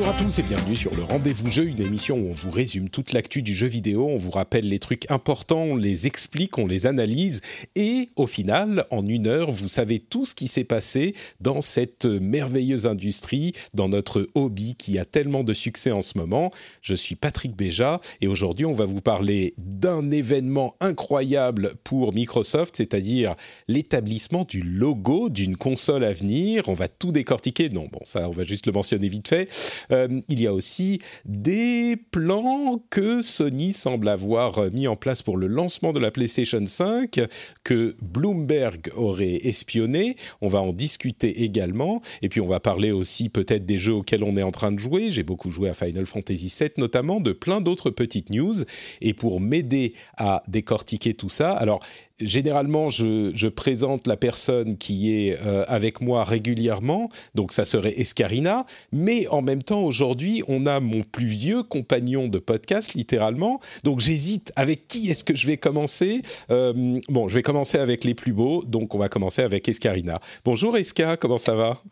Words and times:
Bonjour 0.00 0.14
à 0.14 0.18
tous 0.18 0.38
et 0.38 0.42
bienvenue 0.42 0.76
sur 0.76 0.94
le 0.94 1.02
Rendez-vous 1.02 1.50
Jeu, 1.50 1.66
une 1.66 1.82
émission 1.82 2.16
où 2.16 2.30
on 2.30 2.32
vous 2.32 2.50
résume 2.50 2.88
toute 2.88 3.12
l'actu 3.12 3.42
du 3.42 3.54
jeu 3.54 3.66
vidéo, 3.66 4.08
on 4.08 4.16
vous 4.16 4.30
rappelle 4.30 4.66
les 4.66 4.78
trucs 4.78 5.10
importants, 5.10 5.60
on 5.60 5.76
les 5.76 6.06
explique, 6.06 6.56
on 6.56 6.66
les 6.66 6.86
analyse 6.86 7.42
et 7.76 8.08
au 8.16 8.26
final, 8.26 8.86
en 8.90 9.06
une 9.06 9.26
heure, 9.26 9.52
vous 9.52 9.68
savez 9.68 9.98
tout 9.98 10.24
ce 10.24 10.34
qui 10.34 10.48
s'est 10.48 10.64
passé 10.64 11.14
dans 11.42 11.60
cette 11.60 12.06
merveilleuse 12.06 12.86
industrie, 12.86 13.52
dans 13.74 13.90
notre 13.90 14.26
hobby 14.34 14.74
qui 14.74 14.98
a 14.98 15.04
tellement 15.04 15.44
de 15.44 15.52
succès 15.52 15.90
en 15.90 16.00
ce 16.00 16.16
moment. 16.16 16.50
Je 16.80 16.94
suis 16.94 17.14
Patrick 17.14 17.54
Béja 17.54 18.00
et 18.22 18.26
aujourd'hui, 18.26 18.64
on 18.64 18.72
va 18.72 18.86
vous 18.86 19.02
parler 19.02 19.52
d'un 19.58 20.10
événement 20.10 20.76
incroyable 20.80 21.74
pour 21.84 22.14
Microsoft, 22.14 22.76
c'est-à-dire 22.76 23.34
l'établissement 23.68 24.46
du 24.48 24.62
logo 24.62 25.28
d'une 25.28 25.58
console 25.58 26.04
à 26.04 26.14
venir. 26.14 26.70
On 26.70 26.74
va 26.74 26.88
tout 26.88 27.12
décortiquer. 27.12 27.68
Non, 27.68 27.86
bon, 27.92 28.00
ça, 28.06 28.30
on 28.30 28.32
va 28.32 28.44
juste 28.44 28.64
le 28.64 28.72
mentionner 28.72 29.10
vite 29.10 29.28
fait. 29.28 29.50
Euh, 29.92 30.20
il 30.28 30.40
y 30.40 30.46
a 30.46 30.52
aussi 30.52 31.00
des 31.24 31.96
plans 32.10 32.82
que 32.90 33.22
Sony 33.22 33.72
semble 33.72 34.08
avoir 34.08 34.70
mis 34.72 34.88
en 34.88 34.96
place 34.96 35.22
pour 35.22 35.36
le 35.36 35.46
lancement 35.46 35.92
de 35.92 35.98
la 35.98 36.10
PlayStation 36.10 36.64
5 36.64 37.20
que 37.64 37.96
Bloomberg 38.02 38.90
aurait 38.96 39.46
espionné. 39.46 40.16
On 40.40 40.48
va 40.48 40.60
en 40.60 40.72
discuter 40.72 41.42
également. 41.42 42.02
Et 42.22 42.28
puis 42.28 42.40
on 42.40 42.46
va 42.46 42.60
parler 42.60 42.92
aussi 42.92 43.28
peut-être 43.28 43.66
des 43.66 43.78
jeux 43.78 43.94
auxquels 43.94 44.24
on 44.24 44.36
est 44.36 44.42
en 44.42 44.50
train 44.50 44.72
de 44.72 44.78
jouer. 44.78 45.10
J'ai 45.10 45.22
beaucoup 45.22 45.50
joué 45.50 45.68
à 45.68 45.74
Final 45.74 46.06
Fantasy 46.06 46.52
VII 46.58 46.70
notamment, 46.78 47.20
de 47.20 47.32
plein 47.32 47.60
d'autres 47.60 47.90
petites 47.90 48.30
news. 48.30 48.56
Et 49.00 49.14
pour 49.14 49.40
m'aider 49.40 49.94
à 50.16 50.42
décortiquer 50.48 51.14
tout 51.14 51.28
ça, 51.28 51.52
alors 51.52 51.80
généralement, 52.20 52.88
je, 52.88 53.32
je, 53.34 53.48
présente 53.48 54.06
la 54.06 54.16
personne 54.16 54.76
qui 54.78 55.12
est 55.12 55.38
euh, 55.44 55.64
avec 55.68 56.00
moi 56.00 56.24
régulièrement, 56.24 57.08
donc 57.34 57.52
ça 57.52 57.64
serait 57.64 57.98
Escarina, 57.98 58.66
mais 58.92 59.26
en 59.28 59.42
même 59.42 59.62
temps, 59.62 59.82
aujourd'hui, 59.82 60.42
on 60.48 60.66
a 60.66 60.80
mon 60.80 61.02
plus 61.02 61.26
vieux 61.26 61.62
compagnon 61.62 62.28
de 62.28 62.38
podcast, 62.38 62.94
littéralement, 62.94 63.60
donc 63.84 64.00
j'hésite 64.00 64.52
avec 64.56 64.88
qui 64.88 65.10
est-ce 65.10 65.24
que 65.24 65.34
je 65.34 65.46
vais 65.46 65.56
commencer. 65.56 66.22
Euh, 66.50 67.00
bon, 67.08 67.28
je 67.28 67.34
vais 67.34 67.42
commencer 67.42 67.78
avec 67.78 68.04
les 68.04 68.14
plus 68.14 68.32
beaux, 68.32 68.62
donc 68.64 68.94
on 68.94 68.98
va 68.98 69.08
commencer 69.08 69.42
avec 69.42 69.68
Escarina. 69.68 70.20
Bonjour 70.44 70.76
Esca, 70.76 71.16
comment 71.16 71.38
ça 71.38 71.54
va? 71.54 71.82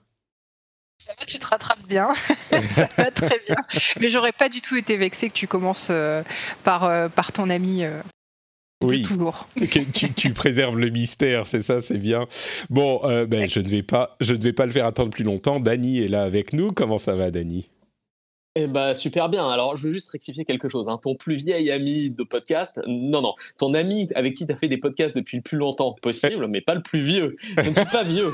Ça 1.01 1.13
va, 1.17 1.25
tu 1.25 1.39
te 1.39 1.47
rattrapes 1.47 1.87
bien. 1.87 2.13
ça 2.75 2.89
va 2.97 3.11
très 3.13 3.41
bien. 3.47 3.57
Mais 4.01 4.11
j'aurais 4.11 4.33
pas 4.33 4.49
du 4.49 4.61
tout 4.61 4.77
été 4.77 4.97
vexé 4.97 5.29
que 5.29 5.35
tu 5.35 5.47
commences 5.47 5.89
euh, 5.91 6.25
par, 6.65 6.85
euh, 6.85 7.09
par 7.09 7.31
ton 7.31 7.51
ami 7.51 7.85
euh, 7.85 8.03
oui, 8.81 9.03
toujours. 9.03 9.49
tu, 9.71 10.13
tu, 10.13 10.33
préserves 10.33 10.79
le 10.79 10.91
mystère, 10.91 11.47
c'est 11.47 11.63
ça, 11.63 11.81
c'est 11.81 11.99
bien. 11.99 12.29
Bon, 12.71 13.01
euh, 13.05 13.27
ben, 13.27 13.49
je 13.49 13.59
ne 13.59 13.69
vais 13.69 13.83
pas, 13.83 14.17
je 14.21 14.35
ne 14.35 14.41
vais 14.41 14.53
pas 14.53 14.67
le 14.67 14.73
faire 14.73 14.87
attendre 14.87 15.11
plus 15.11 15.25
longtemps. 15.25 15.59
Dany 15.59 15.99
est 15.99 16.09
là 16.09 16.23
avec 16.23 16.53
nous. 16.53 16.71
Comment 16.71 16.99
ça 16.99 17.17
va, 17.17 17.31
Dany? 17.33 17.69
Eh 18.55 18.67
ben, 18.67 18.95
super 18.95 19.29
bien. 19.29 19.49
Alors, 19.49 19.77
je 19.77 19.87
veux 19.87 19.93
juste 19.93 20.11
rectifier 20.11 20.45
quelque 20.45 20.69
chose. 20.69 20.89
Hein. 20.89 20.99
Ton 21.03 21.17
plus 21.17 21.35
vieil 21.35 21.71
ami 21.71 22.11
de 22.11 22.23
podcast, 22.23 22.81
non, 22.87 23.21
non. 23.21 23.35
Ton 23.57 23.75
ami 23.75 24.09
avec 24.15 24.35
qui 24.35 24.47
tu 24.47 24.53
as 24.53 24.57
fait 24.57 24.69
des 24.69 24.79
podcasts 24.79 25.15
depuis 25.15 25.37
le 25.37 25.43
plus 25.43 25.59
longtemps 25.59 25.93
possible, 25.93 26.47
mais 26.49 26.61
pas 26.61 26.75
le 26.75 26.83
plus 26.83 27.01
vieux. 27.01 27.37
Je 27.57 27.69
ne 27.69 27.75
suis 27.75 27.85
pas 27.85 28.05
vieux. 28.05 28.33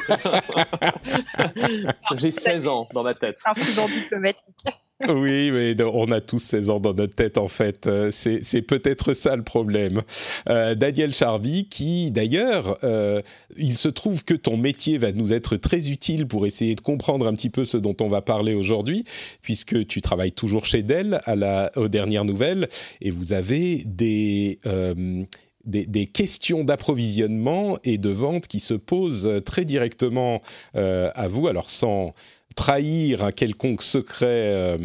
J'ai 2.17 2.31
16 2.31 2.69
ans 2.69 2.87
dans 2.93 3.03
ma 3.03 3.15
tête. 3.15 3.39
Incident 3.47 3.89
diplomatique. 3.89 4.67
Oui, 5.01 5.51
mais 5.51 5.75
on 5.83 6.13
a 6.13 6.21
tous 6.21 6.39
16 6.39 6.71
ans 6.71 6.79
dans 6.79 6.95
notre 6.95 7.17
tête 7.17 7.37
en 7.37 7.49
fait. 7.49 7.89
Euh, 7.89 8.11
c'est 8.13 8.63
peut-être 8.63 9.13
ça 9.13 9.35
le 9.35 9.43
problème. 9.43 10.03
Euh, 10.49 10.77
Daniel 10.77 11.13
Charby, 11.13 11.67
qui 11.69 12.13
d'ailleurs, 12.13 12.79
euh, 12.85 13.21
il 13.57 13.77
se 13.77 13.89
trouve 13.89 14.25
que 14.25 14.35
ton 14.35 14.57
métier 14.57 14.97
va 14.99 15.11
nous 15.11 15.33
être 15.33 15.57
très 15.57 15.91
utile 15.91 16.29
pour 16.29 16.47
essayer 16.47 16.77
de 16.77 16.81
comprendre 16.81 17.27
un 17.27 17.35
petit 17.35 17.51
peu 17.51 17.65
ce 17.65 17.77
dont 17.77 17.97
on 18.01 18.09
va 18.09 18.23
parler 18.23 18.55
aujourd'hui, 18.55 19.05
puisque 19.43 19.85
tu 19.89 20.01
travailles 20.01 20.33
toujours 20.33 20.65
chez 20.65 20.85
Dell 20.85 21.21
à 21.25 21.35
la, 21.35 21.73
aux 21.75 21.89
dernières 21.89 22.25
nouvelles 22.25 22.69
et 23.01 23.11
vous 23.11 23.33
avez 23.33 23.83
des... 23.85 24.61
Euh, 24.67 25.25
questions 26.13 26.63
d'approvisionnement 26.63 27.79
et 27.85 27.97
de 27.97 28.11
vente 28.11 28.49
qui 28.49 28.61
se 28.61 28.75
posent 28.75 29.41
très 29.47 29.65
directement 29.65 30.43
à 30.75 31.27
vous, 31.27 31.49
alors 31.49 31.71
sans 31.71 32.13
trahir 32.55 33.25
un 33.25 33.33
quelconque 33.33 33.83
secret 33.83 34.51
euh, 34.53 34.79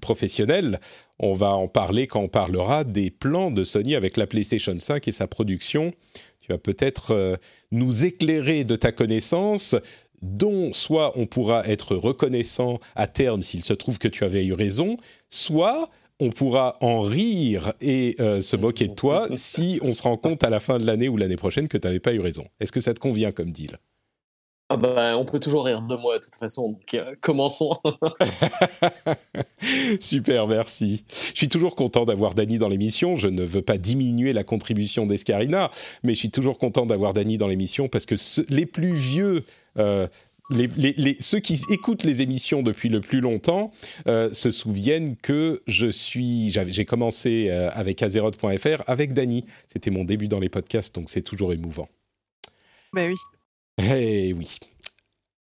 professionnel. 0.00 0.80
On 1.18 1.34
va 1.34 1.54
en 1.54 1.68
parler 1.68 2.06
quand 2.06 2.20
on 2.20 2.28
parlera 2.28 2.84
des 2.84 3.10
plans 3.10 3.50
de 3.50 3.64
Sony 3.64 3.94
avec 3.94 4.16
la 4.16 4.26
PlayStation 4.26 4.76
5 4.78 5.06
et 5.08 5.12
sa 5.12 5.26
production. 5.26 5.92
Tu 6.40 6.52
vas 6.52 6.58
peut-être 6.58 7.12
euh, 7.12 7.36
nous 7.72 8.04
éclairer 8.04 8.64
de 8.64 8.76
ta 8.76 8.92
connaissance 8.92 9.74
dont 10.22 10.72
soit 10.72 11.12
on 11.18 11.26
pourra 11.26 11.66
être 11.66 11.94
reconnaissant 11.94 12.80
à 12.94 13.06
terme 13.06 13.42
s'il 13.42 13.62
se 13.62 13.72
trouve 13.72 13.98
que 13.98 14.08
tu 14.08 14.24
avais 14.24 14.44
eu 14.44 14.52
raison, 14.52 14.96
soit 15.28 15.90
on 16.20 16.30
pourra 16.30 16.76
en 16.80 17.02
rire 17.02 17.74
et 17.80 18.16
euh, 18.20 18.40
se 18.40 18.56
moquer 18.56 18.88
de 18.88 18.94
toi 18.94 19.28
si 19.36 19.78
on 19.82 19.92
se 19.92 20.02
rend 20.02 20.16
compte 20.16 20.42
à 20.44 20.50
la 20.50 20.60
fin 20.60 20.78
de 20.78 20.86
l'année 20.86 21.08
ou 21.08 21.16
l'année 21.16 21.36
prochaine 21.36 21.68
que 21.68 21.76
tu 21.76 21.86
n'avais 21.86 22.00
pas 22.00 22.14
eu 22.14 22.20
raison. 22.20 22.46
Est-ce 22.60 22.72
que 22.72 22.80
ça 22.80 22.94
te 22.94 23.00
convient 23.00 23.32
comme 23.32 23.50
deal? 23.50 23.78
Ah 24.68 24.76
bah, 24.76 25.16
on 25.16 25.24
peut 25.24 25.38
toujours 25.38 25.64
rire 25.64 25.80
de 25.82 25.94
moi 25.94 26.18
de 26.18 26.24
toute 26.24 26.34
façon, 26.34 26.70
donc 26.70 26.94
euh, 26.94 27.14
commençons. 27.20 27.78
Super, 30.00 30.48
merci. 30.48 31.04
Je 31.08 31.36
suis 31.38 31.48
toujours 31.48 31.76
content 31.76 32.04
d'avoir 32.04 32.34
Dany 32.34 32.58
dans 32.58 32.68
l'émission. 32.68 33.14
Je 33.14 33.28
ne 33.28 33.44
veux 33.44 33.62
pas 33.62 33.78
diminuer 33.78 34.32
la 34.32 34.42
contribution 34.42 35.06
d'Escarina, 35.06 35.70
mais 36.02 36.14
je 36.14 36.18
suis 36.18 36.30
toujours 36.30 36.58
content 36.58 36.84
d'avoir 36.84 37.14
Dany 37.14 37.38
dans 37.38 37.46
l'émission 37.46 37.86
parce 37.88 38.06
que 38.06 38.16
les 38.48 38.66
plus 38.66 38.94
vieux... 38.94 39.44
Euh, 39.78 40.08
les, 40.50 41.16
ceux 41.18 41.40
qui 41.40 41.60
écoutent 41.70 42.04
les 42.04 42.22
émissions 42.22 42.62
depuis 42.62 42.88
le 42.88 43.00
plus 43.00 43.20
longtemps 43.20 43.72
euh, 44.06 44.32
se 44.32 44.52
souviennent 44.52 45.16
que 45.16 45.60
je 45.66 45.88
suis, 45.88 46.50
j'ai 46.50 46.84
commencé 46.84 47.50
avec 47.50 48.00
Azeroth.fr 48.00 48.82
avec 48.86 49.12
Dany. 49.12 49.44
C'était 49.72 49.90
mon 49.90 50.04
début 50.04 50.28
dans 50.28 50.38
les 50.38 50.48
podcasts, 50.48 50.94
donc 50.94 51.10
c'est 51.10 51.22
toujours 51.22 51.52
émouvant. 51.52 51.88
Ben 52.92 53.10
oui. 53.10 53.16
Eh 53.78 54.32
oui. 54.32 54.58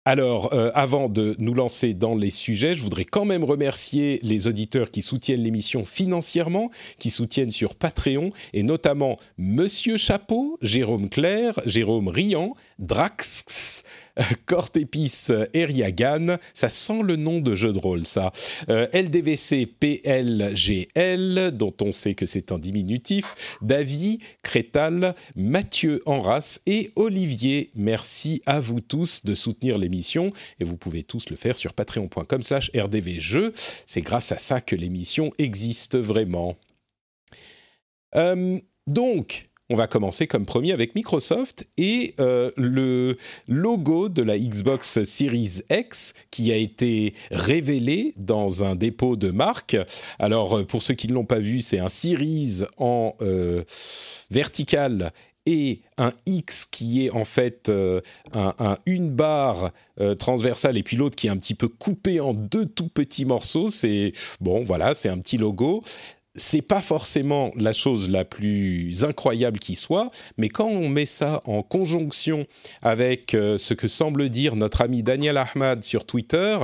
Alors, 0.07 0.55
euh, 0.55 0.71
avant 0.75 1.09
de 1.09 1.37
nous 1.39 1.55
lancer 1.55 1.95
dans 1.95 2.15
les 2.15 2.31
sujets, 2.31 2.75
je 2.75 2.83
voudrais 2.83 3.05
quand 3.05 3.25
même 3.25 3.45
remercier 3.45 4.19
les 4.23 4.47
auditeurs 4.47 4.91
qui 4.91 5.03
soutiennent 5.03 5.43
l'émission 5.43 5.85
financièrement, 5.85 6.71
qui 6.99 7.11
soutiennent 7.11 7.51
sur 7.51 7.75
Patreon, 7.75 8.33
et 8.53 8.63
notamment 8.63 9.19
Monsieur 9.39 9.99
Chapeau, 9.99 10.59
Jérôme 10.63 11.11
Claire, 11.11 11.55
Jérôme 11.67 12.09
Riant, 12.09 12.55
Drax, 12.79 13.85
Cortépice 14.47 15.33
Eriagan, 15.55 16.37
ça 16.55 16.69
sent 16.69 17.03
le 17.03 17.17
nom 17.17 17.41
de 17.41 17.55
jeu 17.55 17.73
de 17.73 17.79
rôle, 17.79 18.07
ça. 18.07 18.33
Euh, 18.69 18.87
LDVC 18.93 19.67
PLGL, 19.67 21.53
dont 21.53 21.75
on 21.81 21.93
sait 21.93 22.15
que 22.15 22.27
c'est 22.27 22.53
un 22.53 22.59
diminutif. 22.59 23.35
David, 23.63 24.21
Crétal, 24.43 25.15
Mathieu 25.37 26.03
Enras 26.07 26.61
et 26.67 26.93
Olivier. 26.97 27.71
Merci 27.75 28.43
à 28.47 28.61
vous 28.61 28.81
tous 28.81 29.25
de 29.25 29.35
soutenir 29.35 29.79
l'émission 29.79 30.33
et 30.59 30.65
vous 30.65 30.77
pouvez 30.77 31.03
tous 31.03 31.31
le 31.31 31.37
faire 31.37 31.57
sur 31.57 31.73
patreon.com 31.73 32.43
slash 32.43 32.71
rdvjeux. 32.75 33.53
C'est 33.87 34.03
grâce 34.03 34.33
à 34.33 34.39
ça 34.39 34.61
que 34.61 34.77
l'émission 34.77 35.33
existe 35.39 35.97
vraiment. 35.97 36.57
Euh, 38.17 38.59
donc, 38.87 39.45
on 39.71 39.77
va 39.77 39.87
commencer 39.87 40.27
comme 40.27 40.45
premier 40.45 40.73
avec 40.73 40.97
Microsoft 40.97 41.65
et 41.79 42.15
euh, 42.19 42.51
le 42.57 43.17
logo 43.47 44.09
de 44.09 44.21
la 44.21 44.37
Xbox 44.37 45.05
Series 45.05 45.63
X 45.71 46.13
qui 46.33 46.53
a 46.53 46.57
été 46.57 47.15
révélé 47.31 48.13
dans 48.17 48.65
un 48.65 48.75
dépôt 48.75 49.15
de 49.15 49.31
marque. 49.31 49.77
Alors 50.19 50.59
euh, 50.59 50.65
pour 50.65 50.83
ceux 50.83 50.95
qui 50.95 51.07
ne 51.07 51.15
l'ont 51.15 51.25
pas 51.25 51.39
vu, 51.39 51.61
c'est 51.61 51.79
un 51.79 51.89
Series 51.89 52.65
en 52.79 53.15
euh, 53.23 53.63
vertical 54.33 55.13
et 55.47 55.83
un 55.99 56.13
X 56.27 56.67
qui 56.67 57.07
est 57.07 57.11
en 57.11 57.25
fait 57.25 57.73
une 58.87 59.11
barre 59.11 59.73
transversale 60.19 60.77
et 60.77 60.83
puis 60.83 60.99
l'autre 60.99 61.17
qui 61.17 61.29
est 61.29 61.31
un 61.31 61.39
petit 61.39 61.55
peu 61.55 61.67
coupé 61.67 62.21
en 62.21 62.35
deux 62.35 62.67
tout 62.67 62.89
petits 62.89 63.25
morceaux. 63.25 63.69
C'est 63.69 64.13
bon, 64.41 64.63
voilà, 64.63 64.93
c'est 64.93 65.09
un 65.09 65.19
petit 65.19 65.39
logo 65.39 65.83
c'est 66.37 66.63
pas 66.63 66.81
forcément 66.81 67.51
la 67.57 67.73
chose 67.73 68.09
la 68.09 68.25
plus 68.25 69.05
incroyable 69.05 69.59
qui 69.59 69.75
soit, 69.75 70.11
mais 70.37 70.49
quand 70.49 70.69
on 70.69 70.89
met 70.89 71.07
ça 71.07 71.41
en 71.45 71.63
conjonction 71.63 72.47
avec 72.83 73.35
euh, 73.35 73.59
ce 73.59 73.75
que 73.75 73.89
semble 73.89 74.29
dire 74.29 74.55
notre 74.55 74.81
ami 74.83 75.03
Daniel 75.03 75.37
Ahmad 75.37 75.83
sur 75.83 76.07
Twitter, 76.07 76.59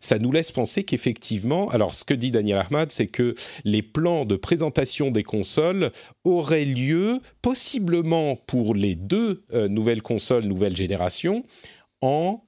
ça 0.00 0.18
nous 0.18 0.32
laisse 0.32 0.52
penser 0.52 0.84
qu'effectivement, 0.84 1.68
alors 1.70 1.94
ce 1.94 2.04
que 2.04 2.14
dit 2.14 2.30
Daniel 2.30 2.58
Ahmad, 2.58 2.92
c'est 2.92 3.06
que 3.06 3.34
les 3.64 3.82
plans 3.82 4.26
de 4.26 4.36
présentation 4.36 5.10
des 5.10 5.24
consoles 5.24 5.92
auraient 6.24 6.66
lieu 6.66 7.20
possiblement 7.40 8.36
pour 8.36 8.74
les 8.74 8.96
deux 8.96 9.44
euh, 9.54 9.68
nouvelles 9.68 10.02
consoles 10.02 10.44
nouvelle 10.44 10.76
génération 10.76 11.44
en 12.02 12.44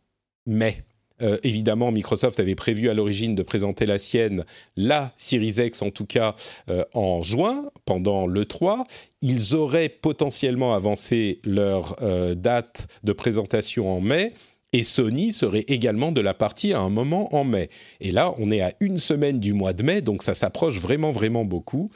mai. 0.46 0.84
Euh, 1.22 1.38
évidemment, 1.42 1.90
Microsoft 1.90 2.38
avait 2.40 2.54
prévu 2.54 2.88
à 2.88 2.94
l'origine 2.94 3.34
de 3.34 3.42
présenter 3.42 3.86
la 3.86 3.98
sienne, 3.98 4.44
la 4.76 5.12
Series 5.16 5.56
X 5.58 5.82
en 5.82 5.90
tout 5.90 6.06
cas, 6.06 6.34
euh, 6.68 6.84
en 6.94 7.22
juin, 7.22 7.70
pendant 7.84 8.26
le 8.26 8.44
3. 8.44 8.84
Ils 9.22 9.54
auraient 9.54 9.88
potentiellement 9.88 10.74
avancé 10.74 11.40
leur 11.44 11.96
euh, 12.02 12.34
date 12.34 12.88
de 13.04 13.12
présentation 13.12 13.90
en 13.90 14.00
mai. 14.00 14.32
Et 14.74 14.84
Sony 14.84 15.32
serait 15.32 15.64
également 15.68 16.12
de 16.12 16.20
la 16.20 16.34
partie 16.34 16.74
à 16.74 16.80
un 16.80 16.90
moment 16.90 17.34
en 17.34 17.42
mai. 17.42 17.70
Et 18.00 18.12
là, 18.12 18.34
on 18.38 18.50
est 18.50 18.60
à 18.60 18.74
une 18.80 18.98
semaine 18.98 19.40
du 19.40 19.54
mois 19.54 19.72
de 19.72 19.82
mai, 19.82 20.02
donc 20.02 20.22
ça 20.22 20.34
s'approche 20.34 20.78
vraiment, 20.78 21.10
vraiment 21.10 21.46
beaucoup. 21.46 21.90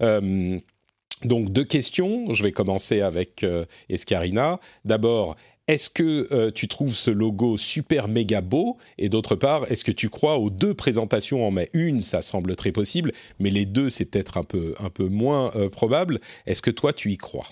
donc 0.00 1.52
deux 1.52 1.64
questions. 1.64 2.34
Je 2.34 2.42
vais 2.42 2.50
commencer 2.50 3.00
avec 3.00 3.46
Escarina. 3.88 4.58
D'abord, 4.84 5.36
est-ce 5.68 5.90
que 5.90 6.28
euh, 6.32 6.50
tu 6.52 6.68
trouves 6.68 6.94
ce 6.94 7.10
logo 7.10 7.56
super 7.56 8.08
méga 8.08 8.40
beau? 8.40 8.78
Et 8.98 9.08
d'autre 9.08 9.34
part, 9.34 9.70
est-ce 9.70 9.84
que 9.84 9.92
tu 9.92 10.08
crois 10.08 10.38
aux 10.38 10.50
deux 10.50 10.74
présentations 10.74 11.46
en 11.46 11.50
mai? 11.50 11.68
Une, 11.72 12.00
ça 12.00 12.22
semble 12.22 12.54
très 12.54 12.72
possible, 12.72 13.12
mais 13.40 13.50
les 13.50 13.66
deux, 13.66 13.90
c'est 13.90 14.04
peut-être 14.04 14.38
un 14.38 14.44
peu, 14.44 14.74
moins 15.08 15.50
euh, 15.56 15.68
probable. 15.68 16.20
Est-ce 16.46 16.62
que 16.62 16.70
toi, 16.70 16.92
tu 16.92 17.10
y 17.10 17.16
crois? 17.16 17.46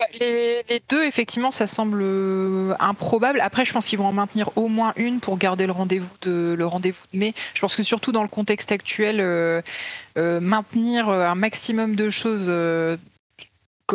Bah, 0.00 0.06
les, 0.18 0.82
deux, 0.88 1.04
effectivement, 1.04 1.50
ça 1.50 1.66
semble 1.66 2.00
euh, 2.02 2.74
improbable. 2.80 3.40
Après, 3.42 3.66
je 3.66 3.72
pense 3.74 3.86
qu'ils 3.86 3.98
vont 3.98 4.06
en 4.06 4.12
maintenir 4.12 4.50
au 4.56 4.68
moins 4.68 4.94
une 4.96 5.20
pour 5.20 5.36
garder 5.36 5.66
le 5.66 5.72
rendez-vous 5.72 6.14
de 6.22 6.54
le 6.56 6.66
rendez-vous 6.66 7.04
de 7.12 7.18
mai. 7.18 7.34
Je 7.52 7.60
pense 7.60 7.76
que 7.76 7.82
surtout 7.82 8.12
dans 8.12 8.22
le 8.22 8.28
contexte 8.28 8.72
actuel, 8.72 9.62
maintenir 10.16 11.10
un 11.10 11.34
maximum 11.34 11.96
de 11.96 12.08
choses 12.08 12.50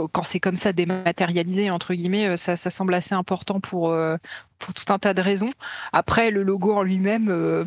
quand 0.06 0.24
c'est 0.24 0.40
comme 0.40 0.58
ça 0.58 0.74
dématérialisé 0.74 1.70
entre 1.72 1.94
guillemets, 1.94 2.28
euh, 2.28 2.36
ça, 2.36 2.56
semble 2.56 2.94
assez 2.94 3.16
important 3.16 3.60
pour 3.60 3.90
euh, 3.92 4.18
pour 4.60 4.74
tout 4.74 4.92
un 4.92 5.00
tas 5.00 5.14
de 5.14 5.22
raisons. 5.22 5.50
Après, 5.94 6.32
le 6.32 6.44
logo 6.44 6.74
en 6.74 6.84
lui-même, 6.84 7.28
euh, 7.30 7.66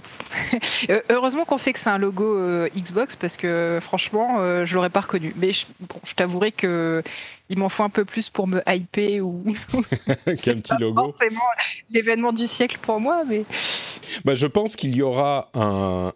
heureusement 1.11 1.45
qu'on 1.45 1.59
sait 1.59 1.73
que 1.73 1.79
c'est 1.79 1.91
un 1.91 1.99
logo 1.99 2.67
Xbox 2.77 3.17
parce 3.17 3.37
que 3.37 3.79
franchement, 3.81 4.65
je 4.65 4.75
l'aurais 4.75 4.91
pas 4.91 5.01
reconnu. 5.01 5.35
Mais 5.37 5.53
je, 5.53 5.67
je 6.05 6.15
t'avouerai 6.15 6.53
que 6.53 7.03
il 7.51 7.59
m'en 7.59 7.69
faut 7.69 7.83
un 7.83 7.91
peu 7.91 8.05
plus 8.05 8.31
pour 8.31 8.47
me 8.47 8.63
hyper 8.67 9.27
ou 9.27 9.43
qu'un 10.25 10.57
petit 10.57 10.73
logo. 10.79 11.11
Forcément 11.11 11.41
l'événement 11.91 12.33
du 12.33 12.47
siècle 12.47 12.79
pour 12.81 13.01
moi, 13.01 13.25
mais. 13.29 13.45
Bah, 14.25 14.37
je 14.37 14.47
pense 14.47 14.77
qu'il 14.77 14.95
y 14.95 15.03
aura 15.03 15.51
un, 15.55 16.13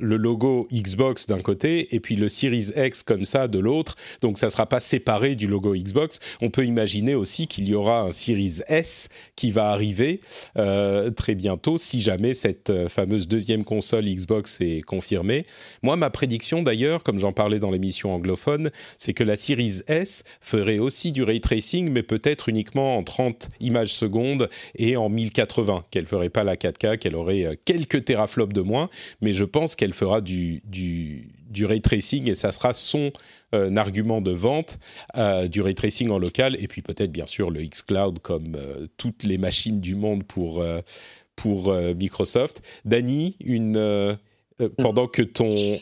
le 0.00 0.16
logo 0.16 0.68
Xbox 0.70 1.26
d'un 1.26 1.40
côté 1.40 1.94
et 1.94 2.00
puis 2.00 2.16
le 2.16 2.28
Series 2.28 2.70
X 2.76 3.02
comme 3.02 3.24
ça 3.24 3.48
de 3.48 3.58
l'autre. 3.58 3.96
Donc 4.20 4.36
ça 4.36 4.50
sera 4.50 4.66
pas 4.66 4.80
séparé 4.80 5.36
du 5.36 5.46
logo 5.46 5.74
Xbox. 5.74 6.20
On 6.42 6.50
peut 6.50 6.66
imaginer 6.66 7.14
aussi 7.14 7.46
qu'il 7.46 7.66
y 7.66 7.74
aura 7.74 8.02
un 8.02 8.10
Series 8.10 8.60
S 8.68 9.08
qui 9.36 9.50
va 9.50 9.70
arriver 9.70 10.13
euh, 10.58 11.10
très 11.10 11.34
bientôt 11.34 11.78
si 11.78 12.00
jamais 12.00 12.34
cette 12.34 12.70
euh, 12.70 12.88
fameuse 12.88 13.28
deuxième 13.28 13.64
console 13.64 14.04
Xbox 14.04 14.60
est 14.60 14.82
confirmée. 14.82 15.46
Moi, 15.82 15.96
ma 15.96 16.10
prédiction 16.10 16.62
d'ailleurs, 16.62 17.02
comme 17.02 17.18
j'en 17.18 17.32
parlais 17.32 17.58
dans 17.58 17.70
l'émission 17.70 18.14
anglophone, 18.14 18.70
c'est 18.98 19.14
que 19.14 19.24
la 19.24 19.36
Series 19.36 19.82
S 19.88 20.22
ferait 20.40 20.78
aussi 20.78 21.12
du 21.12 21.22
ray 21.22 21.40
tracing, 21.40 21.90
mais 21.90 22.02
peut-être 22.02 22.48
uniquement 22.48 22.96
en 22.96 23.02
30 23.02 23.48
images 23.60 23.92
secondes 23.92 24.48
et 24.76 24.96
en 24.96 25.08
1080, 25.08 25.84
qu'elle 25.90 26.06
ferait 26.06 26.30
pas 26.30 26.44
la 26.44 26.56
4K, 26.56 26.98
qu'elle 26.98 27.16
aurait 27.16 27.44
euh, 27.44 27.54
quelques 27.64 28.04
teraflops 28.04 28.54
de 28.54 28.60
moins, 28.60 28.90
mais 29.20 29.34
je 29.34 29.44
pense 29.44 29.76
qu'elle 29.76 29.94
fera 29.94 30.20
du, 30.20 30.62
du, 30.64 31.28
du, 31.54 31.64
ray 31.64 31.80
tracing 31.80 32.28
et 32.28 32.34
ça 32.34 32.52
sera 32.52 32.72
son 32.72 33.12
euh, 33.54 33.74
argument 33.76 34.20
de 34.20 34.32
vente 34.32 34.78
euh, 35.16 35.48
du 35.48 35.62
ray 35.62 35.74
tracing 35.74 36.10
en 36.10 36.18
local 36.18 36.56
et 36.58 36.68
puis 36.68 36.82
peut-être 36.82 37.12
bien 37.12 37.26
sûr 37.26 37.50
le 37.50 37.62
xCloud 37.62 38.18
comme 38.18 38.56
toutes 38.96 39.22
les 39.22 39.38
machines 39.38 39.80
du 39.80 39.94
monde 39.94 40.24
pour, 40.24 40.64
pour 41.36 41.74
Microsoft. 41.74 42.62
Dany, 42.84 43.36
une... 43.40 44.18
pendant 44.78 45.06
que 45.06 45.22
ton 45.22 45.80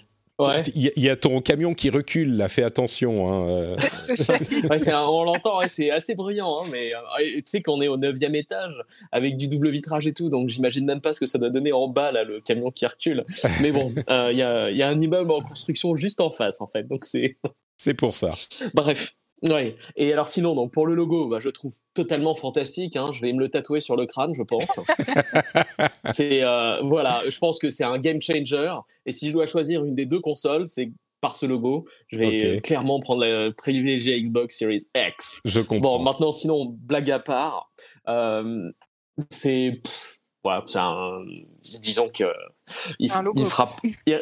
il 0.74 0.90
y, 0.96 1.08
a 1.08 1.16
ton 1.16 1.40
camion 1.40 1.74
qui 1.74 1.90
recule, 1.90 2.36
là, 2.36 2.48
fais 2.48 2.62
attention. 2.62 3.30
Hein, 3.30 3.48
euh. 3.48 3.76
on 5.08 5.24
l'entend, 5.24 5.60
c'est 5.68 5.90
assez 5.90 6.14
bruyant, 6.14 6.62
hein, 6.62 6.68
mais 6.70 6.94
euh, 6.94 6.98
tu 7.36 7.42
sais 7.44 7.62
qu'on 7.62 7.80
est 7.82 7.88
au 7.88 7.96
9 7.96 8.16
étage 8.34 8.74
avec 9.10 9.36
du 9.36 9.48
double 9.48 9.70
vitrage 9.70 10.06
et 10.06 10.12
tout, 10.12 10.28
donc 10.28 10.48
j'imagine 10.48 10.84
même 10.84 11.00
pas 11.00 11.12
ce 11.12 11.20
que 11.20 11.26
ça 11.26 11.38
doit 11.38 11.50
donner 11.50 11.72
en 11.72 11.88
bas, 11.88 12.12
là, 12.12 12.24
le 12.24 12.40
camion 12.40 12.70
qui 12.70 12.86
recule. 12.86 13.24
Mais 13.60 13.72
bon, 13.72 13.92
euh, 14.08 14.28
il 14.32 14.38
y, 14.38 14.42
a, 14.42 14.70
y, 14.70 14.82
a, 14.82 14.88
un 14.88 14.98
immeuble 14.98 15.30
en 15.30 15.40
construction 15.40 15.96
juste 15.96 16.20
en 16.20 16.30
face, 16.30 16.60
en 16.60 16.66
fait, 16.66 16.84
donc 16.84 17.04
c'est. 17.04 17.36
C'est 17.76 17.94
pour 17.94 18.14
ça. 18.14 18.30
Bref. 18.74 19.12
Oui. 19.48 19.74
Et 19.96 20.12
alors 20.12 20.28
sinon, 20.28 20.54
donc 20.54 20.72
pour 20.72 20.86
le 20.86 20.94
logo, 20.94 21.28
bah, 21.28 21.40
je 21.40 21.48
trouve 21.48 21.74
totalement 21.94 22.34
fantastique. 22.34 22.96
Hein. 22.96 23.10
Je 23.12 23.20
vais 23.20 23.32
me 23.32 23.40
le 23.40 23.48
tatouer 23.48 23.80
sur 23.80 23.96
le 23.96 24.06
crâne, 24.06 24.32
je 24.36 24.42
pense. 24.42 24.80
c'est 26.06 26.42
euh, 26.42 26.80
voilà, 26.82 27.22
je 27.28 27.38
pense 27.38 27.58
que 27.58 27.68
c'est 27.68 27.84
un 27.84 27.98
game 27.98 28.20
changer. 28.20 28.74
Et 29.06 29.12
si 29.12 29.28
je 29.28 29.32
dois 29.32 29.46
choisir 29.46 29.84
une 29.84 29.94
des 29.94 30.06
deux 30.06 30.20
consoles, 30.20 30.68
c'est 30.68 30.92
par 31.20 31.36
ce 31.36 31.46
logo. 31.46 31.86
Je 32.08 32.18
vais 32.18 32.60
clairement 32.60 33.00
prendre 33.00 33.24
le 33.24 33.50
privilégié 33.50 34.20
Xbox 34.20 34.58
Series 34.58 34.82
X. 34.94 35.40
Je 35.44 35.60
comprends. 35.60 35.98
Bon, 35.98 36.02
maintenant, 36.02 36.32
sinon, 36.32 36.76
blague 36.80 37.10
à 37.10 37.20
part, 37.20 37.72
euh, 38.08 38.70
c'est 39.30 39.80
voilà, 40.44 40.64
c'est 40.66 40.78
un, 40.78 41.24
disons 41.82 42.08
que 42.08 42.24
il, 42.98 43.12
il 43.36 43.46
frappe. 43.46 43.74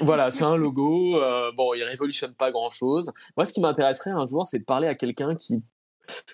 voilà, 0.02 0.30
c'est 0.30 0.44
un 0.44 0.56
logo. 0.56 1.16
Euh, 1.16 1.50
bon, 1.56 1.72
il 1.74 1.82
révolutionne 1.82 2.34
pas 2.34 2.50
grand 2.50 2.70
chose. 2.70 3.12
Moi, 3.36 3.44
ce 3.44 3.52
qui 3.52 3.60
m'intéresserait 3.60 4.10
un 4.10 4.26
jour, 4.28 4.46
c'est 4.46 4.58
de 4.58 4.64
parler 4.64 4.86
à 4.86 4.94
quelqu'un 4.94 5.34
qui 5.34 5.62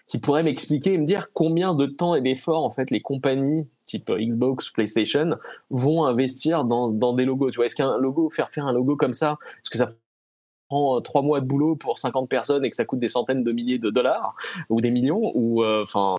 qui 0.06 0.18
pourrait 0.18 0.42
m'expliquer 0.42 0.94
et 0.94 0.98
me 0.98 1.04
dire 1.04 1.32
combien 1.34 1.74
de 1.74 1.84
temps 1.84 2.14
et 2.14 2.22
d'efforts 2.22 2.64
en 2.64 2.70
fait 2.70 2.90
les 2.90 3.02
compagnies 3.02 3.68
type 3.84 4.10
Xbox, 4.10 4.70
PlayStation 4.70 5.36
vont 5.70 6.04
investir 6.04 6.64
dans, 6.64 6.88
dans 6.88 7.12
des 7.12 7.24
logos. 7.24 7.50
Tu 7.50 7.56
vois, 7.56 7.66
est-ce 7.66 7.76
qu'un 7.76 7.98
logo, 7.98 8.30
faire 8.30 8.50
faire 8.50 8.66
un 8.66 8.72
logo 8.72 8.96
comme 8.96 9.14
ça, 9.14 9.38
est-ce 9.58 9.70
que 9.70 9.78
ça 9.78 9.92
prend 10.68 10.96
euh, 10.96 11.00
trois 11.00 11.22
mois 11.22 11.40
de 11.40 11.46
boulot 11.46 11.76
pour 11.76 11.98
50 11.98 12.28
personnes 12.28 12.64
et 12.64 12.70
que 12.70 12.76
ça 12.76 12.84
coûte 12.84 12.98
des 12.98 13.08
centaines 13.08 13.44
de 13.44 13.52
milliers 13.52 13.78
de 13.78 13.90
dollars 13.90 14.34
ou 14.70 14.80
des 14.80 14.90
millions 14.90 15.30
ou 15.34 15.62
euh, 15.62 15.82
enfin 15.82 16.16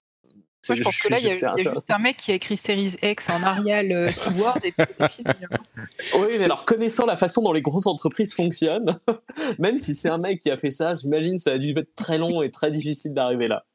moi, 0.68 0.76
je 0.76 0.84
pense 0.84 0.98
que 0.98 1.10
là, 1.10 1.20
il 1.20 1.26
y 1.26 1.30
a, 1.30 1.34
y 1.34 1.68
a 1.68 1.74
juste 1.74 1.92
un 1.92 2.00
mec 2.00 2.18
qui 2.18 2.32
a 2.32 2.36
écrit 2.36 2.58
Series 2.58 2.96
X 3.02 3.30
en 3.30 3.44
Arial 3.44 3.92
euh, 3.92 4.10
et 4.64 4.72
puis 4.72 4.86
fini. 5.12 5.28
Hein. 5.28 5.88
Oui, 6.16 6.28
mais 6.32 6.44
alors, 6.44 6.66
connaissant 6.66 7.06
la 7.06 7.18
façon 7.18 7.42
dont 7.42 7.54
les 7.54 7.62
grosses 7.62 7.88
entreprises 7.88 8.34
fonctionnent, 8.34 9.00
même 9.60 9.80
si 9.80 9.96
c'est 9.96 10.10
un 10.10 10.18
mec 10.18 10.40
qui 10.40 10.52
a 10.52 10.58
fait 10.58 10.72
ça, 10.72 10.96
j'imagine 10.96 11.40
ça 11.40 11.52
a 11.52 11.58
dû 11.58 11.72
être 11.78 11.96
très 11.96 12.18
long 12.18 12.42
et 12.42 12.52
très 12.52 12.72
difficile 12.72 13.14
d'arriver 13.14 13.48
là. 13.48 13.66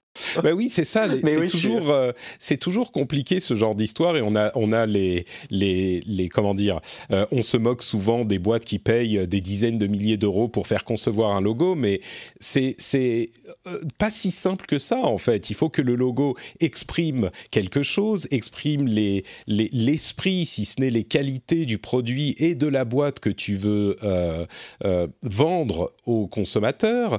Ben 0.42 0.52
oui, 0.52 0.69
c'est 0.69 0.85
ça. 0.85 1.09
C'est 1.09 1.47
toujours, 1.47 1.90
euh, 1.90 2.12
c'est 2.38 2.59
toujours 2.59 2.92
compliqué 2.92 3.40
ce 3.40 3.54
genre 3.54 3.75
d'histoire 3.75 4.16
et 4.16 4.23
on 4.23 4.37
a, 4.37 4.52
on 4.54 4.73
a 4.73 4.87
les, 4.87 5.25
les, 5.50 6.02
les 6.07 6.28
comment 6.28 6.54
dire, 6.54 6.81
euh, 7.11 7.26
on 7.33 7.42
se 7.42 7.57
moque 7.57 7.83
souvent 7.83 8.25
des 8.25 8.38
boîtes 8.38 8.64
qui 8.64 8.78
payent 8.78 9.26
des 9.26 9.40
dizaines 9.40 9.78
de 9.78 9.87
milliers 9.87 10.19
d'euros 10.19 10.49
pour 10.49 10.66
faire 10.66 10.85
concevoir 10.85 11.35
un 11.35 11.40
logo, 11.40 11.75
mais 11.75 12.00
c'est, 12.40 12.75
c'est 12.78 13.31
euh, 13.66 13.81
pas 13.99 14.11
si 14.11 14.31
simple 14.31 14.66
que 14.66 14.78
ça 14.78 14.99
en 14.99 15.19
fait. 15.19 15.50
Il 15.50 15.54
faut 15.54 15.71
que 15.71 15.83
le 15.83 15.95
logo 15.95 16.37
exprime 16.61 17.31
quelque 17.50 17.83
chose, 17.83 18.28
exprime 18.31 18.87
les, 18.87 19.25
les 19.47 19.71
l'esprit, 19.73 20.47
si 20.47 20.64
ce 20.64 20.81
n'est 20.81 20.90
les 20.90 21.04
qualités 21.04 21.64
du 21.64 21.78
produit 21.78 22.35
et 22.38 22.54
de 22.54 22.66
la 22.66 22.85
boîte 22.85 23.21
que 23.21 23.31
tu 23.31 23.57
veux 23.57 23.97
vendre 25.23 25.92
aux 26.07 26.26
consommateurs 26.26 27.19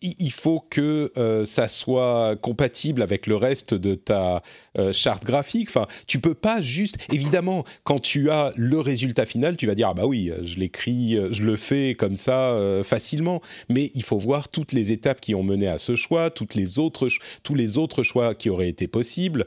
il 0.00 0.32
faut 0.32 0.60
que 0.60 1.12
euh, 1.16 1.44
ça 1.44 1.68
soit 1.68 2.36
compatible 2.36 3.02
avec 3.02 3.26
le 3.26 3.36
reste 3.36 3.74
de 3.74 3.94
ta 3.94 4.42
euh, 4.78 4.92
charte 4.92 5.24
graphique. 5.24 5.68
Enfin, 5.68 5.86
tu 6.06 6.20
peux 6.20 6.34
pas 6.34 6.60
juste. 6.60 6.96
Évidemment, 7.12 7.64
quand 7.84 8.00
tu 8.00 8.30
as 8.30 8.52
le 8.56 8.78
résultat 8.78 9.26
final, 9.26 9.56
tu 9.56 9.66
vas 9.66 9.74
dire 9.74 9.88
ah 9.90 9.94
bah 9.94 10.06
oui, 10.06 10.30
je 10.42 10.58
l'écris, 10.58 11.16
euh, 11.16 11.28
je 11.32 11.42
le 11.42 11.56
fais 11.56 11.94
comme 11.94 12.16
ça 12.16 12.56
facilement. 12.82 13.40
Mais 13.68 13.90
il 13.94 14.02
faut 14.02 14.18
voir 14.18 14.48
toutes 14.48 14.72
les 14.72 14.92
étapes 14.92 15.20
qui 15.20 15.34
ont 15.34 15.42
mené 15.42 15.68
à 15.68 15.78
ce 15.78 15.96
choix, 15.96 16.30
toutes 16.30 16.54
les 16.54 16.78
autres, 16.78 17.08
tous 17.42 17.54
les 17.54 17.78
autres 17.78 18.02
choix 18.02 18.34
qui 18.34 18.50
auraient 18.50 18.68
été 18.68 18.88
possibles. 18.88 19.46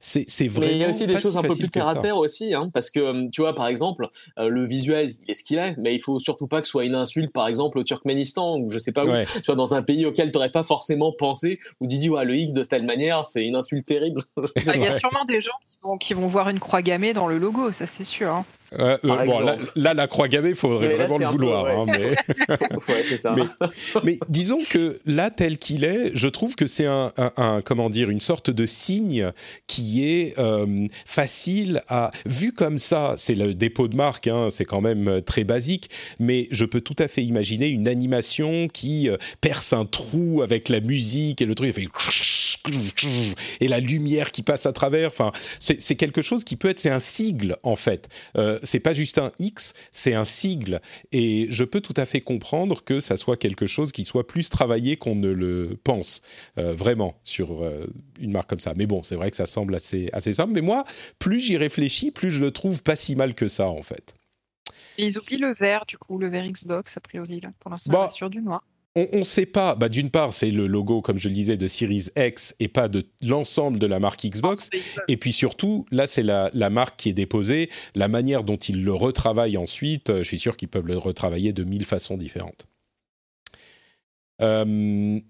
c'est 0.00 0.48
vraiment. 0.48 0.66
Mais 0.66 0.72
il 0.72 0.78
y 0.78 0.84
a 0.84 0.88
aussi 0.88 1.06
des 1.06 1.18
choses 1.18 1.36
un 1.36 1.42
peu 1.42 1.54
plus 1.54 1.68
terre 1.68 1.88
à 1.88 1.96
terre 1.96 2.16
aussi, 2.16 2.54
hein, 2.54 2.70
parce 2.72 2.90
que 2.90 3.28
tu 3.30 3.40
vois, 3.40 3.54
par 3.54 3.66
exemple, 3.66 4.08
le 4.36 4.66
visuel, 4.66 5.14
il 5.26 5.30
est 5.30 5.34
ce 5.34 5.44
qu'il 5.44 5.58
est, 5.58 5.76
mais 5.78 5.94
il 5.94 6.00
faut 6.00 6.18
surtout 6.18 6.46
pas 6.46 6.60
que 6.60 6.66
ce 6.66 6.72
soit 6.72 6.84
une 6.84 6.94
insulte, 6.94 7.32
par 7.32 7.48
exemple, 7.48 7.78
au 7.78 7.84
Turkménistan 7.84 8.58
ou 8.58 8.70
je 8.70 8.78
sais 8.78 8.92
pas 8.92 9.04
où 9.04 9.10
tu 9.34 9.46
vois, 9.46 9.56
dans 9.56 9.74
un 9.74 9.82
pays 9.82 10.06
auquel 10.06 10.30
tu 10.30 10.38
n'aurais 10.38 10.50
pas 10.50 10.62
forcément 10.62 11.12
pensé, 11.12 11.58
ou 11.80 11.86
dit, 11.86 12.08
ouais, 12.08 12.24
le 12.24 12.36
X 12.36 12.52
de 12.52 12.64
telle 12.64 12.84
manière, 12.84 13.26
c'est 13.26 13.44
une 13.44 13.56
insulte 13.56 13.86
terrible. 13.86 14.09
Il 14.56 14.80
y 14.80 14.86
a 14.86 14.92
sûrement 14.92 15.24
des 15.24 15.40
gens 15.40 15.52
qui 15.98 16.14
vont, 16.14 16.26
voir 16.26 16.48
une 16.48 16.60
croix 16.60 16.82
gammée 16.82 17.12
dans 17.12 17.26
le 17.26 17.38
logo, 17.38 17.72
ça 17.72 17.86
c'est 17.86 18.04
sûr. 18.04 18.32
Hein. 18.32 18.44
Euh, 18.78 18.98
bon, 19.02 19.40
là, 19.74 19.94
la 19.94 20.06
croix 20.06 20.28
gammée, 20.28 20.50
il 20.50 20.54
faudrait 20.54 20.94
vraiment 20.94 21.18
le 21.18 21.26
vouloir. 21.26 21.66
Hein, 21.66 21.86
mais... 21.86 22.14
ça. 23.16 23.34
mais... 24.04 24.18
disons 24.28 24.60
que 24.68 24.98
là, 25.06 25.30
tel 25.30 25.58
qu'il 25.58 25.84
est, 25.84 26.12
je 26.14 26.28
trouve 26.28 26.54
que 26.54 26.66
c'est 26.66 26.86
un, 26.86 27.10
un, 27.36 27.62
comment 27.62 27.90
dire, 27.90 28.10
une 28.10 28.20
sorte 28.20 28.50
de 28.50 28.66
signe 28.66 29.32
qui 29.66 30.04
est 30.04 30.38
euh, 30.38 30.86
facile 31.06 31.82
à. 31.88 32.10
Vu 32.26 32.52
comme 32.52 32.78
ça, 32.78 33.14
c'est 33.16 33.34
le 33.34 33.54
dépôt 33.54 33.88
de 33.88 33.96
marque, 33.96 34.26
hein, 34.26 34.48
c'est 34.50 34.64
quand 34.64 34.80
même 34.80 35.08
euh, 35.08 35.20
très 35.20 35.44
basique, 35.44 35.90
mais 36.18 36.46
je 36.50 36.64
peux 36.64 36.80
tout 36.80 36.96
à 36.98 37.08
fait 37.08 37.22
imaginer 37.22 37.68
une 37.68 37.88
animation 37.88 38.68
qui 38.68 39.08
perce 39.40 39.72
un 39.72 39.84
trou 39.84 40.42
avec 40.42 40.68
la 40.68 40.80
musique 40.80 41.40
et 41.40 41.46
le 41.46 41.54
truc 41.54 41.70
fait 41.72 41.88
et 43.60 43.68
la 43.68 43.80
lumière 43.80 44.32
qui 44.32 44.42
passe 44.42 44.66
à 44.66 44.72
travers. 44.72 45.08
Enfin, 45.08 45.32
c'est 45.58 45.96
quelque 45.96 46.22
chose 46.22 46.44
qui 46.44 46.56
peut 46.56 46.68
être, 46.68 46.78
c'est 46.78 46.90
un 46.90 47.00
sigle 47.00 47.56
en 47.62 47.76
fait. 47.76 48.08
Euh, 48.36 48.58
c'est 48.62 48.80
pas 48.80 48.94
juste 48.94 49.18
un 49.18 49.32
X, 49.38 49.74
c'est 49.92 50.14
un 50.14 50.24
sigle. 50.24 50.80
Et 51.12 51.46
je 51.50 51.64
peux 51.64 51.80
tout 51.80 51.94
à 51.96 52.06
fait 52.06 52.20
comprendre 52.20 52.82
que 52.84 53.00
ça 53.00 53.16
soit 53.16 53.36
quelque 53.36 53.66
chose 53.66 53.92
qui 53.92 54.04
soit 54.04 54.26
plus 54.26 54.50
travaillé 54.50 54.96
qu'on 54.96 55.16
ne 55.16 55.30
le 55.30 55.78
pense 55.82 56.22
euh, 56.58 56.72
vraiment 56.74 57.20
sur 57.24 57.62
euh, 57.62 57.86
une 58.20 58.32
marque 58.32 58.48
comme 58.48 58.60
ça. 58.60 58.74
Mais 58.76 58.86
bon, 58.86 59.02
c'est 59.02 59.16
vrai 59.16 59.30
que 59.30 59.36
ça 59.36 59.46
semble 59.46 59.74
assez, 59.74 60.08
assez 60.12 60.32
simple. 60.32 60.52
Mais 60.52 60.62
moi, 60.62 60.84
plus 61.18 61.40
j'y 61.40 61.56
réfléchis, 61.56 62.10
plus 62.10 62.30
je 62.30 62.40
le 62.40 62.50
trouve 62.50 62.82
pas 62.82 62.96
si 62.96 63.16
mal 63.16 63.34
que 63.34 63.48
ça 63.48 63.68
en 63.68 63.82
fait. 63.82 64.14
ils 64.98 65.18
oublient 65.18 65.38
le 65.38 65.54
vert, 65.54 65.86
du 65.86 65.98
coup, 65.98 66.18
le 66.18 66.28
vert 66.28 66.46
Xbox, 66.46 66.96
a 66.96 67.00
priori, 67.00 67.40
là. 67.40 67.50
Pour 67.60 67.70
l'instant, 67.70 67.92
bah, 67.92 68.10
sur 68.12 68.30
du 68.30 68.40
noir 68.40 68.62
on 68.96 69.18
ne 69.18 69.24
sait 69.24 69.46
pas. 69.46 69.74
Bah, 69.74 69.88
D'une 69.88 70.10
part, 70.10 70.32
c'est 70.32 70.50
le 70.50 70.66
logo, 70.66 71.00
comme 71.00 71.18
je 71.18 71.28
le 71.28 71.34
disais, 71.34 71.56
de 71.56 71.68
Series 71.68 72.06
X 72.16 72.54
et 72.58 72.68
pas 72.68 72.88
de 72.88 73.04
l'ensemble 73.22 73.78
de 73.78 73.86
la 73.86 74.00
marque 74.00 74.26
Xbox. 74.26 74.70
Et 75.08 75.16
puis 75.16 75.32
surtout, 75.32 75.86
là, 75.90 76.06
c'est 76.06 76.22
la, 76.22 76.50
marque 76.70 76.96
qui 76.96 77.10
est 77.10 77.14
déposée. 77.14 77.70
La 77.94 78.08
manière 78.08 78.42
dont 78.44 78.56
ils 78.56 78.84
le 78.84 78.92
retravaillent 78.92 79.56
ensuite, 79.56 80.10
euh, 80.10 80.18
je 80.18 80.24
suis 80.24 80.38
sûr 80.38 80.56
qu'ils 80.56 80.68
peuvent 80.68 80.86
le 80.86 80.98
retravailler 80.98 81.52
de 81.52 81.64
mille 81.64 81.84
façons 81.84 82.16
différentes. 82.16 82.66
Euh, 84.42 85.20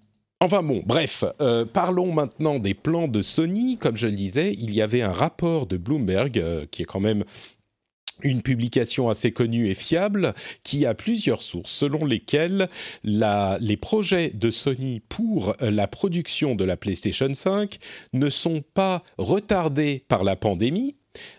enfin 0.40 0.62
bon, 0.62 0.82
bref, 0.86 1.24
euh, 1.40 1.64
parlons 1.64 2.12
maintenant 2.12 2.58
des 2.58 2.74
plans 2.74 3.08
de 3.08 3.20
Sony. 3.20 3.76
Comme 3.76 3.96
je 3.96 4.06
le 4.06 4.14
disais, 4.14 4.54
il 4.58 4.72
y 4.72 4.80
avait 4.80 5.02
un 5.02 5.12
rapport 5.12 5.66
de 5.66 5.76
Bloomberg, 5.76 6.66
qui 6.70 6.82
est 6.82 6.86
quand 6.86 7.00
même 7.00 7.24
une 8.22 8.42
publication 8.42 9.08
assez 9.08 9.32
connue 9.32 9.68
et 9.68 9.74
fiable 9.74 10.34
qui 10.62 10.86
a 10.86 10.94
plusieurs 10.94 11.42
sources 11.42 11.72
selon 11.72 12.04
lesquelles 12.04 12.68
les 13.04 13.76
projets 13.76 14.30
de 14.30 14.50
Sony 14.50 15.00
pour 15.08 15.54
la 15.60 15.86
production 15.86 16.54
de 16.54 16.64
la 16.64 16.76
PlayStation 16.76 17.32
5 17.32 17.78
ne 18.12 18.28
sont 18.28 18.62
pas 18.74 19.02
retardés 19.18 20.04
par 20.08 20.24
la 20.24 20.36
pandémie, 20.36 20.96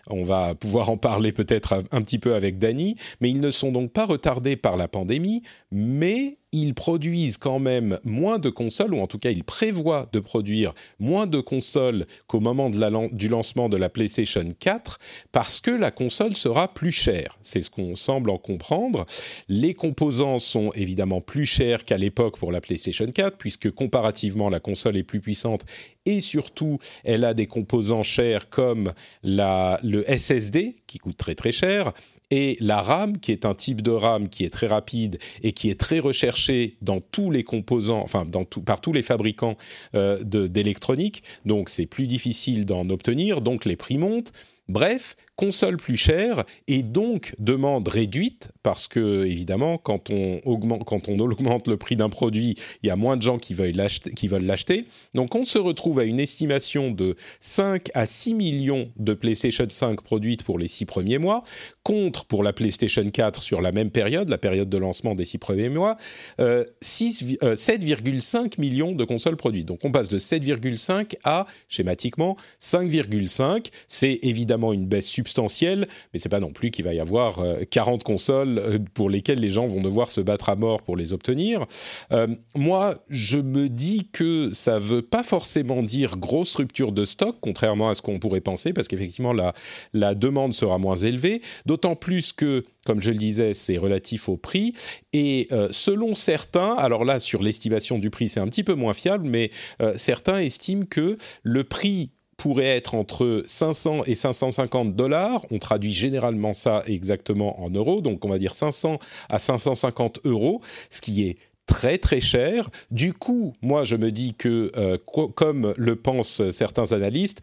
on 0.08 0.24
va 0.24 0.54
pouvoir 0.54 0.90
en 0.90 0.96
parler 0.96 1.32
peut-être 1.32 1.84
un 1.90 2.02
petit 2.02 2.18
peu 2.18 2.34
avec 2.34 2.58
Dany, 2.58 2.96
mais 3.20 3.30
ils 3.30 3.40
ne 3.40 3.50
sont 3.50 3.72
donc 3.72 3.92
pas 3.92 4.04
retardés 4.04 4.56
par 4.56 4.76
la 4.76 4.88
pandémie, 4.88 5.42
mais 5.70 6.38
ils 6.52 6.74
produisent 6.74 7.38
quand 7.38 7.58
même 7.58 7.98
moins 8.04 8.38
de 8.38 8.50
consoles, 8.50 8.94
ou 8.94 9.00
en 9.00 9.06
tout 9.06 9.18
cas 9.18 9.30
ils 9.30 9.44
prévoient 9.44 10.08
de 10.12 10.20
produire 10.20 10.74
moins 11.00 11.26
de 11.26 11.40
consoles 11.40 12.06
qu'au 12.26 12.40
moment 12.40 12.70
du 12.70 13.28
lancement 13.28 13.68
de 13.68 13.76
la 13.76 13.88
PlayStation 13.88 14.46
4, 14.60 14.98
parce 15.32 15.60
que 15.60 15.70
la 15.70 15.90
console 15.90 16.36
sera 16.36 16.72
plus 16.72 16.92
chère. 16.92 17.38
C'est 17.42 17.62
ce 17.62 17.70
qu'on 17.70 17.96
semble 17.96 18.30
en 18.30 18.38
comprendre. 18.38 19.06
Les 19.48 19.72
composants 19.74 20.38
sont 20.38 20.72
évidemment 20.74 21.20
plus 21.20 21.46
chers 21.46 21.84
qu'à 21.84 21.96
l'époque 21.96 22.38
pour 22.38 22.52
la 22.52 22.60
PlayStation 22.60 23.06
4, 23.06 23.38
puisque 23.38 23.70
comparativement 23.70 24.50
la 24.50 24.60
console 24.60 24.96
est 24.96 25.02
plus 25.02 25.20
puissante 25.20 25.64
et 26.04 26.20
surtout 26.20 26.78
elle 27.04 27.24
a 27.24 27.32
des 27.32 27.46
composants 27.46 28.02
chers 28.02 28.48
comme 28.50 28.92
le 29.22 30.02
SSD 30.06 30.76
qui 30.86 30.98
coûte 30.98 31.16
très 31.16 31.34
très 31.34 31.52
cher 31.52 31.92
et 32.32 32.56
la 32.60 32.80
RAM, 32.80 33.18
qui 33.18 33.30
est 33.30 33.44
un 33.44 33.54
type 33.54 33.82
de 33.82 33.90
RAM 33.90 34.30
qui 34.30 34.44
est 34.44 34.50
très 34.50 34.66
rapide 34.66 35.18
et 35.42 35.52
qui 35.52 35.68
est 35.68 35.78
très 35.78 35.98
recherché 35.98 36.78
dans 36.80 36.98
tous 36.98 37.30
les 37.30 37.44
composants, 37.44 38.00
enfin 38.02 38.24
dans 38.24 38.44
par 38.64 38.80
tous 38.80 38.94
les 38.94 39.02
fabricants 39.02 39.58
euh, 39.94 40.16
d'électronique. 40.24 41.22
Donc 41.44 41.68
c'est 41.68 41.84
plus 41.84 42.06
difficile 42.06 42.64
d'en 42.64 42.88
obtenir, 42.88 43.42
donc 43.42 43.66
les 43.66 43.76
prix 43.76 43.98
montent. 43.98 44.32
Bref, 44.66 45.16
console 45.36 45.76
plus 45.76 45.96
chère 45.96 46.44
et 46.68 46.82
donc 46.82 47.34
demande 47.38 47.88
réduite 47.88 48.50
parce 48.62 48.86
que 48.86 49.24
évidemment 49.24 49.78
quand 49.78 50.10
on 50.10 50.40
augmente, 50.44 50.84
quand 50.84 51.08
on 51.08 51.18
augmente 51.18 51.68
le 51.68 51.76
prix 51.76 51.96
d'un 51.96 52.10
produit, 52.10 52.56
il 52.82 52.86
y 52.86 52.90
a 52.90 52.96
moins 52.96 53.16
de 53.16 53.22
gens 53.22 53.38
qui 53.38 53.54
veulent 53.54 53.74
l'acheter. 53.74 54.86
Donc 55.14 55.34
on 55.34 55.44
se 55.44 55.58
retrouve 55.58 55.98
à 55.98 56.04
une 56.04 56.20
estimation 56.20 56.90
de 56.90 57.16
5 57.40 57.90
à 57.94 58.06
6 58.06 58.34
millions 58.34 58.90
de 58.96 59.14
PlayStation 59.14 59.66
5 59.68 60.02
produites 60.02 60.42
pour 60.42 60.58
les 60.58 60.68
6 60.68 60.84
premiers 60.84 61.18
mois 61.18 61.44
contre 61.82 62.24
pour 62.24 62.42
la 62.42 62.52
PlayStation 62.52 63.04
4 63.08 63.42
sur 63.42 63.60
la 63.60 63.72
même 63.72 63.90
période, 63.90 64.28
la 64.28 64.38
période 64.38 64.68
de 64.68 64.78
lancement 64.78 65.14
des 65.14 65.24
6 65.24 65.38
premiers 65.38 65.68
mois, 65.68 65.96
7,5 66.38 67.40
euh, 67.42 68.48
millions 68.58 68.92
de 68.92 69.04
consoles 69.04 69.36
produites. 69.36 69.66
Donc 69.66 69.80
on 69.84 69.90
passe 69.90 70.08
de 70.08 70.18
7,5 70.18 71.14
à 71.24 71.46
schématiquement 71.68 72.36
5,5. 72.60 73.68
C'est 73.88 74.18
évidemment 74.22 74.72
une 74.72 74.86
baisse 74.86 75.08
substantielle 75.22 75.42
substantiel, 75.42 75.88
mais 76.12 76.18
c'est 76.18 76.28
pas 76.28 76.40
non 76.40 76.52
plus 76.52 76.70
qu'il 76.70 76.84
va 76.84 76.94
y 76.94 77.00
avoir 77.00 77.40
40 77.70 78.00
euh, 78.00 78.04
consoles 78.04 78.58
euh, 78.58 78.78
pour 78.94 79.08
lesquelles 79.08 79.40
les 79.40 79.50
gens 79.50 79.66
vont 79.66 79.80
devoir 79.80 80.10
se 80.10 80.20
battre 80.20 80.48
à 80.48 80.56
mort 80.56 80.82
pour 80.82 80.96
les 80.96 81.12
obtenir. 81.12 81.66
Euh, 82.12 82.26
moi, 82.54 82.94
je 83.08 83.38
me 83.38 83.68
dis 83.68 84.08
que 84.12 84.50
ça 84.52 84.78
veut 84.78 85.02
pas 85.02 85.22
forcément 85.22 85.82
dire 85.82 86.18
grosse 86.18 86.54
rupture 86.54 86.92
de 86.92 87.04
stock, 87.04 87.36
contrairement 87.40 87.88
à 87.88 87.94
ce 87.94 88.02
qu'on 88.02 88.18
pourrait 88.18 88.40
penser, 88.40 88.72
parce 88.72 88.88
qu'effectivement 88.88 89.32
la, 89.32 89.54
la 89.94 90.14
demande 90.14 90.52
sera 90.52 90.78
moins 90.78 90.96
élevée, 90.96 91.40
d'autant 91.66 91.96
plus 91.96 92.32
que 92.32 92.64
comme 92.84 93.00
je 93.00 93.10
le 93.10 93.16
disais, 93.16 93.54
c'est 93.54 93.78
relatif 93.78 94.28
au 94.28 94.36
prix. 94.36 94.74
Et 95.12 95.48
selon 95.70 96.16
certains, 96.16 96.74
alors 96.74 97.04
là, 97.04 97.20
sur 97.20 97.40
l'estimation 97.40 97.96
du 97.96 98.10
prix, 98.10 98.28
c'est 98.28 98.40
un 98.40 98.48
petit 98.48 98.64
peu 98.64 98.74
moins 98.74 98.92
fiable, 98.92 99.24
mais 99.24 99.52
certains 99.94 100.38
estiment 100.38 100.84
que 100.84 101.16
le 101.44 101.62
prix 101.62 102.10
pourrait 102.42 102.76
être 102.76 102.96
entre 102.96 103.44
500 103.46 104.02
et 104.06 104.16
550 104.16 104.96
dollars. 104.96 105.46
On 105.52 105.60
traduit 105.60 105.92
généralement 105.92 106.54
ça 106.54 106.82
exactement 106.88 107.62
en 107.62 107.70
euros, 107.70 108.00
donc 108.00 108.24
on 108.24 108.28
va 108.28 108.38
dire 108.38 108.56
500 108.56 108.98
à 109.28 109.38
550 109.38 110.22
euros, 110.24 110.60
ce 110.90 111.00
qui 111.00 111.28
est 111.28 111.36
très 111.66 111.98
très 111.98 112.20
cher. 112.20 112.68
Du 112.90 113.12
coup, 113.12 113.54
moi 113.62 113.84
je 113.84 113.94
me 113.94 114.10
dis 114.10 114.34
que, 114.34 114.72
euh, 114.76 114.98
comme 115.36 115.72
le 115.76 115.94
pensent 115.94 116.42
certains 116.50 116.90
analystes, 116.90 117.42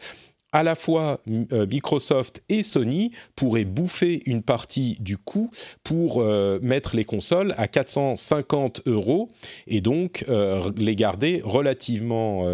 à 0.51 0.63
la 0.63 0.75
fois 0.75 1.22
euh, 1.53 1.65
Microsoft 1.65 2.44
et 2.50 2.62
Sony 2.62 3.12
pourraient 3.38 3.63
bouffer 3.63 4.22
une 4.25 4.41
partie 4.41 4.98
du 5.00 5.15
coût 5.15 5.50
pour 5.82 6.20
euh, 6.20 6.60
mettre 6.62 6.98
les 6.98 7.06
consoles 7.06 7.53
à 7.56 7.70
450 7.70 8.82
euros 8.86 9.29
et 9.65 9.79
donc 9.79 10.25
les 10.75 10.96
garder 10.98 11.41
relativement 11.46 12.53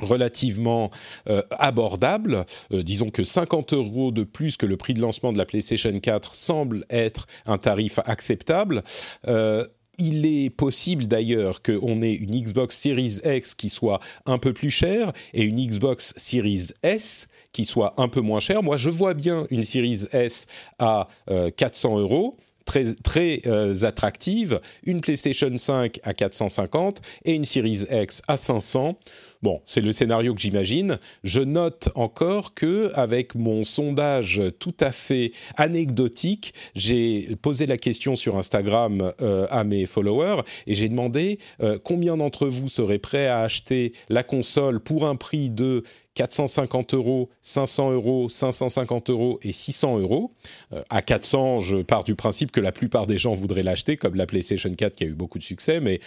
relativement 0.00 0.90
euh, 1.28 1.42
abordable. 1.50 2.44
Euh, 2.72 2.82
disons 2.82 3.10
que 3.10 3.24
50 3.24 3.72
euros 3.72 4.12
de 4.12 4.24
plus 4.24 4.56
que 4.56 4.66
le 4.66 4.76
prix 4.76 4.94
de 4.94 5.00
lancement 5.00 5.32
de 5.32 5.38
la 5.38 5.44
PlayStation 5.46 5.96
4 5.98 6.34
semble 6.34 6.84
être 6.90 7.26
un 7.46 7.58
tarif 7.58 7.98
acceptable. 8.04 8.82
Euh, 9.26 9.66
il 9.98 10.24
est 10.24 10.48
possible 10.48 11.06
d'ailleurs 11.06 11.60
qu'on 11.60 12.00
ait 12.00 12.14
une 12.14 12.40
Xbox 12.40 12.78
Series 12.78 13.18
X 13.22 13.54
qui 13.54 13.68
soit 13.68 14.00
un 14.24 14.38
peu 14.38 14.54
plus 14.54 14.70
chère 14.70 15.12
et 15.34 15.42
une 15.42 15.60
Xbox 15.60 16.14
Series 16.16 16.68
S 16.82 17.28
qui 17.52 17.66
soit 17.66 17.94
un 17.98 18.08
peu 18.08 18.20
moins 18.20 18.40
chère. 18.40 18.62
Moi, 18.62 18.78
je 18.78 18.88
vois 18.88 19.12
bien 19.12 19.46
une 19.50 19.60
Series 19.60 20.06
S 20.12 20.46
à 20.78 21.08
400 21.56 21.98
euros 21.98 22.38
très, 22.64 22.94
très 22.94 23.42
attractive, 23.84 24.60
une 24.84 25.02
PlayStation 25.02 25.54
5 25.54 26.00
à 26.02 26.14
450 26.14 27.02
et 27.24 27.34
une 27.34 27.44
Series 27.44 27.84
X 27.90 28.22
à 28.26 28.38
500. 28.38 28.96
Bon, 29.42 29.62
c'est 29.64 29.80
le 29.80 29.92
scénario 29.92 30.34
que 30.34 30.40
j'imagine. 30.40 30.98
Je 31.24 31.40
note 31.40 31.88
encore 31.94 32.52
que 32.52 32.90
avec 32.94 33.34
mon 33.34 33.64
sondage 33.64 34.42
tout 34.58 34.74
à 34.80 34.92
fait 34.92 35.32
anecdotique, 35.56 36.52
j'ai 36.74 37.36
posé 37.40 37.64
la 37.66 37.78
question 37.78 38.16
sur 38.16 38.36
Instagram 38.36 39.12
euh, 39.22 39.46
à 39.48 39.64
mes 39.64 39.86
followers 39.86 40.42
et 40.66 40.74
j'ai 40.74 40.90
demandé 40.90 41.38
euh, 41.62 41.78
combien 41.82 42.18
d'entre 42.18 42.48
vous 42.48 42.68
seraient 42.68 42.98
prêts 42.98 43.28
à 43.28 43.40
acheter 43.40 43.92
la 44.10 44.22
console 44.22 44.78
pour 44.78 45.06
un 45.06 45.16
prix 45.16 45.48
de 45.48 45.84
450 46.14 46.92
euros, 46.92 47.30
500 47.40 47.92
euros, 47.92 48.28
550 48.28 49.08
euros 49.08 49.38
et 49.42 49.52
600 49.52 50.00
euros. 50.00 50.34
Euh, 50.74 50.82
à 50.90 51.00
400, 51.00 51.60
je 51.60 51.76
pars 51.76 52.04
du 52.04 52.14
principe 52.14 52.52
que 52.52 52.60
la 52.60 52.72
plupart 52.72 53.06
des 53.06 53.16
gens 53.16 53.32
voudraient 53.32 53.62
l'acheter, 53.62 53.96
comme 53.96 54.16
la 54.16 54.26
PlayStation 54.26 54.70
4 54.70 54.96
qui 54.96 55.04
a 55.04 55.06
eu 55.06 55.14
beaucoup 55.14 55.38
de 55.38 55.44
succès, 55.44 55.80
mais 55.80 56.00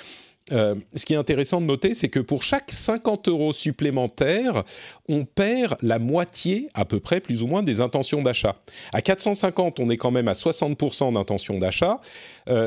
euh, 0.52 0.76
ce 0.96 1.06
qui 1.06 1.14
est 1.14 1.18
intéressant 1.18 1.62
de 1.62 1.66
noter, 1.66 1.94
c'est 1.94 2.10
que 2.10 2.20
pour 2.20 2.44
chaque 2.44 2.72
50 2.72 3.30
euros 3.30 3.54
supplémentaires, 3.54 4.64
on 5.08 5.24
perd 5.26 5.78
la 5.82 6.00
moitié, 6.00 6.70
à 6.74 6.86
peu 6.86 7.00
près, 7.00 7.22
plus 7.22 7.42
ou 7.44 7.48
moins, 7.48 7.64
des 7.64 7.80
intentions 7.80 8.22
d'achat. 8.22 8.58
À 8.92 9.02
450, 9.02 9.80
on 9.80 9.90
est 9.90 9.98
quand 9.98 10.12
même 10.12 10.28
à 10.28 10.34
60% 10.34 11.14
d'intentions 11.14 11.60
d'achat. 11.60 12.00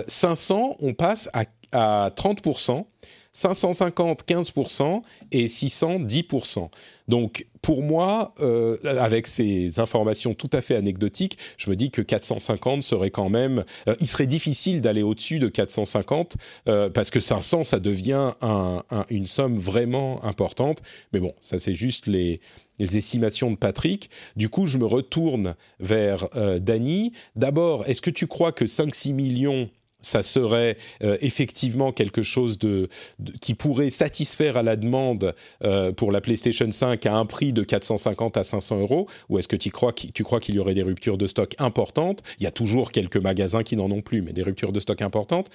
500, 0.08 0.70
euh, 0.70 0.86
on 0.86 0.94
passe 0.94 1.28
à 1.72 2.10
30%. 2.10 2.86
550 3.36 4.24
15% 4.26 5.02
et 5.30 5.46
600 5.46 6.00
10%. 6.00 6.70
Donc 7.06 7.46
pour 7.60 7.82
moi, 7.82 8.32
euh, 8.40 8.78
avec 8.84 9.26
ces 9.26 9.78
informations 9.78 10.32
tout 10.32 10.48
à 10.54 10.62
fait 10.62 10.74
anecdotiques, 10.74 11.36
je 11.58 11.68
me 11.68 11.76
dis 11.76 11.90
que 11.90 12.00
450 12.00 12.82
serait 12.82 13.10
quand 13.10 13.28
même... 13.28 13.64
Euh, 13.88 13.94
il 14.00 14.06
serait 14.06 14.26
difficile 14.26 14.80
d'aller 14.80 15.02
au-dessus 15.02 15.38
de 15.38 15.48
450 15.48 16.36
euh, 16.68 16.88
parce 16.88 17.10
que 17.10 17.20
500, 17.20 17.64
ça 17.64 17.78
devient 17.78 18.32
une 19.10 19.26
somme 19.26 19.58
vraiment 19.58 20.24
importante. 20.24 20.80
Mais 21.12 21.20
bon, 21.20 21.34
ça 21.42 21.58
c'est 21.58 21.74
juste 21.74 22.06
les, 22.06 22.40
les 22.78 22.96
estimations 22.96 23.50
de 23.50 23.56
Patrick. 23.56 24.08
Du 24.36 24.48
coup, 24.48 24.66
je 24.66 24.78
me 24.78 24.86
retourne 24.86 25.56
vers 25.78 26.28
Dany. 26.60 27.12
D'abord, 27.34 27.86
est-ce 27.86 28.00
que 28.00 28.10
tu 28.10 28.26
crois 28.26 28.52
que 28.52 28.64
5-6 28.64 29.12
millions 29.12 29.68
ça 30.06 30.22
serait 30.22 30.76
euh, 31.02 31.16
effectivement 31.20 31.92
quelque 31.92 32.22
chose 32.22 32.58
qui 33.40 33.54
pourrait 33.54 33.90
satisfaire 33.90 34.56
à 34.56 34.62
la 34.62 34.76
demande 34.76 35.34
euh, 35.64 35.90
pour 35.90 36.12
la 36.12 36.20
PlayStation 36.20 36.70
5 36.70 37.04
à 37.06 37.16
un 37.16 37.26
prix 37.26 37.52
de 37.52 37.64
450 37.64 38.36
à 38.36 38.44
500 38.44 38.80
euros 38.80 39.08
Ou 39.28 39.38
est-ce 39.38 39.48
que 39.48 39.56
tu 39.56 39.70
crois, 39.70 39.92
tu 39.92 40.22
crois 40.22 40.38
qu'il 40.38 40.54
y 40.54 40.58
aurait 40.60 40.74
des 40.74 40.84
ruptures 40.84 41.18
de 41.18 41.26
stock 41.26 41.56
importantes? 41.58 42.22
Il 42.38 42.44
y 42.44 42.46
a 42.46 42.52
toujours 42.52 42.92
quelques 42.92 43.16
magasins 43.16 43.64
qui 43.64 43.76
n'en 43.76 43.90
ont 43.90 44.00
plus, 44.00 44.22
mais 44.22 44.32
des 44.32 44.42
ruptures 44.42 44.72
de 44.72 44.78
stock 44.78 45.02
importantes. 45.02 45.50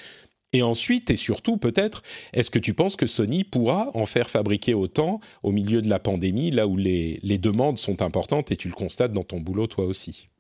Et 0.51 0.63
ensuite, 0.63 1.10
et 1.10 1.15
surtout 1.15 1.55
peut-être, 1.55 2.01
est-ce 2.34 2.50
que 2.50 2.60
tu 2.60 2.74
penses 2.74 2.98
que 2.98 3.08
Sony 3.08 3.46
pourra 3.46 3.89
en 3.93 4.05
faire 4.05 4.29
fabriquer 4.29 4.74
autant 4.74 5.22
au 5.43 5.53
milieu 5.53 5.81
de 5.81 5.89
la 5.89 6.00
pandémie, 6.00 6.51
là 6.51 6.67
où 6.67 6.75
les, 6.75 7.22
les 7.24 7.38
demandes 7.38 7.77
sont 7.77 8.01
importantes 8.01 8.51
et 8.51 8.58
tu 8.58 8.67
le 8.67 8.74
constates 8.74 9.13
dans 9.13 9.24
ton 9.24 9.39
boulot 9.39 9.67
toi 9.67 9.86
aussi? 9.86 10.30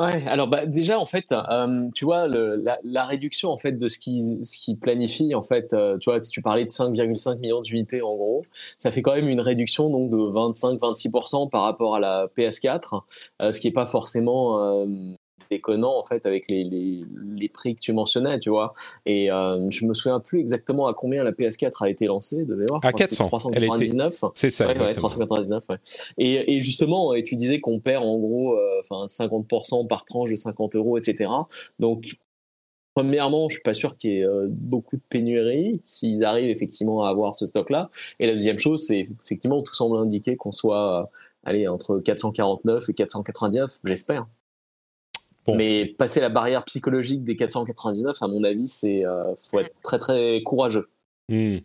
Ouais, 0.00 0.26
alors 0.26 0.48
bah, 0.48 0.64
déjà 0.64 0.98
en 0.98 1.04
fait, 1.04 1.30
euh, 1.30 1.90
tu 1.94 2.06
vois 2.06 2.26
la, 2.26 3.04
réduction 3.04 3.50
en 3.50 3.58
fait 3.58 3.72
de 3.72 3.86
ce 3.86 3.98
qui 3.98 4.38
ce 4.42 4.56
qui 4.58 4.74
planifie 4.74 5.34
en 5.34 5.42
fait, 5.42 5.74
euh, 5.74 5.98
tu 5.98 6.08
vois 6.08 6.22
si 6.22 6.30
tu 6.30 6.40
parlais 6.40 6.64
de 6.64 6.70
5,5 6.70 7.38
millions 7.38 7.60
d'unités 7.60 8.00
en 8.00 8.14
gros, 8.16 8.42
ça 8.78 8.90
fait 8.90 9.02
quand 9.02 9.14
même 9.14 9.28
une 9.28 9.40
réduction 9.40 9.90
donc 9.90 10.10
de 10.10 10.16
25-26% 10.16 11.50
par 11.50 11.64
rapport 11.64 11.96
à 11.96 12.00
la 12.00 12.28
PS4, 12.34 13.02
euh, 13.42 13.52
ce 13.52 13.60
qui 13.60 13.68
est 13.68 13.72
pas 13.72 13.84
forcément 13.84 14.86
déconnant 15.50 15.96
en 15.96 16.04
fait 16.04 16.26
avec 16.26 16.48
les, 16.48 16.64
les, 16.64 17.00
les, 17.36 17.48
prix 17.48 17.74
que 17.74 17.80
tu 17.80 17.92
mentionnais, 17.92 18.38
tu 18.38 18.50
vois. 18.50 18.72
Et 19.06 19.30
euh, 19.30 19.68
je 19.68 19.84
me 19.86 19.94
souviens 19.94 20.20
plus 20.20 20.40
exactement 20.40 20.86
à 20.86 20.94
combien 20.94 21.24
la 21.24 21.32
PS4 21.32 21.84
a 21.84 21.90
été 21.90 22.06
lancée, 22.06 22.44
de 22.44 22.54
mémoire. 22.54 22.80
À 22.84 22.92
400. 22.92 23.26
399. 23.26 24.24
C'est 24.34 24.50
ça. 24.50 24.68
Ouais, 24.68 24.92
399. 24.92 25.64
Ouais. 25.68 25.76
Et, 26.18 26.56
et, 26.56 26.60
justement, 26.60 27.14
et 27.14 27.22
tu 27.22 27.36
disais 27.36 27.60
qu'on 27.60 27.80
perd 27.80 28.04
en 28.04 28.18
gros, 28.18 28.54
euh, 28.54 28.80
enfin 28.80 29.06
50% 29.06 29.86
par 29.86 30.04
tranche 30.04 30.30
de 30.30 30.36
50 30.36 30.76
euros, 30.76 30.98
etc. 30.98 31.30
Donc 31.78 32.16
Premièrement, 32.94 33.48
je 33.48 33.54
suis 33.54 33.62
pas 33.62 33.72
sûr 33.72 33.96
qu'il 33.96 34.10
y 34.10 34.18
ait 34.18 34.24
euh, 34.24 34.48
beaucoup 34.50 34.96
de 34.96 35.02
pénurie 35.08 35.80
s'ils 35.84 36.24
arrivent 36.24 36.50
effectivement 36.50 37.04
à 37.04 37.10
avoir 37.10 37.36
ce 37.36 37.46
stock-là. 37.46 37.88
Et 38.18 38.26
la 38.26 38.32
deuxième 38.32 38.58
chose, 38.58 38.84
c'est 38.84 39.08
effectivement 39.24 39.62
tout 39.62 39.74
semble 39.74 39.96
indiquer 39.98 40.36
qu'on 40.36 40.50
soit, 40.50 41.02
euh, 41.02 41.06
allez, 41.44 41.68
entre 41.68 42.00
449 42.00 42.88
et 42.88 42.94
499, 42.94 43.78
j'espère. 43.84 44.26
Mais 45.48 45.86
passer 45.98 46.20
la 46.20 46.28
barrière 46.28 46.64
psychologique 46.64 47.24
des 47.24 47.34
499, 47.34 48.16
à 48.20 48.28
mon 48.28 48.44
avis, 48.44 48.68
c'est 48.68 49.04
euh, 49.04 49.34
faut 49.36 49.60
être 49.60 49.74
très 49.82 49.98
très 49.98 50.42
courageux. 50.42 50.88
Hmm. 51.28 51.58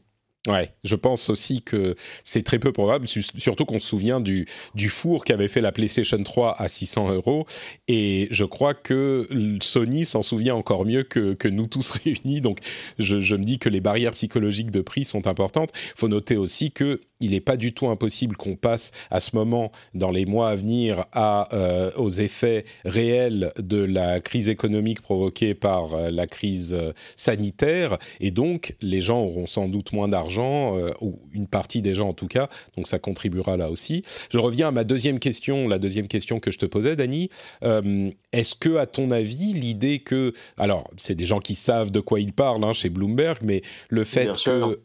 Ouais, 0.48 0.72
je 0.84 0.96
pense 0.96 1.30
aussi 1.30 1.62
que 1.64 1.96
c'est 2.24 2.44
très 2.44 2.60
peu 2.60 2.72
probable, 2.72 3.08
surtout 3.08 3.66
qu'on 3.66 3.80
se 3.80 3.88
souvient 3.88 4.20
du, 4.20 4.48
du 4.76 4.90
four 4.90 5.24
qu'avait 5.24 5.48
fait 5.48 5.62
la 5.62 5.72
PlayStation 5.72 6.22
3 6.22 6.62
à 6.62 6.68
600 6.68 7.14
euros. 7.14 7.48
Et 7.88 8.28
je 8.30 8.44
crois 8.44 8.76
que 8.76 9.28
Sony 9.62 10.06
s'en 10.06 10.22
souvient 10.22 10.56
encore 10.56 10.86
mieux 10.86 11.04
que, 11.04 11.48
nous 11.48 11.68
tous 11.68 11.90
réunis. 12.04 12.42
Donc 12.42 12.60
je, 13.00 13.36
me 13.36 13.44
dis 13.44 13.58
que 13.58 13.70
les 13.70 13.82
barrières 13.82 14.14
psychologiques 14.14 14.72
de 14.72 14.82
prix 14.82 15.06
sont 15.06 15.28
importantes. 15.28 15.72
Il 15.74 16.00
faut 16.00 16.08
noter 16.08 16.38
aussi 16.38 16.72
que 16.72 17.00
il 17.22 17.32
n'est 17.32 17.42
pas 17.42 17.58
du 17.58 17.74
tout 17.74 17.88
impossible 17.88 18.36
qu'on 18.36 18.56
passe 18.56 18.92
à 19.10 19.20
ce 19.20 19.36
moment, 19.36 19.72
dans 19.94 20.12
les 20.12 20.26
mois 20.26 20.50
à 20.50 20.56
venir, 20.56 21.06
euh, 21.16 21.92
aux 21.96 22.10
effets 22.10 22.66
réels 22.84 23.54
de 23.58 23.78
la 23.78 24.20
crise 24.20 24.50
économique 24.50 25.02
provoquée 25.02 25.54
par 25.54 25.94
euh, 25.94 26.12
la 26.12 26.28
crise 26.28 26.74
euh, 26.74 26.92
sanitaire. 27.16 27.98
Et 28.20 28.32
donc, 28.32 28.76
les 28.82 29.02
gens 29.02 29.22
auront 29.22 29.48
sans 29.48 29.70
doute 29.70 29.94
moins 29.94 30.10
d'argent, 30.10 30.35
ou 30.38 31.20
une 31.34 31.48
partie 31.48 31.82
des 31.82 31.96
gens 31.96 32.10
en 32.10 32.14
tout 32.14 32.28
cas. 32.28 32.50
Donc, 32.76 32.88
ça 32.88 33.00
contribuera 33.00 33.58
là 33.58 33.70
aussi. 33.70 34.04
Je 34.30 34.38
reviens 34.38 34.70
à 34.70 34.72
ma 34.72 34.84
deuxième 34.84 35.20
question, 35.20 35.68
la 35.68 35.80
deuxième 35.80 36.08
question 36.08 36.40
que 36.40 36.52
je 36.52 36.58
te 36.58 36.66
posais, 36.66 36.96
Dani. 36.96 37.30
Est-ce 37.62 38.56
que, 38.56 38.78
à 38.78 38.86
ton 38.86 39.12
avis, 39.12 39.54
l'idée 39.54 40.00
que... 40.00 40.34
Alors, 40.58 40.90
c'est 40.98 41.16
des 41.16 41.26
gens 41.26 41.40
qui 41.40 41.56
savent 41.56 41.92
de 41.92 42.00
quoi 42.00 42.20
ils 42.20 42.34
parlent 42.34 42.64
hein, 42.64 42.74
chez 42.74 42.90
Bloomberg, 42.90 43.40
mais 43.44 43.62
le 43.90 44.04
fait 44.04 44.32
que 44.44 44.80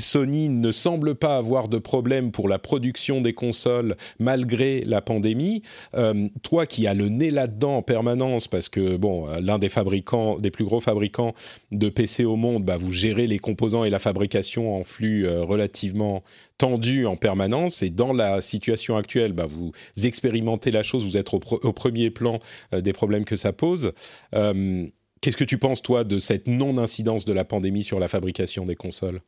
Sony 0.00 0.48
ne 0.48 0.72
semble 0.72 1.14
pas 1.14 1.36
avoir 1.36 1.68
de 1.68 1.78
problème 1.78 2.32
pour 2.32 2.48
la 2.48 2.58
production 2.58 3.20
des 3.20 3.32
consoles 3.32 3.96
malgré 4.18 4.80
la 4.84 5.00
pandémie. 5.00 5.62
Euh, 5.94 6.28
toi 6.42 6.66
qui 6.66 6.86
as 6.86 6.94
le 6.94 7.08
nez 7.08 7.30
là-dedans 7.30 7.76
en 7.76 7.82
permanence, 7.82 8.48
parce 8.48 8.68
que 8.68 8.96
bon, 8.96 9.28
euh, 9.28 9.40
l'un 9.40 9.58
des 9.58 9.68
fabricants, 9.68 10.38
des 10.38 10.50
plus 10.50 10.64
gros 10.64 10.80
fabricants 10.80 11.34
de 11.70 11.88
PC 11.88 12.24
au 12.24 12.36
monde, 12.36 12.64
bah, 12.64 12.76
vous 12.76 12.90
gérez 12.90 13.26
les 13.26 13.38
composants 13.38 13.84
et 13.84 13.90
la 13.90 13.98
fabrication 13.98 14.76
en 14.76 14.82
flux 14.82 15.26
euh, 15.26 15.42
relativement 15.42 16.24
tendu 16.58 17.06
en 17.06 17.16
permanence. 17.16 17.82
Et 17.82 17.90
dans 17.90 18.12
la 18.12 18.40
situation 18.40 18.96
actuelle, 18.96 19.32
bah, 19.32 19.46
vous 19.46 19.72
expérimentez 20.02 20.70
la 20.70 20.82
chose, 20.82 21.04
vous 21.04 21.16
êtes 21.16 21.32
au, 21.32 21.40
au 21.62 21.72
premier 21.72 22.10
plan 22.10 22.38
des 22.72 22.92
problèmes 22.92 23.24
que 23.24 23.36
ça 23.36 23.52
pose. 23.52 23.92
Qu'est-ce 24.32 25.36
que 25.36 25.44
tu 25.44 25.58
penses, 25.58 25.82
toi, 25.82 26.04
de 26.04 26.18
cette 26.18 26.46
non-incidence 26.46 27.24
de 27.24 27.32
la 27.32 27.44
pandémie 27.44 27.82
sur 27.82 27.98
la 27.98 28.08
fabrication 28.08 28.66
des 28.66 28.76
consoles? 28.76 29.20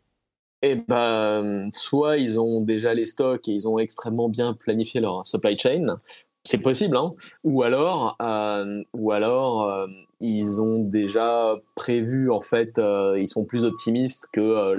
Eh 0.63 0.77
ben, 0.77 1.69
soit 1.73 2.17
ils 2.17 2.41
ont 2.41 2.63
déjà 2.63 2.95
les 2.95 3.05
stocks 3.05 3.47
et 3.49 3.53
ils 3.53 3.69
ont 3.69 3.79
extrêmement 3.79 4.29
bien 4.29 4.55
planifié 4.55 5.01
leur 5.01 5.27
supply 5.27 5.59
chain, 5.59 5.97
c'est 6.45 6.63
possible, 6.63 6.97
hein. 6.97 7.15
ou 7.45 7.63
alors, 7.63 8.17
euh, 8.23 8.83
ou 8.95 9.11
alors 9.13 9.65
euh, 9.65 9.87
ils 10.21 10.61
ont 10.61 10.79
déjà 10.79 11.57
prévu, 11.75 12.31
en 12.31 12.41
fait, 12.41 12.79
euh, 12.79 13.19
ils 13.19 13.27
sont 13.27 13.45
plus 13.45 13.65
optimistes 13.65 14.29
que, 14.33 14.77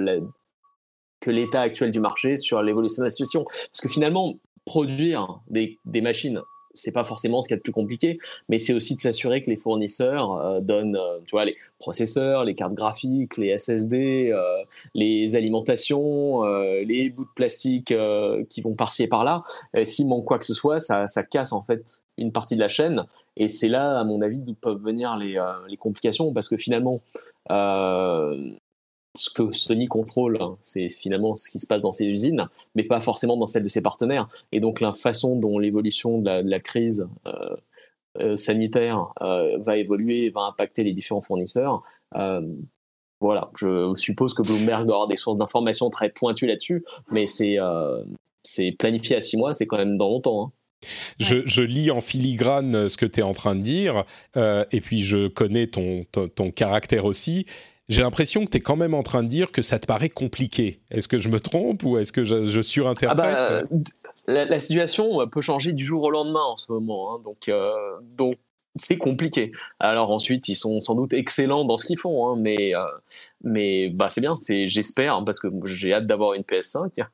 que 1.20 1.30
l'état 1.30 1.60
actuel 1.60 1.90
du 1.90 2.00
marché 2.00 2.36
sur 2.36 2.62
l'évolution 2.62 3.02
de 3.02 3.06
la 3.06 3.10
situation. 3.10 3.44
Parce 3.44 3.80
que 3.82 3.88
finalement, 3.88 4.34
produire 4.64 5.40
des, 5.48 5.78
des 5.84 6.00
machines 6.00 6.40
c'est 6.74 6.92
pas 6.92 7.04
forcément 7.04 7.42
ce 7.42 7.48
qui 7.48 7.54
est 7.54 7.56
le 7.56 7.62
plus 7.62 7.72
compliqué, 7.72 8.18
mais 8.48 8.58
c'est 8.58 8.72
aussi 8.72 8.94
de 8.94 9.00
s'assurer 9.00 9.42
que 9.42 9.50
les 9.50 9.56
fournisseurs 9.56 10.36
euh, 10.36 10.60
donnent, 10.60 10.96
euh, 10.96 11.18
tu 11.24 11.32
vois, 11.32 11.44
les 11.44 11.56
processeurs, 11.78 12.44
les 12.44 12.54
cartes 12.54 12.74
graphiques, 12.74 13.36
les 13.36 13.56
SSD, 13.58 14.30
euh, 14.32 14.62
les 14.94 15.36
alimentations, 15.36 16.42
les 16.42 17.10
bouts 17.10 17.24
de 17.24 17.30
plastique 17.34 17.94
qui 18.48 18.60
vont 18.60 18.74
par-ci 18.74 19.02
et 19.04 19.08
par-là. 19.08 19.42
S'il 19.84 20.08
manque 20.08 20.24
quoi 20.24 20.38
que 20.38 20.44
ce 20.44 20.54
soit, 20.54 20.78
ça, 20.80 21.06
casse 21.30 21.52
en 21.52 21.62
fait 21.62 22.02
une 22.16 22.32
partie 22.32 22.54
de 22.54 22.60
la 22.60 22.68
chaîne, 22.68 23.04
et 23.36 23.48
c'est 23.48 23.68
là, 23.68 23.98
à 23.98 24.04
mon 24.04 24.22
avis, 24.22 24.40
d'où 24.40 24.54
peuvent 24.54 24.82
venir 24.82 25.16
les 25.16 25.76
complications, 25.76 26.32
parce 26.32 26.48
que 26.48 26.56
finalement, 26.56 26.98
ce 29.14 29.30
que 29.30 29.52
Sony 29.52 29.86
contrôle, 29.86 30.38
hein, 30.40 30.56
c'est 30.62 30.88
finalement 30.88 31.36
ce 31.36 31.50
qui 31.50 31.58
se 31.58 31.66
passe 31.66 31.82
dans 31.82 31.92
ses 31.92 32.06
usines, 32.06 32.48
mais 32.74 32.84
pas 32.84 33.00
forcément 33.00 33.36
dans 33.36 33.46
celle 33.46 33.62
de 33.62 33.68
ses 33.68 33.82
partenaires. 33.82 34.28
Et 34.52 34.60
donc 34.60 34.80
la 34.80 34.92
façon 34.92 35.36
dont 35.36 35.58
l'évolution 35.58 36.18
de, 36.20 36.30
la 36.30 36.60
crise 36.60 37.08
euh, 37.26 37.56
euh, 38.20 38.36
sanitaire 38.36 39.12
euh, 39.22 39.58
va 39.58 39.76
évoluer, 39.76 40.30
va 40.30 40.42
impacter 40.42 40.84
les 40.84 40.92
différents 40.92 41.20
fournisseurs. 41.20 41.82
voilà, 43.20 43.50
je 43.58 43.94
suppose 43.96 44.34
que 44.34 44.42
Bloomberg 44.42 44.86
doit 44.86 44.96
avoir 44.96 45.08
des 45.08 45.16
sources 45.16 45.38
d'informations 45.38 45.90
très 45.90 46.10
pointues 46.10 46.46
là-dessus, 46.46 46.84
mais 47.10 47.26
c'est 47.26 47.58
planifié 48.78 49.16
à 49.16 49.20
six 49.20 49.36
mois, 49.36 49.52
c'est 49.52 49.66
quand 49.66 49.78
même 49.78 49.96
dans 49.96 50.08
longtemps. 50.08 50.44
Hein. 50.44 50.52
Je, 51.18 51.62
lis 51.62 51.90
en 51.90 52.00
filigrane 52.00 52.88
ce 52.88 52.96
que 52.96 53.06
tu 53.06 53.18
es 53.18 53.22
en 53.24 53.32
train 53.34 53.56
de 53.56 53.62
dire, 53.62 54.04
et 54.36 54.80
puis 54.80 55.00
je 55.02 55.26
connais 55.26 55.66
ton, 55.66 56.04
ton 56.12 56.50
caractère 56.52 57.04
aussi 57.04 57.46
j'ai 57.88 58.02
l'impression 58.02 58.44
que 58.44 58.50
tu 58.50 58.58
es 58.58 58.60
quand 58.60 58.76
même 58.76 58.94
en 58.94 59.02
train 59.02 59.22
de 59.22 59.28
dire 59.28 59.50
que 59.50 59.62
ça 59.62 59.78
te 59.78 59.86
paraît 59.86 60.10
compliqué. 60.10 60.80
Est-ce 60.90 61.08
que 61.08 61.18
je 61.18 61.28
me 61.28 61.40
trompe 61.40 61.82
ou 61.84 61.98
est-ce 61.98 62.12
que 62.12 62.24
je, 62.24 62.60
surinterprète 62.60 63.18
ah 63.18 63.62
bah, 64.26 64.44
la, 64.46 64.58
situation 64.58 65.26
peut 65.28 65.40
changer 65.40 65.72
du 65.72 65.84
jour 65.84 66.02
au 66.02 66.10
lendemain 66.10 66.44
en 66.44 66.56
ce 66.56 66.70
moment. 66.70 67.14
Hein, 67.14 67.20
donc, 67.24 67.48
euh, 67.48 67.72
donc 68.16 68.36
c'est 68.74 68.98
compliqué. 68.98 69.52
Alors 69.80 70.10
ensuite, 70.10 70.48
ils 70.48 70.56
sont 70.56 70.80
sans 70.80 70.94
doute 70.94 71.12
excellents 71.12 71.64
dans 71.64 71.78
ce 71.78 71.86
qu'ils 71.86 71.98
font, 71.98 72.28
hein, 72.28 72.36
mais, 72.38 72.74
euh, 72.74 72.84
mais 73.42 73.90
bah, 73.96 74.08
c'est 74.10 74.20
bien, 74.20 74.34
j'espère, 74.46 75.14
hein, 75.14 75.24
parce 75.24 75.40
que 75.40 75.48
j'ai 75.64 75.92
hâte 75.92 76.06
d'avoir 76.06 76.34
une 76.34 76.42
PS5 76.42 77.04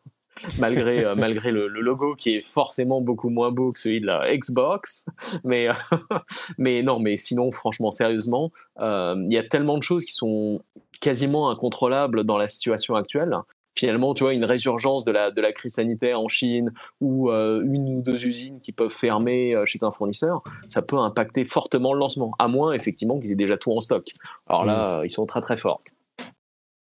malgré, 0.59 1.05
euh, 1.05 1.15
malgré 1.15 1.51
le, 1.51 1.69
logo 1.69 2.15
qui 2.15 2.37
est 2.37 2.47
forcément 2.47 3.01
beaucoup 3.01 3.31
moins 3.31 3.51
beau 3.51 3.71
que 3.71 3.79
celui 3.79 4.01
de 4.01 4.07
la 4.07 4.37
Xbox. 4.37 5.07
Mais, 5.45 5.69
mais 6.59 6.83
non, 6.83 6.99
mais 6.99 7.17
sinon, 7.17 7.51
franchement, 7.53 7.93
sérieusement, 7.93 8.51
euh, 8.81 9.15
il 9.27 9.33
y 9.33 9.39
a 9.39 9.45
tellement 9.45 9.79
de 9.79 9.83
choses 9.83 10.05
qui 10.05 10.13
sont 10.13 10.63
quasiment 11.01 11.51
incontrôlables 11.51 12.25
dans 12.25 12.39
la 12.39 12.49
situation 12.49 12.95
actuelle. 12.95 13.37
Finalement, 13.77 14.15
tu 14.15 14.23
vois, 14.23 14.35
une 14.35 14.45
résurgence 14.45 15.05
de 15.05 15.11
la, 15.11 15.33
de 15.33 15.41
la 15.41 15.53
crise 15.53 15.75
sanitaire 15.75 16.21
en 16.21 16.29
Chine 16.29 16.73
ou 17.01 17.31
euh, 17.31 17.61
une 17.65 17.97
ou 17.97 18.03
deux 18.03 18.25
usines 18.25 18.61
qui 18.61 18.71
peuvent 18.71 18.93
fermer 18.93 19.57
chez 19.67 19.81
un 19.83 19.91
fournisseur, 19.91 20.43
ça 20.69 20.81
peut 20.81 20.97
impacter 20.97 21.45
fortement 21.45 21.93
le 21.93 21.99
lancement, 21.99 22.31
à 22.39 22.47
moins 22.47 22.73
effectivement 22.73 23.19
qu'ils 23.19 23.33
aient 23.33 23.37
déjà 23.37 23.57
tout 23.57 23.73
en 23.73 23.81
stock. 23.81 24.05
Alors 24.49 24.65
là, 24.65 24.99
mmh. 24.99 25.07
ils 25.07 25.11
sont 25.11 25.27
très 25.27 25.41
très 25.41 25.57
forts. 25.57 25.83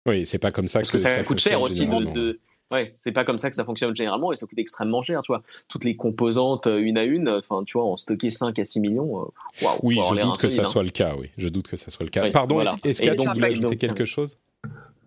Oui, 0.07 0.27
c'est 0.27 0.39
pas 0.39 0.53
comme 0.53 0.69
ça 0.69 0.81
Parce 0.81 0.91
que, 0.91 0.99
ça, 0.99 1.23
coûte 1.25 1.41
cher 1.41 1.63
aussi 1.63 1.87
de, 1.87 2.39
Ouais, 2.71 2.93
c'est 2.97 3.13
pas 3.13 3.25
comme 3.25 3.39
ça 3.39 3.51
que 3.51 3.57
ça 3.57 3.65
fonctionne 3.65 3.95
généralement 3.95 4.33
et 4.33 4.37
ça 4.37 4.47
coûte 4.47 4.59
extrêmement 4.59 5.03
cher, 5.03 5.23
tu 5.23 5.33
vois. 5.33 5.43
Toutes 5.69 5.85
les 5.85 5.97
composantes 5.97 6.67
euh, 6.67 6.79
une 6.79 6.97
à 6.97 7.05
une, 7.05 7.29
enfin, 7.29 7.63
tu 7.65 7.77
vois, 7.77 7.85
en 7.85 7.97
stocker 7.97 8.31
5 8.31 8.59
à 8.59 8.65
6 8.65 8.81
millions, 8.81 9.21
euh, 9.21 9.25
waouh. 9.63 9.79
Oui, 9.83 9.97
je 9.97 10.23
doute 10.23 10.41
que 10.41 10.49
ça 10.49 10.63
hein. 10.63 10.65
soit 10.65 10.83
le 10.83 10.91
cas, 10.91 11.15
oui. 11.19 11.31
Je 11.37 11.49
doute 11.49 11.69
que 11.69 11.77
ça 11.77 11.91
soit 11.91 12.05
le 12.05 12.11
cas. 12.11 12.31
Pardon, 12.31 12.61
est-ce 12.85 13.03
qu'il 13.03 13.11
y 13.11 13.11
a 13.11 13.17
donc, 13.17 13.29
vous 13.29 13.35
voulez 13.35 13.49
ajouter 13.49 13.77
quelque 13.77 14.05
chose? 14.07 14.39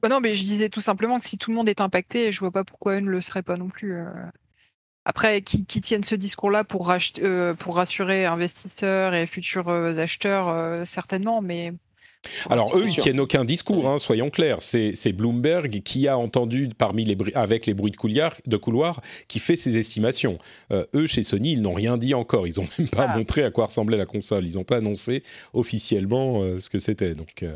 Bah 0.01 0.09
Non, 0.09 0.19
mais 0.19 0.35
je 0.35 0.43
disais 0.43 0.69
tout 0.69 0.81
simplement 0.81 1.17
que 1.17 1.25
si 1.25 1.39
tout 1.39 1.49
le 1.49 1.57
monde 1.57 1.67
est 1.67 1.81
impacté, 1.81 2.31
je 2.31 2.39
vois 2.39 2.51
pas 2.51 2.63
pourquoi 2.63 2.97
une 2.97 3.05
ne 3.05 3.11
le 3.11 3.21
serait 3.21 3.43
pas 3.43 3.57
non 3.57 3.69
plus. 3.69 3.95
Euh. 3.95 4.05
Après, 5.03 5.41
qui, 5.41 5.63
tiennent 5.65 6.03
ce 6.03 6.15
discours-là 6.15 6.63
pour, 6.63 6.93
pour 7.59 7.75
rassurer 7.77 8.25
investisseurs 8.25 9.13
et 9.13 9.25
futurs 9.25 9.69
acheteurs, 9.69 10.85
certainement, 10.85 11.41
mais 11.41 11.71
alors 12.49 12.75
eux, 12.77 12.85
ils 12.87 12.95
tiennent 12.95 13.19
aucun 13.19 13.45
discours, 13.45 13.87
hein, 13.87 13.97
soyons 13.97 14.29
clairs. 14.29 14.61
C'est 14.61 15.13
Bloomberg 15.13 15.81
qui 15.83 16.07
a 16.07 16.17
entendu 16.17 16.69
parmi 16.77 17.05
les 17.05 17.17
avec 17.35 17.65
les 17.65 17.73
bruits 17.73 17.91
de 17.91 17.97
couloir, 17.97 18.33
de 18.45 18.57
couloir 18.57 19.01
qui 19.27 19.39
fait 19.39 19.55
ses 19.55 19.77
estimations. 19.77 20.37
Euh, 20.71 20.85
eux, 20.95 21.07
chez 21.07 21.23
Sony, 21.23 21.53
ils 21.53 21.61
n'ont 21.61 21.73
rien 21.73 21.97
dit 21.97 22.13
encore. 22.13 22.47
Ils 22.47 22.59
n'ont 22.59 22.67
même 22.77 22.89
pas 22.89 23.07
ah. 23.09 23.17
montré 23.17 23.43
à 23.43 23.51
quoi 23.51 23.67
ressemblait 23.67 23.97
la 23.97 24.05
console. 24.05 24.45
Ils 24.45 24.55
n'ont 24.55 24.63
pas 24.63 24.77
annoncé 24.77 25.23
officiellement 25.53 26.41
euh, 26.41 26.59
ce 26.59 26.69
que 26.69 26.79
c'était. 26.79 27.13
Donc 27.13 27.43
euh, 27.43 27.53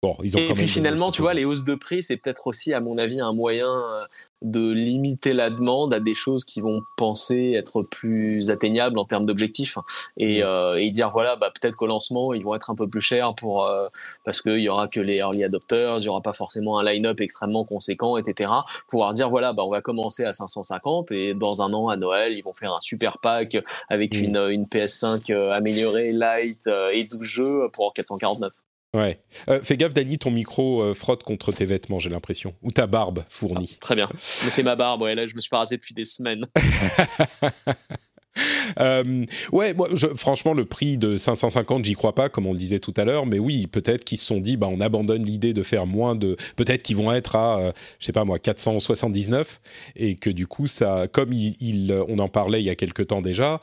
Bon, 0.00 0.16
ils 0.22 0.36
ont 0.36 0.40
et 0.40 0.54
puis 0.54 0.68
finalement, 0.68 1.10
tu 1.10 1.22
vois, 1.22 1.34
les 1.34 1.44
hausses 1.44 1.64
de 1.64 1.74
prix, 1.74 2.04
c'est 2.04 2.16
peut-être 2.16 2.46
aussi, 2.46 2.72
à 2.72 2.78
mon 2.78 2.98
avis, 2.98 3.20
un 3.20 3.32
moyen 3.32 3.68
euh, 3.68 3.98
de 4.42 4.70
limiter 4.70 5.32
la 5.32 5.50
demande 5.50 5.92
à 5.92 5.98
des 5.98 6.14
choses 6.14 6.44
qui 6.44 6.60
vont 6.60 6.82
penser 6.96 7.54
être 7.56 7.82
plus 7.82 8.48
atteignables 8.48 8.96
en 8.96 9.04
termes 9.04 9.26
d'objectifs 9.26 9.76
et, 10.16 10.38
mm. 10.38 10.46
euh, 10.46 10.76
et, 10.76 10.90
dire 10.90 11.10
voilà, 11.10 11.34
bah, 11.34 11.50
peut-être 11.52 11.74
qu'au 11.74 11.88
lancement, 11.88 12.32
ils 12.32 12.44
vont 12.44 12.54
être 12.54 12.70
un 12.70 12.76
peu 12.76 12.86
plus 12.86 13.00
chers 13.00 13.34
pour 13.34 13.64
euh, 13.64 13.88
parce 14.24 14.40
qu'il 14.40 14.60
y 14.60 14.68
aura 14.68 14.86
que 14.86 15.00
les 15.00 15.16
early 15.16 15.42
adopters, 15.42 15.98
il 15.98 16.04
y 16.04 16.08
aura 16.08 16.20
pas 16.20 16.32
forcément 16.32 16.78
un 16.78 16.84
line-up 16.84 17.20
extrêmement 17.20 17.64
conséquent, 17.64 18.16
etc. 18.16 18.52
Pouvoir 18.88 19.14
dire 19.14 19.28
voilà, 19.30 19.52
bah, 19.52 19.64
on 19.66 19.70
va 19.72 19.80
commencer 19.80 20.24
à 20.24 20.32
550 20.32 21.10
et 21.10 21.34
dans 21.34 21.60
un 21.60 21.72
an 21.72 21.88
à 21.88 21.96
Noël, 21.96 22.34
ils 22.34 22.42
vont 22.42 22.54
faire 22.54 22.72
un 22.72 22.80
super 22.80 23.18
pack 23.18 23.56
avec 23.90 24.14
mm. 24.14 24.24
une, 24.24 24.36
une 24.50 24.62
PS5 24.62 25.32
améliorée, 25.50 26.12
light 26.12 26.64
et 26.92 27.02
12 27.02 27.24
jeux 27.24 27.62
pour 27.72 27.92
449. 27.94 28.52
Ouais. 28.94 29.20
Euh, 29.48 29.60
fais 29.62 29.76
gaffe, 29.76 29.92
Dani, 29.92 30.18
ton 30.18 30.30
micro 30.30 30.82
euh, 30.82 30.94
frotte 30.94 31.22
contre 31.22 31.52
tes 31.52 31.66
vêtements, 31.66 31.98
j'ai 31.98 32.08
l'impression. 32.08 32.54
Ou 32.62 32.70
ta 32.70 32.86
barbe 32.86 33.24
fournie. 33.28 33.70
Ah, 33.74 33.78
très 33.80 33.94
bien. 33.94 34.08
Mais 34.44 34.50
c'est 34.50 34.62
ma 34.62 34.76
barbe, 34.76 35.02
ouais, 35.02 35.14
là, 35.14 35.26
je 35.26 35.34
me 35.34 35.40
suis 35.40 35.50
pas 35.50 35.58
rasé 35.58 35.76
depuis 35.76 35.94
des 35.94 36.04
semaines. 36.04 36.46
Euh, 38.78 39.24
ouais, 39.50 39.74
moi, 39.74 39.88
franchement, 40.16 40.52
le 40.52 40.64
prix 40.64 40.96
de 40.96 41.16
550, 41.16 41.84
j'y 41.84 41.94
crois 41.94 42.14
pas, 42.14 42.28
comme 42.28 42.46
on 42.46 42.52
le 42.52 42.58
disait 42.58 42.78
tout 42.78 42.94
à 42.96 43.04
l'heure, 43.04 43.26
mais 43.26 43.40
oui, 43.40 43.66
peut-être 43.66 44.04
qu'ils 44.04 44.18
se 44.18 44.26
sont 44.26 44.38
dit, 44.38 44.56
bah, 44.56 44.68
on 44.70 44.78
abandonne 44.78 45.24
l'idée 45.24 45.52
de 45.54 45.64
faire 45.64 45.86
moins 45.86 46.14
de. 46.14 46.36
Peut-être 46.54 46.84
qu'ils 46.84 46.94
vont 46.94 47.10
être 47.10 47.34
à, 47.34 47.72
je 47.98 48.06
sais 48.06 48.12
pas 48.12 48.24
moi, 48.24 48.38
479, 48.38 49.60
et 49.96 50.14
que 50.14 50.30
du 50.30 50.46
coup, 50.46 50.68
ça, 50.68 51.08
comme 51.10 51.32
il, 51.32 51.92
on 52.06 52.20
en 52.20 52.28
parlait 52.28 52.60
il 52.62 52.66
y 52.66 52.70
a 52.70 52.76
quelque 52.76 53.02
temps 53.02 53.22
déjà, 53.22 53.60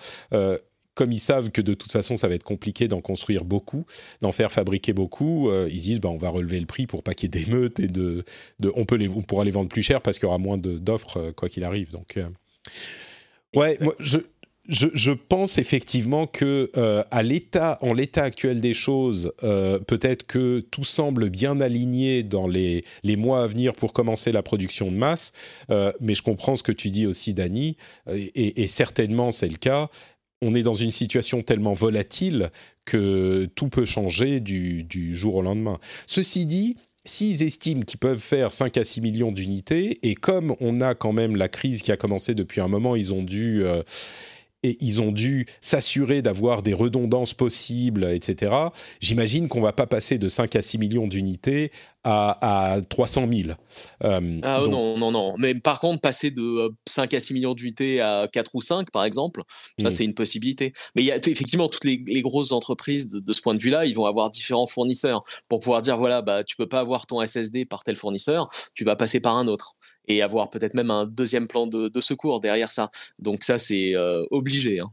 comme 0.95 1.11
ils 1.11 1.19
savent 1.19 1.51
que 1.51 1.61
de 1.61 1.73
toute 1.73 1.91
façon 1.91 2.15
ça 2.15 2.27
va 2.27 2.35
être 2.35 2.43
compliqué 2.43 2.87
d'en 2.87 3.01
construire 3.01 3.43
beaucoup, 3.43 3.85
d'en 4.21 4.31
faire 4.31 4.51
fabriquer 4.51 4.93
beaucoup, 4.93 5.49
euh, 5.49 5.67
ils 5.69 5.81
disent 5.81 5.99
bah, 5.99 6.09
on 6.09 6.17
va 6.17 6.29
relever 6.29 6.59
le 6.59 6.65
prix 6.65 6.87
pour 6.87 7.03
pas 7.03 7.13
qu'il 7.13 7.35
y 7.35 7.37
ait 7.37 7.43
d'émeutes 7.43 7.79
et 7.79 7.87
de, 7.87 8.23
de, 8.59 8.71
on 8.75 8.85
peut 8.85 8.95
les, 8.95 9.09
on 9.09 9.21
pourra 9.21 9.43
les 9.43 9.51
vendre 9.51 9.69
plus 9.69 9.83
cher 9.83 10.01
parce 10.01 10.17
qu'il 10.17 10.25
y 10.25 10.29
aura 10.29 10.39
moins 10.39 10.57
d'offres 10.57 11.17
euh, 11.17 11.31
quoi 11.33 11.49
qu'il 11.49 11.63
arrive. 11.63 11.91
Donc 11.91 12.17
euh, 12.17 12.27
ouais, 13.55 13.77
moi 13.81 13.93
je, 13.99 14.19
je, 14.69 14.87
je, 14.93 15.11
pense 15.11 15.57
effectivement 15.57 16.25
que 16.27 16.71
à 17.11 17.21
l'état, 17.21 17.77
en 17.81 17.93
l'état 17.93 18.23
actuel 18.23 18.61
des 18.61 18.73
choses, 18.73 19.31
peut-être 19.41 20.25
que 20.25 20.61
tout 20.71 20.83
semble 20.83 21.29
bien 21.29 21.61
aligné 21.61 22.23
dans 22.23 22.47
les, 22.47 22.83
les, 23.03 23.15
mois 23.15 23.43
à 23.43 23.47
venir 23.47 23.73
pour 23.73 23.93
commencer 23.93 24.31
la 24.31 24.41
production 24.41 24.91
de 24.91 24.97
masse. 24.97 25.33
mais 25.69 26.15
je 26.15 26.23
comprends 26.23 26.55
ce 26.55 26.63
que 26.63 26.71
tu 26.71 26.89
dis 26.89 27.05
aussi, 27.05 27.35
Dani, 27.35 27.77
et, 28.11 28.63
et 28.63 28.65
certainement 28.65 29.29
c'est 29.29 29.49
le 29.49 29.57
cas 29.57 29.91
on 30.45 30.53
est 30.53 30.61
dans 30.61 30.75
une 30.75 30.91
situation 30.91 31.41
tellement 31.41 31.73
volatile 31.73 32.51
que 32.85 33.49
tout 33.55 33.67
peut 33.67 33.85
changer 33.85 34.39
du, 34.39 35.15
jour 35.15 35.35
au 35.35 35.41
lendemain. 35.41 35.79
Ceci 36.05 36.45
dit, 36.45 36.75
s'ils 37.03 37.41
estiment 37.41 37.81
qu'ils 37.81 37.99
peuvent 37.99 38.19
faire 38.19 38.51
5 38.51 38.77
à 38.77 38.83
6 38.83 39.01
millions 39.01 39.31
d'unités, 39.31 39.99
et 40.03 40.13
comme 40.13 40.55
on 40.59 40.81
a 40.81 40.93
quand 40.93 41.13
même 41.13 41.35
la 41.35 41.49
crise 41.49 41.81
qui 41.81 41.91
a 41.91 41.97
commencé 41.97 42.35
depuis 42.35 42.61
un 42.61 42.67
moment, 42.67 42.95
ils 42.95 43.13
ont 43.13 43.23
dû... 43.23 43.63
Euh, 43.63 43.81
et 44.65 44.77
ils 44.79 44.99
ont 44.99 45.11
dû 45.11 45.45
s'assurer 45.61 46.23
d'avoir 46.23 46.63
des 46.63 46.73
redondances 46.73 47.35
possibles, 47.35 48.05
etc. 48.05 48.55
J'imagine 48.99 49.47
qu'on 49.47 49.61
va 49.61 49.73
pas 49.73 49.85
passer 49.85 50.17
de 50.17 50.27
5 50.27 50.55
à 50.55 50.61
6 50.63 50.79
millions 50.79 51.07
d'unités 51.07 51.71
à, 52.03 52.73
à, 52.73 52.81
300 52.81 53.27
000. 53.31 53.49
Euh, 54.03 54.39
ah 54.43 54.61
non, 54.67 54.97
non, 54.97 55.11
non. 55.11 55.35
Mais 55.37 55.53
par 55.53 55.79
contre, 55.79 56.01
passer 56.01 56.31
de 56.31 56.73
5 56.87 57.13
euh, 57.13 57.17
à 57.17 57.19
6 57.19 57.33
millions 57.33 57.53
d'unités 57.53 58.01
à 58.01 58.27
4 58.31 58.51
ou 58.55 58.61
5, 58.61 58.89
par 58.89 59.03
exemple, 59.03 59.43
ça, 59.79 59.87
hmm. 59.87 59.91
c'est 59.91 60.05
une 60.05 60.15
possibilité. 60.15 60.73
Mais 60.95 61.03
il 61.03 61.05
y 61.05 61.11
a 61.11 61.17
effectivement 61.17 61.67
toutes 61.67 61.85
les, 61.85 62.21
grosses 62.21 62.51
entreprises 62.51 63.07
de, 63.07 63.33
ce 63.33 63.41
point 63.41 63.53
de 63.53 63.61
vue-là, 63.61 63.85
ils 63.85 63.93
vont 63.93 64.05
avoir 64.05 64.31
différents 64.31 64.67
fournisseurs 64.67 65.23
pour 65.47 65.59
pouvoir 65.59 65.81
dire 65.81 65.97
voilà, 65.97 66.23
bah, 66.23 66.43
tu 66.43 66.55
peux 66.55 66.67
pas 66.67 66.79
avoir 66.79 67.05
ton 67.05 67.23
SSD 67.23 67.65
par 67.65 67.83
tel 67.83 67.95
fournisseur, 67.97 68.49
tu 68.73 68.83
vas 68.83 68.95
passer 68.95 69.19
par 69.19 69.35
un 69.35 69.47
autre 69.47 69.74
et 70.07 70.21
avoir 70.21 70.49
peut-être 70.49 70.73
même 70.73 70.91
un 70.91 71.05
deuxième 71.05 71.47
plan 71.47 71.67
de, 71.67 72.01
secours 72.01 72.39
derrière 72.39 72.71
ça. 72.71 72.91
Donc 73.19 73.43
ça, 73.43 73.57
c'est 73.57 73.95
euh, 73.95 74.23
obligé. 74.31 74.79
Hein. 74.79 74.91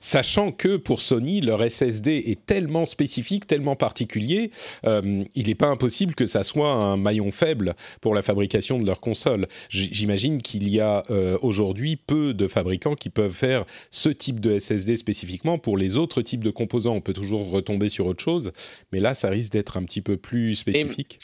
Sachant 0.00 0.52
que 0.52 0.76
pour 0.76 1.00
Sony, 1.00 1.40
leur 1.40 1.68
SSD 1.68 2.24
est 2.26 2.44
tellement 2.44 2.84
spécifique, 2.84 3.46
tellement 3.46 3.76
particulier, 3.76 4.50
euh, 4.84 5.24
il 5.34 5.46
n'est 5.46 5.54
pas 5.54 5.68
impossible 5.68 6.14
que 6.14 6.26
ça 6.26 6.42
soit 6.42 6.72
un 6.72 6.96
maillon 6.96 7.30
faible 7.30 7.74
pour 8.00 8.14
la 8.14 8.22
fabrication 8.22 8.78
de 8.78 8.86
leur 8.86 9.00
console. 9.00 9.46
J'imagine 9.68 10.42
qu'il 10.42 10.68
y 10.68 10.80
a 10.80 11.02
euh, 11.10 11.38
aujourd'hui 11.42 11.96
peu 11.96 12.34
de 12.34 12.48
fabricants 12.48 12.94
qui 12.94 13.10
peuvent 13.10 13.32
faire 13.32 13.64
ce 13.90 14.08
type 14.08 14.40
de 14.40 14.58
SSD 14.58 14.96
spécifiquement. 14.96 15.58
Pour 15.58 15.76
les 15.76 15.96
autres 15.96 16.22
types 16.22 16.44
de 16.44 16.50
composants, 16.50 16.94
on 16.94 17.00
peut 17.00 17.14
toujours 17.14 17.50
retomber 17.50 17.88
sur 17.88 18.06
autre 18.06 18.22
chose, 18.22 18.52
mais 18.92 19.00
là, 19.00 19.14
ça 19.14 19.28
risque 19.28 19.52
d'être 19.52 19.76
un 19.76 19.84
petit 19.84 20.02
peu 20.02 20.16
plus 20.16 20.56
spécifique 20.56 21.18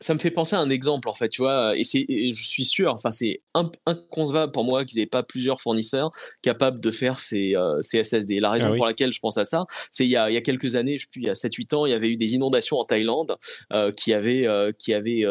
ça 0.00 0.14
me 0.14 0.18
fait 0.18 0.30
penser 0.30 0.54
à 0.54 0.60
un 0.60 0.70
exemple 0.70 1.08
en 1.08 1.14
fait, 1.14 1.28
tu 1.28 1.42
vois, 1.42 1.76
et 1.76 1.84
c'est, 1.84 2.06
je 2.08 2.42
suis 2.42 2.64
sûr, 2.64 2.92
enfin 2.94 3.10
c'est 3.10 3.42
inconcevable 3.86 4.52
pour 4.52 4.64
moi 4.64 4.84
qu'ils 4.84 5.00
n'aient 5.00 5.06
pas 5.06 5.22
plusieurs 5.22 5.60
fournisseurs 5.60 6.10
capables 6.42 6.80
de 6.80 6.90
faire 6.90 7.18
ces, 7.18 7.56
euh, 7.56 7.80
ces 7.82 8.04
SSD. 8.04 8.38
La 8.38 8.50
raison 8.50 8.70
ah 8.72 8.76
pour 8.76 8.86
laquelle 8.86 9.12
je 9.12 9.18
pense 9.18 9.38
à 9.38 9.44
ça, 9.44 9.66
c'est 9.90 10.04
il 10.04 10.10
y 10.10 10.16
a, 10.16 10.30
il 10.30 10.34
y 10.34 10.36
a 10.36 10.40
quelques 10.40 10.76
années, 10.76 10.98
je 10.98 11.08
plus, 11.08 11.22
il 11.22 11.26
y 11.26 11.30
a 11.30 11.34
7-8 11.34 11.74
ans, 11.74 11.86
il 11.86 11.90
y 11.90 11.94
avait 11.94 12.10
eu 12.10 12.16
des 12.16 12.34
inondations 12.34 12.78
en 12.78 12.84
Thaïlande 12.84 13.36
euh, 13.72 13.90
qui 13.90 14.14
avaient, 14.14 14.46
euh, 14.46 14.72
qui 14.76 14.94
avaient 14.94 15.24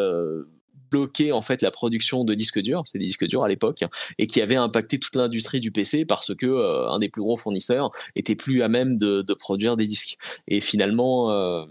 bloqué 0.90 1.34
en 1.34 1.42
fait 1.42 1.62
la 1.62 1.72
production 1.72 2.24
de 2.24 2.34
disques 2.34 2.60
durs, 2.60 2.84
c'est 2.86 2.98
des 2.98 3.06
disques 3.06 3.26
durs 3.26 3.44
à 3.44 3.50
l'époque, 3.50 3.84
et 4.18 4.28
qui 4.28 4.42
avait 4.42 4.56
impacté 4.56 5.00
toute 5.00 5.16
l'industrie 5.16 5.60
du 5.60 5.72
PC 5.72 6.06
parce 6.06 6.34
que 6.34 6.88
un 6.90 7.00
des 7.00 7.10
plus 7.10 7.22
gros 7.22 7.36
fournisseurs 7.36 7.92
était 8.16 8.36
plus 8.36 8.62
à 8.62 8.70
même 8.70 8.98
de, 8.98 9.22
de 9.22 9.34
produire 9.34 9.76
des 9.76 9.86
disques. 9.86 10.18
Et 10.48 10.62
finalement, 10.62 11.68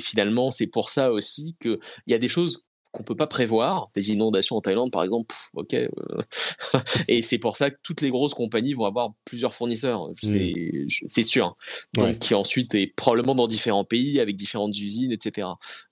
et 0.00 0.02
finalement, 0.02 0.50
c'est 0.50 0.66
pour 0.66 0.88
ça 0.88 1.12
aussi 1.12 1.56
qu'il 1.60 1.78
y 2.06 2.14
a 2.14 2.18
des 2.18 2.28
choses 2.28 2.64
qu'on 2.90 3.02
peut 3.02 3.14
pas 3.14 3.26
prévoir, 3.26 3.90
des 3.94 4.10
inondations 4.10 4.56
en 4.56 4.62
Thaïlande 4.62 4.90
par 4.90 5.04
exemple, 5.04 5.34
ok, 5.52 5.74
euh, 5.74 5.88
et 7.08 7.20
c'est 7.20 7.36
pour 7.36 7.58
ça 7.58 7.70
que 7.70 7.76
toutes 7.82 8.00
les 8.00 8.08
grosses 8.08 8.32
compagnies 8.32 8.72
vont 8.72 8.86
avoir 8.86 9.10
plusieurs 9.26 9.52
fournisseurs, 9.52 10.08
mmh. 10.08 10.88
c'est 11.06 11.22
sûr. 11.22 11.54
Donc 11.92 12.18
qui 12.18 12.34
ensuite 12.34 12.74
est 12.74 12.88
probablement 12.88 13.34
dans 13.34 13.46
différents 13.46 13.84
pays 13.84 14.20
avec 14.20 14.36
différentes 14.36 14.76
usines, 14.76 15.12
etc. 15.12 15.48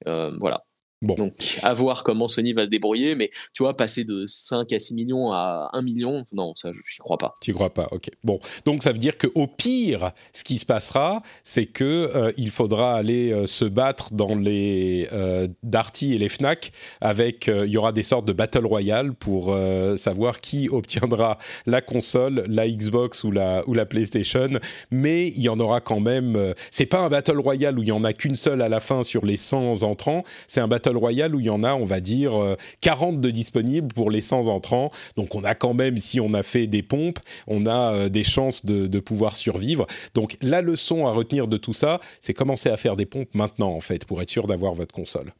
Euh, 0.07 0.35
voilà. 0.40 0.64
Bon. 1.01 1.15
Donc, 1.15 1.61
à 1.63 1.75
voir 1.75 2.03
comment 2.03 2.27
Sony 2.27 2.53
va 2.53 2.65
se 2.65 2.71
débrouiller, 2.71 3.15
mais 3.15 3.31
tu 3.55 3.63
vois, 3.63 3.77
passer 3.77 4.03
de 4.03 4.27
5 4.27 4.73
à 4.73 4.81
6 4.81 4.95
millions 4.95 5.33
à 5.33 5.71
1 5.73 5.83
million, 5.83 6.25
non, 6.33 6.55
ça, 6.57 6.73
je 6.73 6.79
n'y 6.79 6.99
crois 6.99 7.19
pas. 7.19 7.35
Tu 7.41 7.55
crois 7.55 7.73
pas, 7.73 7.87
ok. 7.93 8.11
Bon, 8.25 8.41
donc 8.65 8.83
ça 8.83 8.91
veut 8.91 8.99
dire 8.99 9.17
qu'au 9.17 9.47
pire, 9.47 10.11
ce 10.33 10.43
qui 10.43 10.59
se 10.59 10.67
passera, 10.67 11.23
c'est 11.45 11.67
que 11.67 11.85
euh, 11.85 12.33
il 12.37 12.51
faudra 12.51 12.97
aller 12.97 13.31
euh, 13.31 13.47
se 13.47 13.65
battre 13.65 14.13
dans 14.13 14.35
les 14.35 15.09
euh, 15.13 15.47
Darty 15.63 16.15
et 16.15 16.19
les 16.19 16.29
Fnac 16.29 16.73
avec, 17.01 17.47
il 17.47 17.71
y 17.71 17.77
aura 17.77 17.93
des 17.93 18.03
sortes 18.03 18.25
de 18.25 18.33
battle 18.33 18.67
royale 18.67 19.15
pour 19.15 19.57
savoir 19.97 20.41
qui 20.41 20.69
obtiendra 20.69 21.39
la 21.67 21.81
console, 21.81 22.45
la 22.49 22.69
Xbox 22.69 23.25
ou 23.25 23.31
la, 23.31 23.63
ou 23.69 23.75
la 23.75 23.87
PlayStation, 23.87 24.49
mais 24.91 25.29
il 25.29 25.41
y 25.41 25.49
en 25.49 25.61
aura 25.61 25.81
quand 25.81 26.01
même, 26.01 26.55
c'est 26.71 26.87
pas 26.87 26.99
un 26.99 27.09
battle 27.09 27.39
royale 27.39 27.79
où 27.79 27.83
il 27.83 27.89
y 27.89 27.93
en 27.93 28.05
a 28.05 28.13
qu'une 28.13 28.35
seule 28.35 28.63
à 28.63 28.69
la 28.69 28.81
fin 28.81 29.03
sur 29.03 29.25
les 29.25 29.37
100 29.37 29.83
entrants, 29.83 30.25
c'est 30.47 30.61
un 30.61 30.69
battle 30.69 30.88
Royale 30.96 31.35
où 31.35 31.40
il 31.40 31.46
y 31.46 31.51
en 31.51 31.64
a, 31.64 31.74
on 31.74 31.85
va 31.85 32.01
dire, 32.01 32.33
40 32.81 33.14
euh, 33.14 33.18
de 33.18 33.31
disponibles 33.31 33.88
pour 33.88 34.11
les 34.11 34.20
100 34.20 34.46
entrants. 34.46 34.90
Donc 35.16 35.35
on 35.35 35.44
a 35.44 35.55
quand 35.55 35.74
même, 35.74 35.98
si 35.98 36.20
on 36.20 36.35
a 36.35 36.42
fait 36.42 36.66
des 36.66 36.83
pompes, 36.83 37.18
on 37.46 37.66
a 37.66 37.94
euh, 37.94 38.09
des 38.09 38.24
chances 38.24 38.64
de, 38.64 38.98
pouvoir 38.98 39.37
survivre. 39.37 39.87
Donc 40.14 40.37
la 40.42 40.61
leçon 40.61 41.07
à 41.07 41.12
retenir 41.12 41.46
de 41.46 41.57
tout 41.57 41.72
ça, 41.72 42.01
c'est 42.20 42.35
commencer 42.35 42.68
à 42.68 42.77
faire 42.77 42.96
des 42.96 43.07
pompes 43.07 43.33
maintenant, 43.35 43.70
en 43.70 43.81
fait, 43.81 44.05
pour 44.05 44.20
être 44.20 44.31
sûr 44.31 44.46
d'avoir 44.46 44.74
votre 44.74 44.94
console. 44.94 45.33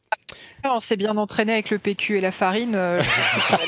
On 0.63 0.79
s'est 0.79 0.97
bien 0.97 1.15
entraîné 1.17 1.53
avec 1.53 1.69
le 1.69 1.79
PQ 1.79 2.17
et 2.17 2.21
la 2.21 2.31
farine. 2.31 2.75
Euh, 2.75 3.01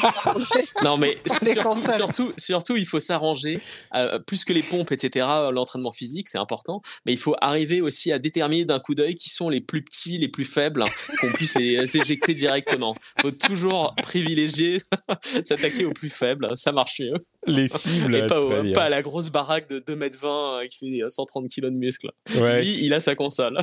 non, 0.84 0.98
mais 0.98 1.18
surtout, 1.96 2.34
surtout, 2.38 2.76
il 2.76 2.86
faut 2.86 3.00
s'arranger. 3.00 3.62
Euh, 3.96 4.20
plus 4.20 4.44
que 4.46 4.54
les 4.54 4.64
pompes, 4.64 4.92
etc., 4.92 5.26
l'entraînement 5.52 5.92
physique, 5.92 6.28
c'est 6.28 6.38
important. 6.38 6.82
Mais 7.06 7.14
il 7.14 7.18
faut 7.18 7.36
arriver 7.42 7.82
aussi 7.82 8.12
à 8.12 8.20
déterminer 8.20 8.66
d'un 8.66 8.80
coup 8.80 8.96
d'œil 8.96 9.16
qui 9.16 9.30
sont 9.30 9.50
les 9.50 9.62
plus 9.62 9.84
petits, 9.84 10.18
les 10.18 10.28
plus 10.28 10.46
faibles, 10.46 10.84
qu'on 11.20 11.32
puisse 11.32 11.58
les 11.58 11.98
éjecter 11.98 12.34
directement. 12.34 12.96
Il 13.18 13.22
faut 13.22 13.32
toujours 13.32 13.96
privilégier, 14.02 14.80
s'attaquer 15.44 15.86
aux 15.86 15.94
plus 15.94 16.10
faibles. 16.10 16.50
Ça 16.56 16.72
marche 16.72 17.00
mieux. 17.00 17.16
Les 17.48 17.68
cibles. 17.68 18.16
Et 18.16 18.28
pas, 18.28 18.84
à 18.84 18.90
la 18.90 19.02
grosse 19.02 19.30
baraque 19.30 19.70
de 19.70 19.80
2m20 19.80 20.64
euh, 20.64 20.68
qui 20.68 21.00
fait 21.00 21.10
130 21.10 21.48
kg 21.48 21.66
de 21.66 21.70
muscles. 21.70 22.12
Lui, 22.36 22.84
il 22.84 22.94
a 22.94 23.02
sa 23.02 23.16
console. 23.16 23.58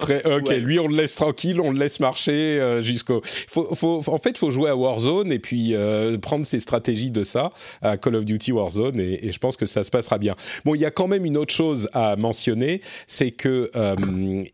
Très, 0.00 0.22
ok, 0.30 0.50
lui 0.50 0.78
on 0.78 0.86
le 0.86 0.96
laisse 0.96 1.14
tranquille, 1.14 1.58
on 1.58 1.70
le 1.70 1.78
laisse 1.78 1.98
marcher 1.98 2.60
euh, 2.60 2.82
jusqu'au. 2.82 3.22
Faut, 3.24 3.74
faut, 3.74 4.02
en 4.06 4.18
fait, 4.18 4.30
il 4.30 4.38
faut 4.38 4.50
jouer 4.50 4.68
à 4.68 4.76
Warzone 4.76 5.32
et 5.32 5.38
puis 5.38 5.74
euh, 5.74 6.18
prendre 6.18 6.44
ses 6.44 6.60
stratégies 6.60 7.10
de 7.10 7.24
ça 7.24 7.52
à 7.80 7.96
Call 7.96 8.16
of 8.16 8.26
Duty 8.26 8.52
Warzone 8.52 9.00
et, 9.00 9.26
et, 9.26 9.32
je 9.32 9.38
pense 9.38 9.56
que 9.56 9.64
ça 9.64 9.82
se 9.82 9.90
passera 9.90 10.18
bien. 10.18 10.36
Bon, 10.66 10.74
il 10.74 10.82
y 10.82 10.84
a 10.84 10.90
quand 10.90 11.08
même 11.08 11.24
une 11.24 11.38
autre 11.38 11.54
chose 11.54 11.88
à 11.94 12.16
mentionner, 12.16 12.82
c'est 13.06 13.30
que 13.30 13.70
euh, 13.74 13.96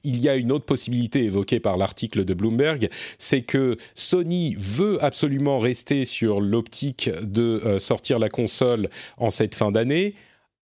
il 0.05 0.21
y 0.21 0.29
a 0.29 0.37
une 0.37 0.53
autre 0.53 0.67
possibilité 0.67 1.25
évoquée 1.25 1.59
par 1.59 1.77
l'article 1.77 2.25
de 2.25 2.35
Bloomberg, 2.35 2.89
c'est 3.19 3.43
que 3.43 3.77
Sony 3.95 4.55
veut 4.57 5.03
absolument 5.03 5.59
rester 5.59 6.05
sur 6.05 6.41
l'optique 6.41 7.11
de 7.23 7.79
sortir 7.79 8.21
la 8.21 8.29
console 8.29 8.89
en 9.17 9.31
cette 9.31 9.57
fin 9.57 9.73
d'année 9.73 10.15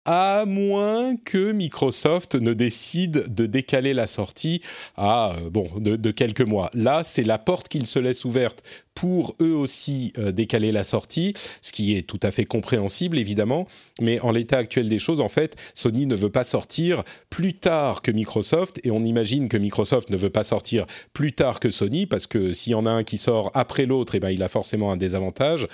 à 0.06 0.44
moins 0.46 1.16
que 1.16 1.52
Microsoft 1.52 2.36
ne 2.36 2.54
décide 2.54 3.34
de 3.34 3.46
décaler 3.46 3.92
la 3.92 4.06
sortie 4.06 4.62
à 4.96 5.34
euh, 5.34 5.50
bon 5.50 5.68
de, 5.76 6.10
quelques 6.12 6.40
mois. 6.40 6.70
Là, 6.74 7.02
c'est 7.04 7.24
la 7.24 7.38
porte 7.38 7.68
qu'ils 7.68 7.86
se 7.86 7.98
laissent 7.98 8.24
ouverte 8.24 8.62
pour 8.94 9.34
eux 9.42 9.52
aussi 9.52 10.12
euh, 10.18 10.32
décaler 10.32 10.72
la 10.72 10.84
sortie, 10.84 11.34
ce 11.60 11.72
qui 11.72 11.96
est 11.96 12.02
tout 12.02 12.20
à 12.22 12.30
fait 12.30 12.44
compréhensible 12.44 13.18
évidemment. 13.18 13.66
Mais 14.00 14.20
en 14.20 14.30
l'état 14.30 14.58
actuel 14.58 14.88
des 14.88 14.98
choses, 14.98 15.20
en 15.20 15.28
fait, 15.28 15.56
Sony 15.74 16.06
ne 16.06 16.14
veut 16.14 16.30
pas 16.30 16.44
sortir 16.44 17.02
plus 17.28 17.54
tard 17.54 18.00
que 18.00 18.10
Microsoft 18.10 18.80
et 18.84 18.90
on 18.90 19.02
imagine 19.02 19.48
que 19.48 19.56
Microsoft 19.56 20.08
ne 20.10 20.16
veut 20.16 20.30
pas 20.30 20.44
sortir 20.44 20.86
plus 21.12 21.32
tard 21.32 21.60
que 21.60 21.70
Sony 21.70 22.06
parce 22.06 22.26
que 22.26 22.52
s'il 22.52 22.72
y 22.72 22.74
en 22.74 22.86
a 22.86 22.90
un 22.90 23.04
qui 23.04 23.18
sort 23.18 23.50
après 23.54 23.86
l'autre, 23.86 24.14
eh 24.14 24.20
ben 24.20 24.30
il 24.30 24.42
a 24.42 24.48
forcément 24.48 24.92
un 24.92 24.96
désavantage 24.96 25.66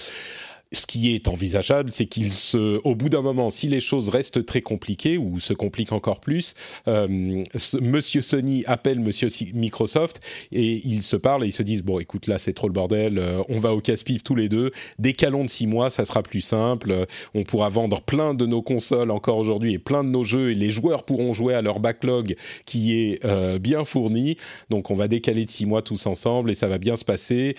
ce 0.72 0.86
qui 0.86 1.14
est 1.14 1.28
envisageable, 1.28 1.90
c'est 1.90 2.06
qu'il 2.06 2.32
se, 2.32 2.80
au 2.84 2.94
bout 2.94 3.08
d'un 3.08 3.22
moment, 3.22 3.50
si 3.50 3.68
les 3.68 3.80
choses 3.80 4.08
restent 4.08 4.44
très 4.44 4.62
compliquées 4.62 5.18
ou 5.18 5.38
se 5.38 5.52
compliquent 5.52 5.92
encore 5.92 6.20
plus, 6.20 6.54
euh, 6.88 7.44
Monsieur 7.80 8.22
Sony 8.22 8.64
appelle 8.66 9.00
Monsieur 9.00 9.28
Microsoft 9.54 10.20
et 10.50 10.80
ils 10.86 11.02
se 11.02 11.16
parlent 11.16 11.44
et 11.44 11.48
ils 11.48 11.52
se 11.52 11.62
disent 11.62 11.82
bon, 11.82 11.98
écoute, 11.98 12.26
là 12.26 12.38
c'est 12.38 12.52
trop 12.52 12.68
le 12.68 12.72
bordel, 12.72 13.18
euh, 13.18 13.42
on 13.48 13.58
va 13.58 13.74
au 13.74 13.80
casse-pipe 13.80 14.24
tous 14.24 14.34
les 14.34 14.48
deux, 14.48 14.72
décalons 14.98 15.44
de 15.44 15.50
six 15.50 15.66
mois, 15.66 15.90
ça 15.90 16.04
sera 16.04 16.22
plus 16.22 16.40
simple, 16.40 16.90
euh, 16.90 17.04
on 17.34 17.42
pourra 17.42 17.68
vendre 17.68 18.00
plein 18.00 18.34
de 18.34 18.46
nos 18.46 18.62
consoles 18.62 19.10
encore 19.10 19.38
aujourd'hui 19.38 19.74
et 19.74 19.78
plein 19.78 20.04
de 20.04 20.08
nos 20.08 20.24
jeux 20.24 20.50
et 20.50 20.54
les 20.54 20.72
joueurs 20.72 21.04
pourront 21.04 21.32
jouer 21.32 21.54
à 21.54 21.62
leur 21.62 21.80
backlog 21.80 22.36
qui 22.64 22.94
est 22.94 23.22
bien 23.58 23.84
fourni, 23.84 24.36
donc 24.70 24.90
on 24.90 24.94
va 24.94 25.08
décaler 25.08 25.44
de 25.44 25.50
six 25.50 25.66
mois 25.66 25.82
tous 25.82 26.06
ensemble 26.06 26.50
et 26.50 26.54
ça 26.54 26.68
va 26.68 26.78
bien 26.78 26.96
se 26.96 27.04
passer. 27.04 27.54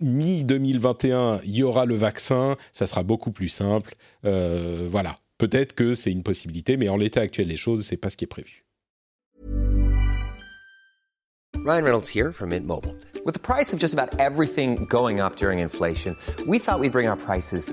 Mi 0.00 0.44
2021, 0.44 1.40
il 1.44 1.56
y 1.56 1.62
aura 1.62 1.84
le 1.84 1.94
vaccin 1.94 2.23
ça 2.24 2.86
sera 2.86 3.02
beaucoup 3.02 3.32
plus 3.32 3.48
simple. 3.48 3.94
Euh, 4.24 4.88
voilà, 4.90 5.14
peut-être 5.38 5.74
que 5.74 5.94
c'est 5.94 6.12
une 6.12 6.22
possibilité, 6.22 6.76
mais 6.76 6.88
en 6.88 6.96
l'état 6.96 7.20
actuel 7.20 7.48
des 7.48 7.56
choses, 7.56 7.84
c'est 7.84 7.96
pas 7.96 8.10
ce 8.10 8.16
qui 8.16 8.24
est 8.24 8.28
prévu. 8.28 8.64
Ryan 11.64 11.84
Reynolds 11.84 12.08
here 12.08 12.30
from 12.30 12.50
Mint 12.50 12.66
Mobile. 12.66 12.94
With 13.24 13.32
the 13.32 13.40
price 13.40 13.72
of 13.72 13.78
just 13.78 13.94
about 13.94 14.20
everything 14.20 14.84
going 14.84 15.18
up 15.18 15.36
during 15.36 15.60
inflation, 15.60 16.14
we 16.46 16.58
thought 16.58 16.78
we'd 16.78 16.92
bring 16.92 17.08
our 17.08 17.16
prices 17.16 17.72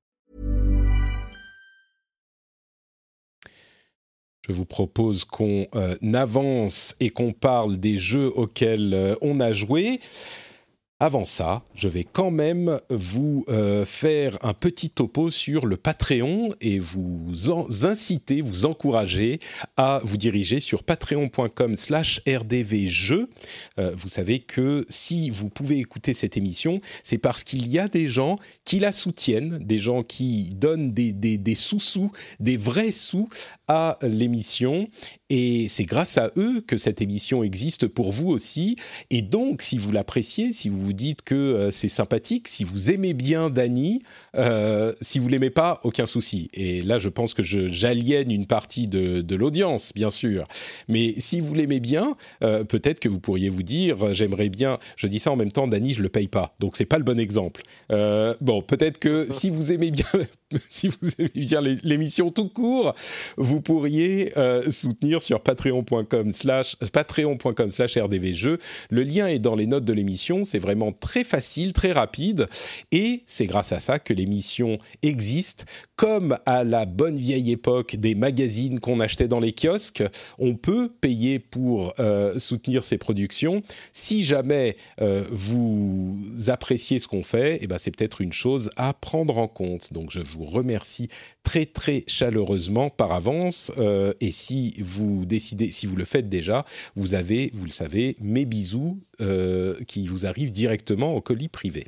Je 4.51 4.57
vous 4.57 4.65
propose 4.65 5.23
qu'on 5.23 5.65
euh, 5.75 5.95
avance 6.13 6.95
et 6.99 7.09
qu'on 7.09 7.31
parle 7.31 7.77
des 7.77 7.97
jeux 7.97 8.29
auxquels 8.35 8.93
euh, 8.93 9.15
on 9.21 9.39
a 9.39 9.53
joué. 9.53 10.01
Avant 11.03 11.25
ça, 11.25 11.63
je 11.73 11.87
vais 11.87 12.03
quand 12.03 12.29
même 12.29 12.77
vous 12.91 13.43
euh, 13.49 13.85
faire 13.85 14.37
un 14.43 14.53
petit 14.53 14.91
topo 14.91 15.31
sur 15.31 15.65
le 15.65 15.75
Patreon 15.75 16.53
et 16.61 16.77
vous 16.77 17.31
inciter, 17.81 18.41
vous 18.41 18.67
encourager 18.67 19.39
à 19.77 19.99
vous 20.03 20.17
diriger 20.17 20.59
sur 20.59 20.83
patreon.com 20.83 21.75
slash 21.75 22.21
rdvjeux. 22.27 23.31
Euh, 23.79 23.91
vous 23.95 24.09
savez 24.09 24.41
que 24.41 24.85
si 24.89 25.31
vous 25.31 25.49
pouvez 25.49 25.79
écouter 25.79 26.13
cette 26.13 26.37
émission, 26.37 26.81
c'est 27.01 27.17
parce 27.17 27.43
qu'il 27.43 27.67
y 27.67 27.79
a 27.79 27.87
des 27.87 28.07
gens 28.07 28.35
qui 28.63 28.77
la 28.77 28.91
soutiennent, 28.91 29.57
des 29.57 29.79
gens 29.79 30.03
qui 30.03 30.51
donnent 30.53 30.91
des, 30.91 31.55
sous-sous, 31.55 32.11
des 32.39 32.57
vrais 32.57 32.91
sous 32.91 33.27
à 33.67 33.97
l'émission 34.03 34.87
et 35.33 35.69
c'est 35.69 35.85
grâce 35.85 36.17
à 36.17 36.29
eux 36.35 36.59
que 36.59 36.75
cette 36.75 37.01
émission 37.01 37.41
existe 37.41 37.87
pour 37.87 38.11
vous 38.11 38.27
aussi. 38.27 38.75
Et 39.11 39.21
donc, 39.21 39.61
si 39.61 39.77
vous 39.77 39.93
l'appréciez, 39.93 40.51
si 40.51 40.67
vous 40.67 40.77
vous 40.77 40.91
dites 40.91 41.21
que 41.21 41.35
euh, 41.35 41.71
c'est 41.71 41.87
sympathique, 41.87 42.49
si 42.49 42.65
vous 42.65 42.91
aimez 42.91 43.13
bien 43.13 43.49
Dany, 43.49 44.01
euh, 44.35 44.91
si 44.99 45.19
vous 45.19 45.29
l'aimez 45.29 45.49
pas, 45.49 45.79
aucun 45.85 46.05
souci. 46.05 46.49
Et 46.53 46.81
là, 46.81 46.99
je 46.99 47.07
pense 47.07 47.33
que 47.33 47.43
j'aliène 47.43 48.29
une 48.29 48.45
partie 48.45 48.87
de, 48.87 49.35
l'audience, 49.35 49.93
bien 49.95 50.09
sûr. 50.09 50.43
Mais 50.89 51.13
si 51.17 51.39
vous 51.39 51.53
l'aimez 51.53 51.79
bien, 51.79 52.17
euh, 52.43 52.65
peut-être 52.65 52.99
que 52.99 53.07
vous 53.07 53.21
pourriez 53.21 53.47
vous 53.47 53.63
dire, 53.63 54.07
euh, 54.07 54.13
j'aimerais 54.13 54.49
bien. 54.49 54.79
Je 54.97 55.07
dis 55.07 55.19
ça 55.19 55.31
en 55.31 55.37
même 55.37 55.53
temps, 55.53 55.65
Dany, 55.65 55.93
je 55.93 56.03
le 56.03 56.09
paye 56.09 56.27
pas, 56.27 56.55
donc 56.59 56.75
c'est 56.75 56.83
pas 56.83 56.97
le 56.97 57.05
bon 57.05 57.17
exemple. 57.17 57.63
Bon, 58.41 58.61
peut-être 58.61 58.97
que 58.97 59.27
si 59.31 59.49
vous 59.49 59.71
aimez 59.71 59.91
bien 59.91 60.05
si 60.69 60.87
vous 60.87 61.09
aimez 61.19 61.31
bien 61.35 61.61
l'émission 61.61 62.31
tout 62.31 62.49
court, 62.49 62.95
vous 63.37 63.61
pourriez 63.61 64.37
euh, 64.37 64.69
soutenir 64.71 65.21
sur 65.21 65.41
patreon.com 65.41 66.31
slash 66.31 66.75
patreon.com 66.91 67.69
slash 67.69 67.97
rdvjeux. 67.97 68.57
Le 68.89 69.03
lien 69.03 69.27
est 69.27 69.39
dans 69.39 69.55
les 69.55 69.67
notes 69.67 69.85
de 69.85 69.93
l'émission. 69.93 70.43
C'est 70.43 70.59
vraiment 70.59 70.91
très 70.91 71.23
facile, 71.23 71.73
très 71.73 71.91
rapide. 71.91 72.47
Et 72.91 73.23
c'est 73.25 73.45
grâce 73.45 73.71
à 73.71 73.79
ça 73.79 73.99
que 73.99 74.13
l'émission 74.13 74.77
existe. 75.01 75.65
Comme 75.95 76.35
à 76.45 76.63
la 76.63 76.85
bonne 76.85 77.17
vieille 77.17 77.51
époque 77.51 77.95
des 77.95 78.15
magazines 78.15 78.79
qu'on 78.79 78.99
achetait 78.99 79.27
dans 79.27 79.39
les 79.39 79.53
kiosques, 79.53 80.03
on 80.39 80.55
peut 80.55 80.89
payer 80.89 81.39
pour 81.39 81.93
euh, 81.99 82.39
soutenir 82.39 82.83
ces 82.83 82.97
productions. 82.97 83.61
Si 83.91 84.23
jamais 84.23 84.75
euh, 85.01 85.23
vous 85.31 86.17
appréciez 86.47 86.99
ce 86.99 87.07
qu'on 87.07 87.23
fait, 87.23 87.59
eh 87.61 87.67
ben 87.67 87.77
c'est 87.77 87.91
peut-être 87.91 88.21
une 88.21 88.33
chose 88.33 88.71
à 88.77 88.93
prendre 88.93 89.37
en 89.37 89.47
compte. 89.47 89.93
Donc 89.93 90.09
je 90.11 90.19
vous 90.19 90.40
remercie 90.45 91.07
très 91.43 91.65
très 91.65 92.03
chaleureusement 92.07 92.89
par 92.89 93.11
avance. 93.11 93.71
Euh, 93.77 94.13
et 94.19 94.31
si 94.31 94.75
vous 94.79 95.25
décidez, 95.25 95.71
si 95.71 95.85
vous 95.85 95.95
le 95.95 96.05
faites 96.05 96.29
déjà, 96.29 96.65
vous 96.95 97.15
avez, 97.15 97.51
vous 97.53 97.65
le 97.65 97.71
savez, 97.71 98.15
mes 98.19 98.45
bisous 98.45 98.99
euh, 99.21 99.75
qui 99.87 100.07
vous 100.07 100.25
arrivent 100.25 100.51
directement 100.51 101.15
au 101.15 101.21
colis 101.21 101.49
privé. 101.49 101.85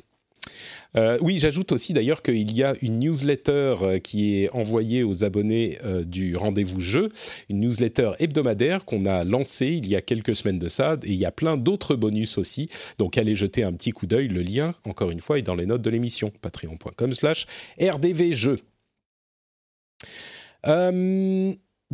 Euh, 0.96 1.18
oui, 1.20 1.38
j'ajoute 1.38 1.72
aussi 1.72 1.92
d'ailleurs 1.92 2.22
qu'il 2.22 2.54
y 2.56 2.62
a 2.62 2.74
une 2.82 2.98
newsletter 3.00 4.00
qui 4.02 4.36
est 4.36 4.50
envoyée 4.50 5.02
aux 5.02 5.24
abonnés 5.24 5.78
du 6.04 6.36
rendez-vous 6.36 6.80
jeu, 6.80 7.08
une 7.48 7.60
newsletter 7.60 8.12
hebdomadaire 8.18 8.84
qu'on 8.84 9.06
a 9.06 9.24
lancée 9.24 9.68
il 9.68 9.88
y 9.88 9.96
a 9.96 10.00
quelques 10.00 10.36
semaines 10.36 10.58
de 10.58 10.68
ça, 10.68 10.98
et 11.04 11.12
il 11.12 11.18
y 11.18 11.26
a 11.26 11.32
plein 11.32 11.56
d'autres 11.56 11.96
bonus 11.96 12.38
aussi. 12.38 12.68
Donc 12.98 13.18
allez 13.18 13.34
jeter 13.34 13.64
un 13.64 13.72
petit 13.72 13.92
coup 13.92 14.06
d'œil. 14.06 14.28
Le 14.28 14.42
lien, 14.42 14.74
encore 14.84 15.10
une 15.10 15.20
fois, 15.20 15.38
est 15.38 15.42
dans 15.42 15.54
les 15.54 15.66
notes 15.66 15.82
de 15.82 15.90
l'émission 15.90 16.32
patreon.com/slash 16.40 17.46
rdvjeux. 17.80 18.60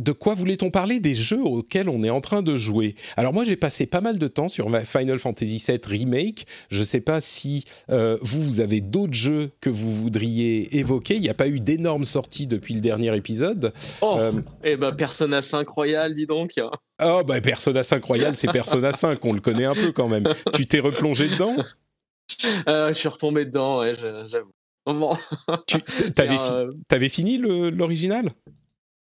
De 0.01 0.11
quoi 0.11 0.33
voulait-on 0.33 0.71
parler 0.71 0.99
Des 0.99 1.15
jeux 1.15 1.41
auxquels 1.41 1.87
on 1.89 2.01
est 2.03 2.09
en 2.09 2.21
train 2.21 2.41
de 2.41 2.57
jouer? 2.57 2.95
Alors 3.17 3.33
moi 3.33 3.45
j'ai 3.45 3.55
passé 3.55 3.85
pas 3.85 4.01
mal 4.01 4.17
de 4.17 4.27
temps 4.27 4.49
sur 4.49 4.67
Final 4.85 5.19
Fantasy 5.19 5.63
VII 5.65 5.79
Remake. 5.85 6.45
Je 6.69 6.79
ne 6.79 6.83
sais 6.83 7.01
pas 7.01 7.21
si 7.21 7.65
euh, 7.89 8.17
vous, 8.21 8.41
vous 8.41 8.61
avez 8.61 8.81
d'autres 8.81 9.13
jeux 9.13 9.51
que 9.61 9.69
vous 9.69 9.93
voudriez 9.93 10.77
évoquer. 10.77 11.15
Il 11.15 11.21
n'y 11.21 11.29
a 11.29 11.33
pas 11.35 11.47
eu 11.47 11.59
d'énormes 11.59 12.05
sorties 12.05 12.47
depuis 12.47 12.73
le 12.73 12.81
dernier 12.81 13.15
épisode. 13.15 13.73
Oh, 14.01 14.15
euh, 14.17 14.31
eh 14.63 14.75
ben 14.75 14.91
Persona 14.91 15.41
5 15.41 15.67
Royal, 15.69 16.13
dis 16.13 16.25
donc. 16.25 16.53
Oh 17.03 17.21
bah 17.25 17.39
Persona 17.41 17.83
5 17.83 18.03
Royal, 18.03 18.35
c'est 18.37 18.51
Persona 18.51 18.91
5, 18.93 19.23
on 19.25 19.33
le 19.33 19.41
connaît 19.41 19.65
un 19.65 19.75
peu 19.75 19.91
quand 19.91 20.07
même. 20.09 20.27
tu 20.53 20.65
t'es 20.67 20.79
replongé 20.79 21.27
dedans? 21.27 21.55
Euh, 22.67 22.89
Je 22.89 22.93
suis 22.93 23.09
retombé 23.09 23.45
dedans, 23.45 23.79
ouais, 23.79 23.93
j'avoue. 23.95 24.51
tu 25.67 25.77
avais, 26.89 27.09
fini 27.09 27.37
l'original? 27.37 28.31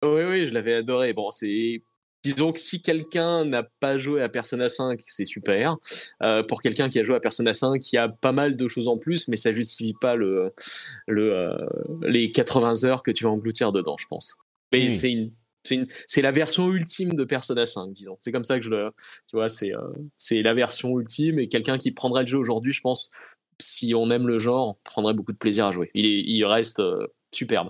Oui, 0.04 0.24
oui, 0.24 0.48
je 0.48 0.54
l'avais 0.54 0.76
adoré. 0.76 1.14
Bon, 1.14 1.32
c'est 1.32 1.84
disons 2.24 2.52
que 2.52 2.60
si 2.60 2.82
quelqu'un 2.82 3.46
n'a 3.46 3.64
pas 3.64 3.98
joué 3.98 4.22
à 4.22 4.30
Persona 4.30 4.70
5, 4.70 5.02
c'est 5.08 5.26
super. 5.26 5.78
Euh, 6.22 6.44
pour 6.44 6.62
quelqu'un 6.62 6.90
qui 6.90 7.00
a 7.00 7.04
joué 7.04 7.16
à 7.16 7.20
Persona 7.20 7.54
5, 7.54 7.92
il 7.92 7.96
y 7.96 8.00
a 8.00 8.10
pas 8.10 8.32
mal 8.32 8.56
de 8.56 8.68
choses 8.68 8.88
en 8.88 8.98
plus, 8.98 9.28
mais 9.28 9.38
ça 9.38 9.52
justifie 9.52 9.96
pas 10.00 10.16
le, 10.16 10.54
le, 11.08 11.34
euh, 11.34 11.58
les 12.04 12.32
80 12.32 12.84
heures 12.84 13.04
que 13.04 13.12
tu 13.12 13.24
vas 13.24 13.30
engloutir 13.30 13.72
dedans, 13.72 13.96
je 13.98 14.08
pense. 14.08 14.36
Mais 14.72 14.94
c'est 14.94 15.30
c'est 16.08 16.24
la 16.24 16.32
version 16.32 16.72
ultime 16.72 17.14
de 17.14 17.24
Persona 17.24 17.68
5, 17.68 17.94
disons. 17.94 18.16
C'est 18.18 18.32
comme 18.32 18.44
ça 18.44 18.58
que 18.58 18.66
je 18.66 18.72
le, 18.72 18.90
tu 19.28 19.36
vois, 19.36 19.48
c'est 19.48 19.76
euh, 19.76 19.90
c'est 20.18 20.42
la 20.42 20.56
version 20.56 21.00
ultime 21.00 21.38
et 21.38 21.48
quelqu'un 21.48 21.78
qui 21.78 21.92
prendrait 21.92 22.22
le 22.22 22.28
jeu 22.28 22.38
aujourd'hui, 22.40 22.74
je 22.74 22.82
pense, 22.82 23.12
si 23.60 23.94
on 23.94 24.10
aime 24.10 24.28
le 24.28 24.40
genre, 24.40 24.80
prendrait 24.84 25.14
beaucoup 25.14 25.34
de 25.34 25.38
plaisir 25.38 25.68
à 25.68 25.72
jouer. 25.72 25.92
Il, 25.94 26.06
il 26.06 26.44
reste 26.46 26.82
superbe 27.32 27.70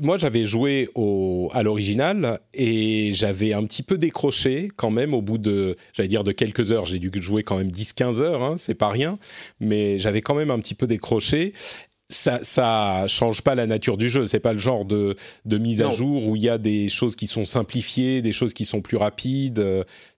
moi, 0.00 0.18
j'avais 0.18 0.46
joué 0.46 0.88
au, 0.94 1.48
à 1.52 1.62
l'original 1.62 2.40
et 2.52 3.12
j'avais 3.14 3.52
un 3.52 3.64
petit 3.64 3.82
peu 3.82 3.98
décroché 3.98 4.68
quand 4.76 4.90
même 4.90 5.14
au 5.14 5.22
bout 5.22 5.38
de, 5.38 5.76
j'allais 5.92 6.08
dire 6.08 6.24
de 6.24 6.32
quelques 6.32 6.72
heures. 6.72 6.86
J'ai 6.86 6.98
dû 6.98 7.10
jouer 7.22 7.42
quand 7.42 7.56
même 7.56 7.70
10-15 7.70 8.20
heures, 8.20 8.42
hein, 8.42 8.56
c'est 8.58 8.74
pas 8.74 8.88
rien, 8.88 9.18
mais 9.60 9.98
j'avais 9.98 10.20
quand 10.20 10.34
même 10.34 10.50
un 10.50 10.58
petit 10.58 10.74
peu 10.74 10.86
décroché. 10.86 11.52
Ça, 12.08 12.40
ça 12.42 13.06
change 13.08 13.40
pas 13.40 13.54
la 13.54 13.66
nature 13.66 13.96
du 13.96 14.10
jeu. 14.10 14.26
C'est 14.26 14.40
pas 14.40 14.52
le 14.52 14.58
genre 14.58 14.84
de, 14.84 15.16
de 15.46 15.58
mise 15.58 15.80
à 15.80 15.90
jour 15.90 16.26
où 16.26 16.36
il 16.36 16.42
y 16.42 16.50
a 16.50 16.58
des 16.58 16.90
choses 16.90 17.16
qui 17.16 17.26
sont 17.26 17.46
simplifiées, 17.46 18.20
des 18.20 18.32
choses 18.32 18.52
qui 18.52 18.66
sont 18.66 18.82
plus 18.82 18.98
rapides. 18.98 19.64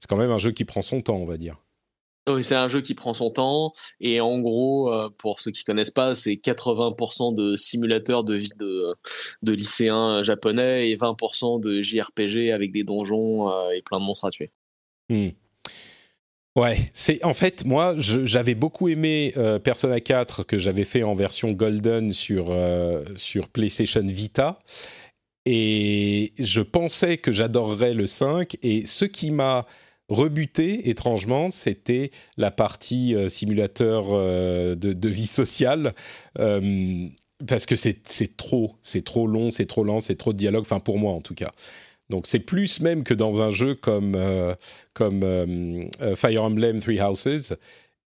C'est 0.00 0.08
quand 0.08 0.16
même 0.16 0.32
un 0.32 0.38
jeu 0.38 0.50
qui 0.50 0.64
prend 0.64 0.82
son 0.82 1.02
temps, 1.02 1.16
on 1.16 1.24
va 1.24 1.36
dire. 1.36 1.63
Oui, 2.26 2.42
c'est 2.42 2.54
un 2.54 2.68
jeu 2.68 2.80
qui 2.80 2.94
prend 2.94 3.12
son 3.12 3.30
temps 3.30 3.74
et 4.00 4.20
en 4.20 4.38
gros, 4.38 4.90
pour 5.18 5.40
ceux 5.40 5.50
qui 5.50 5.62
connaissent 5.62 5.90
pas, 5.90 6.14
c'est 6.14 6.34
80% 6.34 7.34
de 7.34 7.54
simulateurs 7.56 8.24
de 8.24 8.34
vie 8.34 8.52
de, 8.58 8.94
de 9.42 9.52
lycéens 9.52 10.22
japonais 10.22 10.88
et 10.88 10.96
20% 10.96 11.60
de 11.60 11.82
JRPG 11.82 12.50
avec 12.50 12.72
des 12.72 12.82
donjons 12.82 13.50
et 13.72 13.82
plein 13.82 13.98
de 13.98 14.04
monstres 14.04 14.24
à 14.24 14.30
tuer. 14.30 14.50
Hmm. 15.10 15.28
Ouais, 16.56 16.90
c'est 16.92 17.24
en 17.24 17.34
fait 17.34 17.66
moi 17.66 17.94
j'avais 17.98 18.54
beaucoup 18.54 18.88
aimé 18.88 19.32
euh, 19.36 19.58
Persona 19.58 20.00
4 20.00 20.44
que 20.44 20.56
j'avais 20.58 20.84
fait 20.84 21.02
en 21.02 21.12
version 21.12 21.50
Golden 21.50 22.12
sur 22.12 22.56
sur 23.16 23.48
PlayStation 23.48 24.06
Vita 24.06 24.60
et 25.46 26.32
je 26.38 26.60
pensais 26.62 27.18
que 27.18 27.32
j'adorerais 27.32 27.92
le 27.92 28.06
5 28.06 28.56
et 28.62 28.86
ce 28.86 29.04
qui 29.04 29.30
m'a 29.30 29.66
rebuté, 30.08 30.90
étrangement, 30.90 31.50
c'était 31.50 32.10
la 32.36 32.50
partie 32.50 33.14
euh, 33.14 33.28
simulateur 33.28 34.06
euh, 34.10 34.74
de, 34.74 35.08
vie 35.08 35.26
sociale. 35.26 35.94
Euh, 36.38 37.08
parce 37.46 37.66
que 37.66 37.76
c'est 37.76 38.36
trop, 38.36 38.76
c'est 38.82 39.04
trop 39.04 39.26
long, 39.26 39.50
c'est 39.50 39.66
trop 39.66 39.84
lent, 39.84 40.00
c'est 40.00 40.16
trop 40.16 40.32
de 40.32 40.38
dialogue, 40.38 40.62
enfin 40.62 40.80
pour 40.80 40.98
moi 40.98 41.12
en 41.12 41.20
tout 41.20 41.34
cas. 41.34 41.50
Donc 42.08 42.26
c'est 42.26 42.38
plus 42.38 42.80
même 42.80 43.02
que 43.02 43.12
dans 43.12 43.42
un 43.42 43.50
jeu 43.50 43.74
comme, 43.74 44.16
comme 44.92 45.88
Fire 46.16 46.42
Emblem 46.44 46.78
Three 46.78 47.00
Houses. 47.00 47.56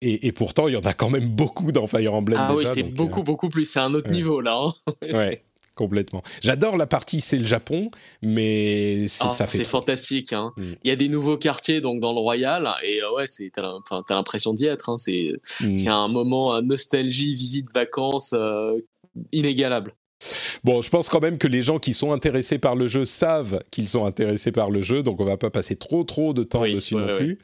Et, 0.01 0.31
pourtant, 0.31 0.67
il 0.67 0.75
y 0.75 0.77
en 0.77 0.81
a 0.81 0.93
quand 0.93 1.09
même 1.09 1.27
beaucoup 1.27 1.71
dans 1.71 1.87
Fire 1.87 2.13
Emblem. 2.13 2.37
Ah 2.39 2.55
oui, 2.55 2.65
c'est 2.67 2.83
beaucoup, 2.83 3.23
beaucoup 3.23 3.49
plus. 3.49 3.65
C'est 3.65 3.79
un 3.79 3.93
autre 3.95 4.11
niveau 4.11 4.41
là. 4.41 4.55
Hein. 4.55 4.93
ouais 5.01 5.43
complètement. 5.77 6.21
J'adore 6.41 6.75
la 6.75 6.87
partie 6.87 7.21
c'est 7.21 7.37
le 7.37 7.45
Japon, 7.45 7.91
mais 8.21 9.05
ah, 9.21 9.29
ça 9.29 9.47
fait. 9.47 9.59
C'est 9.59 9.63
fantastique. 9.63 10.33
Hein. 10.33 10.51
Mm. 10.57 10.63
Il 10.83 10.89
y 10.89 10.91
a 10.91 10.97
des 10.97 11.07
nouveaux 11.07 11.37
quartiers 11.37 11.79
donc 11.79 12.01
dans 12.01 12.11
le 12.11 12.19
Royal 12.19 12.69
et 12.83 13.01
euh, 13.01 13.13
ouais, 13.13 13.27
c'est 13.27 13.51
t'as 13.53 13.71
l'impression 14.09 14.53
d'y 14.53 14.65
être. 14.65 14.89
Hein. 14.89 14.97
C'est 14.97 15.39
mm. 15.61 15.87
un 15.87 16.09
moment 16.09 16.61
nostalgie, 16.61 17.35
visite, 17.35 17.67
vacances 17.73 18.33
euh, 18.33 18.77
inégalable. 19.31 19.93
Bon, 20.63 20.81
je 20.81 20.89
pense 20.89 21.09
quand 21.09 21.21
même 21.21 21.37
que 21.37 21.47
les 21.47 21.61
gens 21.61 21.79
qui 21.79 21.93
sont 21.93 22.11
intéressés 22.11 22.57
par 22.57 22.75
le 22.75 22.87
jeu 22.87 23.05
savent 23.05 23.61
qu'ils 23.71 23.87
sont 23.87 24.05
intéressés 24.05 24.51
par 24.51 24.69
le 24.69 24.81
jeu, 24.81 25.03
donc 25.03 25.21
on 25.21 25.25
va 25.25 25.37
pas 25.37 25.51
passer 25.51 25.75
trop 25.75 26.03
trop 26.03 26.33
de 26.33 26.43
temps 26.43 26.63
dessus 26.63 26.95
non 26.95 27.15
plus. 27.15 27.37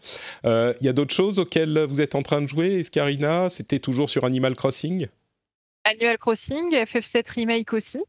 Euh, 0.46 0.74
il 0.82 0.86
y 0.86 0.90
a 0.90 0.94
d'autres 0.94 1.14
choses 1.14 1.40
auxquelles 1.40 1.86
vous 1.88 2.02
êtes 2.02 2.16
en 2.16 2.24
train 2.24 2.42
de 2.42 2.48
jouer, 2.48 2.80
Escarina? 2.80 3.50
C'était 3.50 3.80
toujours 3.80 4.10
sur 4.10 4.26
Animal 4.26 4.56
Crossing? 4.56 5.08
Animal 5.84 6.18
Crossing, 6.18 6.74
FF7 6.74 7.24
Remake 7.36 7.74
aussi. 7.74 8.00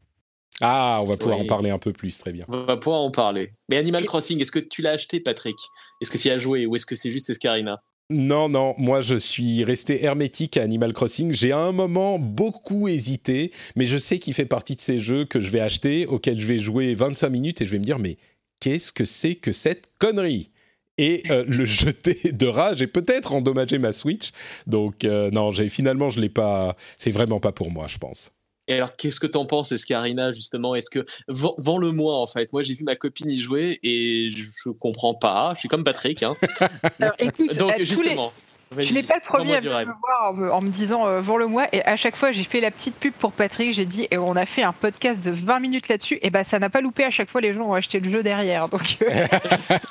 Ah, 0.61 0.99
on 1.01 1.05
va 1.05 1.17
pouvoir 1.17 1.39
en 1.39 1.45
parler 1.45 1.69
un 1.69 1.79
peu 1.79 1.91
plus, 1.91 2.17
très 2.17 2.31
bien. 2.31 2.45
On 2.47 2.63
va 2.63 2.77
pouvoir 2.77 3.01
en 3.01 3.11
parler. 3.11 3.51
Mais 3.69 3.77
Animal 3.77 4.05
Crossing, 4.05 4.41
est-ce 4.41 4.51
que 4.51 4.59
tu 4.59 4.81
l'as 4.81 4.91
acheté, 4.91 5.19
Patrick? 5.19 5.57
Est-ce 6.01 6.09
que 6.09 6.17
tu 6.17 6.29
y 6.29 6.31
as 6.31 6.39
joué 6.39 6.65
ou 6.65 6.75
est-ce 6.75 6.85
que 6.85 6.95
c'est 6.95 7.11
juste 7.11 7.29
Escarina? 7.29 7.81
Non, 8.11 8.49
non, 8.49 8.75
moi 8.77 9.01
je 9.01 9.15
suis 9.15 9.63
resté 9.63 10.03
hermétique 10.03 10.57
à 10.57 10.61
Animal 10.61 10.93
Crossing. 10.93 11.31
J'ai 11.31 11.51
à 11.51 11.57
un 11.57 11.71
moment 11.71 12.19
beaucoup 12.19 12.87
hésité, 12.87 13.51
mais 13.75 13.87
je 13.87 13.97
sais 13.97 14.19
qu'il 14.19 14.35
fait 14.35 14.45
partie 14.45 14.75
de 14.75 14.81
ces 14.81 14.99
jeux 14.99 15.25
que 15.25 15.39
je 15.39 15.49
vais 15.49 15.59
acheter, 15.59 16.05
auxquels 16.05 16.39
je 16.39 16.45
vais 16.45 16.59
jouer 16.59 16.93
25 16.93 17.29
minutes 17.29 17.61
et 17.61 17.65
je 17.65 17.71
vais 17.71 17.79
me 17.79 17.83
dire, 17.83 17.97
mais 17.97 18.17
qu'est-ce 18.59 18.91
que 18.91 19.05
c'est 19.05 19.35
que 19.35 19.51
cette 19.51 19.89
connerie? 19.97 20.51
Et 20.99 21.23
euh, 21.31 21.43
le 21.47 21.65
jeter 21.65 22.31
de 22.31 22.45
rage 22.45 22.83
et 22.83 22.87
peut-être 22.87 23.33
endommager 23.33 23.79
ma 23.79 23.91
Switch. 23.91 24.31
Donc 24.67 25.03
euh, 25.03 25.31
non, 25.31 25.51
finalement 25.51 26.11
je 26.11 26.21
l'ai 26.21 26.29
pas. 26.29 26.77
C'est 26.97 27.11
vraiment 27.11 27.39
pas 27.39 27.51
pour 27.51 27.71
moi, 27.71 27.87
je 27.87 27.97
pense. 27.97 28.31
Et 28.67 28.75
alors, 28.75 28.95
qu'est-ce 28.95 29.19
que 29.19 29.27
t'en 29.27 29.45
penses, 29.45 29.71
Escarina, 29.71 30.31
justement? 30.31 30.75
Est-ce 30.75 30.89
que 30.89 31.05
vends-le-moi 31.27 32.15
en 32.15 32.25
fait 32.25 32.51
Moi, 32.51 32.63
j'ai 32.63 32.73
vu 32.73 32.83
ma 32.83 32.95
copine 32.95 33.29
y 33.29 33.37
jouer 33.37 33.79
et 33.83 34.31
je 34.31 34.69
comprends 34.69 35.13
pas. 35.13 35.53
Je 35.55 35.59
suis 35.59 35.69
comme 35.69 35.83
Patrick. 35.83 36.23
Hein. 36.23 36.35
alors, 36.99 37.15
écoute, 37.19 37.55
Donc, 37.57 37.73
justement. 37.79 38.31
Je 38.77 38.93
n'ai 38.93 39.03
pas 39.03 39.15
le 39.15 39.21
premier 39.21 39.55
à 39.55 39.61
me 39.61 39.93
voir 40.01 40.53
en 40.53 40.61
me, 40.61 40.69
disant 40.69 41.07
euh, 41.07 41.21
le 41.21 41.47
moi 41.47 41.67
et 41.71 41.83
à 41.83 41.95
chaque 41.95 42.15
fois 42.15 42.31
j'ai 42.31 42.43
fait 42.43 42.59
la 42.59 42.71
petite 42.71 42.95
pub 42.95 43.13
pour 43.13 43.31
Patrick, 43.31 43.73
j'ai 43.73 43.85
dit 43.85 44.07
et 44.09 44.17
on 44.17 44.35
a 44.35 44.45
fait 44.45 44.63
un 44.63 44.73
podcast 44.73 45.23
de 45.23 45.31
20 45.31 45.59
minutes 45.59 45.87
là-dessus 45.87 46.19
et 46.21 46.29
ben 46.29 46.43
ça 46.43 46.59
n'a 46.59 46.69
pas 46.69 46.81
loupé 46.81 47.03
à 47.03 47.11
chaque 47.11 47.29
fois 47.29 47.41
les 47.41 47.53
gens 47.53 47.69
ont 47.69 47.73
acheté 47.73 47.99
le 47.99 48.09
jeu 48.09 48.23
derrière 48.23 48.67
donc 48.67 48.97
euh, 49.01 49.07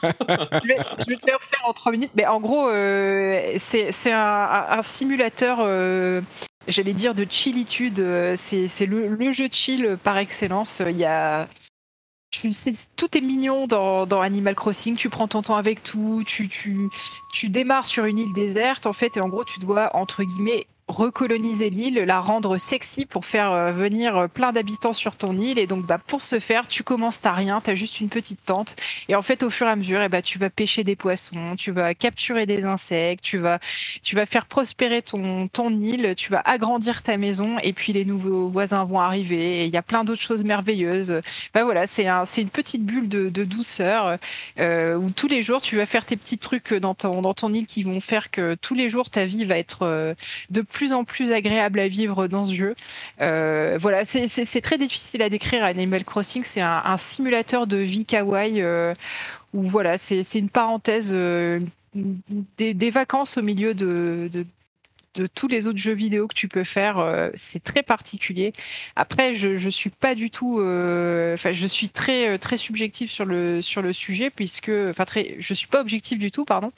je, 0.02 0.68
vais, 0.68 0.76
te 1.16 1.26
le 1.26 1.36
refaire 1.36 1.62
en 1.64 1.72
3 1.72 1.92
minutes 1.92 2.10
mais 2.14 2.26
en 2.26 2.40
gros 2.40 2.68
euh, 2.68 3.54
c'est 3.58 4.12
un, 4.12 4.82
simulateur 4.82 5.58
euh, 5.60 6.20
j'allais 6.68 6.92
dire 6.92 7.14
de 7.14 7.26
chillitude. 7.28 8.00
Euh, 8.00 8.34
c'est 8.36 8.86
le, 8.86 9.08
le, 9.08 9.32
jeu 9.32 9.48
de 9.48 9.54
chill 9.54 9.98
par 10.02 10.18
excellence. 10.18 10.82
Il 10.86 10.96
y 10.96 11.04
a, 11.04 11.48
tout 12.96 13.16
est 13.16 13.20
mignon 13.20 13.66
dans, 13.66 14.06
dans, 14.06 14.20
Animal 14.20 14.54
Crossing. 14.54 14.96
Tu 14.96 15.08
prends 15.08 15.28
ton 15.28 15.42
temps 15.42 15.56
avec 15.56 15.82
tout. 15.82 16.22
Tu, 16.26 16.48
tu, 16.48 16.88
tu 17.32 17.48
démarres 17.48 17.86
sur 17.86 18.04
une 18.04 18.18
île 18.18 18.32
déserte 18.32 18.86
en 18.86 18.92
fait, 18.92 19.16
et 19.16 19.20
en 19.20 19.28
gros, 19.28 19.44
tu 19.44 19.60
dois 19.60 19.94
entre 19.96 20.24
guillemets 20.24 20.66
recoloniser 20.88 21.70
l'île, 21.70 21.94
la 22.00 22.20
rendre 22.20 22.58
sexy 22.58 23.06
pour 23.06 23.24
faire 23.24 23.52
euh, 23.52 23.72
venir 23.72 24.16
euh, 24.16 24.28
plein 24.28 24.52
d'habitants 24.52 24.92
sur 24.92 25.16
ton 25.16 25.36
île. 25.38 25.58
Et 25.58 25.66
donc, 25.66 25.86
bah, 25.86 25.98
pour 25.98 26.22
ce 26.22 26.38
faire, 26.38 26.66
tu 26.66 26.82
commences, 26.82 27.20
t'as 27.20 27.32
rien, 27.32 27.60
t'as 27.62 27.74
juste 27.74 28.00
une 28.00 28.10
petite 28.10 28.44
tente. 28.44 28.76
Et 29.08 29.14
en 29.14 29.22
fait, 29.22 29.42
au 29.42 29.50
fur 29.50 29.66
et 29.66 29.70
à 29.70 29.76
mesure, 29.76 30.02
et 30.02 30.06
eh 30.06 30.08
bah, 30.08 30.20
tu 30.20 30.38
vas 30.38 30.50
pêcher 30.50 30.84
des 30.84 30.94
poissons, 30.94 31.56
tu 31.56 31.70
vas 31.70 31.94
capturer 31.94 32.44
des 32.44 32.64
insectes, 32.64 33.24
tu 33.24 33.38
vas, 33.38 33.60
tu 34.02 34.14
vas 34.14 34.26
faire 34.26 34.44
prospérer 34.46 35.00
ton, 35.00 35.48
ton 35.48 35.70
île, 35.70 36.14
tu 36.16 36.30
vas 36.30 36.40
agrandir 36.44 37.02
ta 37.02 37.16
maison. 37.16 37.58
Et 37.62 37.72
puis, 37.72 37.94
les 37.94 38.04
nouveaux 38.04 38.48
voisins 38.48 38.84
vont 38.84 39.00
arriver. 39.00 39.62
Et 39.62 39.64
il 39.64 39.72
y 39.72 39.78
a 39.78 39.82
plein 39.82 40.04
d'autres 40.04 40.22
choses 40.22 40.44
merveilleuses. 40.44 41.22
Bah 41.54 41.64
voilà, 41.64 41.86
c'est 41.86 42.06
un, 42.06 42.24
une 42.24 42.50
petite 42.50 42.84
bulle 42.84 43.08
de, 43.08 43.30
de 43.30 43.44
douceur 43.44 44.18
euh, 44.58 44.96
où 44.96 45.10
tous 45.10 45.28
les 45.28 45.42
jours, 45.42 45.62
tu 45.62 45.76
vas 45.76 45.86
faire 45.86 46.04
tes 46.04 46.16
petits 46.16 46.38
trucs 46.38 46.74
dans 46.74 46.94
ton, 46.94 47.22
dans 47.22 47.34
ton 47.34 47.54
île 47.54 47.66
qui 47.66 47.84
vont 47.84 48.00
faire 48.00 48.30
que 48.30 48.54
tous 48.54 48.74
les 48.74 48.90
jours, 48.90 49.08
ta 49.08 49.24
vie 49.24 49.46
va 49.46 49.56
être 49.56 50.14
de 50.50 50.62
plus 50.62 50.73
en 50.92 51.04
plus 51.04 51.32
agréable 51.32 51.78
à 51.80 51.88
vivre 51.88 52.26
dans 52.26 52.44
ce 52.44 52.54
jeu. 52.54 52.74
Euh, 53.20 53.78
voilà, 53.80 54.04
c'est 54.04 54.60
très 54.60 54.78
difficile 54.78 55.22
à 55.22 55.28
décrire. 55.28 55.64
Animal 55.64 56.04
Crossing, 56.04 56.44
c'est 56.44 56.60
un, 56.60 56.96
simulateur 56.96 57.66
de 57.66 57.76
vie 57.76 58.04
kawaii 58.04 58.60
euh, 58.62 58.94
où 59.52 59.62
voilà, 59.62 59.98
c'est 59.98 60.34
une 60.34 60.48
parenthèse 60.48 61.12
euh, 61.14 61.60
des, 61.94 62.90
vacances 62.90 63.38
au 63.38 63.42
milieu 63.42 63.74
de 63.74 64.28
tous 65.34 65.48
les 65.48 65.66
autres 65.66 65.78
jeux 65.78 65.94
vidéo 65.94 66.28
que 66.28 66.34
tu 66.34 66.48
peux 66.48 66.64
faire. 66.64 66.98
Euh, 66.98 67.30
c'est 67.34 67.62
très 67.62 67.82
particulier. 67.82 68.52
Après, 68.96 69.34
je, 69.34 69.58
je 69.58 69.68
suis 69.68 69.90
pas 69.90 70.14
du 70.14 70.30
tout, 70.30 70.60
euh, 70.60 71.34
enfin, 71.34 71.52
je 71.52 71.66
suis 71.66 71.88
très 71.88 72.28
euh, 72.28 72.38
très 72.38 72.56
subjectif 72.56 73.10
sur 73.10 73.24
le 73.24 73.62
sur 73.62 73.82
le 73.82 73.92
sujet 73.92 74.30
puisque, 74.30 74.70
enfin, 74.90 75.04
très, 75.04 75.36
je 75.38 75.54
suis 75.54 75.66
pas 75.66 75.80
objectif 75.80 76.18
du 76.18 76.30
tout, 76.30 76.44
pardon, 76.44 76.72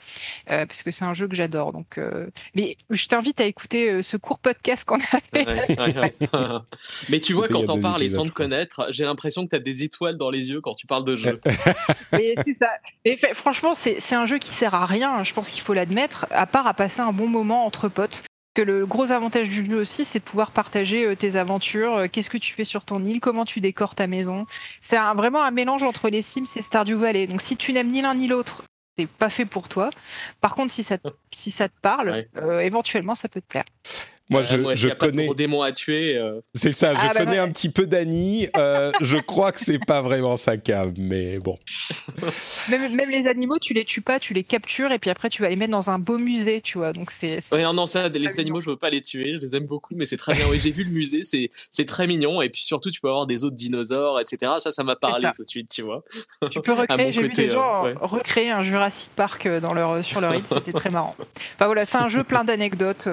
parce 0.47 0.83
que 0.83 0.91
c'est 0.91 1.05
un 1.05 1.13
jeu 1.13 1.27
que 1.27 1.35
j'adore. 1.35 1.73
Donc, 1.73 1.99
mais 2.55 2.77
je 2.89 3.07
t'invite 3.07 3.41
à 3.41 3.45
écouter 3.45 4.01
ce 4.01 4.17
court 4.17 4.39
podcast 4.39 4.83
qu'on 4.85 4.99
a 4.99 5.19
fait. 5.33 5.45
mais 7.09 7.19
tu 7.19 7.33
vois, 7.33 7.47
quand 7.47 7.69
on 7.69 7.79
parle 7.79 8.03
et 8.03 8.09
sans 8.09 8.25
te 8.25 8.31
connaître, 8.31 8.87
j'ai 8.89 9.03
l'impression 9.03 9.45
que 9.45 9.49
tu 9.49 9.55
as 9.55 9.59
des 9.59 9.83
étoiles 9.83 10.15
dans 10.15 10.29
les 10.29 10.49
yeux 10.49 10.61
quand 10.61 10.75
tu 10.75 10.87
parles 10.87 11.03
de 11.03 11.15
jeu. 11.15 11.39
c'est 12.13 12.53
ça. 12.53 12.69
Et 13.05 13.17
franchement, 13.33 13.73
c'est 13.73 14.15
un 14.15 14.25
jeu 14.25 14.37
qui 14.37 14.49
sert 14.49 14.75
à 14.75 14.85
rien. 14.85 15.23
Je 15.23 15.33
pense 15.33 15.49
qu'il 15.49 15.61
faut 15.61 15.73
l'admettre, 15.73 16.27
à 16.31 16.45
part 16.45 16.67
à 16.67 16.73
passer 16.73 17.01
un 17.01 17.13
bon 17.13 17.27
moment 17.27 17.65
entre 17.65 17.89
potes 17.89 18.23
que 18.57 18.63
le 18.63 18.87
gros 18.87 19.11
avantage 19.11 19.49
du 19.49 19.63
jeu 19.63 19.77
aussi, 19.77 20.03
c'est 20.03 20.17
de 20.17 20.23
pouvoir 20.23 20.49
partager 20.49 21.05
euh, 21.05 21.15
tes 21.15 21.35
aventures, 21.35 21.95
euh, 21.95 22.07
qu'est-ce 22.11 22.31
que 22.31 22.39
tu 22.39 22.53
fais 22.53 22.63
sur 22.63 22.85
ton 22.85 23.03
île, 23.03 23.19
comment 23.19 23.45
tu 23.45 23.61
décores 23.61 23.93
ta 23.93 24.07
maison. 24.07 24.47
C'est 24.81 24.97
vraiment 25.15 25.43
un 25.43 25.51
mélange 25.51 25.83
entre 25.83 26.09
les 26.09 26.23
Sims 26.23 26.47
et 26.55 26.63
Stardew 26.63 26.95
Valley. 26.95 27.27
Donc 27.27 27.41
si 27.41 27.55
tu 27.55 27.71
n'aimes 27.71 27.91
ni 27.91 28.01
l'un 28.01 28.15
ni 28.15 28.27
l'autre, 28.27 28.63
c'est 28.97 29.05
pas 29.05 29.29
fait 29.29 29.45
pour 29.45 29.69
toi. 29.69 29.91
Par 30.41 30.55
contre, 30.55 30.73
si 30.73 30.81
ça, 30.81 30.97
si 31.31 31.51
ça 31.51 31.69
te 31.69 31.79
parle, 31.83 32.25
euh, 32.37 32.61
éventuellement, 32.61 33.13
ça 33.13 33.29
peut 33.29 33.41
te 33.41 33.45
plaire. 33.45 33.65
Moi, 34.29 34.43
je, 34.43 34.57
je 34.75 34.89
connais. 34.89 35.29
démons 35.35 35.61
à 35.61 35.71
tuer. 35.71 36.17
Euh. 36.17 36.41
C'est 36.53 36.73
ça, 36.73 36.93
je 36.93 36.99
ah, 37.01 37.13
bah 37.13 37.23
connais 37.23 37.37
un 37.37 37.49
petit 37.49 37.69
peu 37.69 37.87
Dany. 37.87 38.47
Euh, 38.57 38.91
je 39.01 39.17
crois 39.17 39.53
que 39.53 39.59
c'est 39.59 39.79
pas 39.79 40.01
vraiment 40.01 40.35
sa 40.35 40.57
cave, 40.57 40.93
mais 40.97 41.39
bon. 41.39 41.57
Même, 42.69 42.93
même, 42.93 43.09
les 43.09 43.27
animaux, 43.27 43.57
tu 43.59 43.73
les 43.73 43.85
tues 43.85 44.01
pas, 44.01 44.19
tu 44.19 44.33
les 44.33 44.43
captures 44.43 44.91
et 44.91 44.99
puis 44.99 45.09
après 45.09 45.29
tu 45.29 45.41
vas 45.41 45.49
les 45.49 45.55
mettre 45.55 45.71
dans 45.71 45.89
un 45.89 45.99
beau 45.99 46.17
musée, 46.17 46.59
tu 46.59 46.77
vois. 46.77 46.91
Donc 46.91 47.11
c'est. 47.11 47.39
Ouais, 47.53 47.61
non, 47.61 47.87
ça, 47.87 48.09
les 48.09 48.39
animaux, 48.39 48.59
je 48.59 48.69
veux 48.69 48.75
pas 48.75 48.89
les 48.89 49.01
tuer. 49.01 49.35
Je 49.35 49.39
les 49.39 49.55
aime 49.55 49.65
beaucoup, 49.65 49.95
mais 49.95 50.05
c'est 50.05 50.17
très 50.17 50.33
bien. 50.33 50.45
Oui, 50.49 50.59
j'ai 50.61 50.71
vu 50.71 50.83
le 50.83 50.91
musée, 50.91 51.23
c'est 51.23 51.51
c'est 51.69 51.85
très 51.85 52.05
mignon 52.05 52.41
et 52.41 52.49
puis 52.49 52.61
surtout 52.61 52.91
tu 52.91 52.99
peux 52.99 53.09
avoir 53.09 53.27
des 53.27 53.45
autres 53.45 53.55
dinosaures, 53.55 54.19
etc. 54.19 54.53
Ça, 54.59 54.71
ça 54.71 54.83
m'a 54.83 54.97
parlé 54.97 55.29
tout 55.35 55.43
de 55.43 55.49
suite, 55.49 55.69
tu 55.69 55.83
vois. 55.83 56.03
Tu 56.51 56.59
peux 56.61 56.73
recréer. 56.73 57.13
J'ai 57.13 57.21
vu 57.21 57.29
des 57.29 57.49
gens 57.49 57.85
euh, 57.85 57.93
recréer 58.01 58.49
un 58.49 58.61
Jurassic 58.61 59.09
Park 59.15 59.47
dans 59.47 59.73
leur 59.73 60.03
sur 60.03 60.19
leur 60.19 60.35
île, 60.35 60.43
c'était 60.49 60.73
très 60.73 60.89
marrant. 60.89 61.15
Enfin 61.55 61.67
voilà, 61.67 61.85
c'est 61.85 61.97
un 61.97 62.09
jeu 62.09 62.25
plein 62.25 62.43
d'anecdotes 62.43 63.07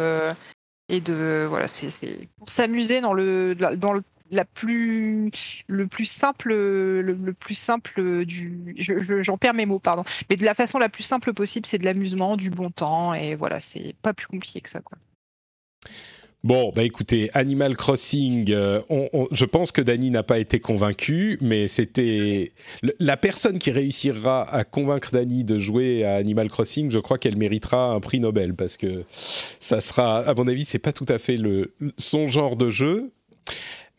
et 0.88 1.00
de 1.00 1.46
voilà 1.48 1.68
c'est 1.68 2.28
pour 2.38 2.50
s'amuser 2.50 3.00
dans 3.00 3.14
le 3.14 3.54
dans 3.54 3.94
la 4.30 4.44
plus 4.44 5.30
le 5.66 5.86
plus 5.86 6.04
simple 6.04 6.50
le, 6.52 7.32
plus 7.38 7.54
simple 7.54 8.24
du 8.24 8.74
j'en 9.20 9.38
perds 9.38 9.54
mes 9.54 9.66
mots 9.66 9.78
pardon. 9.78 10.04
Mais 10.28 10.36
de 10.36 10.44
la 10.44 10.54
façon 10.54 10.78
la 10.78 10.88
plus 10.88 11.02
simple 11.02 11.32
possible 11.32 11.66
c'est 11.66 11.78
de 11.78 11.84
l'amusement 11.84 12.36
du 12.36 12.50
bon 12.50 12.70
temps 12.70 13.14
et 13.14 13.34
voilà 13.34 13.60
c'est 13.60 13.94
pas 14.02 14.12
plus 14.12 14.26
compliqué 14.26 14.60
que 14.60 14.70
ça 14.70 14.80
quoi 14.80 14.98
Bon, 16.44 16.72
bah 16.76 16.82
écoutez, 16.82 17.30
Animal 17.32 17.74
Crossing, 17.74 18.52
euh, 18.52 18.82
je 19.32 19.46
pense 19.46 19.72
que 19.72 19.80
Dany 19.80 20.10
n'a 20.10 20.22
pas 20.22 20.38
été 20.38 20.60
convaincu, 20.60 21.38
mais 21.40 21.68
c'était 21.68 22.52
la 23.00 23.16
personne 23.16 23.58
qui 23.58 23.70
réussira 23.70 24.42
à 24.54 24.62
convaincre 24.64 25.10
Dany 25.10 25.42
de 25.44 25.58
jouer 25.58 26.04
à 26.04 26.16
Animal 26.16 26.50
Crossing. 26.50 26.90
Je 26.90 26.98
crois 26.98 27.16
qu'elle 27.16 27.38
méritera 27.38 27.94
un 27.94 28.00
prix 28.00 28.20
Nobel 28.20 28.52
parce 28.52 28.76
que 28.76 29.04
ça 29.58 29.80
sera, 29.80 30.18
à 30.18 30.34
mon 30.34 30.46
avis, 30.46 30.66
c'est 30.66 30.78
pas 30.78 30.92
tout 30.92 31.06
à 31.08 31.18
fait 31.18 31.38
le 31.38 31.72
son 31.96 32.28
genre 32.28 32.58
de 32.58 32.68
jeu. 32.68 33.10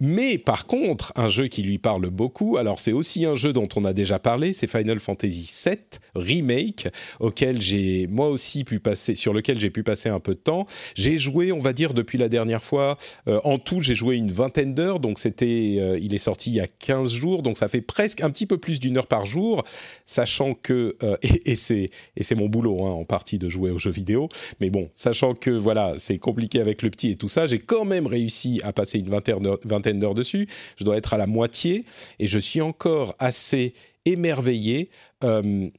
Mais 0.01 0.37
par 0.37 0.65
contre, 0.65 1.13
un 1.15 1.29
jeu 1.29 1.47
qui 1.47 1.63
lui 1.63 1.77
parle 1.77 2.09
beaucoup, 2.09 2.57
alors 2.57 2.81
c'est 2.81 2.91
aussi 2.91 3.25
un 3.25 3.35
jeu 3.35 3.53
dont 3.53 3.69
on 3.77 3.85
a 3.85 3.93
déjà 3.93 4.19
parlé, 4.19 4.51
c'est 4.51 4.67
Final 4.67 4.99
Fantasy 4.99 5.49
VII 5.65 5.77
Remake, 6.15 6.89
auquel 7.21 7.61
j'ai 7.61 8.05
moi 8.07 8.27
aussi 8.27 8.65
pu 8.65 8.79
passer, 8.79 9.15
sur 9.15 9.33
lequel 9.33 9.57
j'ai 9.57 9.69
pu 9.69 9.83
passer 9.83 10.09
un 10.09 10.19
peu 10.19 10.33
de 10.33 10.39
temps. 10.39 10.65
J'ai 10.95 11.17
joué, 11.17 11.53
on 11.53 11.59
va 11.59 11.71
dire, 11.71 11.93
depuis 11.93 12.17
la 12.17 12.27
dernière 12.27 12.61
fois, 12.61 12.97
euh, 13.29 13.39
en 13.45 13.57
tout 13.57 13.79
j'ai 13.79 13.95
joué 13.95 14.17
une 14.17 14.31
vingtaine 14.31 14.73
d'heures, 14.73 14.99
donc 14.99 15.17
c'était, 15.17 15.77
euh, 15.79 15.97
il 16.01 16.13
est 16.13 16.19
sorti 16.19 16.49
il 16.49 16.55
y 16.55 16.59
a 16.59 16.67
15 16.67 17.13
jours, 17.13 17.41
donc 17.41 17.57
ça 17.57 17.69
fait 17.69 17.81
presque 17.81 18.19
un 18.19 18.29
petit 18.31 18.47
peu 18.47 18.57
plus 18.57 18.81
d'une 18.81 18.97
heure 18.97 19.07
par 19.07 19.25
jour, 19.25 19.63
sachant 20.05 20.55
que, 20.55 20.97
euh, 21.03 21.15
et, 21.45 21.55
c'est, 21.55 21.87
mon 22.35 22.49
boulot 22.49 22.85
hein, 22.85 22.91
en 22.91 23.05
partie 23.05 23.37
de 23.37 23.47
jouer 23.47 23.71
aux 23.71 23.79
jeux 23.79 23.91
vidéo, 23.91 24.27
mais 24.59 24.69
bon, 24.69 24.89
sachant 24.93 25.35
que 25.35 25.51
voilà, 25.51 25.93
c'est 25.97 26.17
compliqué 26.17 26.59
avec 26.59 26.81
le 26.81 26.89
petit 26.89 27.11
et 27.11 27.15
tout 27.15 27.29
ça, 27.29 27.47
j'ai 27.47 27.59
quand 27.59 27.85
même 27.85 28.07
réussi 28.07 28.59
à 28.61 28.73
passer 28.73 28.99
une 28.99 29.09
vingtaine 29.09 29.39
d'heures 29.39 29.84
d'heures 29.93 30.15
dessus. 30.15 30.47
Je 30.77 30.83
dois 30.83 30.97
être 30.97 31.13
à 31.13 31.17
la 31.17 31.27
moitié 31.27 31.85
et 32.19 32.27
je 32.27 32.39
suis 32.39 32.61
encore 32.61 33.15
assez 33.19 33.73
émerveillé. 34.05 34.89
Euh, 35.23 35.69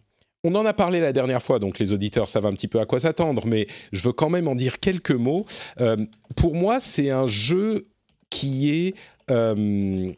on 0.44 0.54
en 0.54 0.64
a 0.64 0.72
parlé 0.72 1.00
la 1.00 1.12
dernière 1.12 1.42
fois, 1.42 1.58
donc 1.58 1.78
les 1.78 1.92
auditeurs 1.92 2.28
savent 2.28 2.46
un 2.46 2.54
petit 2.54 2.68
peu 2.68 2.78
à 2.78 2.86
quoi 2.86 3.00
s'attendre, 3.00 3.46
mais 3.46 3.66
je 3.92 4.02
veux 4.02 4.12
quand 4.12 4.30
même 4.30 4.46
en 4.46 4.54
dire 4.54 4.78
quelques 4.78 5.10
mots. 5.10 5.44
Euh, 5.80 5.96
pour 6.36 6.54
moi, 6.54 6.78
c'est 6.78 7.10
un 7.10 7.26
jeu 7.26 7.88
qui 8.30 8.70
est 8.70 8.94
euh, 9.30 10.12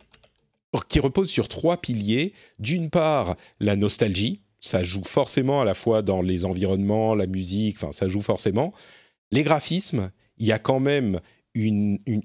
qui 0.88 1.00
repose 1.00 1.30
sur 1.30 1.48
trois 1.48 1.78
piliers. 1.78 2.34
D'une 2.58 2.90
part, 2.90 3.36
la 3.60 3.76
nostalgie. 3.76 4.40
Ça 4.60 4.82
joue 4.82 5.04
forcément 5.04 5.62
à 5.62 5.64
la 5.64 5.74
fois 5.74 6.02
dans 6.02 6.20
les 6.20 6.44
environnements, 6.44 7.14
la 7.14 7.26
musique, 7.26 7.76
enfin 7.76 7.92
ça 7.92 8.08
joue 8.08 8.20
forcément. 8.20 8.74
Les 9.30 9.44
graphismes, 9.44 10.10
il 10.38 10.46
y 10.46 10.52
a 10.52 10.58
quand 10.58 10.80
même 10.80 11.20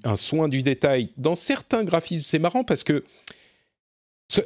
un 0.04 0.16
soin 0.16 0.48
du 0.48 0.62
détail 0.62 1.10
dans 1.16 1.34
certains 1.34 1.84
graphismes. 1.84 2.24
C'est 2.24 2.38
marrant 2.38 2.64
parce 2.64 2.84
que, 2.84 3.04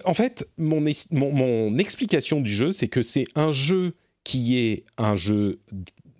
en 0.05 0.15
fait, 0.15 0.49
mon, 0.59 0.85
mon, 1.11 1.79
explication 1.79 2.41
du 2.41 2.53
jeu, 2.53 2.73
c'est 2.73 2.89
que 2.89 3.03
c'est 3.03 3.27
un 3.35 3.53
jeu 3.53 3.95
qui 4.25 4.59
est 4.59 4.85
un 4.99 5.15
jeu 5.17 5.61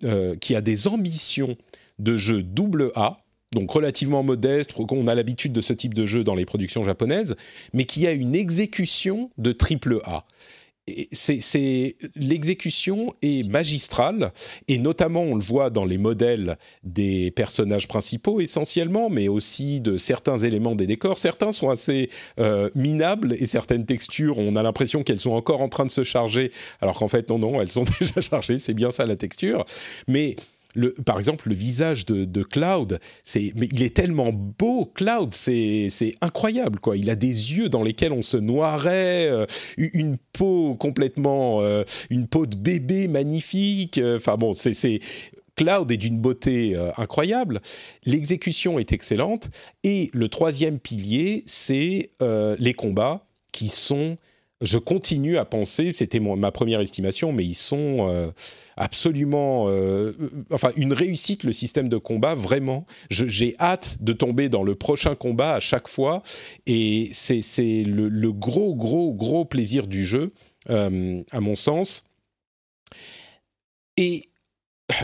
euh, 0.03 0.35
qui 0.35 0.55
a 0.55 0.61
des 0.61 0.87
ambitions 0.87 1.57
de 1.99 2.17
jeu 2.17 2.41
double 2.41 2.91
A, 2.95 3.17
donc 3.51 3.69
relativement 3.71 4.23
modeste, 4.23 4.71
on 4.77 5.07
a 5.07 5.15
l'habitude 5.15 5.53
de 5.53 5.61
ce 5.61 5.73
type 5.73 5.93
de 5.93 6.05
jeu 6.05 6.23
dans 6.23 6.35
les 6.35 6.45
productions 6.45 6.83
japonaises, 6.83 7.35
mais 7.73 7.85
qui 7.85 8.07
a 8.07 8.11
une 8.11 8.35
exécution 8.35 9.31
de 9.37 9.51
triple 9.51 9.99
A 10.05 10.25
c'est 11.11 11.95
l'exécution 12.15 13.13
est 13.21 13.49
magistrale 13.49 14.31
et 14.67 14.77
notamment 14.77 15.21
on 15.21 15.35
le 15.35 15.43
voit 15.43 15.69
dans 15.69 15.85
les 15.85 15.97
modèles 15.97 16.57
des 16.83 17.31
personnages 17.31 17.87
principaux 17.87 18.39
essentiellement, 18.39 19.09
mais 19.09 19.27
aussi 19.27 19.79
de 19.79 19.97
certains 19.97 20.37
éléments 20.37 20.75
des 20.75 20.87
décors. 20.87 21.17
Certains 21.17 21.51
sont 21.51 21.69
assez 21.69 22.09
euh, 22.39 22.69
minables 22.75 23.33
et 23.33 23.45
certaines 23.45 23.85
textures, 23.85 24.37
on 24.37 24.55
a 24.55 24.63
l'impression 24.63 25.03
qu'elles 25.03 25.19
sont 25.19 25.31
encore 25.31 25.61
en 25.61 25.69
train 25.69 25.85
de 25.85 25.91
se 25.91 26.03
charger, 26.03 26.51
alors 26.81 26.97
qu'en 26.97 27.07
fait 27.07 27.29
non 27.29 27.39
non, 27.39 27.61
elles 27.61 27.71
sont 27.71 27.85
déjà 27.99 28.21
chargées. 28.21 28.59
C'est 28.59 28.73
bien 28.73 28.91
ça 28.91 29.05
la 29.05 29.15
texture, 29.15 29.65
mais 30.07 30.35
par 31.05 31.17
exemple, 31.17 31.49
le 31.49 31.55
visage 31.55 32.05
de, 32.05 32.43
Cloud, 32.43 32.99
c'est, 33.23 33.53
mais 33.55 33.67
il 33.71 33.83
est 33.83 33.95
tellement 33.95 34.29
beau, 34.31 34.85
Cloud, 34.85 35.33
c'est, 35.33 35.89
incroyable, 36.21 36.79
quoi. 36.79 36.97
Il 36.97 37.09
a 37.09 37.15
des 37.15 37.27
yeux 37.27 37.69
dans 37.69 37.83
lesquels 37.83 38.13
on 38.13 38.21
se 38.21 38.37
noirait, 38.37 39.27
euh, 39.29 39.45
une 39.77 40.17
peau 40.33 40.75
complètement, 40.75 41.61
euh, 41.61 41.83
une 42.09 42.27
peau 42.27 42.45
de 42.45 42.55
bébé 42.55 43.07
magnifique. 43.07 43.97
Euh, 43.97 44.17
enfin 44.17 44.37
bon, 44.37 44.53
c'est, 44.53 44.99
Cloud 45.55 45.91
est 45.91 45.97
d'une 45.97 46.19
beauté 46.19 46.77
incroyable. 46.95 47.59
L'exécution 48.05 48.79
est 48.79 48.93
excellente. 48.93 49.49
Et 49.83 50.09
le 50.13 50.29
troisième 50.29 50.79
pilier, 50.79 51.43
c'est 51.47 52.11
les 52.21 52.73
combats 52.73 53.25
qui 53.51 53.67
sont 53.67 54.17
je 54.61 54.77
continue 54.77 55.37
à 55.37 55.45
penser, 55.45 55.91
c'était 55.91 56.19
ma 56.19 56.51
première 56.51 56.81
estimation, 56.81 57.31
mais 57.31 57.45
ils 57.45 57.55
sont 57.55 58.09
euh, 58.09 58.29
absolument, 58.75 59.67
euh, 59.69 60.11
enfin 60.51 60.71
une 60.75 60.91
réussite 60.91 61.43
le 61.43 61.53
système 61.53 61.87
de 61.87 61.97
combat 61.97 62.35
vraiment. 62.35 62.85
J'ai 63.09 63.55
hâte 63.59 63.97
de 64.01 64.11
tomber 64.11 64.49
dans 64.49 64.63
le 64.63 64.75
prochain 64.75 65.15
combat 65.15 65.53
à 65.53 65.59
chaque 65.61 65.87
fois, 65.87 66.23
et 66.67 67.09
c'est 67.13 67.83
le, 67.83 68.31
gros 68.33 68.75
gros 68.75 69.13
gros 69.13 69.45
plaisir 69.45 69.87
du 69.87 70.03
jeu, 70.05 70.33
euh, 70.69 71.23
à 71.31 71.39
mon 71.39 71.55
sens. 71.55 72.05
Et 73.95 74.25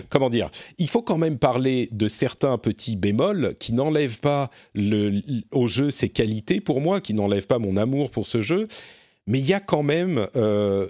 comment 0.10 0.30
dire, 0.30 0.50
il 0.80 0.90
faut 0.90 1.02
quand 1.02 1.18
même 1.18 1.38
parler 1.38 1.88
de 1.94 2.10
certains 2.10 2.58
petits 2.58 2.98
bémols 2.98 3.56
qui 3.58 3.72
n'enlèvent 3.72 4.20
pas 4.20 4.50
le, 4.74 5.22
au 5.52 5.68
jeu 5.70 5.92
ses 5.92 6.10
qualités 6.10 6.60
pour 6.60 6.82
moi, 6.82 7.00
qui 7.00 7.14
n'enlèvent 7.14 7.48
pas 7.48 7.60
mon 7.60 7.78
amour 7.78 8.12
pour 8.12 8.28
ce 8.28 8.42
jeu 8.42 8.68
mais 9.28 9.40
il 9.40 9.46
y 9.46 9.54
a 9.54 9.60
quand 9.60 9.84
même 9.84 10.28
euh, 10.36 10.88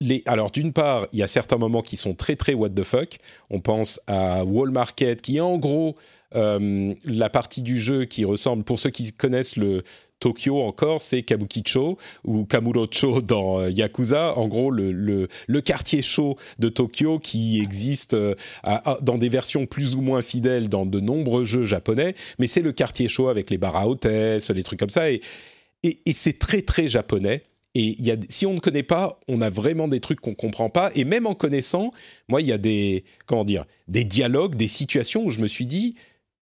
les, 0.00 0.22
alors 0.26 0.50
d'une 0.50 0.72
part, 0.72 1.06
il 1.12 1.18
y 1.18 1.22
a 1.22 1.26
certains 1.26 1.58
moments 1.58 1.82
qui 1.82 1.96
sont 1.96 2.14
très 2.14 2.36
très 2.36 2.54
what 2.54 2.70
the 2.70 2.84
fuck. 2.84 3.18
On 3.50 3.60
pense 3.60 4.00
à 4.06 4.44
Wall 4.44 4.70
Market, 4.70 5.20
qui 5.22 5.38
est 5.38 5.40
en 5.40 5.58
gros 5.58 5.96
euh, 6.34 6.94
la 7.04 7.30
partie 7.30 7.62
du 7.62 7.78
jeu 7.78 8.04
qui 8.04 8.24
ressemble, 8.24 8.62
pour 8.62 8.78
ceux 8.78 8.90
qui 8.90 9.12
connaissent 9.12 9.56
le 9.56 9.82
Tokyo 10.20 10.60
encore, 10.60 11.00
c'est 11.00 11.22
Kabukicho 11.22 11.96
ou 12.24 12.44
Kamurocho 12.44 13.22
dans 13.22 13.60
euh, 13.60 13.70
Yakuza. 13.70 14.36
En 14.36 14.48
gros, 14.48 14.70
le, 14.70 14.92
le, 14.92 15.28
le, 15.46 15.60
quartier 15.60 16.02
chaud 16.02 16.36
de 16.58 16.68
Tokyo 16.68 17.18
qui 17.18 17.60
existe 17.60 18.16
dans 19.00 19.18
des 19.18 19.28
versions 19.28 19.66
plus 19.66 19.94
ou 19.94 20.00
moins 20.00 20.22
fidèles 20.22 20.68
dans 20.68 20.86
de 20.86 21.00
nombreux 21.00 21.44
jeux 21.44 21.64
japonais. 21.64 22.14
Mais 22.38 22.48
c'est 22.48 22.62
le 22.62 22.72
quartier 22.72 23.08
chaud 23.08 23.28
avec 23.28 23.48
les 23.48 23.58
bars 23.58 23.76
à 23.76 23.88
hôtesse, 23.88 24.50
les 24.50 24.64
trucs 24.64 24.80
comme 24.80 24.90
ça. 24.90 25.10
Et, 25.10 25.20
et, 25.84 26.00
et 26.04 26.12
c'est 26.12 26.38
très 26.38 26.62
très 26.62 26.88
japonais 26.88 27.44
et 27.78 27.94
y 28.02 28.10
a, 28.10 28.16
si 28.28 28.44
on 28.44 28.54
ne 28.54 28.58
connaît 28.58 28.82
pas, 28.82 29.20
on 29.28 29.40
a 29.40 29.50
vraiment 29.50 29.86
des 29.86 30.00
trucs 30.00 30.20
qu'on 30.20 30.34
comprend 30.34 30.68
pas. 30.68 30.90
Et 30.96 31.04
même 31.04 31.28
en 31.28 31.34
connaissant, 31.34 31.92
moi, 32.26 32.42
il 32.42 32.48
y 32.48 32.52
a 32.52 32.58
des, 32.58 33.04
comment 33.24 33.44
dire, 33.44 33.66
des 33.86 34.04
dialogues, 34.04 34.56
des 34.56 34.66
situations 34.66 35.24
où 35.24 35.30
je 35.30 35.40
me 35.40 35.46
suis 35.46 35.64
dit, 35.64 35.94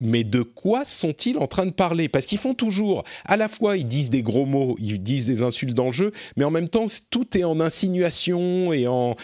mais 0.01 0.25
de 0.25 0.43
quoi 0.43 0.85
sont-ils 0.85 1.39
en 1.39 1.47
train 1.47 1.67
de 1.67 1.73
parler? 1.73 2.09
Parce 2.09 2.27
qu'ils 2.27 2.39
font 2.39 2.55
toujours, 2.55 3.05
à 3.25 3.37
la 3.37 3.49
fois 3.49 3.77
ils 3.77 3.87
disent 3.87 4.11
des 4.11 4.23
gros 4.23 4.47
mots, 4.47 4.77
ils 4.79 5.03
disent 5.03 5.27
des 5.27 5.43
insultes 5.43 5.75
dans 5.75 5.87
le 5.87 5.93
jeu, 5.93 6.13
mais 6.37 6.45
en 6.45 6.51
même 6.51 6.69
temps 6.69 6.85
tout 7.11 7.37
est 7.37 7.45
en 7.45 7.61
insinuation 7.61 8.73
et 8.73 8.87
en, 8.87 9.15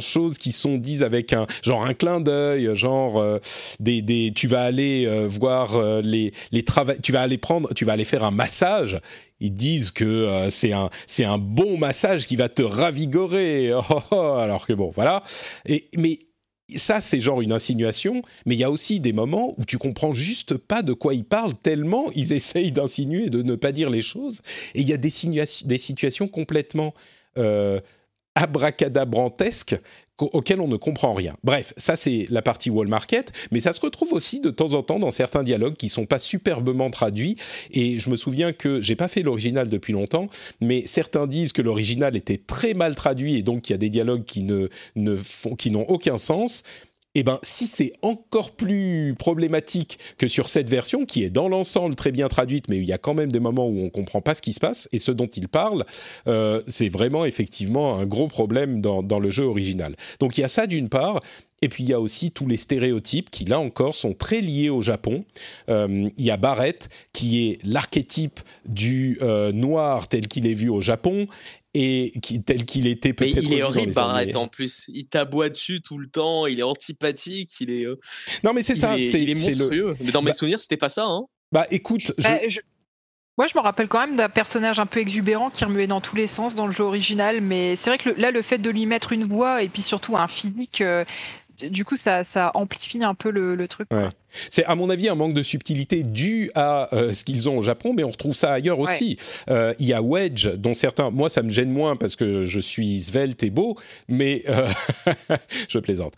choses 0.00 0.38
qui 0.38 0.52
sont 0.52 0.78
dites 0.78 1.02
avec 1.02 1.32
un 1.32 1.46
genre 1.62 1.84
un 1.84 1.94
clin 1.94 2.20
d'œil, 2.20 2.74
genre 2.74 3.18
euh, 3.18 3.38
des, 3.80 4.32
tu 4.34 4.46
vas 4.46 4.62
aller 4.62 5.04
euh, 5.06 5.26
voir 5.26 5.76
euh, 5.76 6.00
les 6.02 6.32
les 6.52 6.64
tu 7.02 7.12
vas 7.12 7.22
aller 7.22 7.38
prendre, 7.38 7.72
tu 7.74 7.84
vas 7.84 7.92
aller 7.92 8.04
faire 8.04 8.24
un 8.24 8.30
massage. 8.30 9.00
Ils 9.40 9.52
disent 9.52 9.90
que 9.90 10.46
c'est 10.50 10.72
un 10.72 10.88
c'est 11.06 11.24
un 11.24 11.38
bon 11.38 11.76
massage 11.76 12.26
qui 12.26 12.36
va 12.36 12.48
te 12.48 12.62
ravigorer. 12.62 13.72
Oh, 13.76 13.82
oh, 13.90 14.00
oh. 14.10 14.34
alors 14.38 14.66
que 14.66 14.72
bon, 14.72 14.92
voilà. 14.94 15.22
Mais 15.96 16.18
ça, 16.74 17.00
c'est 17.00 17.20
genre 17.20 17.40
une 17.40 17.52
insinuation, 17.52 18.22
mais 18.44 18.56
il 18.56 18.58
y 18.58 18.64
a 18.64 18.70
aussi 18.70 18.98
des 18.98 19.12
moments 19.12 19.54
où 19.56 19.64
tu 19.64 19.78
comprends 19.78 20.14
juste 20.14 20.56
pas 20.56 20.82
de 20.82 20.92
quoi 20.92 21.14
ils 21.14 21.24
parlent, 21.24 21.54
tellement 21.54 22.06
ils 22.14 22.32
essayent 22.32 22.72
d'insinuer, 22.72 23.30
de 23.30 23.42
ne 23.42 23.54
pas 23.54 23.72
dire 23.72 23.88
les 23.88 24.02
choses. 24.02 24.42
Et 24.74 24.80
il 24.80 24.88
y 24.88 24.92
a 24.92 24.96
des, 24.96 25.78
situations 25.78 26.26
complètement 26.26 26.92
euh, 27.38 27.80
abracadabrantesques 28.34 29.76
auquel 30.18 30.60
on 30.60 30.68
ne 30.68 30.76
comprend 30.76 31.12
rien. 31.12 31.36
Bref, 31.44 31.74
ça 31.76 31.96
c'est 31.96 32.26
la 32.30 32.42
partie 32.42 32.70
wall 32.70 32.88
market, 32.88 33.32
mais 33.50 33.60
ça 33.60 33.72
se 33.72 33.80
retrouve 33.80 34.12
aussi 34.12 34.40
de 34.40 34.50
temps 34.50 34.74
en 34.74 34.82
temps 34.82 34.98
dans 34.98 35.10
certains 35.10 35.42
dialogues 35.42 35.74
qui 35.74 35.88
sont 35.88 36.06
pas 36.06 36.18
superbement 36.18 36.90
traduits. 36.90 37.36
Et 37.70 37.98
je 37.98 38.08
me 38.08 38.16
souviens 38.16 38.52
que 38.52 38.80
j'ai 38.80 38.96
pas 38.96 39.08
fait 39.08 39.22
l'original 39.22 39.68
depuis 39.68 39.92
longtemps, 39.92 40.28
mais 40.60 40.86
certains 40.86 41.26
disent 41.26 41.52
que 41.52 41.62
l'original 41.62 42.16
était 42.16 42.38
très 42.38 42.74
mal 42.74 42.94
traduit 42.94 43.36
et 43.36 43.42
donc 43.42 43.68
il 43.68 43.72
y 43.72 43.74
a 43.74 43.78
des 43.78 43.90
dialogues 43.90 44.24
qui 44.24 44.42
ne, 44.42 44.68
ne 44.94 45.16
font, 45.16 45.54
qui 45.54 45.70
n'ont 45.70 45.84
aucun 45.88 46.18
sens 46.18 46.62
eh 47.18 47.22
ben, 47.22 47.38
si 47.42 47.66
c'est 47.66 47.94
encore 48.02 48.52
plus 48.52 49.14
problématique 49.18 49.98
que 50.18 50.28
sur 50.28 50.50
cette 50.50 50.68
version, 50.68 51.06
qui 51.06 51.24
est 51.24 51.30
dans 51.30 51.48
l'ensemble 51.48 51.94
très 51.94 52.12
bien 52.12 52.28
traduite, 52.28 52.68
mais 52.68 52.76
il 52.76 52.84
y 52.84 52.92
a 52.92 52.98
quand 52.98 53.14
même 53.14 53.32
des 53.32 53.40
moments 53.40 53.66
où 53.66 53.78
on 53.80 53.88
comprend 53.88 54.20
pas 54.20 54.34
ce 54.34 54.42
qui 54.42 54.52
se 54.52 54.60
passe 54.60 54.86
et 54.92 54.98
ce 54.98 55.12
dont 55.12 55.26
il 55.26 55.48
parle, 55.48 55.86
euh, 56.26 56.60
c'est 56.68 56.90
vraiment 56.90 57.24
effectivement 57.24 57.96
un 57.96 58.04
gros 58.04 58.28
problème 58.28 58.82
dans, 58.82 59.02
dans 59.02 59.18
le 59.18 59.30
jeu 59.30 59.44
original. 59.44 59.96
Donc 60.20 60.36
il 60.36 60.42
y 60.42 60.44
a 60.44 60.48
ça 60.48 60.66
d'une 60.66 60.90
part. 60.90 61.20
Et 61.62 61.68
puis 61.68 61.84
il 61.84 61.88
y 61.88 61.92
a 61.92 62.00
aussi 62.00 62.30
tous 62.30 62.46
les 62.46 62.56
stéréotypes 62.56 63.30
qui, 63.30 63.44
là 63.44 63.58
encore, 63.58 63.94
sont 63.94 64.12
très 64.12 64.40
liés 64.40 64.68
au 64.68 64.82
Japon. 64.82 65.24
Euh, 65.68 66.08
il 66.18 66.24
y 66.24 66.30
a 66.30 66.36
Barrett, 66.36 66.88
qui 67.12 67.48
est 67.48 67.58
l'archétype 67.64 68.40
du 68.66 69.18
euh, 69.22 69.52
noir 69.52 70.08
tel 70.08 70.28
qu'il 70.28 70.46
est 70.46 70.54
vu 70.54 70.68
au 70.68 70.82
Japon, 70.82 71.26
et 71.72 72.12
qui, 72.22 72.42
tel 72.42 72.64
qu'il 72.64 72.86
était 72.86 73.12
peut-être. 73.12 73.42
Il 73.42 73.52
est 73.52 73.62
horrible, 73.62 73.92
Barrett, 73.92 74.34
en 74.36 74.48
plus. 74.48 74.84
Il 74.88 75.06
t'aboie 75.06 75.48
dessus 75.48 75.80
tout 75.80 75.98
le 75.98 76.08
temps, 76.08 76.46
il 76.46 76.58
est 76.58 76.62
antipathique, 76.62 77.52
il 77.60 77.70
est. 77.70 77.84
Euh, 77.84 78.00
non, 78.44 78.52
mais 78.52 78.62
c'est 78.62 78.74
ça, 78.74 78.94
c'est. 78.96 79.22
Il 79.22 79.30
est 79.30 79.34
monstrueux. 79.34 79.96
Mais 80.00 80.12
dans 80.12 80.22
mes 80.22 80.30
bah 80.30 80.34
souvenirs, 80.34 80.60
c'était 80.60 80.76
pas 80.76 80.88
ça, 80.88 81.04
hein. 81.06 81.24
Bah 81.52 81.66
écoute, 81.70 82.12
bah, 82.18 82.38
Moi, 83.38 83.46
je 83.46 83.56
me 83.56 83.60
rappelle 83.60 83.88
quand 83.88 84.00
même 84.00 84.16
d'un 84.16 84.28
personnage 84.28 84.80
un 84.80 84.86
peu 84.86 85.00
exubérant 85.00 85.50
qui 85.50 85.64
remuait 85.64 85.86
dans 85.86 86.00
tous 86.00 86.16
les 86.16 86.26
sens 86.26 86.54
dans 86.54 86.66
le 86.66 86.72
jeu 86.72 86.84
original, 86.84 87.40
mais 87.40 87.76
c'est 87.76 87.90
vrai 87.90 87.98
que 87.98 88.10
là, 88.10 88.30
le 88.30 88.42
fait 88.42 88.58
de 88.58 88.70
lui 88.70 88.86
mettre 88.86 89.12
une 89.12 89.24
voix 89.24 89.62
et 89.62 89.68
puis 89.68 89.82
surtout 89.82 90.16
un 90.16 90.28
physique, 90.28 90.80
euh, 90.80 91.04
du 91.56 91.84
coup, 91.84 91.96
ça, 91.96 92.22
amplifie 92.54 93.02
un 93.02 93.14
peu 93.14 93.30
le, 93.30 93.68
truc. 93.68 93.88
C'est 94.50 94.64
à 94.64 94.74
mon 94.74 94.90
avis 94.90 95.08
un 95.08 95.14
manque 95.14 95.34
de 95.34 95.42
subtilité 95.42 96.02
dû 96.02 96.50
à 96.54 96.94
euh, 96.94 97.12
ce 97.12 97.24
qu'ils 97.24 97.48
ont 97.48 97.58
au 97.58 97.62
Japon, 97.62 97.94
mais 97.96 98.04
on 98.04 98.10
retrouve 98.10 98.34
ça 98.34 98.52
ailleurs 98.52 98.78
aussi. 98.78 99.16
Euh, 99.48 99.72
il 99.78 99.86
y 99.86 99.92
a 99.92 100.02
Wedge, 100.02 100.48
dont 100.56 100.74
certains, 100.74 101.10
moi 101.10 101.28
ça 101.28 101.42
me 101.42 101.50
gêne 101.50 101.70
moins 101.70 101.96
parce 101.96 102.16
que 102.16 102.44
je 102.44 102.60
suis 102.60 103.00
svelte 103.00 103.42
et 103.42 103.50
beau, 103.50 103.76
mais 104.08 104.42
euh, 104.48 104.68
je 105.68 105.78
plaisante. 105.78 106.14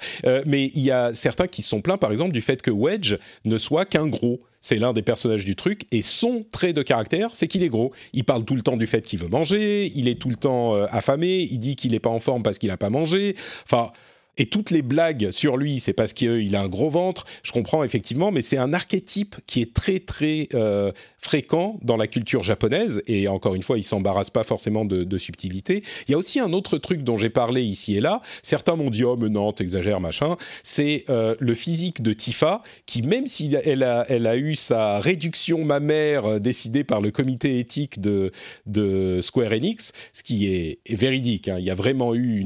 mais 0.47 0.71
il 0.75 0.83
y 0.83 0.91
a 0.91 1.15
certains 1.15 1.47
qui 1.47 1.63
sont 1.63 1.81
plaints, 1.81 1.99
par 1.99 2.11
exemple, 2.11 2.33
du 2.33 2.41
fait 2.41 2.61
que 2.61 2.71
Wedge 2.71 3.17
ne 3.45 3.59
soit 3.59 3.85
qu'un 3.85 4.07
gros. 4.07 4.41
C'est 4.61 4.77
l'un 4.77 4.93
des 4.93 5.03
personnages 5.03 5.45
du 5.45 5.55
truc 5.55 5.87
et 5.93 6.03
son 6.03 6.45
trait 6.51 6.73
de 6.73 6.83
caractère, 6.83 7.31
c'est 7.33 7.47
qu'il 7.47 7.63
est 7.63 7.69
gros. 7.69 7.93
Il 8.13 8.25
parle 8.25 8.45
tout 8.45 8.57
le 8.57 8.63
temps 8.63 8.77
du 8.77 8.89
fait 8.89 9.03
qu'il 9.03 9.21
veut 9.21 9.29
manger, 9.29 9.93
il 9.95 10.09
est 10.09 10.21
tout 10.21 10.29
le 10.29 10.35
temps 10.35 10.75
affamé, 10.87 11.47
il 11.49 11.59
dit 11.59 11.77
qu'il 11.77 11.93
n'est 11.93 12.01
pas 12.01 12.11
en 12.11 12.19
forme 12.19 12.43
parce 12.43 12.59
qu'il 12.59 12.69
n'a 12.69 12.77
pas 12.77 12.91
mangé. 12.91 13.37
Enfin 13.65 13.93
et 14.39 14.47
toutes 14.47 14.71
les 14.71 14.83
blagues 14.83 15.31
sur 15.33 15.57
lui, 15.57 15.81
c'est 15.81 15.93
parce 15.93 16.13
qu'il 16.13 16.55
a 16.55 16.63
un 16.63 16.69
gros 16.69 16.89
ventre. 16.89 17.27
Je 17.43 17.53
comprends 17.53 17.83
effectivement, 17.83 18.31
mais 18.31 18.41
c'est 18.41 18.57
un 18.57 18.73
archétype 18.73 19.37
qui 19.47 19.61
est 19.61 19.75
très 19.75 19.99
très 19.99 20.49
euh, 20.55 20.93
fréquent 21.19 21.77
dans 21.83 21.97
la 21.97 22.07
culture 22.07 22.45
japonaise. 22.45 23.03
Et 23.09 23.27
encore 23.27 23.57
une 23.57 23.65
fois, 23.65 23.79
il 23.79 23.83
s'embarrasse 23.83 24.31
pas 24.31 24.45
forcément 24.45 24.85
de, 24.85 25.19
subtilité. 25.19 25.83
Il 26.07 26.13
y 26.13 26.15
a 26.15 26.19
aussi 26.19 26.39
un 26.39 26.53
autre 26.53 26.79
truc 26.79 27.03
dont 27.03 27.17
j'ai 27.17 27.31
parlé 27.31 27.63
ici 27.63 27.97
et 27.97 28.01
là. 28.01 28.23
Certains 28.45 28.77
m'ont 28.77 28.91
dit 28.91 29.03
oh 29.03 29.17
mais 29.17 29.29
non, 29.29 29.53
t'exagères 29.53 30.01
machin. 30.01 30.37
C'est 30.63 31.05
euh, 31.09 31.35
le 31.41 31.55
physique 31.55 32.03
de 32.03 32.13
Tifa 32.13 32.63
qui, 32.87 33.03
même 33.03 33.27
si 33.27 33.53
elle 33.65 33.83
a, 33.83 34.37
eu 34.37 34.55
sa 34.55 35.01
réduction 35.01 35.65
mammaire 35.65 36.25
euh, 36.27 36.39
décidée 36.39 36.85
par 36.85 37.01
le 37.01 37.11
comité 37.11 37.59
éthique 37.59 38.01
de, 38.01 38.31
de 38.67 39.21
Square 39.21 39.53
Enix, 39.53 39.93
ce 40.13 40.23
qui 40.23 40.47
est, 40.47 40.79
véridique. 40.89 41.49
Hein. 41.49 41.57
Il 41.59 41.65
y 41.65 41.71
a 41.71 41.75
vraiment 41.75 42.15
eu 42.15 42.45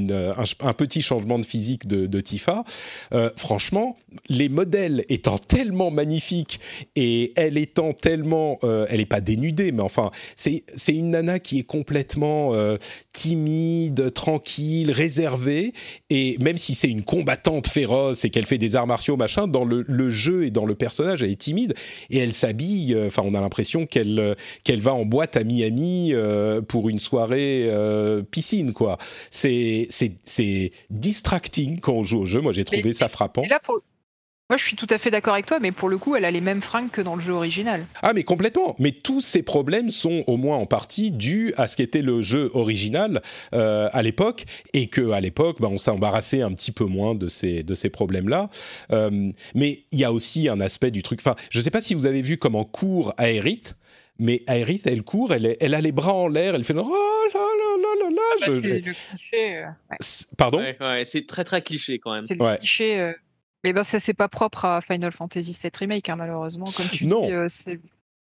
un 0.61 0.73
petit 0.73 1.03
changement 1.03 1.39
de 1.39 1.45
physique 1.45 1.82
de, 1.87 2.21
Tifa. 2.21 2.65
Euh, 3.13 3.31
franchement, 3.37 3.97
les 4.29 4.49
modèles 4.49 5.05
étant 5.09 5.39
tellement 5.39 5.91
magnifiques 5.91 6.61
et 6.97 7.33
elle 7.37 7.59
étant 7.59 7.93
tellement, 7.93 8.59
euh, 8.65 8.87
elle 8.91 8.99
n'est 8.99 9.07
pas 9.07 9.21
dénudée, 9.21 9.73
mais 9.73 9.83
enfin, 9.83 10.11
c'est 10.37 10.63
une 10.89 11.11
nana 11.11 11.39
qui 11.39 11.59
est 11.59 11.65
complètement 11.65 12.55
euh, 12.55 12.77
timide, 13.13 14.13
tranquille, 14.13 14.93
réservée. 14.93 15.73
Et 16.11 16.37
même 16.41 16.59
si 16.59 16.75
c'est 16.75 16.91
une 16.91 17.03
combattante 17.03 17.69
féroce 17.69 18.25
et 18.25 18.31
qu'elle 18.31 18.47
fait 18.47 18.59
des 18.59 18.77
arts 18.77 18.87
martiaux, 18.87 19.17
machin, 19.17 19.49
dans 19.49 19.65
le, 19.65 20.11
jeu 20.11 20.45
et 20.45 20.51
dans 20.51 20.67
le 20.67 20.75
personnage, 20.75 21.23
elle 21.23 21.31
est 21.31 21.37
timide 21.37 21.75
et 22.11 22.19
elle 22.19 22.33
s'habille. 22.33 22.97
Enfin, 23.07 23.23
on 23.25 23.35
a 23.35 23.41
l'impression 23.41 23.87
qu'elle 23.87 24.37
va 24.69 24.95
en 24.95 25.05
boîte 25.05 25.37
à 25.37 25.45
Miami 25.45 26.13
pour 26.69 26.89
une 26.89 26.99
soirée 26.99 27.69
piscine, 28.31 28.73
quoi. 28.73 28.99
C'est 29.31 29.89
distracting 30.91 31.72
quand 31.81 31.93
on 31.93 32.03
joue 32.03 32.21
au 32.21 32.27
jeu. 32.27 32.41
Moi, 32.41 32.53
j'ai 32.53 32.65
trouvé 32.65 32.93
ça 32.93 33.09
frappant. 33.09 33.45
Moi, 34.53 34.59
je 34.59 34.65
suis 34.65 34.77
tout 34.77 34.89
à 34.91 34.99
fait 34.99 35.11
d'accord 35.11 35.33
avec 35.33 35.47
toi, 35.47 35.61
mais 35.61 35.73
pour 35.73 35.89
le 35.89 35.97
coup, 35.97 36.15
elle 36.15 36.27
a 36.27 36.31
les 36.31 36.43
mêmes 36.43 36.61
fringues 36.61 36.91
que 36.91 37.01
dans 37.01 37.17
le 37.17 37.23
jeu 37.23 37.33
original. 37.33 37.87
Ah, 38.03 38.13
mais 38.13 38.23
complètement. 38.23 38.77
Mais 38.79 38.91
tous 38.91 39.23
ces 39.23 39.43
problèmes 39.43 39.89
sont 39.91 40.25
au 40.27 40.37
moins 40.37 40.59
en 40.59 40.67
partie 40.67 41.11
dus 41.11 41.55
à 41.57 41.67
ce 41.67 41.75
qu'était 41.75 42.03
le 42.03 42.21
jeu 42.21 42.51
original 42.53 43.23
euh, 43.55 43.89
à 43.93 44.03
l'époque, 44.03 44.45
et 44.75 44.89
que 44.89 45.13
à 45.13 45.23
l'époque, 45.23 45.57
bah, 45.61 45.69
on 45.71 45.79
s'est 45.79 45.91
embarrassé 45.91 46.43
un 46.43 46.53
petit 46.53 46.71
peu 46.71 46.85
moins 46.85 47.15
de 47.15 47.31
ces 47.31 47.63
de 47.63 47.75
ces 47.75 47.89
problèmes-là. 47.89 48.51
Euh, 48.91 49.31
mais 49.55 49.85
il 49.91 50.01
y 50.01 50.05
a 50.05 50.13
aussi 50.13 50.51
un 50.51 50.61
aspect 50.61 50.91
du 50.91 51.03
truc. 51.03 51.21
Enfin, 51.21 51.37
je 51.49 51.59
ne 51.59 51.63
sais 51.63 51.71
pas 51.71 51.81
si 51.81 51.95
vous 51.95 52.05
avez 52.05 52.21
vu 52.21 52.37
comment 52.37 52.65
court 52.65 53.15
Aerith 53.17 53.75
mais 54.19 54.43
Aerith, 54.47 54.87
elle 54.87 55.03
court, 55.03 55.33
elle, 55.33 55.57
elle 55.59 55.75
a 55.75 55.81
les 55.81 55.93
bras 55.93 56.13
en 56.13 56.29
l'air, 56.29 56.55
elle 56.55 56.65
fait 56.65 56.75
oh 56.77 56.95
là 57.35 57.42
là. 58.41 58.47
Bah, 58.47 58.59
c'est 58.61 58.81
le 58.81 58.81
cliché. 58.81 59.57
Euh, 59.57 59.97
pardon? 60.37 60.59
Ouais, 60.59 61.05
C'est 61.05 61.27
très 61.27 61.45
très 61.45 61.63
cliché 61.63 61.99
quand 61.99 62.13
même. 62.13 62.23
C'est 62.23 62.35
le 62.35 62.57
cliché. 62.57 62.99
Euh, 63.01 63.13
mais 63.65 63.73
ben, 63.73 63.85
ça, 63.85 64.01
c'est 64.01 64.15
pas 64.15 64.29
propre 64.29 64.65
à 64.65 64.81
Final 64.81 65.13
Fantasy 65.13 65.57
VII 65.61 65.71
Remake, 65.79 66.09
hein, 66.09 66.17
malheureusement. 66.17 66.65
Comme 66.77 66.89
tu 66.89 67.07
non. 67.07 67.27
dis, 67.27 67.33
euh, 67.33 67.47
c'est 67.49 67.79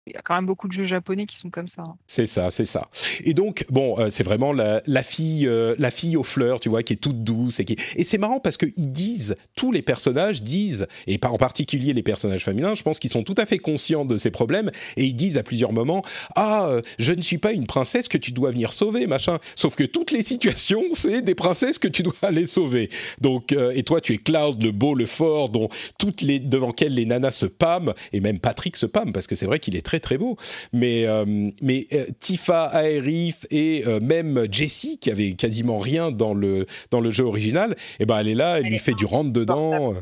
il 0.08 0.14
y 0.14 0.18
a 0.18 0.22
quand 0.22 0.36
même 0.36 0.46
beaucoup 0.46 0.68
de 0.68 0.74
jeux 0.74 0.84
japonais 0.84 1.26
qui 1.26 1.36
sont 1.36 1.50
comme 1.50 1.68
ça. 1.68 1.82
Hein. 1.82 1.96
C'est 2.08 2.26
ça, 2.26 2.50
c'est 2.50 2.66
ça. 2.66 2.90
Et 3.24 3.34
donc, 3.34 3.66
bon, 3.70 4.00
euh, 4.00 4.10
c'est 4.10 4.24
vraiment 4.24 4.54
la, 4.54 4.82
fille, 5.04 5.48
euh, 5.48 5.76
la 5.78 5.92
fille 5.92 6.16
aux 6.16 6.24
fleurs, 6.24 6.60
tu 6.60 6.70
vois, 6.70 6.84
qui 6.84 6.94
est 6.94 6.98
toute 6.98 7.24
douce 7.24 7.60
et 7.60 7.66
qui. 7.66 7.76
Et 7.96 8.04
c'est 8.04 8.18
marrant 8.18 8.40
parce 8.40 8.58
qu'ils 8.58 8.92
disent, 8.92 9.36
tous 9.56 9.72
les 9.72 9.82
personnages 9.82 10.42
disent, 10.42 10.88
et 11.08 11.20
en 11.24 11.38
particulier 11.38 11.94
les 11.94 12.04
personnages 12.04 12.46
féminins, 12.46 12.76
je 12.76 12.84
pense 12.84 13.00
qu'ils 13.00 13.10
sont 13.10 13.24
tout 13.24 13.36
à 13.38 13.46
fait 13.46 13.58
conscients 13.58 14.06
de 14.06 14.18
ces 14.18 14.32
problèmes 14.32 14.72
et 14.96 15.06
ils 15.06 15.16
disent 15.16 15.38
à 15.38 15.44
plusieurs 15.44 15.74
moments, 15.74 16.04
ah, 16.36 16.68
euh, 16.70 16.82
je 17.00 17.14
ne 17.14 17.22
suis 17.22 17.38
pas 17.38 17.52
une 17.52 17.68
princesse 17.68 18.08
que 18.08 18.18
tu 18.18 18.32
dois 18.32 18.52
venir 18.52 18.74
sauver, 18.74 19.08
machin. 19.08 19.40
Sauf 19.56 19.76
que 19.76 19.84
toutes 19.84 20.12
les 20.12 20.24
situations, 20.24 20.84
c'est 20.94 21.22
des 21.22 21.36
princesses 21.36 21.80
que 21.80 21.88
tu 21.88 22.04
dois 22.04 22.16
aller 22.22 22.46
sauver. 22.46 22.90
Donc, 23.22 23.52
et 23.52 23.84
toi, 23.84 24.02
tu 24.02 24.14
es 24.14 24.18
Cloud, 24.18 24.62
le 24.62 24.72
beau, 24.72 24.96
le 24.96 25.06
fort, 25.06 25.50
dont 25.50 25.70
toutes 25.98 26.22
les 26.22 26.40
devant 26.40 26.68
lesquelles 26.68 26.94
les 26.94 27.06
nanas 27.06 27.32
se 27.32 27.46
pâment 27.46 27.94
et 28.14 28.20
même 28.20 28.40
Patrick 28.40 28.76
se 28.78 28.86
pâme 28.86 29.12
parce 29.14 29.28
que 29.28 29.36
c'est 29.36 29.46
vrai 29.46 29.60
qu'il 29.60 29.76
est 29.76 29.82
très 29.82 29.97
très 30.00 30.18
beau. 30.18 30.38
Mais, 30.74 31.06
euh, 31.06 31.26
mais 31.62 31.88
euh, 31.94 32.06
Tifa, 32.20 32.72
Aerith 32.74 33.48
et 33.52 33.84
euh, 33.88 34.00
même 34.00 34.48
Jessie, 34.52 34.98
qui 34.98 35.12
avait 35.12 35.34
quasiment 35.34 35.80
rien 35.80 36.12
dans 36.12 36.34
le, 36.34 36.66
dans 36.92 37.00
le 37.00 37.12
jeu 37.12 37.24
original, 37.24 37.72
et 37.72 38.04
eh 38.04 38.06
ben 38.06 38.20
elle 38.20 38.28
est 38.28 38.36
là, 38.36 38.60
elle, 38.60 38.66
lui 38.66 38.80
fait 38.80 38.94
du 38.94 39.06
rentre 39.06 39.32
dedans. 39.32 39.96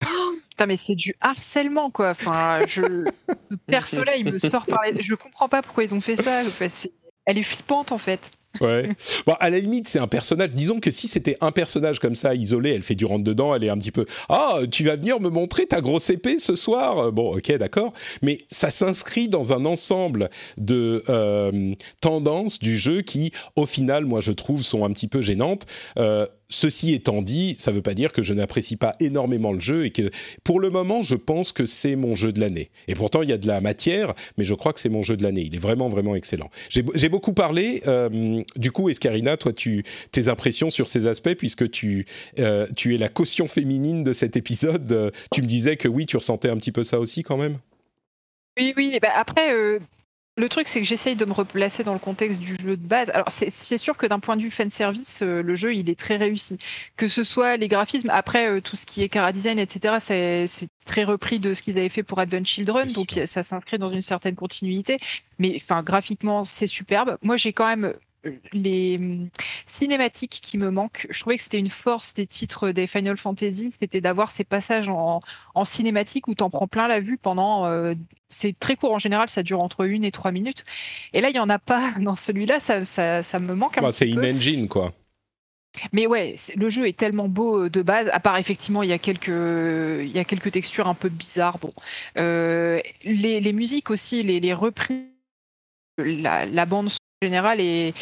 Putain, 0.50 0.66
mais 0.66 0.76
c'est 0.76 0.94
du 0.94 1.16
harcèlement, 1.20 1.90
quoi. 1.90 2.10
Enfin, 2.10 2.60
je... 2.68 3.10
perso 3.66 4.04
là, 4.04 4.16
il 4.16 4.32
me 4.32 4.38
sort 4.38 4.66
par 4.66 4.82
les... 4.84 5.02
Je 5.02 5.14
comprends 5.16 5.48
pas 5.48 5.62
pourquoi 5.62 5.82
ils 5.82 5.94
ont 5.96 6.00
fait 6.00 6.14
ça. 6.14 6.42
Elle 7.26 7.38
est 7.38 7.42
flippante, 7.42 7.90
en 7.90 7.98
fait. 7.98 8.30
Ouais. 8.60 8.90
Bon, 9.26 9.34
à 9.40 9.50
la 9.50 9.58
limite, 9.58 9.88
c'est 9.88 9.98
un 9.98 10.06
personnage. 10.06 10.50
Disons 10.50 10.80
que 10.80 10.90
si 10.90 11.08
c'était 11.08 11.36
un 11.40 11.50
personnage 11.50 11.98
comme 11.98 12.14
ça, 12.14 12.34
isolé, 12.34 12.70
elle 12.70 12.82
fait 12.82 12.94
du 12.94 13.04
rentre 13.04 13.24
dedans, 13.24 13.54
elle 13.54 13.64
est 13.64 13.68
un 13.68 13.78
petit 13.78 13.90
peu. 13.90 14.06
Ah, 14.28 14.60
tu 14.70 14.84
vas 14.84 14.96
venir 14.96 15.20
me 15.20 15.28
montrer 15.28 15.66
ta 15.66 15.80
grosse 15.80 16.10
épée 16.10 16.38
ce 16.38 16.56
soir? 16.56 17.12
Bon, 17.12 17.36
ok, 17.36 17.52
d'accord. 17.58 17.92
Mais 18.22 18.38
ça 18.48 18.70
s'inscrit 18.70 19.28
dans 19.28 19.52
un 19.52 19.64
ensemble 19.64 20.30
de 20.56 21.02
euh, 21.08 21.74
tendances 22.00 22.58
du 22.58 22.78
jeu 22.78 23.02
qui, 23.02 23.32
au 23.56 23.66
final, 23.66 24.04
moi, 24.04 24.20
je 24.20 24.32
trouve, 24.32 24.62
sont 24.62 24.84
un 24.84 24.92
petit 24.92 25.08
peu 25.08 25.20
gênantes. 25.20 25.66
Euh, 25.98 26.26
Ceci 26.48 26.94
étant 26.94 27.22
dit, 27.22 27.56
ça 27.58 27.70
ne 27.70 27.76
veut 27.76 27.82
pas 27.82 27.94
dire 27.94 28.12
que 28.12 28.22
je 28.22 28.34
n'apprécie 28.34 28.76
pas 28.76 28.92
énormément 29.00 29.52
le 29.52 29.60
jeu 29.60 29.86
et 29.86 29.90
que 29.90 30.10
pour 30.44 30.60
le 30.60 30.70
moment, 30.70 31.02
je 31.02 31.14
pense 31.14 31.52
que 31.52 31.66
c'est 31.66 31.96
mon 31.96 32.14
jeu 32.14 32.32
de 32.32 32.40
l'année. 32.40 32.70
Et 32.86 32.94
pourtant, 32.94 33.22
il 33.22 33.30
y 33.30 33.32
a 33.32 33.38
de 33.38 33.46
la 33.46 33.60
matière, 33.60 34.14
mais 34.36 34.44
je 34.44 34.54
crois 34.54 34.72
que 34.72 34.80
c'est 34.80 34.88
mon 34.88 35.02
jeu 35.02 35.16
de 35.16 35.22
l'année. 35.22 35.42
Il 35.42 35.54
est 35.54 35.58
vraiment, 35.58 35.88
vraiment 35.88 36.14
excellent. 36.14 36.50
J'ai 36.68 37.08
beaucoup 37.08 37.32
parlé. 37.32 37.82
Euh, 37.86 38.42
du 38.56 38.72
coup, 38.72 38.88
Escarina, 38.88 39.36
toi, 39.36 39.52
tu, 39.52 39.84
tes 40.12 40.28
impressions 40.28 40.70
sur 40.70 40.86
ces 40.86 41.06
aspects, 41.06 41.34
puisque 41.34 41.70
tu, 41.70 42.06
euh, 42.38 42.66
tu 42.76 42.94
es 42.94 42.98
la 42.98 43.08
caution 43.08 43.46
féminine 43.46 44.02
de 44.02 44.12
cet 44.12 44.36
épisode, 44.36 44.92
euh, 44.92 45.10
tu 45.32 45.42
me 45.42 45.46
disais 45.46 45.76
que 45.76 45.88
oui, 45.88 46.06
tu 46.06 46.16
ressentais 46.16 46.50
un 46.50 46.56
petit 46.56 46.72
peu 46.72 46.84
ça 46.84 46.98
aussi 46.98 47.22
quand 47.22 47.36
même? 47.36 47.58
Oui, 48.58 48.74
oui. 48.76 48.98
Bah 49.00 49.08
après, 49.14 49.50
le 50.36 50.48
truc, 50.48 50.66
c'est 50.66 50.80
que 50.80 50.86
j'essaye 50.86 51.14
de 51.14 51.24
me 51.24 51.32
replacer 51.32 51.84
dans 51.84 51.92
le 51.92 52.00
contexte 52.00 52.40
du 52.40 52.56
jeu 52.56 52.76
de 52.76 52.86
base. 52.86 53.08
Alors, 53.10 53.28
c'est 53.30 53.78
sûr 53.78 53.96
que 53.96 54.06
d'un 54.06 54.18
point 54.18 54.36
de 54.36 54.42
vue 54.42 54.50
fan 54.50 54.70
service, 54.70 55.20
euh, 55.22 55.42
le 55.42 55.54
jeu, 55.54 55.74
il 55.74 55.88
est 55.88 55.98
très 55.98 56.16
réussi. 56.16 56.58
Que 56.96 57.06
ce 57.06 57.22
soit 57.22 57.56
les 57.56 57.68
graphismes, 57.68 58.10
après, 58.10 58.48
euh, 58.48 58.60
tout 58.60 58.74
ce 58.74 58.84
qui 58.84 59.02
est 59.02 59.08
cara 59.08 59.32
design, 59.32 59.60
etc., 59.60 59.96
c'est 60.00 60.68
très 60.84 61.04
repris 61.04 61.38
de 61.38 61.54
ce 61.54 61.62
qu'ils 61.62 61.78
avaient 61.78 61.88
fait 61.88 62.02
pour 62.02 62.18
Advent 62.18 62.44
Children, 62.44 62.92
donc 62.92 63.18
ça 63.26 63.42
s'inscrit 63.44 63.78
dans 63.78 63.90
une 63.90 64.00
certaine 64.00 64.34
continuité. 64.34 64.98
Mais, 65.38 65.54
enfin, 65.56 65.82
graphiquement, 65.82 66.42
c'est 66.42 66.66
superbe. 66.66 67.16
Moi, 67.22 67.36
j'ai 67.36 67.52
quand 67.52 67.66
même 67.66 67.94
les 68.52 68.96
hum, 68.96 69.28
cinématiques 69.66 70.40
qui 70.42 70.58
me 70.58 70.70
manquent. 70.70 71.06
Je 71.10 71.20
trouvais 71.20 71.36
que 71.36 71.42
c'était 71.42 71.58
une 71.58 71.70
force 71.70 72.14
des 72.14 72.26
titres 72.26 72.70
des 72.70 72.86
Final 72.86 73.16
Fantasy, 73.16 73.72
c'était 73.78 74.00
d'avoir 74.00 74.30
ces 74.30 74.44
passages 74.44 74.88
en, 74.88 75.22
cinématique 75.64 76.28
où 76.28 76.34
tu 76.34 76.42
en 76.42 76.50
prends 76.50 76.68
plein 76.68 76.88
la 76.88 77.00
vue 77.00 77.18
pendant. 77.18 77.66
Euh, 77.66 77.94
c'est 78.28 78.58
très 78.58 78.76
court 78.76 78.92
en 78.92 78.98
général, 78.98 79.28
ça 79.28 79.42
dure 79.42 79.60
entre 79.60 79.84
une 79.84 80.04
et 80.04 80.10
trois 80.10 80.32
minutes. 80.32 80.64
Et 81.12 81.20
là, 81.20 81.30
il 81.30 81.34
n'y 81.34 81.38
en 81.38 81.50
a 81.50 81.58
pas 81.58 81.92
dans 82.00 82.16
celui-là, 82.16 82.60
ça, 82.60 82.84
ça, 82.84 83.38
me 83.38 83.54
manque 83.54 83.78
un 83.78 83.82
bah, 83.82 83.92
C'est 83.92 84.10
in-engine, 84.10 84.68
quoi. 84.68 84.92
Mais 85.92 86.06
ouais, 86.06 86.36
le 86.54 86.70
jeu 86.70 86.86
est 86.86 86.96
tellement 86.96 87.28
beau 87.28 87.64
euh, 87.64 87.70
de 87.70 87.82
base, 87.82 88.08
à 88.12 88.20
part 88.20 88.38
effectivement, 88.38 88.84
il 88.84 88.90
y 88.90 88.92
a 88.92 88.98
quelques, 88.98 89.26
il 89.28 90.10
y 90.10 90.18
a 90.20 90.24
quelques 90.24 90.52
textures 90.52 90.86
un 90.86 90.94
peu 90.94 91.08
bizarres. 91.08 91.58
Bon, 91.58 91.72
euh, 92.16 92.80
les, 93.02 93.52
musiques 93.52 93.90
aussi, 93.90 94.22
les, 94.22 94.38
les 94.38 94.54
reprises, 94.54 95.02
la, 95.98 96.46
la 96.46 96.66
bande 96.66 96.90
générale 97.22 97.60
est, 97.60 97.92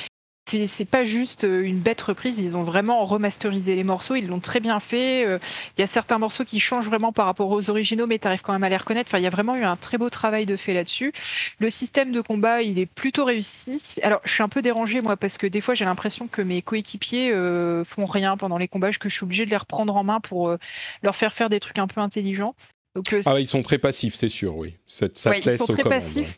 c'est 0.47 0.85
pas 0.85 1.05
juste 1.05 1.45
euh, 1.45 1.63
une 1.63 1.79
bête 1.79 2.01
reprise, 2.03 2.39
ils 2.39 2.57
ont 2.57 2.65
vraiment 2.65 3.05
remasterisé 3.05 3.75
les 3.75 3.85
morceaux, 3.85 4.17
ils 4.17 4.27
l'ont 4.27 4.41
très 4.41 4.61
bien 4.61 4.81
fait. 4.81 5.25
Euh, 5.25 5.39
il 5.77 5.81
y 5.81 5.85
a 5.85 5.87
certains 5.87 6.19
morceaux 6.19 6.45
qui 6.45 6.61
changent 6.61 6.89
vraiment 6.89 7.13
par 7.13 7.27
rapport 7.27 7.51
aux 7.51 7.71
originaux, 7.71 8.07
mais 8.07 8.19
tu 8.19 8.27
arrives 8.27 8.43
quand 8.43 8.53
même 8.53 8.65
à 8.65 8.69
les 8.69 8.77
reconnaître. 8.77 9.09
Enfin, 9.09 9.19
il 9.19 9.25
y 9.25 9.27
a 9.27 9.31
vraiment 9.31 9.57
eu 9.57 9.63
un 9.63 9.77
très 9.77 9.99
beau 9.99 10.11
travail 10.11 10.47
de 10.47 10.57
fait 10.57 10.75
là-dessus. 10.75 11.13
Le 11.59 11.71
système 11.71 12.13
de 12.13 12.21
combat, 12.21 12.63
il 12.63 12.79
est 12.79 12.87
plutôt 12.87 13.25
réussi. 13.25 13.81
Alors, 14.03 14.21
je 14.25 14.33
suis 14.33 14.43
un 14.43 14.49
peu 14.49 14.63
dérangée, 14.63 15.01
moi, 15.01 15.17
parce 15.17 15.39
que 15.39 15.47
des 15.47 15.61
fois, 15.61 15.75
j'ai 15.75 15.85
l'impression 15.85 16.27
que 16.27 16.43
mes 16.43 16.61
coéquipiers 16.61 17.33
euh, 17.33 17.85
font 17.85 18.05
rien 18.05 18.37
pendant 18.37 18.59
les 18.59 18.69
combats, 18.69 18.93
que 18.93 19.09
je 19.09 19.15
suis 19.15 19.25
obligée 19.25 19.47
de 19.47 19.51
les 19.51 19.57
reprendre 19.57 19.97
en 19.97 20.05
main 20.05 20.21
pour 20.21 20.55
leur 21.03 21.17
faire 21.17 21.33
faire 21.33 21.49
des 21.49 21.61
trucs 21.61 21.79
un 21.79 21.87
peu 21.87 22.01
intelligents. 22.01 22.55
Donc, 22.95 23.15
ah, 23.25 23.41
ils 23.41 23.47
sont 23.47 23.63
très 23.63 23.79
passifs, 23.79 24.15
c'est 24.15 24.29
sûr, 24.29 24.57
oui. 24.57 24.77
Ça, 24.87 25.07
ça 25.15 25.31
te 25.31 25.49
laisse 25.49 25.61
ils 25.63 25.65
sont 25.65 25.73
très 25.73 25.89
passifs. 25.89 26.37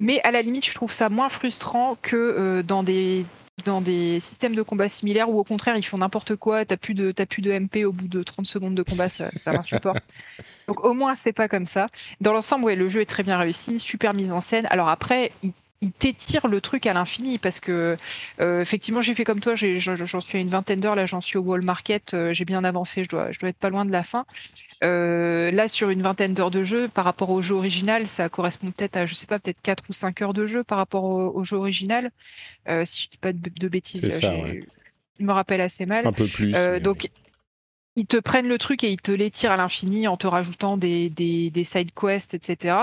Mais 0.00 0.20
à 0.22 0.30
la 0.30 0.42
limite, 0.42 0.66
je 0.66 0.74
trouve 0.74 0.92
ça 0.92 1.08
moins 1.08 1.28
frustrant 1.28 1.96
que 2.00 2.16
euh, 2.16 2.62
dans 2.62 2.82
des 2.82 3.26
dans 3.64 3.80
des 3.80 4.20
systèmes 4.20 4.54
de 4.54 4.62
combat 4.62 4.88
similaires 4.88 5.28
où 5.28 5.36
au 5.36 5.42
contraire 5.42 5.76
ils 5.76 5.82
font 5.82 5.98
n'importe 5.98 6.36
quoi, 6.36 6.64
t'as 6.64 6.76
plus 6.76 6.94
de 6.94 7.12
plus 7.24 7.42
de 7.42 7.50
MP 7.50 7.84
au 7.84 7.90
bout 7.90 8.06
de 8.06 8.22
30 8.22 8.46
secondes 8.46 8.76
de 8.76 8.84
combat, 8.84 9.08
ça, 9.08 9.30
ça 9.34 9.52
m'insupporte. 9.52 10.04
Donc 10.68 10.84
au 10.84 10.94
moins 10.94 11.16
c'est 11.16 11.32
pas 11.32 11.48
comme 11.48 11.66
ça. 11.66 11.88
Dans 12.20 12.32
l'ensemble, 12.32 12.64
ouais, 12.66 12.76
le 12.76 12.88
jeu 12.88 13.00
est 13.00 13.06
très 13.06 13.24
bien 13.24 13.36
réussi, 13.36 13.80
super 13.80 14.14
mise 14.14 14.30
en 14.30 14.40
scène. 14.40 14.66
Alors 14.70 14.88
après, 14.88 15.32
il 15.42 15.52
il 15.80 15.92
t'étire 15.92 16.48
le 16.48 16.60
truc 16.60 16.86
à 16.86 16.92
l'infini 16.92 17.38
parce 17.38 17.60
que 17.60 17.96
euh, 18.40 18.60
effectivement 18.60 19.00
j'ai 19.00 19.14
fait 19.14 19.24
comme 19.24 19.40
toi 19.40 19.54
j'en 19.54 20.20
suis 20.20 20.38
à 20.38 20.40
une 20.40 20.48
vingtaine 20.48 20.80
d'heures 20.80 20.96
là 20.96 21.06
j'en 21.06 21.20
suis 21.20 21.38
au 21.38 21.42
wall 21.42 21.62
market 21.62 22.14
euh, 22.14 22.32
j'ai 22.32 22.44
bien 22.44 22.64
avancé 22.64 23.04
je 23.04 23.08
dois 23.08 23.30
je 23.30 23.38
dois 23.38 23.50
être 23.50 23.58
pas 23.58 23.70
loin 23.70 23.84
de 23.84 23.92
la 23.92 24.02
fin. 24.02 24.26
Euh, 24.84 25.50
là 25.50 25.66
sur 25.68 25.90
une 25.90 26.02
vingtaine 26.02 26.34
d'heures 26.34 26.50
de 26.50 26.62
jeu 26.62 26.88
par 26.88 27.04
rapport 27.04 27.30
au 27.30 27.42
jeu 27.42 27.54
original 27.54 28.06
ça 28.06 28.28
correspond 28.28 28.70
peut-être 28.70 28.96
à 28.96 29.06
je 29.06 29.14
sais 29.14 29.26
pas 29.26 29.38
peut-être 29.38 29.60
4 29.62 29.84
ou 29.88 29.92
5 29.92 30.22
heures 30.22 30.34
de 30.34 30.46
jeu 30.46 30.64
par 30.64 30.78
rapport 30.78 31.04
au, 31.04 31.44
jeu 31.44 31.56
original. 31.56 32.10
Si 32.84 33.02
je 33.02 33.08
dis 33.10 33.16
pas 33.20 33.32
de, 33.32 33.68
bêtises 33.68 34.20
je 34.20 35.24
me 35.24 35.32
rappelle 35.32 35.60
assez 35.60 35.84
mal. 35.84 36.06
Un 36.06 36.12
peu 36.12 36.26
plus 36.26 36.52
donc 36.80 37.08
ils 37.98 38.06
te 38.06 38.16
prennent 38.16 38.46
le 38.46 38.58
truc 38.58 38.84
et 38.84 38.92
ils 38.92 39.00
te 39.00 39.10
l'étirent 39.10 39.50
à 39.50 39.56
l'infini 39.56 40.06
en 40.06 40.16
te 40.16 40.28
rajoutant 40.28 40.76
des, 40.76 41.10
des, 41.10 41.64
side 41.64 41.90
quests, 41.92 42.32
etc. 42.32 42.76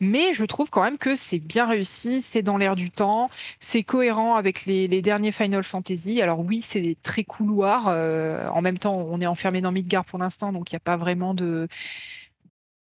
Mais 0.00 0.32
je 0.32 0.44
trouve 0.44 0.68
quand 0.68 0.82
même 0.82 0.98
que 0.98 1.14
c'est 1.14 1.38
bien 1.38 1.66
réussi, 1.66 2.20
c'est 2.20 2.42
dans 2.42 2.56
l'air 2.56 2.74
du 2.74 2.90
temps, 2.90 3.30
c'est 3.60 3.84
cohérent 3.84 4.34
avec 4.34 4.66
les, 4.66 4.88
derniers 5.00 5.30
Final 5.30 5.62
Fantasy. 5.62 6.20
Alors 6.20 6.40
oui, 6.40 6.60
c'est 6.60 6.96
très 7.04 7.22
couloirs. 7.22 7.86
Euh, 7.88 8.48
en 8.48 8.60
même 8.60 8.78
temps, 8.78 8.96
on 8.96 9.20
est 9.20 9.26
enfermé 9.26 9.60
dans 9.60 9.70
Midgard 9.70 10.04
pour 10.04 10.18
l'instant, 10.18 10.52
donc 10.52 10.72
il 10.72 10.74
n'y 10.74 10.78
a 10.78 10.80
pas 10.80 10.96
vraiment 10.96 11.34
de 11.34 11.68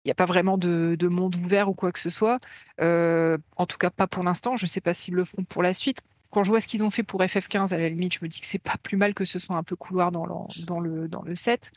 il 0.04 0.08
n'y 0.08 0.12
a 0.12 0.16
pas 0.16 0.24
vraiment 0.24 0.58
de, 0.58 0.96
monde 1.08 1.36
ouvert 1.36 1.68
ou 1.68 1.74
quoi 1.74 1.92
que 1.92 2.00
ce 2.00 2.10
soit. 2.10 2.40
Euh, 2.80 3.38
en 3.56 3.66
tout 3.66 3.78
cas, 3.78 3.90
pas 3.90 4.08
pour 4.08 4.24
l'instant. 4.24 4.56
Je 4.56 4.64
ne 4.64 4.68
sais 4.68 4.80
pas 4.80 4.94
s'ils 4.94 5.14
le 5.14 5.24
feront 5.24 5.44
pour 5.44 5.62
la 5.62 5.72
suite 5.72 6.00
quand 6.32 6.44
je 6.44 6.50
vois 6.50 6.60
ce 6.60 6.66
qu'ils 6.66 6.82
ont 6.82 6.90
fait 6.90 7.02
pour 7.02 7.20
FF15, 7.20 7.74
à 7.74 7.78
la 7.78 7.90
limite, 7.90 8.14
je 8.14 8.20
me 8.22 8.28
dis 8.28 8.40
que 8.40 8.46
c'est 8.46 8.58
pas 8.58 8.76
plus 8.82 8.96
mal 8.96 9.12
que 9.12 9.26
ce 9.26 9.38
soit 9.38 9.54
un 9.54 9.62
peu 9.62 9.76
couloir 9.76 10.10
dans 10.10 10.24
le, 10.24 10.64
dans 10.64 10.80
le, 10.80 11.06
dans 11.06 11.22
le 11.22 11.36
set. 11.36 11.72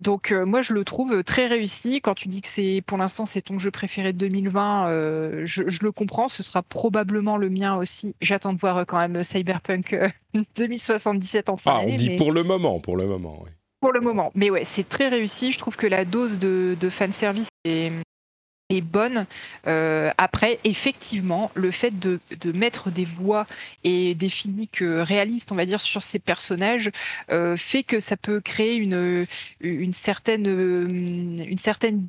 Donc 0.00 0.30
euh, 0.30 0.44
moi 0.44 0.60
je 0.60 0.74
le 0.74 0.84
trouve 0.84 1.22
très 1.22 1.46
réussi. 1.46 2.00
Quand 2.00 2.14
tu 2.14 2.28
dis 2.28 2.42
que 2.42 2.48
c'est 2.48 2.82
pour 2.84 2.98
l'instant 2.98 3.24
c'est 3.24 3.40
ton 3.40 3.58
jeu 3.58 3.70
préféré 3.70 4.12
de 4.12 4.18
2020, 4.18 4.88
euh, 4.88 5.42
je, 5.44 5.62
le 5.62 5.92
comprends. 5.92 6.28
Ce 6.28 6.42
sera 6.42 6.62
probablement 6.62 7.36
le 7.36 7.48
mien 7.48 7.76
aussi. 7.76 8.14
J'attends 8.20 8.52
de 8.52 8.58
voir 8.58 8.78
euh, 8.78 8.84
quand 8.84 8.98
même 8.98 9.22
Cyberpunk 9.22 9.96
2077 10.56 11.48
en 11.48 11.56
fin 11.56 11.70
ah, 11.76 11.84
On 11.86 11.94
dit 11.94 12.16
pour 12.16 12.32
le 12.32 12.42
moment, 12.42 12.80
pour 12.80 12.96
le 12.96 13.06
moment. 13.06 13.38
Oui. 13.44 13.50
Pour 13.80 13.92
le 13.92 14.00
moment, 14.00 14.32
mais 14.34 14.50
ouais, 14.50 14.64
c'est 14.64 14.88
très 14.88 15.08
réussi. 15.08 15.52
Je 15.52 15.58
trouve 15.58 15.76
que 15.76 15.86
la 15.86 16.04
dose 16.04 16.38
de, 16.38 16.76
de 16.80 16.88
fanservice 16.88 17.48
est, 17.64 17.92
est 18.68 18.80
bonne. 18.80 19.26
Euh, 19.66 20.10
après, 20.18 20.58
effectivement, 20.64 21.50
le 21.54 21.70
fait 21.70 21.98
de, 21.98 22.20
mettre 22.52 22.90
des 22.90 23.04
voix 23.04 23.46
et 23.84 24.14
des 24.14 24.28
physiques 24.28 24.82
euh, 24.82 25.02
réalistes, 25.02 25.52
on 25.52 25.54
va 25.54 25.66
dire, 25.66 25.80
sur 25.80 26.02
ces 26.02 26.18
personnages, 26.18 26.90
euh, 27.30 27.56
fait 27.56 27.82
que 27.82 28.00
ça 28.00 28.16
peut 28.16 28.40
créer 28.40 28.76
une, 28.76 29.26
une 29.60 29.92
certaine, 29.92 30.46
une 30.46 31.58
certaine 31.58 32.06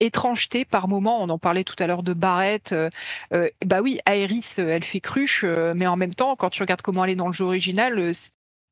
étrangeté 0.00 0.64
par 0.64 0.88
moment. 0.88 1.22
On 1.22 1.28
en 1.28 1.38
parlait 1.38 1.64
tout 1.64 1.76
à 1.78 1.86
l'heure 1.86 2.02
de 2.02 2.14
Barrett. 2.14 2.74
bah 3.64 3.82
oui, 3.82 4.00
Aeris, 4.06 4.54
elle 4.56 4.84
fait 4.84 5.00
cruche, 5.00 5.44
mais 5.74 5.86
en 5.86 5.96
même 5.96 6.14
temps, 6.14 6.36
quand 6.36 6.50
tu 6.50 6.62
regardes 6.62 6.82
comment 6.82 7.04
elle 7.04 7.10
est 7.10 7.16
dans 7.16 7.26
le 7.26 7.32
jeu 7.34 7.44
original, 7.44 8.12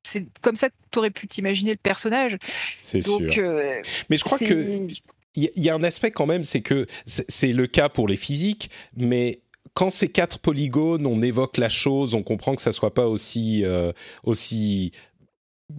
c'est 0.04 0.26
comme 0.40 0.56
ça 0.56 0.70
que 0.70 0.74
tu 0.90 0.98
aurais 0.98 1.10
pu 1.10 1.26
t'imaginer 1.26 1.72
le 1.72 1.76
personnage. 1.76 2.38
C'est 2.78 3.02
sûr. 3.02 3.20
mais 4.08 4.16
je 4.16 4.24
crois 4.24 4.38
que 4.38 4.86
il 5.38 5.62
y, 5.62 5.70
a 5.70 5.74
un 5.74 5.82
aspect 5.82 6.10
quand 6.10 6.26
même, 6.26 6.44
c'est 6.44 6.60
que 6.60 6.86
c'est 7.06 7.52
le 7.52 7.66
cas 7.66 7.88
pour 7.88 8.08
les 8.08 8.16
physiques, 8.16 8.70
mais 8.96 9.40
quand 9.74 9.90
c'est 9.90 10.08
quatre 10.08 10.38
polygones, 10.38 11.06
on 11.06 11.22
évoque 11.22 11.56
la 11.58 11.68
chose, 11.68 12.14
on 12.14 12.22
comprend 12.22 12.54
que 12.54 12.62
ça 12.62 12.72
soit 12.72 12.94
pas 12.94 13.06
aussi 13.06 13.64
euh, 13.64 13.92
aussi 14.24 14.92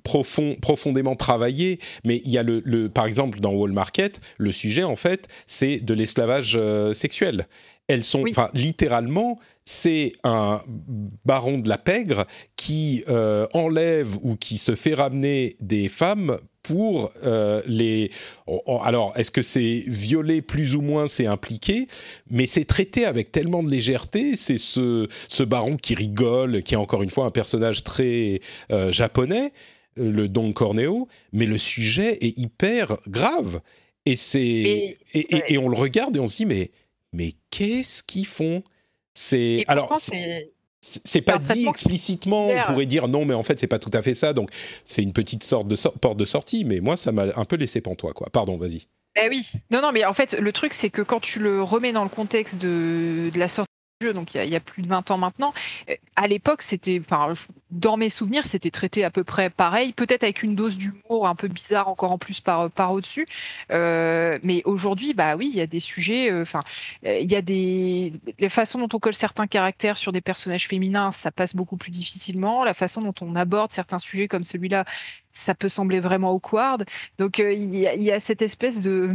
profond, 0.03 0.55
profondément 0.61 1.15
travaillé, 1.15 1.79
mais 2.05 2.21
il 2.23 2.31
y 2.31 2.37
a 2.37 2.43
le, 2.43 2.87
par 2.87 3.05
exemple 3.05 3.39
dans 3.39 3.51
Wall 3.51 3.71
Market, 3.71 4.19
le 4.37 4.51
sujet 4.51 4.83
en 4.83 4.95
fait, 4.95 5.27
c'est 5.47 5.79
de 5.79 5.93
l'esclavage 5.93 6.53
euh, 6.55 6.93
sexuel. 6.93 7.47
Elles 7.89 8.03
sont, 8.03 8.23
enfin, 8.29 8.49
littéralement, 8.53 9.39
c'est 9.65 10.13
un 10.23 10.61
baron 11.25 11.57
de 11.57 11.67
la 11.67 11.79
pègre 11.79 12.25
qui 12.55 13.03
euh, 13.09 13.47
enlève 13.53 14.15
ou 14.21 14.35
qui 14.35 14.59
se 14.59 14.75
fait 14.75 14.93
ramener 14.93 15.55
des 15.59 15.89
femmes 15.89 16.37
pour 16.61 17.11
euh, 17.23 17.63
les. 17.65 18.11
Alors, 18.83 19.11
est-ce 19.17 19.31
que 19.31 19.41
c'est 19.41 19.83
violé 19.87 20.43
plus 20.43 20.75
ou 20.75 20.81
moins, 20.81 21.07
c'est 21.07 21.25
impliqué, 21.25 21.87
mais 22.29 22.45
c'est 22.45 22.65
traité 22.65 23.05
avec 23.05 23.31
tellement 23.31 23.63
de 23.63 23.71
légèreté. 23.71 24.35
C'est 24.35 24.59
ce, 24.59 25.07
ce 25.27 25.41
baron 25.41 25.75
qui 25.75 25.95
rigole, 25.95 26.61
qui 26.61 26.75
est 26.75 26.77
encore 26.77 27.01
une 27.01 27.09
fois 27.09 27.25
un 27.25 27.31
personnage 27.31 27.83
très 27.83 28.39
euh, 28.71 28.91
japonais, 28.91 29.51
le 29.95 30.29
Don 30.29 30.53
Corneo, 30.53 31.07
mais 31.33 31.47
le 31.47 31.57
sujet 31.57 32.19
est 32.21 32.37
hyper 32.37 32.97
grave. 33.07 33.61
Et, 34.05 34.15
c'est, 34.15 34.97
et, 35.13 35.57
on 35.57 35.69
le 35.69 35.75
regarde 35.75 36.15
et 36.15 36.19
on 36.19 36.27
se 36.27 36.37
dit, 36.37 36.45
mais 36.45 36.71
mais 37.13 37.33
qu'est-ce 37.51 38.03
qu'ils 38.03 38.25
font? 38.25 38.63
C'est 39.13 39.65
alors 39.67 39.97
c'est 40.81 41.21
pas 41.21 41.39
dit 41.39 41.67
explicitement. 41.67 42.47
On 42.47 42.63
pourrait 42.63 42.85
dire 42.85 43.07
non, 43.07 43.25
mais 43.25 43.33
en 43.33 43.43
fait 43.43 43.59
c'est 43.59 43.67
pas 43.67 43.79
tout 43.79 43.91
à 43.93 44.01
fait 44.01 44.13
ça. 44.13 44.33
Donc 44.33 44.49
c'est 44.85 45.03
une 45.03 45.13
petite 45.13 45.43
sorte 45.43 45.67
de 45.67 45.75
porte 45.99 46.17
de 46.17 46.25
sortie. 46.25 46.63
Mais 46.63 46.79
moi 46.79 46.97
ça 46.97 47.11
m'a 47.11 47.25
un 47.35 47.45
peu 47.45 47.55
laissé 47.55 47.81
pantois 47.81 48.13
quoi. 48.13 48.29
Pardon, 48.31 48.57
vas-y. 48.57 48.87
Eh 49.21 49.27
oui. 49.27 49.51
Non, 49.71 49.81
non, 49.81 49.91
mais 49.91 50.05
en 50.05 50.13
fait, 50.13 50.33
le 50.33 50.51
truc, 50.51 50.73
c'est 50.73 50.91
que 50.91 51.01
quand 51.01 51.19
tu 51.19 51.39
le 51.39 51.63
remets 51.63 51.91
dans 51.91 52.03
le 52.03 52.09
contexte 52.09 52.57
de, 52.57 53.29
de 53.33 53.39
la 53.39 53.49
sortie 53.49 53.68
donc 54.01 54.33
il 54.33 54.49
y, 54.49 54.55
a, 54.55 54.59
plus 54.61 54.81
de 54.81 54.87
20 54.87 55.11
ans 55.11 55.17
maintenant. 55.17 55.53
Euh, 55.89 55.95
à 56.15 56.27
l'époque, 56.27 56.61
c'était, 56.61 57.01
dans 57.69 57.97
mes 57.97 58.07
souvenirs, 58.07 58.45
c'était 58.45 58.71
traité 58.71 59.03
à 59.03 59.11
peu 59.11 59.25
près 59.25 59.49
pareil, 59.49 59.91
peut-être 59.91 60.23
avec 60.23 60.41
une 60.41 60.55
dose 60.55 60.77
d'humour 60.77 61.27
un 61.27 61.35
peu 61.35 61.49
bizarre 61.49 61.89
encore 61.89 62.13
en 62.13 62.17
plus 62.17 62.39
par, 62.39 62.71
par 62.71 62.93
au-dessus. 62.93 63.27
Euh, 63.71 64.39
mais 64.41 64.61
aujourd'hui, 64.63 65.13
bah 65.13 65.35
oui, 65.35 65.49
il 65.51 65.57
y 65.57 65.61
a 65.61 65.67
des 65.67 65.81
sujets, 65.81 66.31
euh, 66.31 66.43
enfin, 66.43 66.63
il 67.03 67.29
y 67.29 67.35
a 67.35 67.41
des, 67.41 68.13
les 68.39 68.47
façons 68.47 68.79
dont 68.79 68.87
on 68.93 68.99
colle 68.99 69.13
certains 69.13 69.47
caractères 69.47 69.97
sur 69.97 70.13
des 70.13 70.21
personnages 70.21 70.69
féminins, 70.69 71.11
ça 71.11 71.29
passe 71.29 71.53
beaucoup 71.53 71.75
plus 71.75 71.91
difficilement. 71.91 72.63
La 72.63 72.73
façon 72.73 73.01
dont 73.01 73.15
on 73.19 73.35
aborde 73.35 73.73
certains 73.73 73.99
sujets 73.99 74.29
comme 74.29 74.45
celui-là, 74.45 74.85
ça 75.33 75.55
peut 75.55 75.67
sembler 75.67 75.99
vraiment 75.99 76.31
awkward. 76.31 76.85
Donc 77.17 77.39
il 77.39 77.75
y, 77.75 78.11
a 78.11 78.19
cette 78.21 78.41
espèce 78.41 78.79
de 78.79 79.13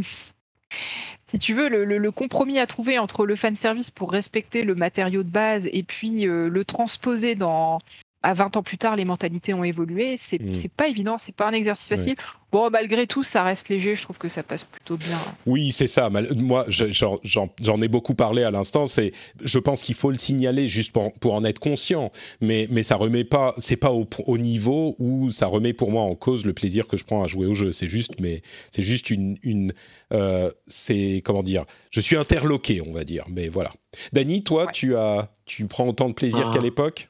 si 1.34 1.40
tu 1.40 1.54
veux, 1.54 1.68
le, 1.68 2.12
compromis 2.12 2.60
à 2.60 2.66
trouver 2.66 2.96
entre 2.96 3.26
le 3.26 3.34
fan 3.34 3.56
service 3.56 3.90
pour 3.90 4.12
respecter 4.12 4.62
le 4.62 4.76
matériau 4.76 5.24
de 5.24 5.30
base 5.30 5.68
et 5.72 5.82
puis 5.82 6.28
euh, 6.28 6.48
le 6.48 6.64
transposer 6.64 7.34
dans, 7.34 7.80
à 8.24 8.32
20 8.32 8.56
ans 8.56 8.62
plus 8.62 8.78
tard, 8.78 8.96
les 8.96 9.04
mentalités 9.04 9.52
ont 9.52 9.64
évolué. 9.64 10.16
C'est 10.16 10.40
n'est 10.40 10.50
mm. 10.50 10.68
pas 10.76 10.88
évident, 10.88 11.18
c'est 11.18 11.34
pas 11.34 11.46
un 11.46 11.52
exercice 11.52 11.88
facile. 11.88 12.16
Bon, 12.50 12.70
malgré 12.70 13.06
tout, 13.06 13.22
ça 13.22 13.42
reste 13.42 13.68
léger. 13.68 13.94
Je 13.94 14.02
trouve 14.02 14.16
que 14.16 14.28
ça 14.28 14.42
passe 14.42 14.64
plutôt 14.64 14.96
bien. 14.96 15.18
Oui, 15.44 15.72
c'est 15.72 15.88
ça. 15.88 16.08
Moi, 16.08 16.64
j'en 16.68 17.82
ai 17.82 17.88
beaucoup 17.88 18.14
parlé 18.14 18.44
à 18.44 18.50
l'instant. 18.50 18.86
C'est, 18.86 19.12
je 19.42 19.58
pense 19.58 19.82
qu'il 19.82 19.94
faut 19.94 20.10
le 20.10 20.18
signaler 20.18 20.68
juste 20.68 20.92
pour, 20.92 21.12
pour, 21.14 21.34
en 21.34 21.44
être 21.44 21.58
conscient. 21.58 22.10
Mais, 22.40 22.66
mais 22.70 22.82
ça 22.82 22.96
remet 22.96 23.24
pas, 23.24 23.54
c'est 23.58 23.76
pas 23.76 23.92
au, 23.92 24.08
au, 24.26 24.38
niveau 24.38 24.96
où 24.98 25.30
ça 25.30 25.46
remet 25.46 25.72
pour 25.72 25.90
moi 25.90 26.02
en 26.02 26.14
cause 26.14 26.46
le 26.46 26.54
plaisir 26.54 26.86
que 26.86 26.96
je 26.96 27.04
prends 27.04 27.22
à 27.22 27.26
jouer 27.26 27.46
au 27.46 27.54
jeu. 27.54 27.72
C'est 27.72 27.88
juste, 27.88 28.20
mais 28.20 28.40
c'est 28.70 28.82
juste 28.82 29.10
une, 29.10 29.36
une 29.42 29.74
euh, 30.12 30.50
c'est 30.66 31.20
comment 31.24 31.42
dire. 31.42 31.64
Je 31.90 32.00
suis 32.00 32.16
interloqué, 32.16 32.80
on 32.80 32.92
va 32.92 33.04
dire. 33.04 33.24
Mais 33.28 33.48
voilà. 33.48 33.72
Dany, 34.12 34.44
toi, 34.44 34.68
tu 34.72 34.96
as, 34.96 35.28
tu 35.44 35.66
prends 35.66 35.88
autant 35.88 36.08
de 36.08 36.14
plaisir 36.14 36.50
qu'à 36.52 36.60
ah. 36.60 36.62
l'époque? 36.62 37.08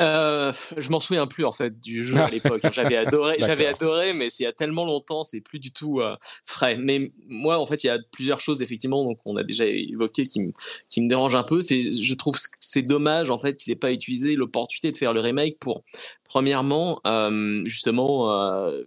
Euh, 0.00 0.52
je 0.76 0.90
m'en 0.90 1.00
souviens 1.00 1.26
plus 1.26 1.44
en 1.44 1.52
fait 1.52 1.80
du 1.80 2.04
jeu 2.04 2.16
à 2.16 2.28
l'époque. 2.28 2.60
J'avais 2.72 2.96
adoré, 2.96 3.36
j'avais 3.40 3.66
adoré, 3.66 4.12
mais 4.12 4.30
c'est 4.30 4.42
il 4.42 4.46
y 4.46 4.48
a 4.48 4.52
tellement 4.52 4.84
longtemps, 4.84 5.24
c'est 5.24 5.40
plus 5.40 5.58
du 5.58 5.72
tout 5.72 6.00
euh, 6.00 6.16
frais. 6.44 6.76
Mais 6.76 7.12
moi, 7.28 7.58
en 7.58 7.66
fait, 7.66 7.82
il 7.84 7.86
y 7.86 7.90
a 7.90 7.98
plusieurs 8.12 8.40
choses 8.40 8.62
effectivement, 8.62 9.04
donc 9.04 9.18
on 9.24 9.36
a 9.36 9.42
déjà 9.42 9.66
évoqué 9.66 10.26
qui 10.26 10.40
me 10.40 10.52
qui 10.88 11.00
me 11.00 11.08
dérange 11.08 11.34
un 11.34 11.42
peu. 11.42 11.60
C'est, 11.60 11.92
je 11.92 12.14
trouve 12.14 12.36
c'est 12.60 12.82
dommage 12.82 13.30
en 13.30 13.38
fait 13.38 13.56
qu'ils 13.56 13.72
n'aient 13.72 13.78
pas 13.78 13.92
utilisé 13.92 14.36
l'opportunité 14.36 14.90
de 14.92 14.96
faire 14.96 15.12
le 15.12 15.20
remake 15.20 15.58
pour, 15.58 15.82
premièrement, 16.24 17.00
euh, 17.06 17.62
justement. 17.66 18.32
Euh, 18.32 18.84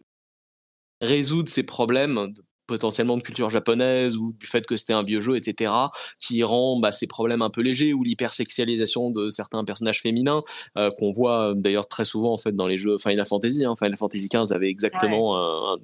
résoudre 1.01 1.49
ces 1.49 1.65
problèmes 1.65 2.33
potentiellement 2.69 3.17
de 3.17 3.23
culture 3.23 3.49
japonaise 3.49 4.15
ou 4.15 4.35
du 4.39 4.45
fait 4.45 4.65
que 4.65 4.75
c'était 4.77 4.93
un 4.93 5.03
vieux 5.03 5.19
jeu, 5.19 5.35
etc., 5.35 5.71
qui 6.19 6.43
rend 6.43 6.79
bah, 6.79 6.91
ces 6.91 7.07
problèmes 7.07 7.41
un 7.41 7.49
peu 7.49 7.61
légers 7.61 7.93
ou 7.93 8.03
l'hypersexualisation 8.03 9.09
de 9.09 9.29
certains 9.29 9.65
personnages 9.65 10.01
féminins 10.01 10.43
euh, 10.77 10.91
qu'on 10.91 11.11
voit 11.11 11.49
euh, 11.49 11.53
d'ailleurs 11.55 11.87
très 11.87 12.05
souvent 12.05 12.31
en 12.31 12.37
fait 12.37 12.55
dans 12.55 12.67
les 12.67 12.77
jeux 12.77 12.97
Final 12.99 13.25
Fantasy. 13.25 13.65
Hein. 13.65 13.73
Final 13.75 13.97
Fantasy 13.97 14.29
XV 14.31 14.53
avait 14.53 14.69
exactement 14.69 15.37
un... 15.37 15.77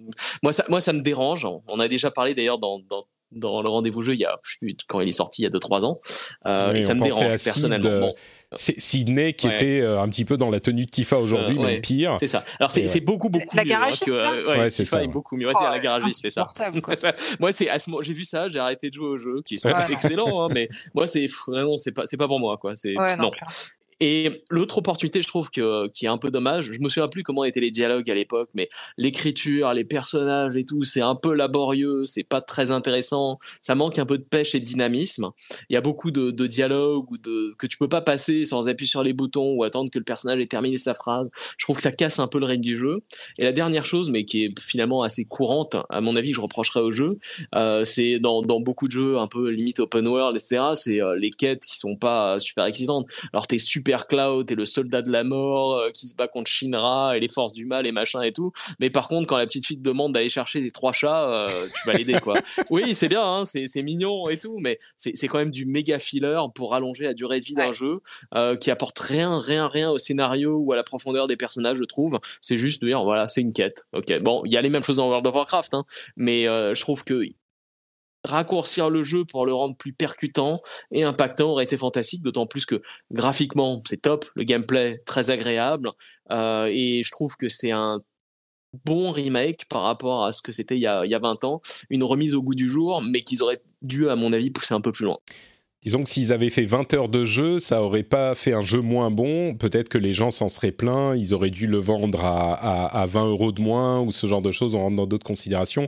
moi 0.43 0.53
ça 0.53 0.63
moi 0.69 0.79
ça 0.79 0.93
me 0.93 1.01
dérange. 1.01 1.47
On 1.67 1.79
a 1.79 1.87
déjà 1.87 2.11
parlé 2.11 2.35
d'ailleurs 2.35 2.59
dans, 2.59 2.79
dans 2.79 3.05
dans 3.35 3.61
le 3.61 3.69
rendez-vous 3.69 4.01
jeu 4.01 4.13
il 4.13 4.19
y 4.19 4.25
a 4.25 4.39
quand 4.87 5.01
il 5.01 5.07
est 5.07 5.11
sorti 5.11 5.41
il 5.41 5.45
y 5.45 5.47
a 5.47 5.49
2-3 5.49 5.85
ans 5.85 5.99
euh, 6.45 6.73
et 6.73 6.81
ça 6.81 6.93
me 6.93 7.01
dérange 7.01 7.43
personnellement. 7.43 8.13
C'est 8.57 8.79
Sydney 8.79 9.33
qui 9.33 9.47
était 9.47 9.81
euh, 9.81 10.01
un 10.01 10.07
petit 10.07 10.23
peu 10.23 10.37
dans 10.37 10.49
la 10.49 10.61
tenue 10.61 10.85
de 10.85 10.89
Tifa 10.89 11.17
aujourd'hui, 11.17 11.59
mais 11.59 11.81
pire. 11.81 12.15
C'est 12.19 12.27
ça. 12.27 12.45
Alors 12.59 12.71
c'est 12.71 13.01
beaucoup 13.01 13.29
beaucoup 13.29 13.57
la 13.57 13.65
mieux 13.65 13.73
hein, 13.73 13.91
que 14.03 14.11
euh, 14.11 14.57
ouais, 14.57 14.69
Tifa 14.69 15.03
est 15.03 15.07
beaucoup 15.07 15.35
mieux. 15.35 15.47
Ouais, 15.47 15.53
c'est 15.59 15.69
la 15.69 15.79
garagiste, 15.79 16.21
c'est 16.21 16.29
ça. 16.29 16.51
moi 17.39 17.51
c'est 17.51 17.69
j'ai 18.01 18.13
vu 18.13 18.23
ça, 18.23 18.49
j'ai 18.49 18.59
arrêté 18.59 18.89
de 18.89 18.93
jouer 18.93 19.07
au 19.07 19.17
jeu 19.17 19.41
qui 19.45 19.57
sont 19.57 19.69
excellents, 19.89 20.43
hein, 20.45 20.49
mais 20.53 20.69
moi 20.93 21.07
c'est 21.07 21.27
vraiment 21.47 21.77
c'est 21.77 21.91
pas 21.91 22.05
c'est 22.05 22.17
pas 22.17 22.27
pour 22.27 22.39
moi 22.39 22.57
quoi. 22.57 22.75
C'est 22.75 22.95
non. 23.19 23.31
Et 24.01 24.43
l'autre 24.49 24.79
opportunité, 24.79 25.21
je 25.21 25.27
trouve 25.27 25.49
que 25.49 25.87
qui 25.89 26.05
est 26.05 26.09
un 26.09 26.17
peu 26.17 26.29
dommage. 26.29 26.71
Je 26.73 26.79
me 26.79 26.89
souviens 26.89 27.07
plus 27.07 27.23
comment 27.23 27.45
étaient 27.45 27.61
les 27.61 27.71
dialogues 27.71 28.09
à 28.11 28.13
l'époque, 28.13 28.49
mais 28.53 28.69
l'écriture, 28.97 29.73
les 29.73 29.85
personnages 29.85 30.57
et 30.57 30.65
tout, 30.65 30.83
c'est 30.83 31.01
un 31.01 31.15
peu 31.15 31.33
laborieux, 31.33 32.05
c'est 32.05 32.27
pas 32.27 32.41
très 32.41 32.71
intéressant. 32.71 33.39
Ça 33.61 33.73
manque 33.73 33.97
un 33.97 34.05
peu 34.05 34.17
de 34.17 34.23
pêche 34.23 34.53
et 34.53 34.59
de 34.59 34.65
dynamisme. 34.65 35.29
Il 35.69 35.73
y 35.73 35.77
a 35.77 35.81
beaucoup 35.81 36.11
de, 36.11 36.31
dialogues 36.45 37.09
ou 37.11 37.17
que 37.57 37.67
tu 37.67 37.77
peux 37.77 37.87
pas 37.87 38.01
passer 38.01 38.45
sans 38.45 38.67
appuyer 38.67 38.89
sur 38.89 39.01
les 39.01 39.13
boutons 39.13 39.53
ou 39.53 39.63
attendre 39.63 39.89
que 39.89 39.97
le 39.97 40.03
personnage 40.03 40.41
ait 40.41 40.47
terminé 40.47 40.77
sa 40.77 40.93
phrase. 40.93 41.29
Je 41.57 41.65
trouve 41.65 41.77
que 41.77 41.81
ça 41.81 41.91
casse 41.91 42.19
un 42.19 42.27
peu 42.27 42.39
le 42.39 42.45
rythme 42.45 42.61
du 42.61 42.77
jeu. 42.77 42.99
Et 43.37 43.43
la 43.43 43.53
dernière 43.53 43.85
chose, 43.85 44.09
mais 44.09 44.25
qui 44.25 44.43
est 44.43 44.59
finalement 44.59 45.03
assez 45.03 45.25
courante, 45.25 45.77
à 45.89 46.01
mon 46.01 46.15
avis, 46.15 46.31
que 46.31 46.35
je 46.35 46.41
reprocherais 46.41 46.81
au 46.81 46.91
jeu, 46.91 47.17
euh, 47.55 47.85
c'est 47.85 48.19
dans, 48.19 48.41
dans 48.41 48.59
beaucoup 48.59 48.87
de 48.87 48.91
jeux 48.91 49.17
un 49.17 49.27
peu 49.27 49.49
limite 49.49 49.79
open 49.79 50.07
world, 50.07 50.35
etc. 50.35 50.73
C'est 50.75 51.01
euh, 51.01 51.15
les 51.15 51.29
quêtes 51.29 51.65
qui 51.65 51.77
sont 51.77 51.95
pas 51.95 52.39
super 52.39 52.65
excitantes. 52.65 53.07
Alors 53.31 53.47
t'es 53.47 53.57
super 53.57 53.84
Super 53.85 54.07
Cloud, 54.07 54.49
et 54.49 54.55
le 54.55 54.65
soldat 54.65 55.03
de 55.03 55.11
la 55.11 55.23
mort 55.23 55.75
euh, 55.75 55.91
qui 55.91 56.07
se 56.07 56.15
bat 56.15 56.27
contre 56.27 56.49
Shinra 56.49 57.15
et 57.15 57.19
les 57.19 57.27
forces 57.27 57.53
du 57.53 57.65
mal 57.65 57.85
et 57.85 57.91
machin 57.91 58.23
et 58.23 58.31
tout. 58.31 58.51
Mais 58.79 58.89
par 58.89 59.07
contre, 59.07 59.27
quand 59.27 59.37
la 59.37 59.45
petite 59.45 59.67
fille 59.67 59.77
te 59.77 59.83
demande 59.83 60.11
d'aller 60.11 60.29
chercher 60.29 60.59
des 60.59 60.71
trois 60.71 60.91
chats, 60.91 61.29
euh, 61.29 61.67
tu 61.67 61.87
vas 61.87 61.93
l'aider 61.93 62.19
quoi. 62.19 62.39
oui, 62.71 62.95
c'est 62.95 63.09
bien, 63.09 63.23
hein, 63.23 63.45
c'est 63.45 63.83
mignon 63.83 64.27
et 64.27 64.39
tout, 64.39 64.57
mais 64.57 64.79
c'est 64.95 65.27
quand 65.27 65.37
même 65.37 65.51
du 65.51 65.67
méga 65.67 65.99
filler 65.99 66.39
pour 66.55 66.71
rallonger 66.71 67.03
la 67.03 67.13
durée 67.13 67.39
de 67.39 67.45
vie 67.45 67.53
d'un 67.53 67.73
jeu 67.73 68.01
euh, 68.33 68.55
qui 68.55 68.71
apporte 68.71 68.97
rien, 68.97 69.39
rien, 69.39 69.67
rien 69.67 69.91
au 69.91 69.99
scénario 69.99 70.55
ou 70.57 70.73
à 70.73 70.75
la 70.75 70.83
profondeur 70.83 71.27
des 71.27 71.37
personnages, 71.37 71.77
je 71.77 71.83
trouve. 71.83 72.19
C'est 72.41 72.57
juste 72.57 72.81
de 72.81 72.87
dire 72.87 73.03
voilà, 73.03 73.27
c'est 73.27 73.41
une 73.41 73.53
quête. 73.53 73.85
Ok, 73.93 74.17
bon, 74.23 74.41
il 74.45 74.51
y 74.51 74.57
a 74.57 74.61
les 74.63 74.69
mêmes 74.69 74.83
choses 74.83 74.97
dans 74.97 75.07
World 75.07 75.27
of 75.27 75.35
Warcraft, 75.35 75.75
hein, 75.75 75.85
mais 76.15 76.45
je 76.45 76.81
trouve 76.81 77.03
que 77.03 77.21
raccourcir 78.25 78.89
le 78.89 79.03
jeu 79.03 79.25
pour 79.25 79.45
le 79.45 79.53
rendre 79.53 79.77
plus 79.77 79.93
percutant 79.93 80.61
et 80.91 81.03
impactant 81.03 81.51
aurait 81.51 81.63
été 81.63 81.77
fantastique, 81.77 82.21
d'autant 82.21 82.47
plus 82.47 82.65
que 82.65 82.81
graphiquement 83.11 83.81
c'est 83.85 84.01
top, 84.01 84.25
le 84.35 84.43
gameplay 84.43 85.01
très 85.05 85.29
agréable, 85.29 85.91
euh, 86.31 86.69
et 86.71 87.03
je 87.03 87.11
trouve 87.11 87.35
que 87.37 87.49
c'est 87.49 87.71
un 87.71 88.01
bon 88.83 89.11
remake 89.11 89.65
par 89.69 89.83
rapport 89.83 90.25
à 90.25 90.33
ce 90.33 90.41
que 90.41 90.51
c'était 90.51 90.75
il, 90.75 90.81
y 90.81 90.87
a 90.87 91.19
20 91.19 91.43
ans, 91.43 91.61
une 91.89 92.03
remise 92.03 92.35
au 92.35 92.41
goût 92.41 92.55
du 92.55 92.69
jour, 92.69 93.01
mais 93.01 93.21
qu'ils 93.21 93.41
auraient 93.41 93.61
dû, 93.81 94.09
à 94.09 94.15
mon 94.15 94.33
avis, 94.33 94.51
pousser 94.51 94.73
un 94.73 94.81
peu 94.81 94.91
plus 94.91 95.05
loin. 95.05 95.17
Disons 95.85 96.01
que 96.01 96.09
s'ils 96.09 96.33
avaient 96.33 96.49
fait 96.49 96.65
20 96.65 96.95
heures 96.95 97.09
de 97.09 97.25
jeu, 97.25 97.59
ça 97.59 97.83
aurait 97.83 98.01
pas 98.01 98.33
fait 98.33 98.53
un 98.53 98.65
jeu 98.65 98.81
moins 98.81 99.11
bon. 99.11 99.53
Peut-être 99.53 99.87
que 99.87 99.99
les 99.99 100.13
gens 100.13 100.31
s'en 100.31 100.49
seraient 100.49 100.71
plaints. 100.71 101.15
Ils 101.15 101.31
auraient 101.35 101.51
dû 101.51 101.67
le 101.67 101.77
vendre 101.77 102.25
à, 102.25 102.87
à, 102.87 103.05
20 103.05 103.27
euros 103.27 103.51
de 103.51 103.61
moins 103.61 104.01
ou 104.01 104.11
ce 104.11 104.25
genre 104.25 104.41
de 104.41 104.49
choses. 104.49 104.73
On 104.73 104.79
rentre 104.79 104.95
dans 104.95 105.05
d'autres 105.05 105.27
considérations. 105.27 105.85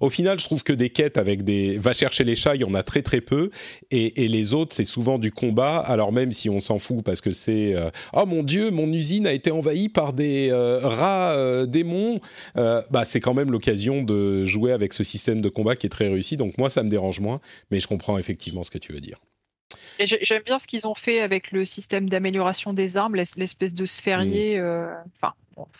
Au 0.00 0.10
final, 0.10 0.38
je 0.38 0.44
trouve 0.44 0.62
que 0.62 0.74
des 0.74 0.90
quêtes 0.90 1.16
avec 1.16 1.44
des 1.44 1.78
va 1.78 1.94
chercher 1.94 2.24
les 2.24 2.36
chats, 2.36 2.56
il 2.56 2.60
y 2.60 2.64
en 2.64 2.74
a 2.74 2.82
très 2.82 3.00
très 3.00 3.22
peu. 3.22 3.50
Et, 3.90 4.28
les 4.28 4.52
autres, 4.52 4.76
c'est 4.76 4.84
souvent 4.84 5.18
du 5.18 5.32
combat. 5.32 5.78
Alors 5.78 6.12
même 6.12 6.30
si 6.30 6.50
on 6.50 6.60
s'en 6.60 6.78
fout 6.78 7.02
parce 7.02 7.22
que 7.22 7.30
c'est 7.30 7.74
euh, 7.74 7.88
oh 8.12 8.26
mon 8.26 8.42
dieu, 8.42 8.70
mon 8.70 8.92
usine 8.92 9.26
a 9.26 9.32
été 9.32 9.50
envahie 9.50 9.88
par 9.88 10.12
des 10.12 10.48
euh, 10.50 10.78
rats 10.82 11.32
euh, 11.32 11.64
démons. 11.64 12.20
bah 12.54 13.04
c'est 13.06 13.20
quand 13.20 13.32
même 13.32 13.50
l'occasion 13.50 14.02
de 14.02 14.44
jouer 14.44 14.72
avec 14.72 14.92
ce 14.92 15.04
système 15.04 15.40
de 15.40 15.48
combat 15.48 15.74
qui 15.74 15.86
est 15.86 15.90
très 15.90 16.08
réussi. 16.08 16.36
Donc 16.36 16.58
moi, 16.58 16.68
ça 16.68 16.82
me 16.82 16.90
dérange 16.90 17.20
moins. 17.20 17.40
Mais 17.70 17.80
je 17.80 17.86
comprends 17.86 18.18
effectivement 18.18 18.62
ce 18.62 18.70
que 18.70 18.76
tu 18.76 18.92
veux 18.92 19.00
dire. 19.00 19.18
J'aime 20.00 20.42
bien 20.44 20.58
ce 20.58 20.66
qu'ils 20.66 20.86
ont 20.86 20.94
fait 20.94 21.20
avec 21.20 21.50
le 21.50 21.64
système 21.64 22.08
d'amélioration 22.08 22.72
des 22.72 22.96
armes, 22.96 23.14
l'espèce 23.14 23.74
de 23.74 23.84
sphérié. 23.84 24.58
Mm. 24.58 24.62
Euh, 24.62 24.94
enfin, 25.20 25.34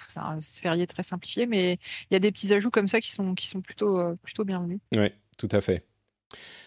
c'est 0.08 0.20
un 0.20 0.40
sphérié 0.42 0.86
très 0.86 1.02
simplifié, 1.02 1.46
mais 1.46 1.78
il 2.10 2.14
y 2.14 2.16
a 2.16 2.18
des 2.18 2.32
petits 2.32 2.52
ajouts 2.52 2.70
comme 2.70 2.88
ça 2.88 3.00
qui 3.00 3.10
sont, 3.10 3.34
qui 3.34 3.46
sont 3.46 3.60
plutôt, 3.60 3.98
euh, 3.98 4.14
plutôt 4.22 4.44
bienvenus. 4.44 4.80
Oui, 4.94 5.08
tout 5.36 5.48
à 5.52 5.60
fait. 5.60 5.84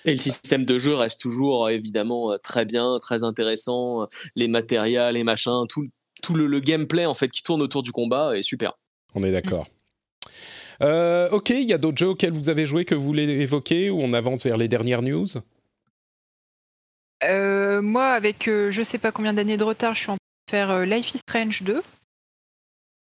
Et 0.06 0.12
le 0.12 0.18
système 0.18 0.66
de 0.66 0.80
jeu 0.80 0.96
reste 0.96 1.22
toujours 1.22 1.70
évidemment 1.70 2.36
très 2.42 2.66
bien, 2.66 2.98
très 3.00 3.24
intéressant. 3.24 4.08
Les 4.36 4.48
matériels, 4.48 5.14
les 5.14 5.24
machins, 5.24 5.68
tout, 5.70 5.88
tout 6.22 6.34
le, 6.34 6.60
gameplay 6.60 7.06
en 7.06 7.14
fait 7.14 7.30
qui 7.30 7.44
tourne 7.44 7.62
autour 7.62 7.84
du 7.84 7.92
combat 7.92 8.38
est 8.38 8.42
super. 8.42 8.74
On 9.14 9.24
est 9.24 9.32
d'accord. 9.32 9.68
Euh, 10.82 11.30
ok, 11.30 11.50
il 11.52 11.70
y 11.70 11.74
a 11.74 11.78
d'autres 11.78 11.98
jeux 11.98 12.10
auxquels 12.10 12.32
vous 12.32 12.50
avez 12.50 12.66
joué 12.66 12.86
que 12.86 12.96
vous 12.96 13.04
voulez 13.04 13.24
évoquer 13.24 13.90
ou 13.90 14.02
on 14.02 14.14
avance 14.14 14.44
vers 14.44 14.58
les 14.58 14.68
dernières 14.68 15.04
news? 15.04 15.28
Euh, 17.24 17.82
moi, 17.82 18.10
avec 18.10 18.48
euh, 18.48 18.72
je 18.72 18.84
sais 18.84 18.98
pas 18.98 19.12
combien 19.12 19.34
d'années 19.34 19.58
de 19.58 19.64
retard, 19.64 19.94
je 19.94 20.02
suis 20.02 20.10
en 20.10 20.18
train 20.18 20.48
de 20.48 20.52
faire 20.52 20.72
euh, 20.72 20.86
Life 20.86 21.14
is 21.14 21.20
Strange 21.20 21.64
2. 21.64 21.82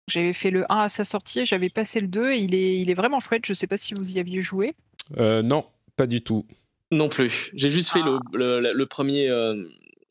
J'avais 0.08 0.34
fait 0.34 0.52
le 0.52 0.72
1 0.72 0.82
à 0.82 0.90
sa 0.90 1.04
sortie, 1.04 1.46
j'avais 1.46 1.70
passé 1.70 2.00
le 2.00 2.08
2 2.08 2.32
et 2.32 2.38
il 2.38 2.54
est, 2.54 2.80
il 2.80 2.90
est 2.90 2.94
vraiment 2.94 3.20
chouette. 3.20 3.46
Je 3.46 3.54
sais 3.54 3.68
pas 3.68 3.78
si 3.78 3.94
vous 3.94 4.12
y 4.12 4.20
aviez 4.20 4.42
joué. 4.42 4.76
non, 5.18 5.66
pas 5.96 6.08
du 6.08 6.22
tout. 6.22 6.46
Non 6.92 7.10
plus. 7.10 7.52
J'ai 7.56 7.72
juste 7.72 7.90
fait 7.92 8.04
le, 8.04 8.20
ah. 8.34 8.72
le, 8.74 8.86
premier 8.86 9.30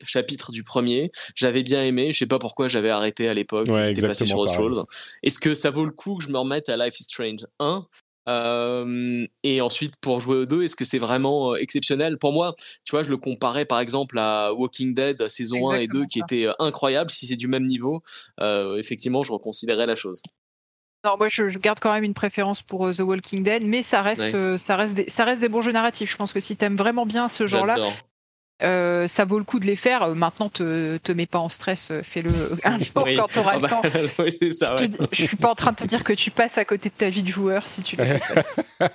chapitre 0.05 0.51
du 0.51 0.63
premier. 0.63 1.11
J'avais 1.33 1.63
bien 1.63 1.83
aimé. 1.83 2.11
Je 2.11 2.17
sais 2.17 2.25
pas 2.25 2.39
pourquoi 2.39 2.67
j'avais 2.67 2.89
arrêté 2.89 3.29
à 3.29 3.33
l'époque. 3.33 3.67
Ouais, 3.69 3.95
J'étais 3.95 4.05
passé 4.05 4.25
sur 4.25 4.37
autre 4.37 4.53
chose. 4.53 4.85
Est-ce 5.23 5.39
que 5.39 5.55
ça 5.55 5.69
vaut 5.69 5.85
le 5.85 5.91
coup 5.91 6.17
que 6.17 6.25
je 6.25 6.29
me 6.29 6.37
remette 6.37 6.67
à 6.67 6.75
Life 6.75 6.99
is 6.99 7.03
Strange 7.03 7.47
1 7.59 7.87
et 8.27 9.61
ensuite, 9.61 9.95
pour 9.97 10.19
jouer 10.19 10.37
au 10.37 10.45
2, 10.45 10.63
est-ce 10.63 10.75
que 10.75 10.85
c'est 10.85 10.99
vraiment 10.99 11.55
exceptionnel? 11.55 12.17
Pour 12.17 12.33
moi, 12.33 12.55
tu 12.83 12.91
vois, 12.91 13.03
je 13.03 13.09
le 13.09 13.17
comparais 13.17 13.65
par 13.65 13.79
exemple 13.79 14.17
à 14.19 14.53
Walking 14.53 14.93
Dead 14.93 15.27
saison 15.29 15.69
1 15.69 15.75
et 15.79 15.87
2 15.87 16.05
qui 16.05 16.19
était 16.19 16.47
incroyable. 16.59 17.09
Si 17.09 17.27
c'est 17.27 17.35
du 17.35 17.47
même 17.47 17.65
niveau, 17.65 18.01
effectivement, 18.39 19.23
je 19.23 19.31
reconsidérerais 19.31 19.85
la 19.85 19.95
chose. 19.95 20.21
Non, 21.03 21.17
moi 21.17 21.29
je, 21.29 21.43
garde 21.59 21.79
quand 21.79 21.93
même 21.93 22.03
une 22.03 22.15
préférence 22.15 22.63
pour 22.63 22.91
The 22.91 23.01
Walking 23.01 23.43
Dead, 23.43 23.63
mais 23.63 23.83
ça 23.83 24.01
reste, 24.01 24.57
ça, 24.57 24.75
reste 24.75 24.95
des, 24.95 25.07
ça 25.07 25.23
reste 25.23 25.39
des 25.39 25.49
bons 25.49 25.61
jeux 25.61 25.71
narratifs. 25.71 26.11
Je 26.11 26.17
pense 26.17 26.33
que 26.33 26.39
si 26.39 26.57
tu 26.57 26.65
aimes 26.65 26.77
vraiment 26.77 27.05
bien 27.05 27.27
ce 27.27 27.45
genre-là, 27.45 27.77
euh, 28.63 29.05
ça 29.07 29.25
vaut 29.25 29.37
le 29.37 29.43
coup 29.43 29.59
de 29.59 29.65
les 29.65 29.75
faire. 29.75 30.03
Euh, 30.03 30.13
maintenant, 30.13 30.47
te, 30.47 30.95
te 30.97 31.11
mets 31.11 31.25
pas 31.25 31.39
en 31.39 31.49
stress, 31.49 31.89
euh, 31.91 32.01
fais-le 32.03 32.57
un 32.63 32.79
jour 32.79 33.05
quand 33.17 33.27
tu 33.27 33.39
auras 33.39 33.51
ah 33.51 33.55
le 33.55 33.61
bah, 33.61 33.69
temps. 33.69 33.81
ça, 34.53 34.75
je, 34.79 34.85
ne 34.85 35.27
suis 35.27 35.35
pas 35.35 35.49
en 35.49 35.55
train 35.55 35.71
de 35.71 35.77
te 35.77 35.83
dire 35.83 36.05
que 36.05 36.13
tu 36.13 36.31
passes 36.31 36.57
à 36.57 36.63
côté 36.63 36.87
de 36.87 36.93
ta 36.93 37.09
vie 37.09 37.23
de 37.23 37.27
joueur 37.27 37.67
si 37.67 37.83
tu 37.83 37.97
le 37.97 38.05
fais. 38.05 38.43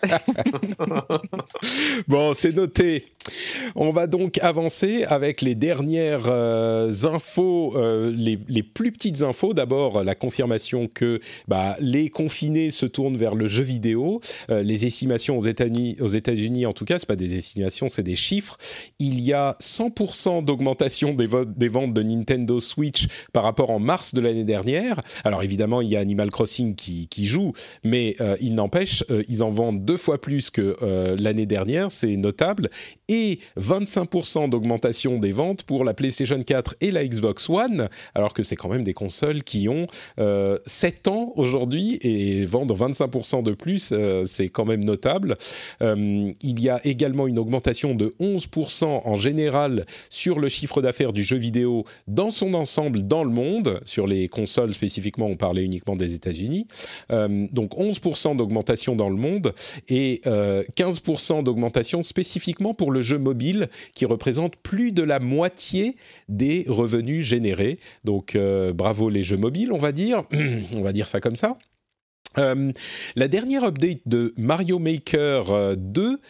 bon, 2.08 2.32
c'est 2.32 2.56
noté. 2.56 3.04
On 3.74 3.90
va 3.90 4.06
donc 4.06 4.38
avancer 4.38 5.04
avec 5.04 5.42
les 5.42 5.54
dernières 5.54 6.28
infos, 6.30 7.76
les, 7.76 8.38
les, 8.48 8.62
plus 8.62 8.92
petites 8.92 9.20
infos. 9.22 9.52
D'abord, 9.52 10.02
la 10.02 10.14
confirmation 10.14 10.88
que 10.88 11.20
bah, 11.48 11.76
les 11.80 12.08
confinés 12.08 12.70
se 12.70 12.86
tournent 12.86 13.18
vers 13.18 13.34
le 13.34 13.46
jeu 13.46 13.62
vidéo. 13.62 14.20
les 14.48 14.86
estimations 14.86 15.36
aux 15.36 15.46
États-Unis, 15.46 15.98
aux 16.00 16.08
États-Unis 16.08 16.64
en 16.64 16.72
tout 16.72 16.86
cas, 16.86 16.98
c'est 16.98 17.08
pas 17.08 17.16
des 17.16 17.36
estimations, 17.36 17.88
c'est 17.88 18.02
des 18.02 18.16
chiffres. 18.16 18.56
Il 18.98 19.20
y 19.20 19.32
a 19.34 19.49
100% 19.60 20.44
d'augmentation 20.44 21.14
des, 21.14 21.26
ventes 21.26 21.92
de 21.92 22.02
Nintendo 22.02 22.60
Switch 22.60 23.08
par 23.32 23.42
rapport 23.42 23.70
en 23.70 23.78
mars 23.78 24.14
de 24.14 24.20
l'année 24.20 24.44
dernière. 24.44 25.00
Alors 25.24 25.42
évidemment, 25.42 25.80
il 25.80 25.88
y 25.88 25.96
a 25.96 26.00
Animal 26.00 26.30
Crossing 26.30 26.74
qui, 26.74 27.26
joue, 27.26 27.52
mais 27.84 28.16
euh, 28.20 28.36
il 28.40 28.54
n'empêche, 28.54 29.04
euh, 29.10 29.22
ils 29.28 29.42
en 29.42 29.50
vendent 29.50 29.84
deux 29.84 29.96
fois 29.96 30.20
plus 30.20 30.50
que 30.50 30.76
euh, 30.82 31.16
l'année 31.18 31.46
dernière, 31.46 31.90
c'est 31.90 32.16
notable. 32.16 32.70
Et 33.08 33.40
25% 33.58 34.48
d'augmentation 34.48 35.18
des 35.18 35.32
ventes 35.32 35.64
pour 35.64 35.84
la 35.84 35.94
PlayStation 35.94 36.40
4 36.40 36.76
et 36.80 36.90
la 36.90 37.06
Xbox 37.06 37.50
One, 37.50 37.88
alors 38.14 38.34
que 38.34 38.42
c'est 38.42 38.56
quand 38.56 38.68
même 38.68 38.84
des 38.84 38.94
consoles 38.94 39.42
qui 39.42 39.68
ont 39.68 39.86
7 40.66 41.08
ans 41.08 41.32
aujourd'hui 41.36 41.98
et 42.02 42.44
vendent 42.46 42.72
25% 42.72 43.42
de 43.42 43.52
plus, 43.52 43.92
c'est 44.26 44.48
quand 44.48 44.64
même 44.64 44.84
notable. 44.84 45.36
il 45.80 46.60
y 46.60 46.68
a 46.68 46.80
également 46.86 47.26
une 47.26 47.38
augmentation 47.38 47.94
de 47.94 48.12
11% 48.20 48.84
en 48.84 49.16
général 49.16 49.39
sur 50.10 50.38
le 50.38 50.48
chiffre 50.48 50.82
d'affaires 50.82 51.12
du 51.12 51.22
jeu 51.22 51.36
vidéo 51.36 51.84
dans 52.06 52.30
son 52.30 52.54
ensemble 52.54 53.02
dans 53.02 53.24
le 53.24 53.30
monde. 53.30 53.80
Sur 53.84 54.06
les 54.06 54.28
consoles 54.28 54.74
spécifiquement, 54.74 55.26
on 55.26 55.36
parlait 55.36 55.64
uniquement 55.64 55.96
des 55.96 56.14
États-Unis. 56.14 56.66
Euh, 57.12 57.46
donc 57.52 57.74
11% 57.76 58.36
d'augmentation 58.36 58.96
dans 58.96 59.08
le 59.08 59.16
monde 59.16 59.54
et 59.88 60.20
15% 60.24 61.38
euh, 61.38 61.42
d'augmentation 61.42 62.02
spécifiquement 62.02 62.74
pour 62.74 62.90
le 62.90 63.02
jeu 63.02 63.18
mobile 63.18 63.68
qui 63.94 64.04
représente 64.04 64.56
plus 64.56 64.92
de 64.92 65.02
la 65.02 65.20
moitié 65.20 65.96
des 66.28 66.64
revenus 66.68 67.24
générés. 67.26 67.78
Donc 68.04 68.34
euh, 68.34 68.72
bravo 68.72 69.10
les 69.10 69.22
jeux 69.22 69.36
mobiles, 69.36 69.72
on 69.72 69.78
va 69.78 69.92
dire. 69.92 70.24
on 70.74 70.82
va 70.82 70.92
dire 70.92 71.08
ça 71.08 71.20
comme 71.20 71.36
ça. 71.36 71.56
la 72.36 73.28
dernière 73.28 73.64
update 73.64 74.02
de 74.06 74.32
Mario 74.36 74.78
Maker 74.78 75.76
2 75.76 76.20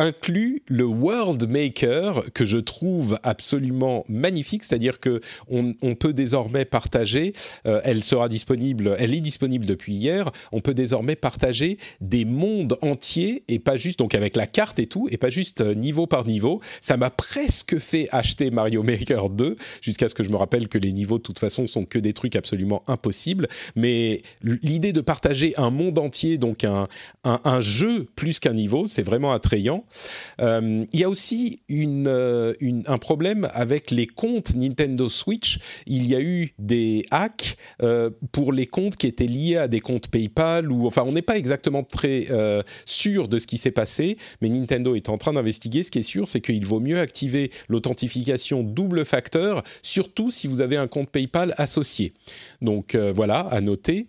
inclut 0.00 0.62
le 0.66 0.84
World 0.84 1.48
Maker 1.48 2.24
que 2.32 2.44
je 2.44 2.56
trouve 2.56 3.18
absolument 3.22 4.04
magnifique, 4.08 4.64
c'est-à-dire 4.64 4.98
que 4.98 5.20
on, 5.48 5.74
peut 5.94 6.12
désormais 6.14 6.64
partager, 6.64 7.34
euh, 7.66 7.80
elle 7.84 8.02
sera 8.02 8.28
disponible, 8.28 8.96
elle 8.98 9.14
est 9.14 9.20
disponible 9.20 9.66
depuis 9.66 9.92
hier, 9.92 10.30
on 10.52 10.60
peut 10.60 10.72
désormais 10.72 11.16
partager 11.16 11.78
des 12.00 12.24
mondes 12.24 12.78
entiers 12.80 13.44
et 13.48 13.58
pas 13.58 13.76
juste 13.76 13.98
donc 13.98 14.14
avec 14.14 14.36
la 14.36 14.46
carte 14.46 14.78
et 14.78 14.86
tout 14.86 15.06
et 15.10 15.18
pas 15.18 15.28
juste 15.28 15.60
euh, 15.60 15.74
niveau 15.74 16.06
par 16.06 16.26
niveau. 16.26 16.60
Ça 16.80 16.96
m'a 16.96 17.10
presque 17.10 17.78
fait 17.78 18.08
acheter 18.10 18.50
Mario 18.50 18.82
Maker 18.82 19.28
2 19.28 19.56
jusqu'à 19.82 20.08
ce 20.08 20.14
que 20.14 20.22
je 20.22 20.30
me 20.30 20.36
rappelle 20.36 20.68
que 20.68 20.78
les 20.78 20.92
niveaux 20.92 21.18
de 21.18 21.22
toute 21.22 21.38
façon 21.38 21.66
sont 21.66 21.84
que 21.84 21.98
des 21.98 22.14
trucs 22.14 22.36
absolument 22.36 22.82
impossibles, 22.86 23.48
mais 23.76 24.22
l'idée 24.42 24.92
de 24.92 25.00
partager 25.02 25.52
un 25.58 25.70
monde 25.70 25.98
entier 25.98 26.38
donc 26.38 26.64
un, 26.64 27.60
jeu 27.60 28.06
plus 28.16 28.38
qu'un 28.38 28.54
niveau, 28.54 28.86
c'est 28.86 29.02
vraiment 29.02 29.32
attrayant. 29.32 29.84
Euh, 30.40 30.84
il 30.92 31.00
y 31.00 31.04
a 31.04 31.08
aussi 31.08 31.60
euh, 31.70 32.54
un 32.86 32.98
problème 32.98 33.48
avec 33.52 33.90
les 33.90 34.06
comptes 34.06 34.54
Nintendo 34.54 35.08
Switch. 35.08 35.58
Il 35.86 36.06
y 36.06 36.14
a 36.14 36.20
eu 36.20 36.54
des 36.58 37.04
hacks 37.10 37.56
euh, 37.82 38.10
pour 38.32 38.52
les 38.52 38.66
comptes 38.66 38.96
qui 38.96 39.06
étaient 39.06 39.26
liés 39.26 39.56
à 39.56 39.68
des 39.68 39.80
comptes 39.80 40.08
PayPal 40.08 40.70
ou 40.70 40.86
enfin 40.86 41.04
on 41.06 41.12
n'est 41.12 41.22
pas 41.22 41.36
exactement 41.36 41.82
très 41.82 42.28
sûr 42.84 43.28
de 43.28 43.38
ce 43.38 43.46
qui 43.46 43.58
s'est 43.58 43.70
passé, 43.70 44.16
mais 44.40 44.48
Nintendo 44.48 44.94
est 44.94 45.08
en 45.08 45.18
train 45.18 45.32
d'investiguer. 45.32 45.82
Ce 45.82 45.90
qui 45.90 45.98
est 45.98 46.02
sûr, 46.02 46.28
c'est 46.28 46.40
qu'il 46.40 46.64
vaut 46.66 46.80
mieux 46.80 47.00
activer 47.00 47.50
l'authentification 47.68 48.62
double 48.62 49.04
facteur, 49.04 49.62
surtout 49.82 50.30
si 50.30 50.46
vous 50.46 50.60
avez 50.60 50.76
un 50.76 50.86
compte 50.86 51.10
PayPal 51.10 51.54
associé. 51.56 52.14
Donc 52.60 52.96
voilà, 52.96 53.40
à 53.40 53.60
noter. 53.60 54.06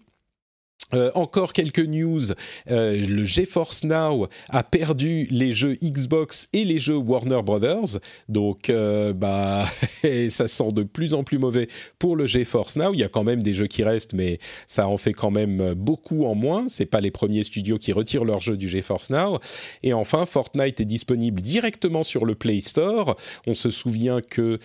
Euh, 0.94 1.12
encore 1.16 1.54
quelques 1.54 1.80
news. 1.80 2.32
Euh, 2.70 3.06
le 3.08 3.24
GeForce 3.24 3.84
Now 3.84 4.28
a 4.50 4.64
perdu 4.64 5.28
les 5.32 5.54
jeux 5.54 5.76
Xbox 5.82 6.50
et 6.54 6.66
les 6.66 6.80
jeux 6.80 6.98
Warner 6.98 7.42
Brothers, 7.44 8.00
donc 8.28 8.70
euh, 8.70 9.14
bah 9.14 9.66
ça 10.30 10.48
sent 10.48 10.72
de 10.74 10.84
plus 10.84 11.14
en 11.14 11.24
plus 11.24 11.38
mauvais 11.38 11.68
pour 11.98 12.16
le 12.16 12.26
GeForce 12.26 12.76
Now. 12.76 12.94
Il 12.94 13.00
y 13.00 13.04
a 13.04 13.08
quand 13.08 13.24
même 13.24 13.42
des 13.42 13.54
jeux 13.54 13.68
qui 13.68 13.84
restent, 13.84 14.14
mais 14.14 14.40
ça 14.68 14.88
en 14.88 14.98
fait 14.98 15.14
quand 15.14 15.32
même 15.32 15.74
beaucoup 15.74 16.26
en 16.26 16.36
moins. 16.36 16.66
C'est 16.68 16.86
pas 16.86 17.02
les 17.02 17.12
premiers 17.12 17.44
studios 17.44 17.78
qui 17.78 17.94
retirent 17.94 18.26
leurs 18.26 18.42
jeux 18.42 18.58
du 18.58 18.68
GeForce 18.68 19.10
Now. 19.10 19.40
Et 19.84 19.94
enfin, 19.94 20.26
Fortnite 20.26 20.82
est 20.82 20.86
disponible 20.86 21.42
directement 21.42 22.04
sur 22.04 22.26
le 22.26 22.36
Play 22.36 22.60
Store. 22.60 23.16
On 23.48 23.54
se 23.54 23.70
souvient 23.70 24.22
que 24.22 24.60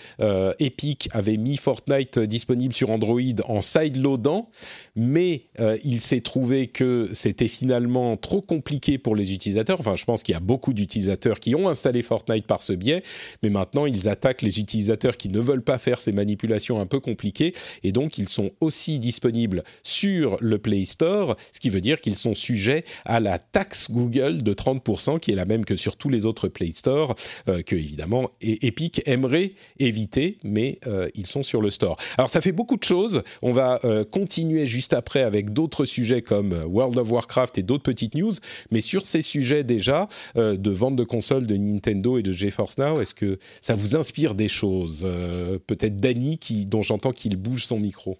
Epic 0.59 1.09
avait 1.13 1.37
mis 1.37 1.57
Fortnite 1.57 2.19
disponible 2.19 2.75
sur 2.75 2.91
Android 2.91 3.21
en 3.45 3.61
sideloadant, 3.61 4.51
mais 4.95 5.47
il 5.85 6.01
s'est 6.01 6.16
trouvé 6.21 6.67
que 6.67 7.09
c'était 7.13 7.49
finalement 7.49 8.17
trop 8.17 8.41
compliqué 8.41 8.99
pour 8.99 9.17
les 9.17 9.33
utilisateurs. 9.33 9.81
Enfin, 9.81 9.97
je 9.97 10.05
pense 10.05 10.23
qu'il 10.23 10.33
y 10.33 10.37
a 10.37 10.41
beaucoup 10.41 10.73
d'utilisateurs 10.73 11.41
qui 11.41 11.55
ont 11.55 11.69
installé 11.69 12.03
Fortnite 12.03 12.47
par 12.47 12.63
ce 12.63 12.73
biais, 12.73 13.03
mais 13.43 13.51
maintenant 13.51 13.87
ils 13.87 14.09
attaquent 14.09 14.43
les 14.43 14.59
utilisateurs 14.61 15.17
qui 15.17 15.29
ne 15.29 15.41
veulent 15.41 15.63
pas 15.63 15.79
faire 15.79 16.01
ces 16.01 16.13
manipulations 16.13 16.81
un 16.81 16.87
peu 16.87 17.01
compliquées, 17.01 17.55
et 17.83 17.93
donc 17.93 18.19
ils 18.19 18.29
sont 18.29 18.51
aussi 18.61 18.99
disponibles 18.99 19.65
sur 19.83 20.39
le 20.41 20.59
Play 20.59 20.85
Store, 20.85 21.37
ce 21.53 21.61
qui 21.61 21.71
veut 21.71 21.81
dire 21.81 22.01
qu'ils 22.01 22.17
sont 22.17 22.35
sujets 22.35 22.85
à 23.05 23.21
la 23.21 23.39
taxe 23.39 23.91
Google 23.91 24.43
de 24.43 24.53
30%, 24.53 25.21
qui 25.21 25.33
est 25.33 25.37
la 25.37 25.45
même 25.45 25.65
que 25.65 25.77
sur 25.77 25.97
tous 25.97 26.09
les 26.09 26.27
autres 26.27 26.49
Play 26.49 26.71
Store, 26.71 27.15
euh, 27.49 27.63
que 27.63 27.75
évidemment 27.75 28.31
Epic 28.41 29.03
aimerait 29.07 29.53
éviter, 29.79 30.39
mais 30.45 30.79
euh, 30.87 31.09
ils 31.15 31.27
sont 31.27 31.43
sur 31.43 31.61
le 31.61 31.71
store. 31.71 31.97
Alors 32.19 32.29
ça 32.29 32.41
fait 32.41 32.53
beaucoup 32.53 32.77
de 32.77 32.85
choses. 32.85 33.23
On 33.43 33.53
va 33.53 33.81
euh, 33.85 34.05
continuer 34.05 34.67
juste 34.67 34.93
après 34.93 35.23
avec 35.23 35.53
d'autres 35.53 35.85
sujets 35.85 36.06
comme 36.23 36.53
euh, 36.53 36.65
World 36.65 36.97
of 36.99 37.11
Warcraft 37.11 37.59
et 37.59 37.63
d'autres 37.63 37.83
petites 37.83 38.15
news, 38.15 38.33
mais 38.71 38.81
sur 38.81 39.05
ces 39.05 39.23
sujets 39.23 39.65
déjà 39.65 40.09
euh, 40.37 40.57
de 40.57 40.71
vente 40.71 40.97
de 40.97 41.05
consoles 41.05 41.47
de 41.47 41.57
Nintendo 41.57 42.19
et 42.19 42.23
de 42.23 42.33
GeForce 42.33 42.79
Now, 42.79 43.01
est-ce 43.01 43.15
que 43.15 43.39
ça 43.61 43.75
vous 43.75 43.97
inspire 43.97 44.35
des 44.35 44.49
choses 44.49 45.05
euh, 45.05 45.59
Peut-être 45.67 45.99
Danny, 45.99 46.39
qui, 46.39 46.67
dont 46.67 46.83
j'entends 46.83 47.13
qu'il 47.13 47.37
bouge 47.37 47.67
son 47.67 47.79
micro? 47.79 48.19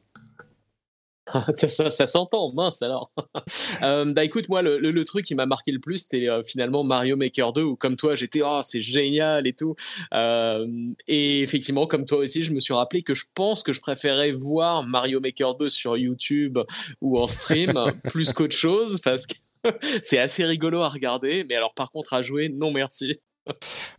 ça, 1.57 1.91
ça, 1.91 2.07
s'entend, 2.07 2.53
mince 2.53 2.83
alors. 2.83 3.11
bah 3.81 4.25
écoute, 4.25 4.49
moi, 4.49 4.63
le, 4.63 5.05
truc 5.05 5.25
qui 5.25 5.35
m'a 5.35 5.47
marqué 5.47 5.73
le 5.73 5.81
plus, 5.81 5.99
c'était 5.99 6.29
finalement 6.45 6.85
Mario 6.85 7.17
Maker 7.17 7.53
2, 7.53 7.63
où 7.63 7.77
comme 7.77 7.97
toi, 7.97 8.15
j'étais, 8.15 8.43
oh, 8.45 8.61
c'est 8.63 8.81
génial 8.81 9.47
et 9.47 9.53
tout. 9.53 9.75
et 10.13 11.43
effectivement, 11.43 11.87
comme 11.87 12.05
toi 12.05 12.19
aussi, 12.19 12.45
je 12.45 12.53
me 12.53 12.61
suis 12.61 12.75
rappelé 12.75 13.03
que 13.03 13.15
je 13.15 13.25
pense 13.35 13.63
que 13.63 13.73
je 13.73 13.81
préférais 13.81 14.33
voir 14.33 14.83
Mario 14.83 15.21
Maker 15.21 15.57
2 15.57 15.69
sur 15.69 15.97
YouTube 15.97 16.59
ou 17.01 17.19
en 17.19 17.29
stream 17.29 17.75
plus 18.05 18.33
qu'autre 18.33 18.57
chose, 18.57 19.01
parce 19.01 19.27
que 19.27 19.35
c'est 20.03 20.19
assez 20.19 20.45
rigolo 20.45 20.81
à 20.81 20.89
regarder. 20.89 21.45
Mais 21.45 21.55
alors, 21.55 21.75
par 21.75 21.91
contre, 21.91 22.15
à 22.15 22.23
jouer, 22.23 22.49
non 22.49 22.71
merci 22.71 23.21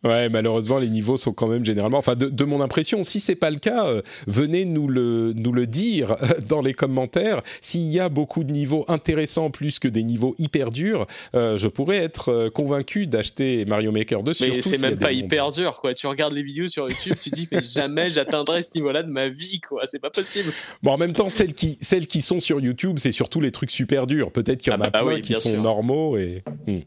ouais, 0.03 0.29
malheureusement, 0.29 0.79
les 0.79 0.89
niveaux 0.89 1.17
sont 1.17 1.33
quand 1.33 1.47
même 1.47 1.65
généralement. 1.65 1.97
Enfin, 1.97 2.15
de, 2.15 2.43
mon 2.43 2.61
impression, 2.61 3.03
si 3.03 3.19
c'est 3.19 3.35
pas 3.35 3.49
le 3.49 3.59
cas, 3.59 3.87
euh, 3.87 4.01
venez 4.25 4.65
nous 4.65 4.87
le, 4.87 5.33
nous 5.35 5.51
le 5.51 5.67
dire 5.67 6.15
dans 6.47 6.61
les 6.61 6.73
commentaires. 6.73 7.41
S'il 7.61 7.89
y 7.91 7.99
a 7.99 8.09
beaucoup 8.09 8.43
de 8.43 8.51
niveaux 8.51 8.85
intéressants 8.87 9.49
plus 9.49 9.79
que 9.79 9.87
des 9.87 10.03
niveaux 10.03 10.35
hyper 10.37 10.71
durs, 10.71 11.07
euh, 11.35 11.57
je 11.57 11.67
pourrais 11.67 11.97
être 11.97 12.29
euh, 12.29 12.49
convaincu 12.49 13.07
d'acheter 13.07 13.65
Mario 13.65 13.91
Maker 13.91 14.23
2. 14.23 14.33
Mais 14.41 14.61
c'est 14.61 14.79
même 14.79 14.97
pas 14.97 15.11
hyper 15.11 15.51
dur, 15.51 15.79
quoi. 15.79 15.93
Tu 15.93 16.07
regardes 16.07 16.33
les 16.33 16.43
vidéos 16.43 16.67
sur 16.67 16.89
YouTube, 16.89 17.15
tu 17.19 17.29
dis, 17.29 17.47
mais 17.51 17.63
jamais 17.63 18.09
j'atteindrai 18.09 18.63
ce 18.63 18.71
niveau-là 18.75 19.03
de 19.03 19.11
ma 19.11 19.29
vie, 19.29 19.61
quoi. 19.61 19.83
C'est 19.85 19.99
pas 19.99 20.09
possible. 20.09 20.51
Bon, 20.83 20.91
en 20.91 20.97
même 20.97 21.13
temps, 21.13 21.29
celles 21.29 21.53
qui, 21.53 21.77
celles 21.81 22.07
qui 22.07 22.21
sont 22.21 22.39
sur 22.39 22.59
YouTube, 22.59 22.97
c'est 22.99 23.11
surtout 23.11 23.41
les 23.41 23.51
trucs 23.51 23.71
super 23.71 24.07
durs. 24.07 24.31
Peut-être 24.31 24.61
qu'il 24.61 24.73
y 24.73 24.75
en 24.75 24.81
ah 24.81 24.87
a 24.87 24.89
bah 24.89 25.03
plein 25.03 25.21
qui 25.21 25.33
sont 25.33 25.57
normaux 25.57 26.17
et. 26.17 26.43
Hmm. 26.67 26.79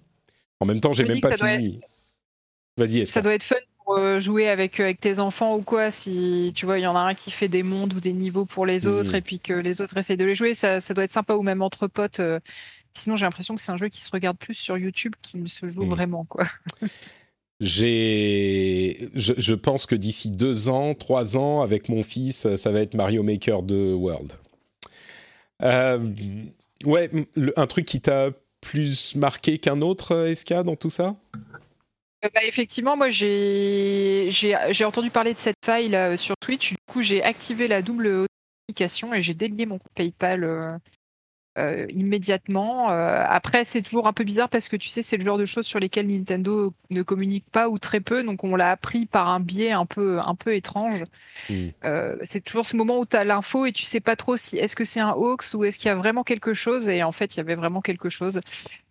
En 0.61 0.67
même 0.67 0.81
temps, 0.81 0.93
j'ai 0.93 1.05
même 1.05 1.21
pas 1.21 1.37
fini. 1.37 1.81
Ça 3.07 3.23
doit 3.23 3.35
être 3.35 3.43
fun 3.43 3.57
pour 3.85 3.99
euh, 3.99 4.21
jouer 4.21 4.49
avec, 4.49 4.81
euh, 4.81 4.85
avec 4.85 5.01
tes 5.01 5.19
enfants 5.19 5.57
ou 5.57 5.63
quoi. 5.63 5.91
Si 5.91 6.53
tu 6.55 6.67
vois, 6.67 6.79
il 6.79 6.83
y 6.83 6.87
en 6.87 6.97
a 6.97 7.01
un 7.01 7.15
qui 7.15 7.31
fait 7.31 7.49
des 7.49 7.63
mondes 7.63 7.93
ou 7.95 8.01
des 8.01 8.13
niveaux 8.13 8.47
pour 8.47 8.67
les 8.67 8.87
autres 8.87 9.13
mm. 9.13 9.17
et 9.17 9.21
puis 9.21 9.41
que 9.41 9.53
les 9.53 9.81
autres 9.81 9.97
essayent 9.97 10.17
de 10.17 10.25
les 10.25 10.35
jouer, 10.35 10.55
ça, 10.55 10.79
doit 10.91 11.05
être 11.05 11.13
sympa 11.13 11.35
ou 11.35 11.43
même 11.43 11.63
entre 11.63 11.87
potes. 11.87 12.21
Euh. 12.21 12.41
Sinon, 12.95 13.17
j'ai 13.17 13.25
l'impression 13.25 13.55
que 13.55 13.61
c'est 13.61 13.73
un 13.73 13.77
jeu 13.77 13.89
qui 13.89 14.01
se 14.01 14.11
regarde 14.11 14.37
plus 14.37 14.55
sur 14.55 14.77
YouTube 14.77 15.15
qu'il 15.23 15.43
ne 15.43 15.49
se 15.49 15.69
joue 15.69 15.85
mm. 15.85 15.91
vraiment, 15.91 16.25
quoi. 16.25 16.47
J'ai, 17.61 19.11
je, 19.15 19.53
pense 19.53 19.85
que 19.85 19.95
d'ici 19.95 20.31
deux 20.31 20.71
ans, 20.71 20.95
trois 20.95 21.37
ans, 21.37 21.61
avec 21.61 21.91
mon 21.91 22.03
fils, 22.03 22.57
ça 22.57 22.73
va 22.73 22.81
être 22.81 22.95
Mario 22.95 23.23
Maker 23.23 23.63
2 23.63 23.93
World. 23.93 24.33
ouais, 25.61 27.11
un 27.57 27.67
truc 27.67 27.85
qui 27.85 28.01
t'a 28.01 28.31
plus 28.63 29.15
marqué 29.15 29.59
qu'un 29.59 29.83
autre, 29.83 30.27
Eska, 30.27 30.63
dans 30.63 30.77
tout 30.77 30.89
ça? 30.89 31.17
Bah, 32.23 32.45
effectivement, 32.45 32.97
moi 32.97 33.11
j'ai 33.11 34.31
entendu 34.85 35.11
parler 35.11 35.35
de 35.35 35.39
cette 35.39 35.65
faille 35.65 36.19
sur 36.19 36.37
Twitch. 36.37 36.71
Du 36.71 36.79
coup, 36.87 37.03
j'ai 37.03 37.23
activé 37.23 37.69
la 37.69 37.83
double 37.83 38.27
authentification 38.69 39.15
et 39.15 39.23
j'ai 39.23 39.35
délié 39.35 39.67
mon 39.67 39.79
compte 39.79 39.93
PayPal 39.95 40.79
euh, 41.59 41.87
immédiatement. 41.91 42.91
Euh, 42.91 43.25
après, 43.27 43.65
c'est 43.65 43.83
toujours 43.83 44.07
un 44.07 44.13
peu 44.13 44.23
bizarre 44.23 44.49
parce 44.49 44.69
que 44.69 44.77
tu 44.77 44.89
sais, 44.89 45.03
c'est 45.03 45.17
le 45.17 45.25
genre 45.25 45.37
de 45.37 45.45
choses 45.45 45.67
sur 45.67 45.81
lesquelles 45.81 46.07
Nintendo 46.07 46.73
ne 46.91 47.03
communique 47.03 47.45
pas 47.51 47.69
ou 47.69 47.81
très 47.81 48.01
peu, 48.01 48.23
donc 48.23 48.45
on 48.45 48.55
l'a 48.55 48.71
appris 48.71 49.05
par 49.05 49.29
un 49.29 49.41
biais 49.41 49.73
un 49.73 49.85
peu, 49.85 50.21
un 50.21 50.37
peu 50.37 50.55
étrange. 50.55 51.05
Hmm. 51.49 51.71
Euh, 51.85 52.17
c'est 52.23 52.41
toujours 52.41 52.67
ce 52.67 52.77
moment 52.77 53.01
où 53.01 53.05
tu 53.05 53.17
as 53.17 53.25
l'info 53.25 53.67
et 53.67 53.73
tu 53.73 53.85
sais 53.85 53.99
pas 53.99 54.15
trop 54.15 54.37
si 54.37 54.59
est-ce 54.59 54.77
que 54.77 54.85
c'est 54.85 55.01
un 55.01 55.11
hoax 55.11 55.55
ou 55.55 55.65
est-ce 55.65 55.81
qu'il 55.81 55.89
y 55.89 55.91
a 55.91 55.97
vraiment 55.97 56.23
quelque 56.23 56.55
chose? 56.55 56.89
Et 56.89 57.03
en 57.03 57.13
fait, 57.13 57.35
il 57.35 57.39
y 57.39 57.41
avait 57.41 57.57
vraiment 57.57 57.81
quelque 57.81 58.09
chose. 58.09 58.41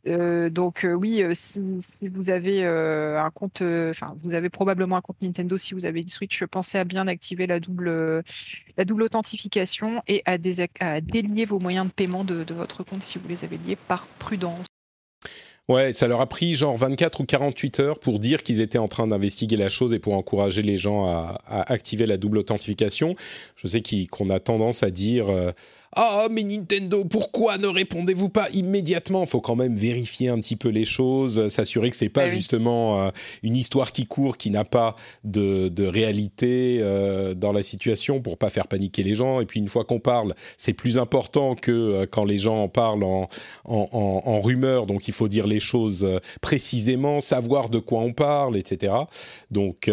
Euh, 0.07 0.49
donc 0.49 0.85
euh, 0.85 0.93
oui, 0.93 1.21
euh, 1.21 1.31
si, 1.33 1.59
vous 2.01 2.29
avez 2.29 2.65
un 2.65 3.29
compte, 3.31 3.61
enfin 3.61 4.15
vous 4.23 4.33
avez 4.33 4.49
probablement 4.49 4.95
un 4.95 5.01
compte 5.01 5.21
Nintendo 5.21 5.57
si 5.57 5.73
vous 5.73 5.85
avez 5.85 6.01
une 6.01 6.09
Switch, 6.09 6.43
pensez 6.45 6.77
à 6.77 6.83
bien 6.83 7.07
activer 7.07 7.47
la 7.47 7.59
double, 7.59 8.23
la 8.77 8.85
double 8.85 9.03
authentification 9.03 10.01
et 10.07 10.23
à, 10.25 10.37
délier 10.37 11.45
vos 11.45 11.59
moyens 11.59 11.87
de 11.87 11.91
paiement 11.91 12.23
de, 12.23 12.45
votre 12.53 12.83
compte 12.83 13.03
si 13.03 13.19
vous 13.19 13.27
les 13.27 13.43
avez 13.43 13.57
liés 13.57 13.77
par 13.87 14.07
prudence. 14.19 14.65
Ouais, 15.67 15.93
ça 15.93 16.07
leur 16.07 16.19
a 16.19 16.27
pris 16.27 16.55
genre 16.55 16.75
24 16.75 17.21
ou 17.21 17.25
48 17.25 17.79
heures 17.79 17.99
pour 17.99 18.17
dire 18.17 18.41
qu'ils 18.41 18.59
étaient 18.59 18.79
en 18.79 18.87
train 18.87 19.05
d'investiguer 19.05 19.55
la 19.55 19.69
chose 19.69 19.93
et 19.93 19.99
pour 19.99 20.15
encourager 20.15 20.63
les 20.63 20.79
gens 20.79 21.05
à, 21.05 21.37
activer 21.45 22.07
la 22.07 22.17
double 22.17 22.39
authentification. 22.39 23.15
Je 23.55 23.67
sais 23.67 23.83
qu'on 24.09 24.31
a 24.31 24.39
tendance 24.39 24.81
à 24.81 24.89
dire 24.89 25.27
ah, 25.95 26.27
mais 26.29 26.43
Nintendo, 26.43 27.03
pourquoi 27.03 27.57
ne 27.57 27.65
répondez-vous 27.65 28.29
pas 28.29 28.47
immédiatement? 28.51 29.23
Il 29.23 29.27
faut 29.27 29.41
quand 29.41 29.55
même 29.55 29.75
vérifier 29.75 30.29
un 30.29 30.39
petit 30.39 30.55
peu 30.55 30.69
les 30.69 30.85
choses, 30.85 31.47
s'assurer 31.47 31.89
que 31.89 31.95
c'est 31.95 32.09
pas 32.09 32.25
ah 32.25 32.29
justement 32.29 33.01
euh, 33.01 33.09
une 33.41 33.55
histoire 33.55 33.91
qui 33.91 34.05
court, 34.05 34.37
qui 34.37 34.51
n'a 34.51 34.65
pas 34.65 34.95
de, 35.23 35.71
réalité 35.87 36.77
euh, 36.81 37.33
dans 37.33 37.51
la 37.51 37.63
situation 37.63 38.21
pour 38.21 38.37
pas 38.37 38.49
faire 38.49 38.67
paniquer 38.67 39.01
les 39.01 39.15
gens. 39.15 39.41
Et 39.41 39.45
puis 39.47 39.59
une 39.59 39.69
fois 39.69 39.83
qu'on 39.83 39.99
parle, 39.99 40.35
c'est 40.57 40.73
plus 40.73 40.99
important 40.99 41.55
que 41.55 41.71
euh, 41.71 42.05
quand 42.05 42.23
les 42.23 42.37
gens 42.37 42.63
en 42.63 42.69
parlent 42.69 43.03
en, 43.03 43.27
en, 43.65 44.41
rumeur. 44.41 44.85
Donc 44.85 45.07
il 45.07 45.13
faut 45.13 45.27
dire 45.27 45.47
les 45.47 45.59
choses 45.59 46.07
précisément, 46.39 47.19
savoir 47.19 47.69
de 47.69 47.79
quoi 47.79 48.01
on 48.01 48.13
parle, 48.13 48.57
etc. 48.57 48.93
Donc 49.49 49.89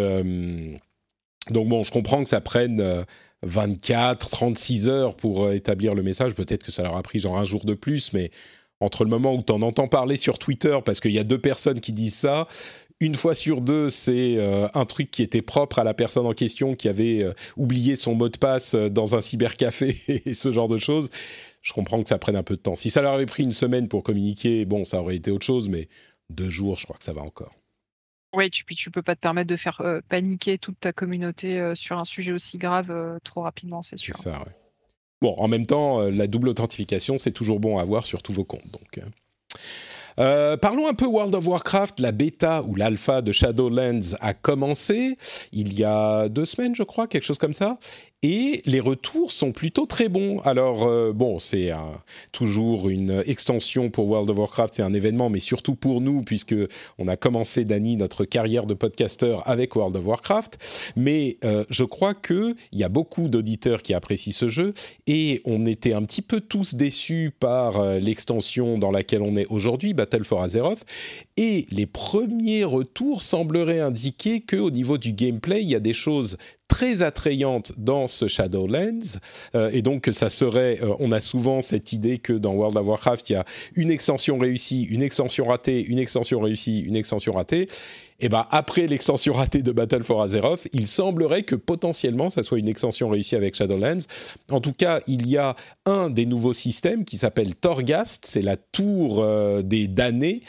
donc 1.50 1.68
bon, 1.68 1.82
je 1.82 1.90
comprends 1.90 2.22
que 2.22 2.28
ça 2.28 2.40
prenne 2.40 3.04
24, 3.42 4.30
36 4.30 4.88
heures 4.88 5.16
pour 5.16 5.44
euh, 5.44 5.52
établir 5.52 5.94
le 5.94 6.02
message. 6.02 6.34
Peut-être 6.34 6.62
que 6.62 6.72
ça 6.72 6.82
leur 6.82 6.96
a 6.96 7.02
pris 7.02 7.18
genre 7.18 7.36
un 7.36 7.44
jour 7.44 7.64
de 7.64 7.74
plus, 7.74 8.12
mais 8.12 8.30
entre 8.80 9.04
le 9.04 9.10
moment 9.10 9.34
où 9.34 9.42
tu 9.42 9.52
en 9.52 9.62
entends 9.62 9.88
parler 9.88 10.16
sur 10.16 10.38
Twitter, 10.38 10.78
parce 10.84 11.00
qu'il 11.00 11.12
y 11.12 11.18
a 11.18 11.24
deux 11.24 11.40
personnes 11.40 11.80
qui 11.80 11.92
disent 11.92 12.16
ça, 12.16 12.46
une 13.00 13.14
fois 13.14 13.34
sur 13.34 13.60
deux, 13.60 13.90
c'est 13.90 14.36
euh, 14.38 14.68
un 14.74 14.84
truc 14.86 15.10
qui 15.10 15.22
était 15.22 15.42
propre 15.42 15.78
à 15.78 15.84
la 15.84 15.92
personne 15.92 16.26
en 16.26 16.32
question 16.32 16.74
qui 16.74 16.88
avait 16.88 17.22
euh, 17.22 17.32
oublié 17.56 17.94
son 17.94 18.14
mot 18.14 18.28
de 18.28 18.38
passe 18.38 18.74
dans 18.74 19.16
un 19.16 19.20
cybercafé 19.20 19.96
et 20.26 20.34
ce 20.34 20.52
genre 20.52 20.68
de 20.68 20.78
choses. 20.78 21.10
Je 21.62 21.72
comprends 21.72 22.02
que 22.02 22.08
ça 22.08 22.18
prenne 22.18 22.36
un 22.36 22.42
peu 22.42 22.56
de 22.56 22.60
temps. 22.60 22.76
Si 22.76 22.90
ça 22.90 23.02
leur 23.02 23.12
avait 23.12 23.26
pris 23.26 23.42
une 23.42 23.52
semaine 23.52 23.88
pour 23.88 24.02
communiquer, 24.02 24.64
bon, 24.64 24.84
ça 24.84 25.00
aurait 25.00 25.16
été 25.16 25.30
autre 25.30 25.44
chose, 25.44 25.68
mais 25.68 25.88
deux 26.30 26.50
jours, 26.50 26.78
je 26.78 26.84
crois 26.84 26.96
que 26.96 27.04
ça 27.04 27.12
va 27.12 27.22
encore. 27.22 27.54
Oui, 28.32 28.50
tu, 28.50 28.64
puis 28.64 28.76
tu 28.76 28.90
peux 28.90 29.02
pas 29.02 29.14
te 29.14 29.20
permettre 29.20 29.48
de 29.48 29.56
faire 29.56 29.82
paniquer 30.08 30.58
toute 30.58 30.78
ta 30.80 30.92
communauté 30.92 31.72
sur 31.74 31.98
un 31.98 32.04
sujet 32.04 32.32
aussi 32.32 32.58
grave 32.58 32.92
trop 33.24 33.42
rapidement, 33.42 33.82
c'est 33.82 33.96
sûr. 33.96 34.14
C'est 34.14 34.24
ça, 34.24 34.38
ouais. 34.40 34.52
Bon, 35.22 35.34
en 35.38 35.48
même 35.48 35.64
temps, 35.64 36.00
la 36.00 36.26
double 36.26 36.50
authentification, 36.50 37.16
c'est 37.16 37.32
toujours 37.32 37.58
bon 37.58 37.78
à 37.78 37.82
avoir 37.82 38.04
sur 38.04 38.22
tous 38.22 38.34
vos 38.34 38.44
comptes. 38.44 38.70
Donc, 38.70 39.00
parlons 40.60 40.86
un 40.86 40.92
peu 40.92 41.06
World 41.06 41.34
of 41.34 41.46
Warcraft. 41.46 42.00
La 42.00 42.12
bêta 42.12 42.62
ou 42.62 42.74
l'alpha 42.74 43.22
de 43.22 43.32
Shadowlands 43.32 44.14
a 44.20 44.34
commencé 44.34 45.16
il 45.52 45.72
y 45.72 45.84
a 45.84 46.28
deux 46.28 46.44
semaines, 46.44 46.74
je 46.74 46.82
crois, 46.82 47.06
quelque 47.06 47.24
chose 47.24 47.38
comme 47.38 47.54
ça 47.54 47.78
et 48.22 48.62
les 48.64 48.80
retours 48.80 49.30
sont 49.30 49.52
plutôt 49.52 49.86
très 49.86 50.08
bons. 50.08 50.40
Alors 50.40 50.84
euh, 50.84 51.12
bon, 51.12 51.38
c'est 51.38 51.70
toujours 52.32 52.88
une 52.88 53.22
extension 53.26 53.90
pour 53.90 54.08
World 54.08 54.30
of 54.30 54.38
Warcraft, 54.38 54.74
c'est 54.74 54.82
un 54.82 54.94
événement, 54.94 55.30
mais 55.30 55.40
surtout 55.40 55.74
pour 55.74 56.00
nous 56.00 56.22
puisque 56.22 56.54
on 56.98 57.08
a 57.08 57.16
commencé 57.16 57.64
Dany 57.64 57.96
notre 57.96 58.24
carrière 58.24 58.66
de 58.66 58.74
podcasteur 58.74 59.46
avec 59.48 59.76
World 59.76 59.96
of 59.96 60.06
Warcraft. 60.06 60.58
Mais 60.96 61.36
euh, 61.44 61.64
je 61.70 61.84
crois 61.84 62.14
que 62.14 62.54
il 62.72 62.78
y 62.78 62.84
a 62.84 62.88
beaucoup 62.88 63.28
d'auditeurs 63.28 63.82
qui 63.82 63.94
apprécient 63.94 64.32
ce 64.32 64.48
jeu 64.48 64.74
et 65.06 65.42
on 65.44 65.66
était 65.66 65.92
un 65.92 66.02
petit 66.02 66.22
peu 66.22 66.40
tous 66.40 66.74
déçus 66.74 67.32
par 67.38 67.78
euh, 67.78 67.98
l'extension 67.98 68.78
dans 68.78 68.90
laquelle 68.90 69.22
on 69.22 69.36
est 69.36 69.46
aujourd'hui, 69.46 69.94
Battle 69.94 70.24
for 70.24 70.42
Azeroth. 70.42 70.84
Et 71.36 71.66
les 71.70 71.86
premiers 71.86 72.64
retours 72.64 73.22
sembleraient 73.22 73.80
indiquer 73.80 74.40
que 74.40 74.56
au 74.56 74.70
niveau 74.70 74.98
du 74.98 75.12
gameplay, 75.12 75.62
il 75.62 75.68
y 75.68 75.74
a 75.74 75.80
des 75.80 75.92
choses 75.92 76.38
très 76.76 77.00
attrayante 77.00 77.72
dans 77.78 78.06
ce 78.06 78.28
Shadowlands. 78.28 79.18
Euh, 79.54 79.70
et 79.72 79.80
donc 79.80 80.10
ça 80.12 80.28
serait 80.28 80.78
euh, 80.82 80.94
on 80.98 81.10
a 81.10 81.20
souvent 81.20 81.62
cette 81.62 81.94
idée 81.94 82.18
que 82.18 82.34
dans 82.34 82.52
World 82.52 82.76
of 82.76 82.86
Warcraft 82.86 83.30
il 83.30 83.32
y 83.32 83.36
a 83.36 83.46
une 83.76 83.90
extension 83.90 84.36
réussie 84.36 84.82
une 84.82 85.00
extension 85.00 85.46
ratée 85.46 85.82
une 85.82 85.98
extension 85.98 86.38
réussie 86.38 86.80
une 86.80 86.94
extension 86.94 87.32
ratée. 87.32 87.70
Et 88.20 88.28
ben 88.28 88.46
après 88.50 88.86
l'extension 88.86 89.32
ratée 89.32 89.62
de 89.62 89.72
Battle 89.72 90.02
for 90.02 90.20
Azeroth 90.20 90.68
il 90.74 90.86
semblerait 90.86 91.44
que 91.44 91.54
potentiellement 91.54 92.28
ça 92.28 92.42
soit 92.42 92.58
une 92.58 92.68
extension 92.68 93.08
réussie 93.08 93.36
avec 93.36 93.54
Shadowlands. 93.54 94.04
En 94.50 94.60
tout 94.60 94.74
cas 94.74 95.00
il 95.06 95.26
y 95.26 95.38
a 95.38 95.56
un 95.86 96.10
des 96.10 96.26
nouveaux 96.26 96.52
systèmes 96.52 97.06
qui 97.06 97.16
s'appelle 97.16 97.54
Torghast. 97.54 98.26
C'est 98.26 98.42
la 98.42 98.58
tour 98.58 99.22
euh, 99.22 99.62
des 99.62 99.88
damnés 99.88 100.42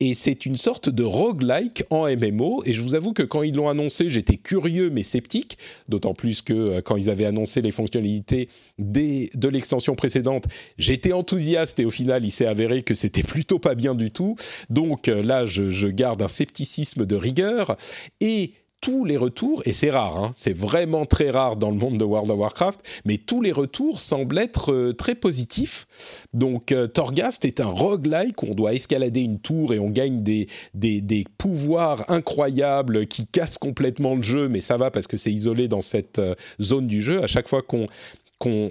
et 0.00 0.14
c'est 0.14 0.44
une 0.44 0.56
sorte 0.56 0.88
de 0.88 1.04
roguelike 1.04 1.84
en 1.90 2.06
MMO. 2.08 2.62
Et 2.66 2.72
je 2.72 2.82
vous 2.82 2.94
avoue 2.94 3.12
que 3.12 3.22
quand 3.22 3.42
ils 3.42 3.54
l'ont 3.54 3.68
annoncé, 3.68 4.08
j'étais 4.08 4.36
curieux 4.36 4.90
mais 4.90 5.02
sceptique, 5.02 5.56
d'autant 5.88 6.14
plus 6.14 6.42
que 6.42 6.52
euh, 6.52 6.80
quand 6.80 6.96
ils 6.96 7.10
avaient 7.10 7.24
annoncé 7.24 7.62
les 7.62 7.70
fonctionnalités 7.70 8.48
de 8.78 9.48
l'extension 9.48 9.94
précédente, 9.94 10.46
j'étais 10.78 11.12
enthousiaste 11.12 11.78
et 11.80 11.84
au 11.84 11.90
final, 11.90 12.24
il 12.24 12.30
s'est 12.30 12.46
avéré 12.46 12.82
que 12.82 12.94
c'était 12.94 13.22
plutôt 13.22 13.58
pas 13.58 13.74
bien 13.74 13.94
du 13.94 14.10
tout. 14.10 14.36
Donc 14.68 15.08
euh, 15.08 15.22
là, 15.22 15.46
je, 15.46 15.70
je 15.70 15.86
garde 15.86 16.22
un 16.22 16.28
scepticisme 16.28 17.06
de 17.06 17.16
rigueur. 17.16 17.76
Et 18.20 18.52
tous 18.84 19.06
les 19.06 19.16
retours, 19.16 19.62
et 19.64 19.72
c'est 19.72 19.88
rare, 19.88 20.18
hein, 20.18 20.30
c'est 20.34 20.54
vraiment 20.54 21.06
très 21.06 21.30
rare 21.30 21.56
dans 21.56 21.70
le 21.70 21.76
monde 21.76 21.96
de 21.96 22.04
World 22.04 22.30
of 22.30 22.38
Warcraft, 22.38 22.80
mais 23.06 23.16
tous 23.16 23.40
les 23.40 23.50
retours 23.50 23.98
semblent 23.98 24.36
être 24.36 24.72
euh, 24.74 24.92
très 24.92 25.14
positifs. 25.14 25.86
Donc 26.34 26.70
euh, 26.70 26.86
Torghast 26.86 27.46
est 27.46 27.60
un 27.60 27.68
roguelike 27.68 28.42
on 28.42 28.54
doit 28.54 28.74
escalader 28.74 29.22
une 29.22 29.38
tour 29.38 29.72
et 29.72 29.78
on 29.78 29.88
gagne 29.88 30.22
des, 30.22 30.48
des, 30.74 31.24
pouvoirs 31.38 32.04
incroyables 32.10 33.06
qui 33.06 33.26
cassent 33.26 33.56
complètement 33.56 34.16
le 34.16 34.22
jeu, 34.22 34.50
mais 34.50 34.60
ça 34.60 34.76
va 34.76 34.90
parce 34.90 35.06
que 35.06 35.16
c'est 35.16 35.32
isolé 35.32 35.66
dans 35.66 35.80
cette 35.80 36.18
euh, 36.18 36.34
zone 36.60 36.86
du 36.86 37.00
jeu. 37.00 37.24
À 37.24 37.26
chaque 37.26 37.48
fois 37.48 37.62
qu'on 37.62 37.86
qu'on 38.38 38.70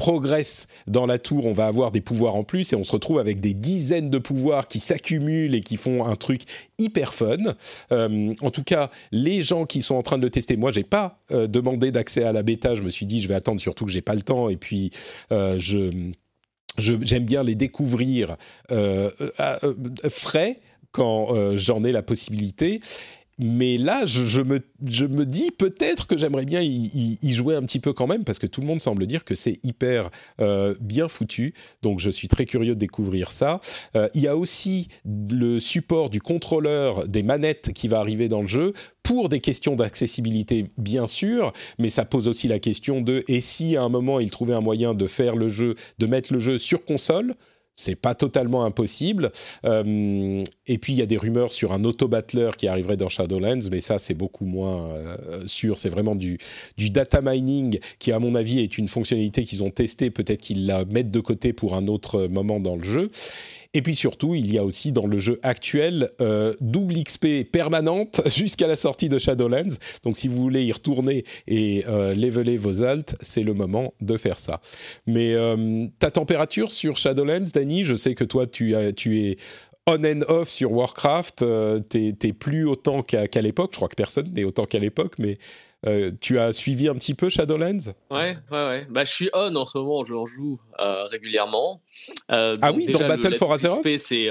progresse 0.00 0.66
dans 0.86 1.04
la 1.04 1.18
tour, 1.18 1.44
on 1.44 1.52
va 1.52 1.66
avoir 1.66 1.90
des 1.90 2.00
pouvoirs 2.00 2.34
en 2.34 2.42
plus 2.42 2.72
et 2.72 2.76
on 2.76 2.84
se 2.84 2.92
retrouve 2.92 3.18
avec 3.18 3.38
des 3.38 3.52
dizaines 3.52 4.08
de 4.08 4.16
pouvoirs 4.16 4.66
qui 4.66 4.80
s'accumulent 4.80 5.54
et 5.54 5.60
qui 5.60 5.76
font 5.76 6.06
un 6.06 6.16
truc 6.16 6.44
hyper 6.78 7.12
fun. 7.12 7.36
Euh, 7.92 8.32
en 8.40 8.50
tout 8.50 8.64
cas, 8.64 8.90
les 9.12 9.42
gens 9.42 9.66
qui 9.66 9.82
sont 9.82 9.96
en 9.96 10.02
train 10.02 10.16
de 10.16 10.22
le 10.22 10.30
tester, 10.30 10.56
moi 10.56 10.72
j'ai 10.72 10.84
pas 10.84 11.18
euh, 11.32 11.46
demandé 11.46 11.92
d'accès 11.92 12.24
à 12.24 12.32
la 12.32 12.42
bêta, 12.42 12.74
je 12.74 12.80
me 12.80 12.88
suis 12.88 13.04
dit 13.04 13.20
je 13.20 13.28
vais 13.28 13.34
attendre 13.34 13.60
surtout 13.60 13.84
que 13.84 13.92
j'ai 13.92 14.00
pas 14.00 14.14
le 14.14 14.22
temps 14.22 14.48
et 14.48 14.56
puis 14.56 14.90
euh, 15.32 15.58
je 15.58 15.90
j'aime 16.78 17.26
bien 17.26 17.42
les 17.42 17.56
découvrir 17.56 18.36
frais 20.08 20.60
quand 20.92 21.56
j'en 21.56 21.84
ai 21.84 21.92
la 21.92 22.02
possibilité 22.02 22.80
mais 23.40 23.78
là, 23.78 24.04
je, 24.04 24.42
me, 24.42 25.24
dis 25.24 25.50
peut-être 25.50 26.06
que 26.06 26.18
j'aimerais 26.18 26.44
bien 26.44 26.60
y, 26.62 27.32
jouer 27.32 27.54
un 27.54 27.62
petit 27.62 27.80
peu 27.80 27.94
quand 27.94 28.06
même, 28.06 28.24
parce 28.24 28.38
que 28.38 28.46
tout 28.46 28.60
le 28.60 28.66
monde 28.66 28.80
semble 28.80 29.06
dire 29.06 29.24
que 29.24 29.34
c'est 29.34 29.58
hyper 29.62 30.10
euh, 30.40 30.74
bien 30.80 31.08
foutu. 31.08 31.54
Donc 31.82 32.00
je 32.00 32.10
suis 32.10 32.28
très 32.28 32.44
curieux 32.44 32.74
de 32.74 32.80
découvrir 32.80 33.32
ça. 33.32 33.60
Euh, 33.96 34.08
il 34.14 34.20
y 34.20 34.28
a 34.28 34.36
aussi 34.36 34.88
le 35.04 35.58
support 35.58 36.10
du 36.10 36.20
contrôleur 36.20 37.08
des 37.08 37.22
manettes 37.22 37.72
qui 37.72 37.88
va 37.88 38.00
arriver 38.00 38.28
dans 38.28 38.42
le 38.42 38.46
jeu 38.46 38.74
pour 39.02 39.28
des 39.30 39.40
questions 39.40 39.74
d'accessibilité, 39.74 40.66
bien 40.76 41.06
sûr, 41.06 41.52
mais 41.78 41.88
ça 41.88 42.04
pose 42.04 42.28
aussi 42.28 42.46
la 42.48 42.58
question 42.58 43.00
de 43.00 43.24
et 43.28 43.40
si 43.40 43.76
à 43.76 43.82
un 43.82 43.88
moment 43.88 44.20
ils 44.20 44.30
trouvaient 44.30 44.54
un 44.54 44.60
moyen 44.60 44.92
de 44.92 45.06
faire 45.06 45.34
le 45.34 45.48
jeu, 45.48 45.74
de 45.98 46.06
mettre 46.06 46.32
le 46.32 46.38
jeu 46.38 46.58
sur 46.58 46.84
console 46.84 47.34
c'est 47.76 47.96
pas 47.96 48.14
totalement 48.14 48.64
impossible. 48.64 49.32
Euh, 49.64 50.44
et 50.66 50.78
puis 50.78 50.92
il 50.92 50.98
y 50.98 51.02
a 51.02 51.06
des 51.06 51.16
rumeurs 51.16 51.52
sur 51.52 51.72
un 51.72 51.84
auto-battler 51.84 52.50
qui 52.56 52.68
arriverait 52.68 52.96
dans 52.96 53.08
Shadowlands, 53.08 53.68
mais 53.70 53.80
ça 53.80 53.98
c'est 53.98 54.14
beaucoup 54.14 54.44
moins 54.44 54.90
euh, 54.90 55.46
sûr. 55.46 55.78
C'est 55.78 55.88
vraiment 55.88 56.14
du, 56.14 56.38
du 56.76 56.90
data 56.90 57.20
mining 57.22 57.78
qui, 57.98 58.12
à 58.12 58.18
mon 58.18 58.34
avis, 58.34 58.60
est 58.60 58.78
une 58.78 58.88
fonctionnalité 58.88 59.44
qu'ils 59.44 59.62
ont 59.62 59.70
testée. 59.70 60.10
Peut-être 60.10 60.40
qu'ils 60.40 60.66
la 60.66 60.84
mettent 60.84 61.10
de 61.10 61.20
côté 61.20 61.52
pour 61.52 61.74
un 61.74 61.86
autre 61.86 62.26
moment 62.26 62.60
dans 62.60 62.76
le 62.76 62.84
jeu. 62.84 63.10
Et 63.72 63.82
puis 63.82 63.94
surtout, 63.94 64.34
il 64.34 64.52
y 64.52 64.58
a 64.58 64.64
aussi 64.64 64.90
dans 64.90 65.06
le 65.06 65.18
jeu 65.18 65.38
actuel 65.44 66.10
euh, 66.20 66.54
double 66.60 67.04
XP 67.04 67.44
permanente 67.50 68.20
jusqu'à 68.26 68.66
la 68.66 68.74
sortie 68.74 69.08
de 69.08 69.16
Shadowlands. 69.18 69.76
Donc 70.02 70.16
si 70.16 70.26
vous 70.26 70.36
voulez 70.36 70.64
y 70.64 70.72
retourner 70.72 71.24
et 71.46 71.84
euh, 71.88 72.12
leveler 72.14 72.56
vos 72.56 72.82
alts, 72.82 73.14
c'est 73.20 73.44
le 73.44 73.54
moment 73.54 73.94
de 74.00 74.16
faire 74.16 74.40
ça. 74.40 74.60
Mais 75.06 75.34
euh, 75.34 75.86
ta 76.00 76.10
température 76.10 76.72
sur 76.72 76.96
Shadowlands, 76.96 77.50
Danny, 77.54 77.84
je 77.84 77.94
sais 77.94 78.16
que 78.16 78.24
toi 78.24 78.48
tu, 78.48 78.74
es 78.74 79.36
on 79.86 80.04
and 80.04 80.22
off 80.26 80.48
sur 80.48 80.72
Warcraft. 80.72 81.44
t'es 81.88 82.32
plus 82.32 82.66
autant 82.66 83.02
qu'à 83.02 83.40
l'époque. 83.40 83.70
Je 83.72 83.76
crois 83.76 83.88
que 83.88 83.94
personne 83.94 84.32
n'est 84.32 84.44
autant 84.44 84.66
qu'à 84.66 84.78
l'époque, 84.78 85.14
mais 85.18 85.38
tu 86.20 86.38
as 86.38 86.52
suivi 86.52 86.88
un 86.88 86.94
petit 86.94 87.14
peu 87.14 87.28
Shadowlands? 87.28 87.92
Ouais, 88.10 88.36
ouais, 88.50 88.66
ouais. 88.66 88.86
Bah, 88.90 89.04
je 89.04 89.10
suis 89.10 89.30
on 89.32 89.54
en 89.56 89.66
ce 89.66 89.78
moment, 89.78 90.04
je 90.04 90.14
joue 90.26 90.60
régulièrement. 91.10 91.82
ah 92.28 92.72
oui, 92.72 92.86
dans 92.86 93.00
Battle 93.00 93.36
for 93.36 93.52
Azeroth 93.52 93.86
c'est 93.98 94.30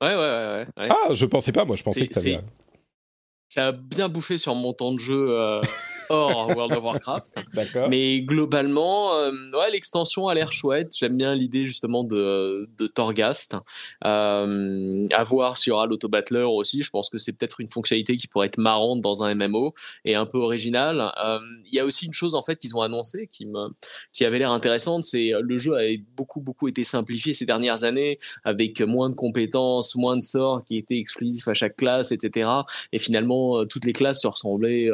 Ouais, 0.00 0.10
ouais, 0.10 0.16
ouais, 0.16 0.66
ouais, 0.76 0.88
Ah, 0.90 1.14
je 1.14 1.24
pensais 1.24 1.52
pas, 1.52 1.64
moi 1.64 1.76
je 1.76 1.82
pensais 1.82 2.06
que 2.06 2.14
t'avais. 2.14 2.40
Ça 3.48 3.68
a 3.68 3.72
bien 3.72 4.08
bouffé 4.08 4.36
sur 4.36 4.54
mon 4.54 4.72
temps 4.72 4.92
de 4.92 4.98
jeu 4.98 5.26
euh, 5.30 5.60
hors 6.08 6.48
World 6.48 6.72
of 6.72 6.84
Warcraft. 6.84 7.34
Mais 7.90 8.20
globalement, 8.22 9.14
euh, 9.14 9.30
ouais, 9.52 9.70
l'extension 9.70 10.28
a 10.28 10.34
l'air 10.34 10.52
chouette. 10.52 10.94
J'aime 10.96 11.16
bien 11.16 11.34
l'idée 11.34 11.66
justement 11.66 12.04
de, 12.04 12.68
de 12.76 12.86
Torghast. 12.86 13.56
Euh, 14.04 15.06
à 15.12 15.24
voir 15.24 15.56
s'il 15.56 15.70
y 15.70 15.72
aura 15.72 15.86
l'auto-battler 15.86 16.42
aussi. 16.42 16.82
Je 16.82 16.90
pense 16.90 17.10
que 17.10 17.18
c'est 17.18 17.32
peut-être 17.32 17.60
une 17.60 17.68
fonctionnalité 17.68 18.16
qui 18.16 18.26
pourrait 18.26 18.48
être 18.48 18.58
marrante 18.58 19.00
dans 19.00 19.22
un 19.22 19.34
MMO 19.34 19.74
et 20.04 20.14
un 20.14 20.26
peu 20.26 20.38
originale. 20.38 21.12
Euh, 21.24 21.38
il 21.66 21.74
y 21.74 21.80
a 21.80 21.84
aussi 21.84 22.06
une 22.06 22.12
chose 22.12 22.34
en 22.34 22.42
fait 22.42 22.56
qu'ils 22.56 22.76
ont 22.76 22.82
annoncé 22.82 23.26
qui 23.26 23.46
me, 23.46 23.68
qui 24.12 24.24
avait 24.24 24.38
l'air 24.38 24.50
intéressante, 24.50 25.04
c'est 25.04 25.32
le 25.40 25.58
jeu 25.58 25.74
avait 25.74 26.02
beaucoup 26.16 26.40
beaucoup 26.40 26.68
été 26.68 26.84
simplifié 26.84 27.34
ces 27.34 27.46
dernières 27.46 27.84
années 27.84 28.18
avec 28.44 28.80
moins 28.80 29.10
de 29.10 29.14
compétences, 29.14 29.96
moins 29.96 30.16
de 30.16 30.24
sorts 30.24 30.64
qui 30.64 30.76
étaient 30.76 30.98
exclusifs 30.98 31.48
à 31.48 31.54
chaque 31.54 31.76
classe, 31.76 32.12
etc. 32.12 32.48
Et 32.92 32.98
finalement, 32.98 33.64
toutes 33.66 33.84
les 33.84 33.92
classes 33.92 34.22
se 34.22 34.26
ressemblaient 34.26 34.90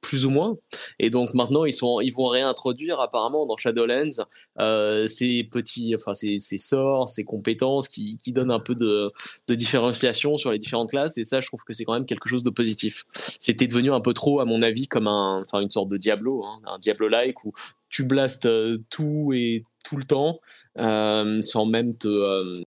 plus 0.00 0.24
ou 0.24 0.30
moins. 0.30 0.56
Et 0.98 1.10
donc 1.10 1.34
maintenant, 1.34 1.64
ils, 1.64 1.72
sont, 1.72 2.00
ils 2.00 2.12
vont 2.12 2.28
réintroduire 2.28 3.00
apparemment 3.00 3.46
dans 3.46 3.56
Shadowlands 3.56 4.24
euh, 4.58 5.06
ces 5.06 5.44
petits, 5.44 5.94
enfin 5.94 6.14
ces, 6.14 6.38
ces, 6.38 6.58
sorts, 6.58 7.08
ces 7.08 7.24
compétences 7.24 7.88
qui, 7.88 8.16
qui 8.16 8.32
donnent 8.32 8.50
un 8.50 8.60
peu 8.60 8.74
de, 8.74 9.12
de, 9.48 9.54
différenciation 9.54 10.38
sur 10.38 10.52
les 10.52 10.58
différentes 10.58 10.90
classes. 10.90 11.18
Et 11.18 11.24
ça, 11.24 11.40
je 11.40 11.48
trouve 11.48 11.64
que 11.64 11.72
c'est 11.72 11.84
quand 11.84 11.94
même 11.94 12.06
quelque 12.06 12.28
chose 12.28 12.42
de 12.42 12.50
positif. 12.50 13.04
C'était 13.40 13.66
devenu 13.66 13.92
un 13.92 14.00
peu 14.00 14.14
trop, 14.14 14.40
à 14.40 14.44
mon 14.44 14.62
avis, 14.62 14.86
comme 14.86 15.06
un, 15.06 15.40
enfin 15.40 15.60
une 15.60 15.70
sorte 15.70 15.88
de 15.88 15.96
Diablo, 15.96 16.44
hein, 16.44 16.60
un 16.66 16.78
Diablo-like 16.78 17.44
où 17.44 17.52
tu 17.88 18.04
blastes 18.04 18.46
euh, 18.46 18.78
tout 18.90 19.32
et 19.34 19.64
tout 19.84 19.96
le 19.96 20.04
temps 20.04 20.40
euh, 20.78 21.40
sans 21.42 21.66
même 21.66 21.96
te 21.96 22.08
euh, 22.08 22.62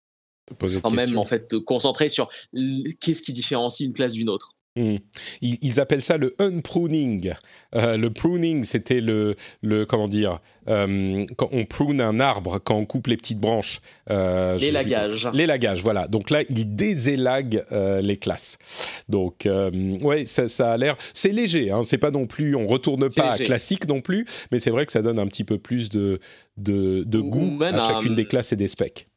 sans 0.66 0.90
même 0.90 1.18
en 1.18 1.26
fait 1.26 1.48
te 1.48 1.56
concentrer 1.56 2.10
sur 2.10 2.30
qu'est-ce 3.00 3.22
qui 3.22 3.32
différencie 3.32 3.88
une 3.88 3.94
classe 3.94 4.14
d'une 4.14 4.30
autre. 4.30 4.56
Hmm. 4.78 4.96
Ils, 5.42 5.82
appellent 5.82 6.02
ça 6.02 6.16
le 6.16 6.34
unpruning. 6.40 7.34
Euh, 7.76 7.98
le 7.98 8.10
pruning, 8.10 8.64
c'était 8.64 9.02
le, 9.02 9.36
le, 9.62 9.86
comment 9.86 10.08
dire, 10.08 10.40
euh, 10.70 11.26
quand 11.36 11.50
on 11.52 11.66
prune 11.66 12.00
un 12.00 12.22
arbre, 12.22 12.58
quand 12.58 12.78
on 12.78 12.86
coupe 12.86 13.08
les 13.08 13.18
petites 13.18 13.40
branches. 13.40 13.82
Euh, 14.10 14.58
L'élagage. 14.58 15.30
L'élagage, 15.34 15.82
voilà. 15.82 16.08
Donc 16.08 16.30
là, 16.30 16.44
ils 16.48 16.74
désélaguent 16.74 17.66
les 18.02 18.16
classes. 18.16 18.58
Donc, 19.10 19.46
ouais, 19.46 20.26
ça, 20.26 20.48
ça, 20.48 20.72
a 20.72 20.78
l'air. 20.78 20.96
C'est 21.14 21.34
léger, 21.34 21.72
hein, 21.72 21.82
c'est 21.84 21.98
pas 21.98 22.12
non 22.12 22.26
plus. 22.26 22.56
On 22.56 22.66
retourne 22.66 23.10
pas 23.14 23.32
à 23.32 23.38
classique 23.38 23.90
non 23.90 24.00
plus, 24.00 24.26
mais 24.54 24.60
c'est 24.60 24.72
vrai 24.72 24.86
que 24.86 24.94
ça 24.94 25.02
donne 25.02 25.20
un 25.20 25.28
petit 25.28 25.44
peu 25.44 25.58
plus 25.58 25.90
de, 25.90 26.20
de, 26.56 27.04
de 27.04 27.20
goût 27.20 27.62
à 27.62 27.88
chacune 27.88 28.16
des 28.16 28.26
classes 28.26 28.54
et 28.54 28.58
des 28.58 28.70
specs. 28.70 29.08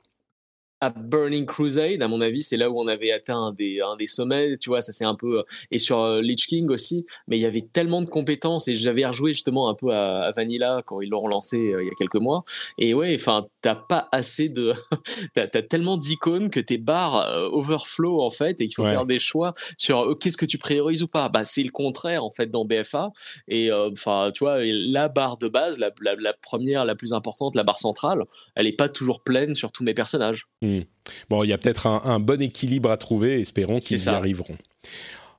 Burning 0.90 1.46
Crusade, 1.46 2.02
à 2.02 2.08
mon 2.08 2.20
avis, 2.20 2.42
c'est 2.42 2.56
là 2.56 2.70
où 2.70 2.80
on 2.80 2.86
avait 2.86 3.12
atteint 3.12 3.36
un 3.36 3.52
des, 3.52 3.80
un 3.80 3.96
des 3.96 4.06
sommets, 4.06 4.56
tu 4.58 4.70
vois, 4.70 4.80
ça 4.80 4.92
c'est 4.92 5.04
un 5.04 5.14
peu, 5.14 5.44
et 5.70 5.78
sur 5.78 6.00
euh, 6.00 6.20
Lich 6.20 6.46
King 6.46 6.68
aussi, 6.70 7.06
mais 7.28 7.36
il 7.38 7.40
y 7.42 7.46
avait 7.46 7.66
tellement 7.72 8.02
de 8.02 8.08
compétences, 8.08 8.68
et 8.68 8.76
j'avais 8.76 9.04
rejoué 9.06 9.32
justement 9.32 9.68
un 9.68 9.74
peu 9.74 9.94
à, 9.94 10.30
Vanilla 10.34 10.82
quand 10.86 11.00
ils 11.00 11.10
l'ont 11.10 11.20
relancé 11.20 11.72
euh, 11.72 11.82
il 11.82 11.88
y 11.88 11.90
a 11.90 11.94
quelques 11.94 12.16
mois, 12.16 12.44
et 12.78 12.94
ouais, 12.94 13.14
enfin, 13.14 13.46
t'as 13.60 13.74
pas 13.74 14.08
assez 14.12 14.48
de, 14.48 14.72
t'as 15.34 15.42
as 15.42 15.62
tellement 15.62 15.96
d'icônes 15.96 16.50
que 16.50 16.60
tes 16.60 16.78
barres 16.78 17.26
euh, 17.28 17.48
overflow 17.50 18.20
en 18.22 18.30
fait, 18.30 18.60
et 18.60 18.66
qu'il 18.66 18.74
faut 18.74 18.84
faire 18.84 19.06
des 19.06 19.18
choix 19.18 19.54
sur 19.78 20.16
qu'est-ce 20.18 20.36
que 20.36 20.46
tu 20.46 20.58
priorises 20.58 21.02
ou 21.02 21.08
pas. 21.08 21.28
Bah, 21.28 21.44
c'est 21.44 21.62
le 21.62 21.70
contraire 21.70 22.24
en 22.24 22.30
fait 22.30 22.50
dans 22.50 22.64
BFA, 22.64 23.12
et 23.48 23.72
enfin, 23.72 24.30
tu 24.34 24.44
vois, 24.44 24.58
la 24.64 25.08
barre 25.08 25.38
de 25.38 25.48
base, 25.48 25.78
la, 25.78 25.90
la, 26.00 26.32
première, 26.32 26.84
la 26.84 26.94
plus 26.94 27.12
importante, 27.12 27.54
la 27.54 27.62
barre 27.62 27.78
centrale, 27.78 28.24
elle 28.54 28.66
est 28.66 28.72
pas 28.72 28.88
toujours 28.88 29.22
pleine 29.22 29.54
sur 29.54 29.72
tous 29.72 29.84
mes 29.84 29.94
personnages. 29.94 30.46
Hmm. 30.80 30.84
Bon, 31.28 31.44
il 31.44 31.48
y 31.48 31.52
a 31.52 31.58
peut-être 31.58 31.86
un, 31.86 32.20
bon 32.20 32.40
équilibre 32.40 32.90
à 32.90 32.96
trouver, 32.96 33.40
espérons 33.40 33.78
qu'ils 33.78 34.04
y 34.04 34.08
arriveront. 34.08 34.56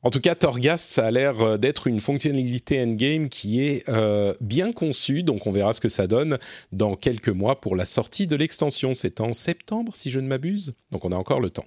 En 0.04 0.12
tout 0.12 0.20
cas, 0.20 0.36
Torghast, 0.36 0.88
ça 0.88 1.08
a 1.08 1.12
l'air 1.12 1.42
euh, 1.42 1.58
d'être 1.58 1.88
une 1.88 2.00
fonctionnalité 2.00 2.80
endgame 2.80 3.28
qui 3.28 3.64
est 3.66 3.90
euh, 3.90 4.36
bien 4.40 4.72
conçue, 4.72 5.24
donc 5.24 5.48
on 5.48 5.52
verra 5.52 5.74
ce 5.74 5.82
que 5.82 5.90
ça 5.90 6.06
donne 6.06 6.38
dans 6.72 6.96
quelques 6.96 7.30
mois 7.30 7.60
pour 7.60 7.76
la 7.76 7.86
sortie 7.86 8.28
de 8.28 8.36
l'extension. 8.36 8.94
C'est 8.94 9.20
en 9.20 9.34
septembre, 9.34 9.96
si 9.96 10.12
je 10.12 10.20
ne 10.20 10.28
m'abuse, 10.28 10.76
donc 10.92 11.06
on 11.06 11.12
a 11.12 11.16
encore 11.16 11.42
le 11.42 11.50
temps. 11.50 11.66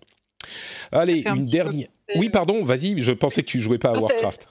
Allez, 0.93 1.25
une 1.27 1.43
dernière. 1.43 1.89
Oui, 2.15 2.31
pardon, 2.31 2.65
vas-y, 2.65 3.03
je 3.03 3.11
pensais 3.11 3.43
que 3.43 3.49
tu 3.49 3.59
jouais 3.59 3.79
pas 3.79 3.91
à 3.91 3.99
Warcraft. 3.99 4.49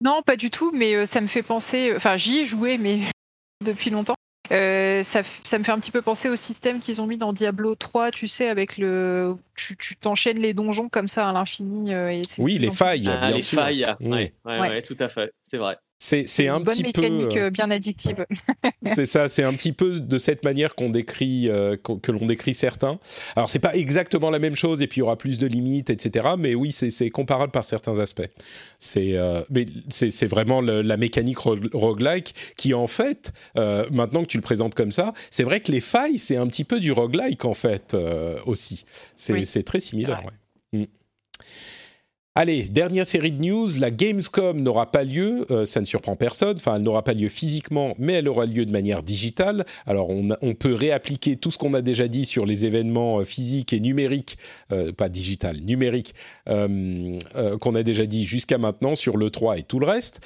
Non, 0.00 0.22
pas 0.24 0.36
du 0.36 0.50
tout, 0.50 0.70
mais 0.72 0.94
euh, 0.94 1.06
ça 1.06 1.20
me 1.20 1.26
fait 1.26 1.42
penser. 1.42 1.92
Enfin, 1.96 2.16
j'y 2.16 2.38
ai 2.38 2.44
joué, 2.44 2.78
mais 2.78 3.00
depuis 3.64 3.90
longtemps. 3.90 4.14
Euh, 4.52 5.02
ça, 5.02 5.22
ça, 5.42 5.58
me 5.58 5.64
fait 5.64 5.72
un 5.72 5.78
petit 5.78 5.90
peu 5.90 6.02
penser 6.02 6.28
au 6.28 6.36
système 6.36 6.80
qu'ils 6.80 7.00
ont 7.00 7.06
mis 7.06 7.18
dans 7.18 7.32
Diablo 7.32 7.74
3, 7.74 8.10
tu 8.10 8.28
sais, 8.28 8.48
avec 8.48 8.78
le. 8.78 9.36
Tu 9.54 9.96
t'enchaînes 9.96 10.38
les 10.38 10.54
donjons 10.54 10.88
comme 10.88 11.08
ça 11.08 11.28
à 11.28 11.32
l'infini. 11.32 11.94
Euh, 11.94 12.22
oui, 12.38 12.58
les 12.58 12.70
failles. 12.70 13.08
Ah, 13.08 13.30
les 13.30 13.40
failles, 13.40 13.86
oui, 14.00 14.32
ouais, 14.44 14.60
ouais, 14.60 14.82
tout 14.82 14.96
à 15.00 15.08
fait, 15.08 15.32
c'est 15.42 15.58
vrai. 15.58 15.78
C'est 15.98 16.48
un 16.48 16.60
petit 16.60 16.82
peu. 16.82 17.00
mécanique 17.00 17.36
euh, 17.36 17.50
bien 17.50 17.70
addictive. 17.70 18.26
c'est 18.84 19.06
ça, 19.06 19.28
c'est 19.28 19.42
un 19.42 19.54
petit 19.54 19.72
peu 19.72 19.98
de 19.98 20.18
cette 20.18 20.44
manière 20.44 20.74
qu'on 20.74 20.90
décrit, 20.90 21.48
euh, 21.48 21.76
que 21.76 22.12
l'on 22.12 22.26
décrit 22.26 22.52
certains. 22.52 22.98
Alors 23.34 23.48
c'est 23.48 23.58
pas 23.58 23.74
exactement 23.74 24.30
la 24.30 24.38
même 24.38 24.56
chose 24.56 24.82
et 24.82 24.86
puis 24.86 24.98
il 24.98 25.00
y 25.00 25.02
aura 25.02 25.16
plus 25.16 25.38
de 25.38 25.46
limites, 25.46 25.88
etc. 25.88 26.34
Mais 26.38 26.54
oui, 26.54 26.72
c'est 26.72 27.10
comparable 27.10 27.50
par 27.50 27.64
certains 27.64 27.98
aspects. 27.98 28.28
C'est 28.78 29.16
euh, 29.16 29.42
c'est 29.88 30.26
vraiment 30.26 30.60
la 30.60 30.96
mécanique 30.96 31.38
roguelike 31.38 32.34
qui 32.56 32.74
en 32.74 32.86
fait, 32.86 33.32
maintenant 33.54 34.22
que 34.22 34.28
tu 34.28 34.36
le 34.36 34.42
présentes 34.42 34.74
comme 34.74 34.92
ça, 34.92 35.14
c'est 35.30 35.44
vrai 35.44 35.60
que 35.60 35.72
les 35.72 35.80
failles 35.80 36.18
c'est 36.18 36.36
un 36.36 36.46
petit 36.46 36.64
peu 36.64 36.78
du 36.78 36.92
roguelike 36.92 37.44
en 37.44 37.54
fait 37.54 37.96
aussi. 38.44 38.84
C'est 39.16 39.64
très 39.64 39.80
similaire. 39.80 40.22
Ouais. 40.24 40.32
Allez, 42.38 42.64
dernière 42.64 43.06
série 43.06 43.32
de 43.32 43.42
news, 43.42 43.66
la 43.78 43.90
Gamescom 43.90 44.60
n'aura 44.60 44.92
pas 44.92 45.04
lieu, 45.04 45.46
euh, 45.50 45.64
ça 45.64 45.80
ne 45.80 45.86
surprend 45.86 46.16
personne, 46.16 46.58
enfin 46.58 46.76
elle 46.76 46.82
n'aura 46.82 47.02
pas 47.02 47.14
lieu 47.14 47.30
physiquement, 47.30 47.94
mais 47.98 48.12
elle 48.12 48.28
aura 48.28 48.44
lieu 48.44 48.66
de 48.66 48.72
manière 48.72 49.02
digitale. 49.02 49.64
Alors 49.86 50.10
on, 50.10 50.52
peut 50.52 50.74
réappliquer 50.74 51.36
tout 51.36 51.50
ce 51.50 51.56
qu'on 51.56 51.72
a 51.72 51.80
déjà 51.80 52.08
dit 52.08 52.26
sur 52.26 52.44
les 52.44 52.66
événements 52.66 53.20
euh, 53.20 53.24
physiques 53.24 53.72
et 53.72 53.80
numériques, 53.80 54.36
euh, 54.70 54.92
pas 54.92 55.08
digital, 55.08 55.62
numériques, 55.62 56.12
qu'on 56.46 57.74
a 57.74 57.82
déjà 57.82 58.04
dit 58.04 58.26
jusqu'à 58.26 58.58
maintenant 58.58 58.96
sur 58.96 59.16
l'E3 59.16 59.60
et 59.60 59.62
tout 59.62 59.78
le 59.78 59.86
reste. 59.86 60.20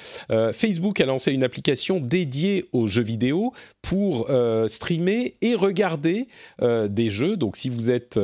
Facebook 0.53 0.99
a 0.99 1.05
lancé 1.05 1.31
une 1.31 1.43
application 1.43 2.01
dédiée 2.01 2.65
aux 2.73 2.87
jeux 2.87 3.03
vidéo 3.03 3.53
pour 3.81 4.29
streamer 4.67 5.35
et 5.41 5.55
regarder 5.55 6.27
des 6.61 7.09
jeux. 7.09 7.37
Donc 7.37 7.57
si 7.57 7.69
vous 7.69 7.91
êtes 7.91 8.19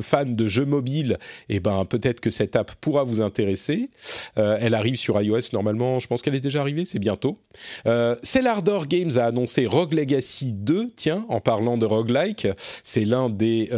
fan 0.00 0.36
de 0.36 0.48
jeux 0.48 0.64
mobiles, 0.64 1.18
eh 1.48 1.60
ben 1.60 1.84
peut-être 1.84 2.20
que 2.20 2.30
cette 2.30 2.56
app 2.56 2.72
pourra 2.80 3.04
vous 3.04 3.20
intéresser. 3.20 3.90
Euh, 4.38 4.58
elle 4.60 4.74
arrive 4.74 4.96
sur 4.96 5.20
iOS 5.20 5.52
normalement, 5.52 5.98
je 5.98 6.06
pense 6.06 6.22
qu'elle 6.22 6.34
est 6.34 6.40
déjà 6.40 6.60
arrivée, 6.60 6.84
c'est 6.84 6.98
bientôt. 6.98 7.38
Euh, 7.86 8.16
Cellardor 8.22 8.86
Games 8.86 9.12
a 9.16 9.24
annoncé 9.24 9.66
Rogue 9.66 9.92
Legacy 9.92 10.52
2, 10.52 10.92
tiens, 10.96 11.24
en 11.28 11.40
parlant 11.40 11.76
de 11.76 11.86
roguelike, 11.86 12.48
c'est 12.82 13.04
l'un 13.04 13.28
des 13.28 13.70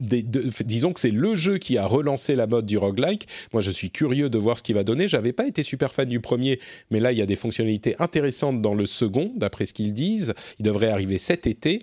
disons 0.00 0.92
que 0.92 1.00
c'est 1.00 1.10
le 1.10 1.34
jeu 1.34 1.58
qui 1.58 1.76
a 1.76 1.86
relancé 1.86 2.36
la 2.36 2.46
mode 2.46 2.66
du 2.66 2.78
roguelike. 2.78 3.26
Moi, 3.52 3.62
je 3.62 3.70
suis 3.70 3.90
curieux 3.90 4.30
de 4.30 4.38
voir 4.38 4.58
ce 4.58 4.62
qu'il 4.62 4.74
va 4.74 4.84
donner. 4.84 5.08
J'avais 5.08 5.32
pas 5.32 5.46
été 5.46 5.62
super 5.62 5.92
fan 5.92 6.08
du 6.08 6.20
premier, 6.20 6.60
mais 6.90 7.00
là, 7.00 7.12
il 7.12 7.18
y 7.18 7.22
a 7.22 7.26
des 7.26 7.36
fonctionnalités 7.36 7.96
intéressantes 7.98 8.62
dans 8.62 8.74
le 8.74 8.86
second, 8.86 9.32
d'après 9.36 9.64
ce 9.64 9.74
qu'ils 9.74 9.92
disent. 9.92 10.34
Il 10.58 10.64
devrait 10.64 10.88
arriver 10.88 11.18
cet 11.18 11.46
été. 11.46 11.80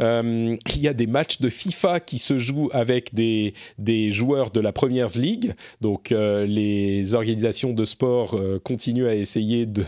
Euh, 0.00 0.56
il 0.74 0.80
y 0.80 0.88
a 0.88 0.94
des 0.94 1.06
matchs 1.06 1.40
de 1.40 1.48
FIFA 1.48 2.00
qui 2.00 2.18
se 2.18 2.38
jouent 2.38 2.70
avec 2.72 3.14
des, 3.14 3.54
des 3.78 4.12
joueurs 4.12 4.50
de 4.50 4.60
la 4.60 4.72
Première 4.72 5.08
League. 5.16 5.54
Donc 5.80 6.12
euh, 6.12 6.46
les 6.46 7.14
organisations 7.14 7.72
de 7.72 7.84
sport 7.84 8.34
euh, 8.34 8.58
continuent 8.58 9.08
à 9.08 9.14
essayer 9.14 9.66
de 9.66 9.84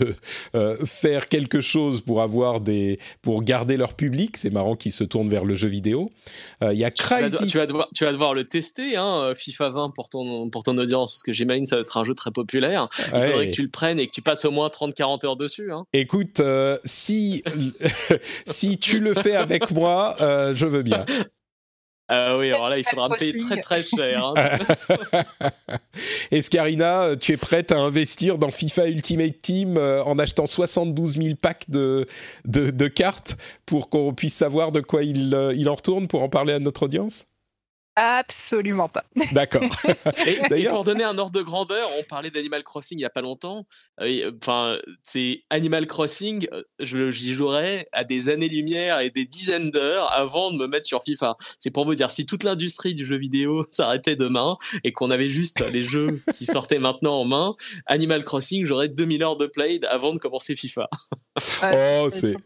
faire 0.84 1.28
quelque 1.28 1.60
chose 1.60 2.00
pour 2.00 2.22
avoir 2.22 2.60
des 2.60 2.98
pour 3.22 3.42
garder 3.42 3.76
leur 3.76 3.94
public. 3.94 4.36
C'est 4.36 4.50
marrant 4.50 4.76
qu'ils 4.76 4.92
se 4.92 5.04
tournent 5.04 5.28
vers 5.28 5.44
le 5.44 5.54
jeu 5.54 5.68
vidéo. 5.68 6.10
Il 6.62 6.78
y 6.78 6.84
a 6.84 6.90
Crysis. 6.90 7.46
Tu 7.46 7.58
vas, 7.58 7.66
devoir, 7.66 7.88
tu 7.94 8.04
vas 8.04 8.12
devoir 8.12 8.34
le 8.34 8.44
tester, 8.44 8.96
hein, 8.96 9.32
FIFA 9.34 9.68
20 9.70 9.90
pour 9.94 10.08
ton 10.08 10.48
pour 10.50 10.62
ton 10.62 10.76
audience, 10.78 11.12
parce 11.12 11.22
que 11.22 11.32
j'imagine 11.32 11.66
ça 11.66 11.76
va 11.76 11.82
être 11.82 11.96
un 11.96 12.04
jeu 12.04 12.14
très 12.14 12.30
populaire. 12.30 12.88
Il 12.98 13.20
faudrait 13.20 13.50
que 13.50 13.54
tu 13.54 13.62
le 13.62 13.68
prennes 13.68 13.98
et 13.98 14.06
que 14.06 14.12
tu 14.12 14.22
passes 14.22 14.44
au 14.44 14.50
moins 14.50 14.68
30-40 14.68 15.26
heures 15.26 15.36
dessus. 15.36 15.72
Hein. 15.72 15.84
Écoute, 15.92 16.42
si 16.84 17.42
si 18.46 18.78
tu 18.78 19.00
le 19.00 19.14
fais 19.14 19.36
avec 19.36 19.61
moi 19.70 20.16
euh, 20.20 20.54
je 20.54 20.66
veux 20.66 20.82
bien. 20.82 21.04
Euh, 22.10 22.38
oui, 22.38 22.50
alors 22.50 22.68
là, 22.68 22.76
il 22.78 22.84
faudra 22.84 23.08
me 23.08 23.16
payer 23.16 23.38
très 23.38 23.60
très 23.60 23.82
cher. 23.82 24.26
Hein. 24.26 24.58
Est-ce 26.30 26.50
qu'Arina, 26.50 27.16
tu 27.16 27.32
es 27.32 27.36
prête 27.38 27.72
à 27.72 27.78
investir 27.78 28.36
dans 28.36 28.50
FIFA 28.50 28.88
Ultimate 28.88 29.40
Team 29.40 29.78
euh, 29.78 30.02
en 30.04 30.18
achetant 30.18 30.46
72 30.46 31.16
000 31.16 31.36
packs 31.40 31.70
de, 31.70 32.06
de, 32.44 32.88
cartes 32.88 33.38
pour 33.64 33.88
qu'on 33.88 34.12
puisse 34.12 34.34
savoir 34.34 34.72
de 34.72 34.80
quoi 34.80 35.04
il, 35.04 35.34
il 35.56 35.68
en 35.70 35.74
retourne 35.74 36.06
pour 36.06 36.22
en 36.22 36.28
parler 36.28 36.52
à 36.52 36.58
notre 36.58 36.82
audience? 36.82 37.24
Absolument 37.94 38.88
pas. 38.88 39.04
D'accord. 39.32 39.62
et, 40.26 40.66
pour 40.68 40.84
donner 40.84 41.04
un 41.04 41.18
ordre 41.18 41.32
de 41.32 41.42
grandeur, 41.42 41.90
on 41.98 42.02
parlait 42.04 42.30
d'Animal 42.30 42.64
Crossing 42.64 42.96
il 42.96 43.00
n'y 43.00 43.04
a 43.04 43.10
pas 43.10 43.20
longtemps. 43.20 43.66
Euh, 44.00 44.32
enfin, 44.40 44.78
c'est 45.02 45.44
Animal 45.50 45.86
Crossing, 45.86 46.48
euh, 46.52 47.10
j'y 47.10 47.34
jouerais 47.34 47.86
à 47.92 48.04
des 48.04 48.30
années-lumière 48.30 49.00
et 49.00 49.10
des 49.10 49.26
dizaines 49.26 49.70
d'heures 49.70 50.10
avant 50.12 50.50
de 50.50 50.56
me 50.56 50.66
mettre 50.66 50.86
sur 50.86 51.02
FIFA. 51.04 51.36
C'est 51.58 51.70
pour 51.70 51.84
vous 51.84 51.94
dire, 51.94 52.10
si 52.10 52.24
toute 52.24 52.44
l'industrie 52.44 52.94
du 52.94 53.04
jeu 53.04 53.16
vidéo 53.16 53.66
s'arrêtait 53.70 54.16
demain 54.16 54.56
et 54.84 54.92
qu'on 54.92 55.10
avait 55.10 55.30
juste 55.30 55.60
les 55.70 55.84
jeux 55.84 56.22
qui 56.36 56.46
sortaient 56.46 56.78
maintenant 56.78 57.20
en 57.20 57.24
main, 57.26 57.54
Animal 57.86 58.24
Crossing, 58.24 58.64
j'aurais 58.64 58.88
2000 58.88 59.22
heures 59.22 59.36
de 59.36 59.46
play 59.46 59.80
avant 59.86 60.14
de 60.14 60.18
commencer 60.18 60.56
FIFA. 60.56 60.88
oh, 61.74 62.08
c'est 62.10 62.36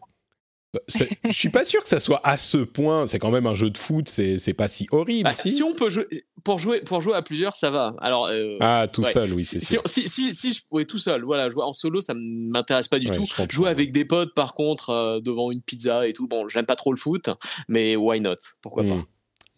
je 0.89 1.31
suis 1.31 1.49
pas 1.49 1.63
sûr 1.63 1.81
que 1.81 1.89
ça 1.89 1.99
soit 1.99 2.21
à 2.23 2.37
ce 2.37 2.57
point. 2.57 3.07
C'est 3.07 3.19
quand 3.19 3.31
même 3.31 3.47
un 3.47 3.53
jeu 3.53 3.69
de 3.69 3.77
foot, 3.77 4.09
c'est 4.09 4.53
pas 4.53 4.67
si 4.67 4.87
horrible. 4.91 5.23
Bah, 5.23 5.33
si. 5.33 5.61
on 5.63 5.73
peut 5.73 5.89
jouer 5.89 6.07
pour 6.43 6.59
jouer 6.59 6.81
pour 6.81 7.01
jouer 7.01 7.15
à 7.15 7.21
plusieurs, 7.21 7.55
ça 7.55 7.69
va. 7.69 7.95
Alors 7.99 8.27
euh, 8.27 8.57
ah 8.59 8.87
tout 8.91 9.03
seul, 9.03 9.33
oui, 9.33 9.43
c'est 9.43 9.59
si, 9.59 9.77
si, 9.85 10.09
si, 10.09 10.33
si, 10.33 10.53
je 10.53 10.61
pouvais 10.69 10.85
tout 10.85 10.99
seul, 10.99 11.23
voilà, 11.23 11.49
jouer 11.49 11.63
en 11.63 11.73
solo, 11.73 12.01
ça 12.01 12.13
m'intéresse 12.15 12.87
pas 12.87 12.99
du 12.99 13.09
tout. 13.09 13.25
Jouer 13.49 13.69
avec 13.69 13.91
des 13.91 14.05
potes, 14.05 14.33
par 14.33 14.53
contre, 14.53 14.89
euh, 14.89 15.19
devant 15.19 15.51
une 15.51 15.61
pizza 15.61 16.07
et 16.07 16.13
tout. 16.13 16.27
Bon, 16.27 16.47
j'aime 16.47 16.65
pas 16.65 16.75
trop 16.75 16.91
le 16.91 16.97
foot, 16.97 17.29
mais 17.67 17.95
why 17.95 18.19
not? 18.19 18.35
Pourquoi 18.61 18.83
pas? 18.83 18.95
Hmm. 18.95 19.05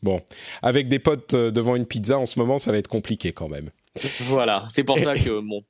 Bon, 0.01 0.21
avec 0.61 0.87
des 0.87 0.99
potes 0.99 1.33
euh, 1.33 1.51
devant 1.51 1.75
une 1.75 1.85
pizza 1.85 2.17
en 2.17 2.25
ce 2.25 2.39
moment, 2.39 2.57
ça 2.57 2.71
va 2.71 2.77
être 2.77 2.87
compliqué 2.87 3.33
quand 3.33 3.49
même. 3.49 3.69
Voilà, 4.21 4.65
c'est 4.69 4.83
pour 4.83 4.99
ça 4.99 5.15
que 5.15 5.39
bon, 5.41 5.63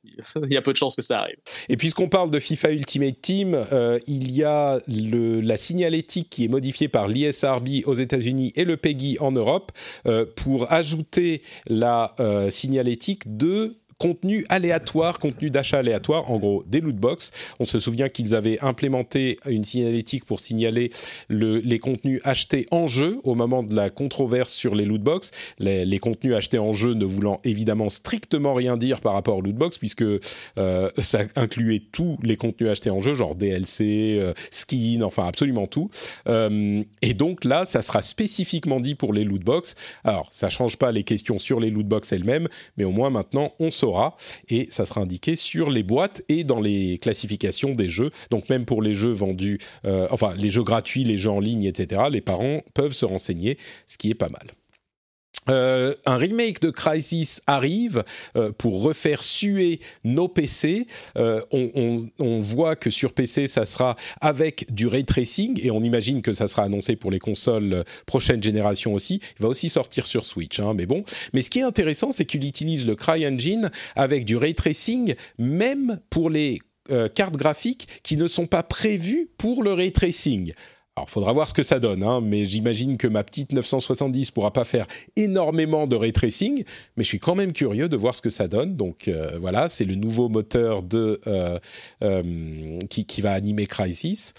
il 0.43 0.53
y 0.53 0.57
a 0.57 0.61
peu 0.61 0.71
de 0.71 0.77
chances 0.77 0.95
que 0.95 1.01
ça 1.01 1.19
arrive. 1.19 1.37
Et 1.67 1.77
puisqu'on 1.77 2.09
parle 2.09 2.31
de 2.31 2.39
FIFA 2.39 2.71
Ultimate 2.71 3.21
Team, 3.21 3.65
euh, 3.71 3.99
il 4.07 4.31
y 4.31 4.43
a 4.43 4.79
le, 4.87 5.41
la 5.41 5.57
signalétique 5.57 6.29
qui 6.29 6.45
est 6.45 6.47
modifiée 6.47 6.87
par 6.87 7.07
l'ISRB 7.07 7.69
aux 7.85 7.93
États-Unis 7.93 8.53
et 8.55 8.65
le 8.65 8.77
PEGI 8.77 9.17
en 9.19 9.31
Europe 9.31 9.71
euh, 10.05 10.25
pour 10.35 10.71
ajouter 10.71 11.41
la 11.67 12.15
signalétique 12.49 13.37
de 13.37 13.77
contenu 13.99 14.45
aléatoire, 14.49 15.19
contenu 15.19 15.49
d'achat 15.49 15.77
aléatoire, 15.79 16.31
en 16.31 16.39
gros 16.39 16.63
des 16.65 16.79
lootbox. 16.79 17.31
On 17.59 17.65
se 17.65 17.79
souvient 17.79 18.09
qu'ils 18.09 18.33
avaient 18.33 18.57
implémenté 18.61 19.37
une 19.45 19.65
signalétique 19.65 20.25
pour 20.25 20.39
signaler 20.39 20.91
le, 21.27 21.59
les 21.59 21.79
contenus 21.79 22.21
achetés 22.23 22.65
en 22.71 22.87
jeu 22.87 23.19
au 23.23 23.35
moment 23.35 23.61
de 23.61 23.75
la 23.75 23.89
controverse 23.89 24.53
sur 24.53 24.73
les 24.73 24.85
lootbox. 24.85 25.31
Les, 25.59 25.85
les 25.85 25.99
contenus 25.99 26.33
achetés 26.33 26.59
en 26.59 26.71
jeu 26.71 26.93
ne 26.93 27.03
voulant 27.03 27.41
évidemment 27.43 27.89
strictement 27.89 28.53
rien 28.53 28.77
dire 28.77 29.01
par 29.01 29.13
rapport 29.13 29.37
aux 29.37 29.41
lootbox 29.41 29.77
puisque 29.77 30.01
euh, 30.01 30.89
ça 30.97 31.23
incluait 31.35 31.83
tous 31.91 32.17
les 32.23 32.37
contenus 32.37 32.69
achetés 32.69 32.89
en 32.89 32.99
jeu, 32.99 33.15
genre 33.15 33.35
DLC, 33.35 34.17
euh, 34.19 34.33
skin, 34.49 35.01
enfin 35.01 35.27
absolument 35.27 35.67
tout. 35.67 35.89
Euh, 36.29 36.83
et 37.01 37.13
donc 37.13 37.43
là, 37.43 37.65
ça 37.65 37.81
sera 37.81 38.01
spécifiquement 38.01 38.79
dit 38.79 38.95
pour 38.95 39.11
les 39.11 39.25
lootbox. 39.25 39.75
Alors, 40.05 40.29
ça 40.31 40.49
change 40.49 40.77
pas 40.77 40.93
les 40.93 41.03
questions 41.03 41.37
sur 41.37 41.59
les 41.59 41.69
lootbox 41.69 42.13
elles-mêmes, 42.13 42.47
mais 42.77 42.85
au 42.85 42.91
moins 42.91 43.09
maintenant 43.09 43.51
on 43.59 43.71
saura 43.71 43.88
et 44.49 44.67
ça 44.69 44.85
sera 44.85 45.01
indiqué 45.01 45.35
sur 45.35 45.69
les 45.69 45.83
boîtes 45.83 46.23
et 46.29 46.43
dans 46.43 46.59
les 46.59 46.97
classifications 46.97 47.75
des 47.75 47.89
jeux. 47.89 48.11
Donc 48.31 48.49
même 48.49 48.65
pour 48.65 48.81
les 48.81 48.95
jeux 48.95 49.11
vendus, 49.11 49.59
euh, 49.85 50.07
enfin 50.11 50.33
les 50.35 50.49
jeux 50.49 50.63
gratuits, 50.63 51.03
les 51.03 51.17
jeux 51.17 51.31
en 51.31 51.39
ligne, 51.39 51.63
etc., 51.63 52.03
les 52.11 52.21
parents 52.21 52.61
peuvent 52.73 52.93
se 52.93 53.05
renseigner, 53.05 53.57
ce 53.87 53.97
qui 53.97 54.09
est 54.09 54.15
pas 54.15 54.29
mal. 54.29 54.47
Euh, 55.49 55.95
un 56.05 56.17
remake 56.17 56.61
de 56.61 56.69
Crisis 56.69 57.41
arrive 57.47 58.03
euh, 58.35 58.51
pour 58.51 58.81
refaire 58.81 59.23
suer 59.23 59.79
nos 60.03 60.27
PC. 60.27 60.87
Euh, 61.17 61.41
on, 61.51 62.39
voit 62.39 62.75
que 62.75 62.89
sur 62.89 63.13
PC, 63.13 63.47
ça 63.47 63.65
sera 63.65 63.95
avec 64.21 64.71
du 64.73 64.87
ray 64.87 65.03
tracing 65.03 65.59
et 65.63 65.71
on 65.71 65.83
imagine 65.83 66.21
que 66.21 66.33
ça 66.33 66.47
sera 66.47 66.63
annoncé 66.63 66.95
pour 66.95 67.11
les 67.11 67.19
consoles 67.19 67.83
prochaine 68.05 68.41
génération 68.41 68.93
aussi. 68.93 69.21
Il 69.39 69.43
va 69.43 69.49
aussi 69.49 69.69
sortir 69.69 70.07
sur 70.07 70.25
Switch, 70.25 70.59
hein, 70.59 70.73
mais 70.75 70.85
bon. 70.85 71.03
Mais 71.33 71.41
ce 71.41 71.49
qui 71.49 71.59
est 71.59 71.63
intéressant, 71.63 72.11
c'est 72.11 72.25
qu'il 72.25 72.45
utilise 72.45 72.85
le 72.85 72.95
CryEngine 72.95 73.71
avec 73.95 74.25
du 74.25 74.37
ray 74.37 74.53
tracing, 74.53 75.15
même 75.37 75.99
pour 76.09 76.29
les 76.29 76.59
cartes 77.13 77.35
graphiques 77.35 77.87
qui 78.01 78.17
ne 78.17 78.27
sont 78.27 78.47
pas 78.47 78.63
prévues 78.63 79.29
pour 79.37 79.61
le 79.61 79.73
ray 79.73 79.91
tracing. 79.91 80.53
Alors, 80.99 81.09
faudra 81.09 81.31
voir 81.31 81.47
ce 81.47 81.53
que 81.53 81.63
ça 81.63 81.79
donne, 81.79 82.03
hein, 82.03 82.19
mais 82.21 82.43
j'imagine 82.43 82.97
que 82.97 83.07
ma 83.07 83.23
petite 83.23 83.53
970 83.53 84.31
pourra 84.31 84.51
pas 84.51 84.65
faire 84.65 84.85
énormément 85.15 85.87
de 85.87 85.95
ray 85.95 86.11
tracing, 86.11 86.65
mais 86.97 87.05
je 87.05 87.07
suis 87.07 87.19
quand 87.19 87.35
même 87.35 87.53
curieux 87.53 87.87
de 87.87 87.95
voir 87.95 88.13
ce 88.13 88.21
que 88.21 88.29
ça 88.29 88.49
donne. 88.49 88.75
Donc 88.75 89.07
euh, 89.07 89.37
voilà, 89.39 89.69
c'est 89.69 89.85
le 89.85 89.95
nouveau 89.95 90.27
moteur 90.27 90.83
euh, 90.93 91.57
euh, 92.03 92.79
qui, 92.89 93.21
va 93.21 93.31
animer 93.31 93.65
Crysis. 93.65 94.33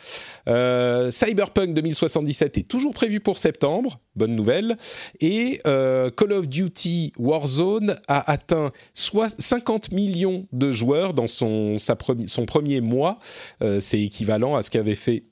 Cyberpunk 0.47 1.73
2077 1.73 2.59
est 2.59 2.69
toujours 2.69 2.93
prévu 2.93 3.21
pour 3.21 3.39
septembre, 3.39 3.99
bonne 4.15 4.37
nouvelle. 4.37 4.77
Et 5.21 5.61
Call 5.65 6.33
of 6.33 6.47
Duty 6.47 7.15
Warzone 7.19 7.97
a 8.07 8.31
atteint 8.31 8.71
soit 8.93 9.35
50 9.41 9.93
millions 9.93 10.47
de 10.53 10.73
joueurs 10.73 11.15
dans 11.15 11.27
son 11.27 11.79
premier 12.47 12.83
mois. 12.83 13.19
c'est 13.81 14.03
équivalent 14.03 14.57
à 14.57 14.63
ce 14.63 14.71
qu'avait 14.71 14.95
fait 14.95 15.23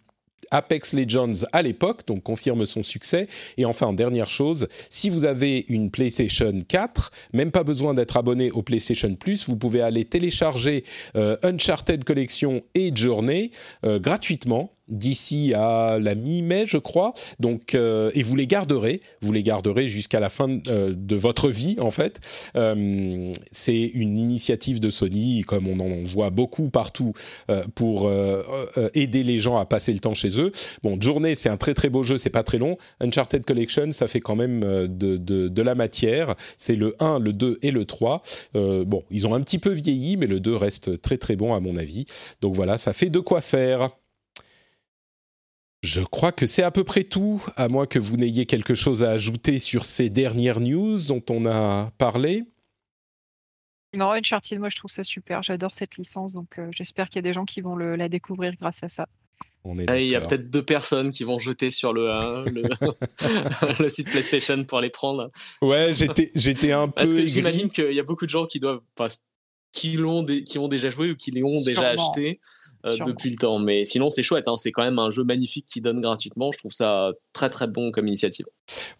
Apex 0.51 0.93
Legends 0.95 1.47
à 1.53 1.63
l'époque, 1.63 2.07
donc 2.07 2.23
confirme 2.23 2.67
son 2.67 2.83
succès. 2.83 3.29
Et 3.57 3.65
enfin, 3.65 3.93
dernière 3.93 4.31
chose, 4.31 4.69
si 4.91 5.09
vous 5.09 5.25
avez 5.25 5.65
une 5.69 5.91
PlayStation 5.91 6.53
4, 6.67 7.13
même 7.33 7.51
pas 7.51 7.65
besoin 7.65 7.95
d'être 7.95 8.17
abonné 8.17 8.51
au 8.51 8.63
PlayStation 8.63 9.15
Plus, 9.15 9.49
vous 9.49 9.57
pouvez 9.57 9.81
aller 9.81 10.05
télécharger 10.05 10.85
euh, 11.17 11.37
Uncharted 11.43 12.05
Collection 12.05 12.63
et 12.75 12.93
Journey 12.95 13.51
euh, 13.85 13.99
gratuitement 13.99 14.73
d'ici 14.89 15.53
à 15.55 15.99
la 16.01 16.15
mi-mai, 16.15 16.65
je 16.67 16.79
crois. 16.79 17.15
Donc, 17.41 17.75
euh, 17.75 18.11
et 18.15 18.23
vous 18.23 18.37
les 18.37 18.47
garderez, 18.47 19.01
vous 19.23 19.33
les 19.33 19.43
garderez 19.43 19.87
jusqu'à 19.87 20.21
la 20.21 20.29
fin 20.29 20.59
euh, 20.69 20.93
de 20.97 21.17
votre 21.17 21.49
vie, 21.49 21.77
en 21.81 21.91
fait. 21.91 22.21
Euh, 22.57 23.33
c'est 23.53 23.83
une 23.83 24.19
initiative 24.19 24.81
de 24.81 24.91
Sony, 24.91 25.43
comme 25.43 25.69
on 25.69 25.81
en 25.81 26.03
voit 26.05 26.31
beaucoup 26.31 26.71
partout, 26.71 27.13
pour 27.75 28.11
aider 28.95 29.23
les 29.23 29.41
gens 29.41 29.57
à 29.57 29.65
passer 29.67 29.93
le 29.93 29.99
temps 29.99 30.15
chez 30.15 30.41
eux. 30.41 30.53
Bon, 30.83 31.01
Journée, 31.01 31.35
c'est 31.35 31.49
un 31.49 31.57
très 31.57 31.75
très 31.75 31.89
beau 31.89 32.03
jeu, 32.03 32.19
c'est 32.19 32.31
pas 32.31 32.43
très 32.43 32.59
long. 32.59 32.77
Uncharted 33.01 33.45
Collection, 33.45 33.93
ça 33.93 34.09
fait 34.09 34.21
quand 34.21 34.37
même 34.37 34.61
de, 34.61 35.17
de, 35.17 35.49
de 35.49 35.63
la 35.63 35.75
matière. 35.75 36.35
C'est 36.57 36.77
le 36.77 36.95
1, 37.01 37.19
le 37.19 37.33
2 37.33 37.59
et 37.63 37.71
le 37.71 37.85
3. 37.85 38.23
bon, 38.55 39.03
ils 39.11 39.27
ont 39.27 39.35
un 39.35 39.41
petit 39.41 39.59
peu 39.59 39.71
vieilli, 39.71 40.17
mais 40.17 40.27
le 40.27 40.41
2 40.41 40.55
reste 40.57 41.01
très 41.01 41.19
très 41.19 41.37
bon 41.37 41.55
à 41.55 41.61
mon 41.61 41.77
avis. 41.77 42.07
Donc 42.41 42.55
voilà, 42.55 42.79
ça 42.79 42.93
fait 42.93 43.11
de 43.11 43.21
quoi 43.21 43.41
faire. 43.41 43.91
Je 45.83 46.01
crois 46.01 46.33
que 46.33 46.47
c'est 46.47 46.65
à 46.65 46.71
peu 46.71 46.83
près 46.83 47.05
tout, 47.05 47.45
à 47.57 47.69
moins 47.69 47.87
que 47.87 48.01
vous 48.01 48.17
n'ayez 48.17 48.47
quelque 48.47 48.75
chose 48.75 49.05
à 49.05 49.11
ajouter 49.11 49.59
sur 49.61 49.85
ces 49.85 50.11
dernières 50.11 50.61
news 50.61 50.99
dont 51.07 51.23
on 51.31 51.47
a 51.47 51.93
parlé. 51.99 52.45
Non, 53.95 54.11
Uncharted, 54.11 54.59
moi 54.59 54.69
je 54.71 54.77
trouve 54.77 54.91
ça 54.91 55.05
super, 55.05 55.43
j'adore 55.43 55.75
cette 55.75 55.97
licence, 55.97 56.35
donc 56.35 56.59
euh, 56.59 56.69
j'espère 56.73 57.09
qu'il 57.09 57.17
y 57.17 57.19
a 57.21 57.23
des 57.23 57.33
gens 57.33 57.45
qui 57.45 57.61
vont 57.61 57.77
la 57.77 58.09
découvrir 58.09 58.55
grâce 58.57 58.83
à 58.83 58.89
ça. 58.89 59.07
il 59.65 60.03
y 60.03 60.15
a 60.15 60.21
peut-être 60.21 60.51
deux 60.51 60.65
personnes 60.65 61.11
qui 61.11 61.25
vont 61.25 61.39
jeter 61.39 61.71
sur 61.71 61.93
le, 61.93 62.45
le, 63.81 63.89
site 63.89 64.11
PlayStation 64.11 64.63
pour 64.65 64.81
les 64.81 64.91
prendre. 64.91 65.31
Ouais, 65.63 65.95
j'étais, 65.95 66.31
j'étais 66.35 66.73
un 66.73 66.89
peu. 66.89 66.95
Parce 66.97 67.15
que 67.15 67.27
j'imagine 67.27 67.71
qu'il 67.71 67.93
y 67.93 68.01
a 68.01 68.03
beaucoup 68.03 68.27
de 68.27 68.31
gens 68.31 68.47
qui 68.47 68.61
doivent 68.61 68.83
pas 68.95 69.09
qui 69.73 69.97
l'ont 69.97 70.25
qui 70.25 70.59
ont 70.59 70.69
déjà 70.69 70.91
joué 70.91 71.11
ou 71.11 71.17
qui 71.17 71.31
l'ont 71.31 71.63
déjà 71.63 71.91
acheté 71.91 72.41
euh, 72.87 72.97
depuis 73.05 73.31
le 73.31 73.37
temps. 73.37 73.59
Mais 73.59 73.85
sinon, 73.85 74.11
c'est 74.11 74.23
chouette. 74.23 74.49
Hein. 74.49 74.57
C'est 74.57 74.73
quand 74.73 74.85
même 74.85 74.99
un 74.99 75.11
jeu 75.11 75.25
magnifique 75.25 75.67
qui 75.67 75.81
donne 75.81 76.01
gratuitement. 76.01 76.53
Je 76.53 76.59
trouve 76.59 76.73
ça 76.73 77.13
très 77.33 77.51
très 77.51 77.67
bon 77.67 77.91
comme 77.91 78.07
initiative. 78.07 78.47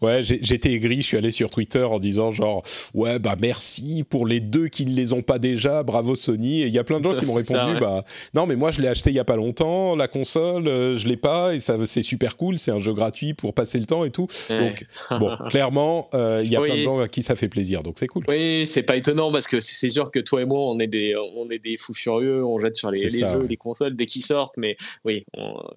Ouais, 0.01 0.21
j'étais 0.23 0.73
aigri. 0.73 0.97
Je 0.97 1.07
suis 1.07 1.17
allé 1.17 1.31
sur 1.31 1.49
Twitter 1.49 1.83
en 1.83 1.99
disant 1.99 2.31
genre 2.31 2.63
ouais 2.93 3.19
bah 3.19 3.35
merci 3.39 4.03
pour 4.07 4.25
les 4.25 4.39
deux 4.39 4.67
qui 4.67 4.85
ne 4.85 4.93
les 4.93 5.13
ont 5.13 5.21
pas 5.21 5.39
déjà. 5.39 5.83
Bravo 5.83 6.15
Sony. 6.15 6.61
Et 6.61 6.67
il 6.67 6.73
y 6.73 6.79
a 6.79 6.83
plein 6.83 6.99
de 6.99 7.03
gens 7.03 7.15
qui 7.15 7.25
m'ont 7.25 7.35
répondu 7.35 7.79
bah 7.79 8.03
non 8.33 8.45
mais 8.45 8.55
moi 8.55 8.71
je 8.71 8.81
l'ai 8.81 8.87
acheté 8.87 9.11
il 9.11 9.15
y 9.15 9.19
a 9.19 9.25
pas 9.25 9.35
longtemps 9.35 9.95
la 9.95 10.07
console, 10.07 10.67
euh, 10.67 10.97
je 10.97 11.07
l'ai 11.07 11.17
pas 11.17 11.53
et 11.53 11.59
ça 11.59 11.77
c'est 11.85 12.01
super 12.01 12.37
cool. 12.37 12.59
C'est 12.59 12.71
un 12.71 12.79
jeu 12.79 12.93
gratuit 12.93 13.33
pour 13.33 13.53
passer 13.53 13.79
le 13.79 13.85
temps 13.85 14.05
et 14.05 14.11
tout. 14.11 14.27
Donc 14.49 14.85
bon 15.11 15.37
clairement 15.49 16.09
euh, 16.13 16.41
il 16.43 16.51
y 16.51 16.55
a 16.55 16.61
plein 16.61 16.75
de 16.75 16.81
gens 16.81 16.99
à 16.99 17.07
qui 17.07 17.23
ça 17.23 17.35
fait 17.35 17.49
plaisir. 17.49 17.83
Donc 17.83 17.95
c'est 17.99 18.07
cool. 18.07 18.23
Oui, 18.27 18.65
c'est 18.65 18.83
pas 18.83 18.95
étonnant 18.95 19.31
parce 19.31 19.47
que 19.47 19.61
c'est 19.61 19.89
sûr 19.89 20.11
que 20.11 20.19
toi 20.19 20.41
et 20.41 20.45
moi 20.45 20.58
on 20.59 20.79
est 20.79 20.87
des 20.87 21.15
on 21.15 21.47
est 21.49 21.59
des 21.59 21.77
fous 21.77 21.93
furieux. 21.93 22.43
On 22.43 22.59
jette 22.59 22.75
sur 22.75 22.91
les, 22.91 23.01
les 23.01 23.25
jeux, 23.25 23.45
les 23.47 23.57
consoles 23.57 23.95
dès 23.95 24.05
qu'ils 24.05 24.23
sortent. 24.23 24.57
Mais 24.57 24.77
oui, 25.05 25.25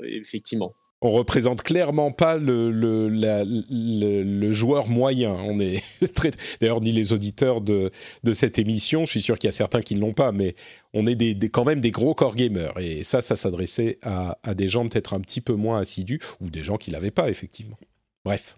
effectivement 0.04 0.74
on 1.02 1.10
représente 1.10 1.62
clairement 1.62 2.12
pas 2.12 2.36
le, 2.36 2.70
le, 2.70 3.08
le, 3.08 4.52
joueur 4.52 4.88
moyen. 4.88 5.32
On 5.32 5.58
est 5.58 5.82
très, 6.14 6.30
d'ailleurs 6.60 6.80
ni 6.80 6.92
les 6.92 7.12
auditeurs 7.12 7.60
de, 7.60 7.90
de 8.22 8.32
cette 8.32 8.58
émission. 8.58 9.04
Je 9.04 9.10
suis 9.10 9.22
sûr 9.22 9.38
qu'il 9.38 9.48
y 9.48 9.52
a 9.52 9.52
certains 9.52 9.82
qui 9.82 9.96
ne 9.96 10.00
l'ont 10.00 10.14
pas, 10.14 10.30
mais 10.30 10.54
on 10.94 11.06
est 11.06 11.16
des, 11.16 11.36
quand 11.50 11.64
même 11.64 11.80
des 11.80 11.90
gros 11.90 12.14
core 12.14 12.36
gamers. 12.36 12.78
Et 12.78 13.02
ça, 13.02 13.20
ça 13.20 13.34
s'adressait 13.34 13.98
à, 14.02 14.38
à 14.44 14.54
des 14.54 14.68
gens 14.68 14.88
peut-être 14.88 15.12
un 15.12 15.20
petit 15.20 15.40
peu 15.40 15.54
moins 15.54 15.80
assidus 15.80 16.20
ou 16.40 16.50
des 16.50 16.62
gens 16.62 16.76
qui 16.76 16.92
l'avaient 16.92 17.10
pas 17.10 17.28
effectivement. 17.28 17.78
Bref. 18.24 18.56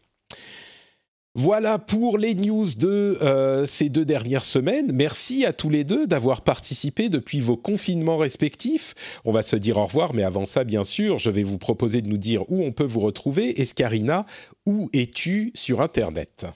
Voilà 1.36 1.80
pour 1.80 2.16
les 2.16 2.36
news 2.36 2.68
de 2.76 3.18
euh, 3.20 3.66
ces 3.66 3.88
deux 3.88 4.04
dernières 4.04 4.44
semaines. 4.44 4.92
Merci 4.92 5.44
à 5.44 5.52
tous 5.52 5.68
les 5.68 5.82
deux 5.82 6.06
d'avoir 6.06 6.42
participé 6.42 7.08
depuis 7.08 7.40
vos 7.40 7.56
confinements 7.56 8.18
respectifs. 8.18 8.94
On 9.24 9.32
va 9.32 9.42
se 9.42 9.56
dire 9.56 9.78
au 9.78 9.86
revoir, 9.86 10.14
mais 10.14 10.22
avant 10.22 10.46
ça, 10.46 10.62
bien 10.62 10.84
sûr, 10.84 11.18
je 11.18 11.30
vais 11.30 11.42
vous 11.42 11.58
proposer 11.58 12.02
de 12.02 12.08
nous 12.08 12.18
dire 12.18 12.48
où 12.52 12.62
on 12.62 12.70
peut 12.70 12.84
vous 12.84 13.00
retrouver. 13.00 13.60
Escarina, 13.60 14.26
où 14.64 14.90
es-tu 14.92 15.50
sur 15.54 15.80
Internet? 15.80 16.46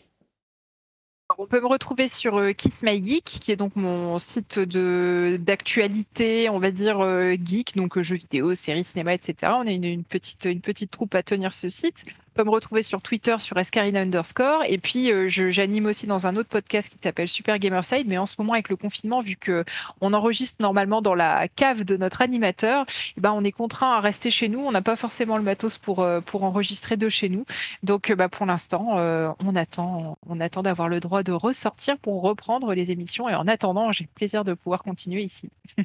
On 1.37 1.47
peut 1.47 1.61
me 1.61 1.67
retrouver 1.67 2.07
sur 2.07 2.37
euh, 2.37 2.53
Kiss 2.53 2.83
My 2.85 3.05
Geek, 3.05 3.25
qui 3.25 3.51
est 3.51 3.57
donc 3.57 3.75
mon 3.75 4.19
site 4.21 4.61
de 4.61 5.39
d'actualité, 5.41 6.49
on 6.51 6.61
va 6.61 6.71
dire 6.71 7.01
euh, 7.01 7.33
geek, 7.33 7.77
donc 7.77 8.01
jeux 8.01 8.17
vidéo, 8.17 8.55
séries, 8.55 8.85
cinéma, 8.85 9.13
etc. 9.13 9.53
On 9.57 9.65
petite 10.05 10.47
une 10.47 10.61
petite 10.61 10.93
troupe 10.93 11.17
à 11.17 11.25
tenir 11.25 11.53
ce 11.53 11.69
site 11.69 12.05
me 12.45 12.51
retrouver 12.51 12.83
sur 12.83 13.03
Twitter 13.03 13.37
sur 13.39 13.57
Escarina 13.57 14.01
underscore. 14.01 14.63
Et 14.67 14.79
puis, 14.79 15.13
euh, 15.13 15.29
j'anime 15.29 15.87
aussi 15.87 16.07
dans 16.07 16.27
un 16.27 16.37
autre 16.37 16.49
podcast 16.49 16.89
qui 16.89 16.99
s'appelle 17.03 17.29
Super 17.29 17.59
Gamerside. 17.59 18.07
Mais 18.07 18.19
en 18.19 18.27
ce 18.27 18.37
moment, 18.39 18.53
avec 18.53 18.69
le 18.69 18.77
confinement, 18.77 19.21
vu 19.21 19.37
que 19.37 19.65
on 20.01 20.13
enregistre 20.13 20.61
normalement 20.61 21.03
dans 21.03 21.15
la 21.15 21.49
cave 21.49 21.85
de 21.85 21.97
notre 21.97 22.23
animateur, 22.23 22.87
eh 23.17 23.21
ben, 23.21 23.33
on 23.33 23.45
est 23.45 23.53
contraint 23.53 23.93
à 23.93 24.01
rester 24.01 24.31
chez 24.31 24.49
nous. 24.49 24.61
On 24.61 24.73
n'a 24.73 24.83
pas 24.83 24.97
forcément 24.97 25.37
le 25.37 25.43
matos 25.43 25.79
pour, 25.79 26.01
euh, 26.01 26.21
pour 26.21 26.45
enregistrer 26.45 26.97
de 26.97 27.09
chez 27.09 27.29
nous. 27.29 27.45
Donc, 27.83 28.11
euh, 28.11 28.17
bah, 28.17 28.29
pour 28.29 28.47
l'instant, 28.47 28.97
on 29.41 29.57
attend, 29.57 30.19
on 30.29 30.41
attend 30.41 30.63
d'avoir 30.63 30.89
le 30.89 31.01
droit 31.01 31.23
de 31.23 31.33
ressortir 31.33 31.99
pour 31.99 32.23
reprendre 32.23 32.75
les 32.75 32.91
émissions. 32.91 33.29
Et 33.29 33.35
en 33.35 33.47
attendant, 33.47 33.93
j'ai 33.93 34.05
le 34.05 34.11
plaisir 34.15 34.45
de 34.45 34.55
pouvoir 34.55 34.83
continuer 34.83 35.23
ici. 35.23 35.49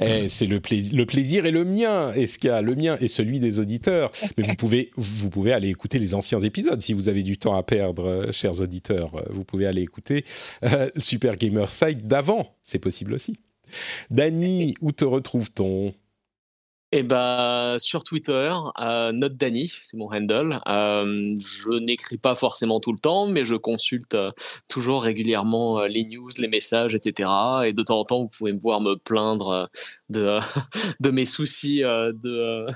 Eh, 0.00 0.28
c'est 0.28 0.46
le, 0.46 0.60
plaisir, 0.60 0.96
le 0.96 1.06
plaisir 1.06 1.46
est 1.46 1.50
le 1.50 1.64
mien, 1.64 2.12
a 2.12 2.62
le 2.62 2.74
mien 2.74 2.96
et 3.00 3.08
celui 3.08 3.38
des 3.40 3.60
auditeurs. 3.60 4.10
Mais 4.36 4.44
vous 4.44 4.54
pouvez, 4.54 4.90
vous 4.96 5.30
pouvez 5.30 5.52
aller 5.52 5.68
écouter 5.68 5.93
les 5.98 6.14
anciens 6.14 6.38
épisodes. 6.38 6.80
Si 6.80 6.92
vous 6.92 7.08
avez 7.08 7.22
du 7.22 7.38
temps 7.38 7.54
à 7.54 7.62
perdre, 7.62 8.06
euh, 8.06 8.32
chers 8.32 8.60
auditeurs, 8.60 9.14
euh, 9.14 9.22
vous 9.30 9.44
pouvez 9.44 9.66
aller 9.66 9.82
écouter 9.82 10.24
euh, 10.64 10.90
Super 10.98 11.36
Gamer 11.36 11.70
Site 11.70 12.06
d'avant. 12.06 12.52
C'est 12.62 12.78
possible 12.78 13.14
aussi. 13.14 13.34
Dany, 14.10 14.74
où 14.80 14.92
te 14.92 15.04
retrouve-t-on? 15.04 15.94
Eh 16.96 17.02
ben, 17.02 17.74
sur 17.80 18.04
Twitter, 18.04 18.54
euh, 18.80 19.10
Note 19.10 19.32
c'est 19.82 19.96
mon 19.96 20.12
handle. 20.12 20.60
Euh, 20.68 21.34
je 21.44 21.76
n'écris 21.80 22.18
pas 22.18 22.36
forcément 22.36 22.78
tout 22.78 22.92
le 22.92 23.00
temps, 23.00 23.26
mais 23.26 23.44
je 23.44 23.56
consulte 23.56 24.14
euh, 24.14 24.30
toujours 24.68 25.02
régulièrement 25.02 25.80
euh, 25.80 25.88
les 25.88 26.04
news, 26.04 26.28
les 26.38 26.46
messages, 26.46 26.94
etc. 26.94 27.28
Et 27.64 27.72
de 27.72 27.82
temps 27.82 27.98
en 27.98 28.04
temps, 28.04 28.20
vous 28.20 28.28
pouvez 28.28 28.52
me 28.52 28.60
voir 28.60 28.80
me 28.80 28.94
plaindre 28.94 29.68
de, 30.08 30.38
de 31.00 31.10
mes 31.10 31.26
soucis 31.26 31.80
de, 31.82 32.66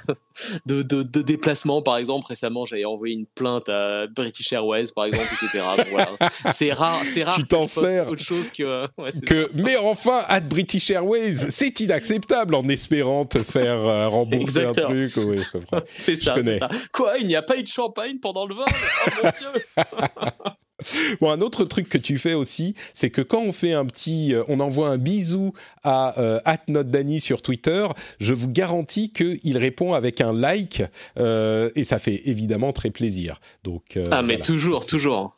de, 0.66 0.82
de, 0.82 1.04
de, 1.04 1.22
déplacement. 1.22 1.80
Par 1.80 1.96
exemple, 1.96 2.26
récemment, 2.26 2.66
j'avais 2.66 2.86
envoyé 2.86 3.14
une 3.14 3.26
plainte 3.26 3.68
à 3.68 4.08
British 4.08 4.52
Airways, 4.52 4.86
par 4.96 5.04
exemple, 5.04 5.28
etc. 5.32 5.64
voilà. 5.92 6.10
C'est 6.50 6.72
rare, 6.72 7.02
c'est 7.04 7.22
rare. 7.22 7.36
Tu 7.36 7.46
t'en 7.46 7.68
sers. 7.68 8.08
Autre 8.08 8.24
chose 8.24 8.50
que. 8.50 8.88
Ouais, 8.98 9.12
que 9.24 9.48
mais 9.54 9.76
enfin, 9.76 10.22
à 10.26 10.40
British 10.40 10.90
Airways, 10.90 11.34
c'est 11.50 11.78
inacceptable 11.78 12.56
en 12.56 12.68
espérant 12.68 13.24
te 13.24 13.44
faire 13.44 14.07
rembourser 14.08 14.64
un 14.64 14.72
truc. 14.72 15.12
c'est 15.96 16.16
ça, 16.16 16.36
ça, 16.42 16.70
Quoi 16.92 17.18
Il 17.18 17.26
n'y 17.26 17.36
a 17.36 17.42
pas 17.42 17.56
eu 17.58 17.62
de 17.62 17.68
champagne 17.68 18.18
pendant 18.18 18.46
le 18.46 18.54
vol? 18.54 18.66
Oh 18.68 19.10
mon 19.22 19.30
Dieu 19.30 19.62
Bon, 21.20 21.30
un 21.30 21.40
autre 21.40 21.64
truc 21.64 21.88
que 21.88 21.98
tu 21.98 22.18
fais 22.18 22.34
aussi, 22.34 22.74
c'est 22.94 23.10
que 23.10 23.20
quand 23.20 23.40
on 23.40 23.52
fait 23.52 23.72
un 23.72 23.84
petit, 23.84 24.34
euh, 24.34 24.44
on 24.48 24.60
envoie 24.60 24.88
un 24.88 24.98
bisou 24.98 25.52
à 25.82 26.18
euh, 26.20 26.40
@notdani 26.68 27.20
sur 27.20 27.42
Twitter, 27.42 27.86
je 28.20 28.34
vous 28.34 28.48
garantis 28.48 29.12
qu'il 29.12 29.58
répond 29.58 29.94
avec 29.94 30.20
un 30.20 30.32
like 30.32 30.82
euh, 31.18 31.70
et 31.74 31.84
ça 31.84 31.98
fait 31.98 32.28
évidemment 32.28 32.72
très 32.72 32.90
plaisir. 32.90 33.40
Donc 33.64 33.96
euh, 33.96 34.04
ah 34.10 34.22
mais 34.22 34.38
toujours, 34.38 34.86
toujours. 34.86 35.36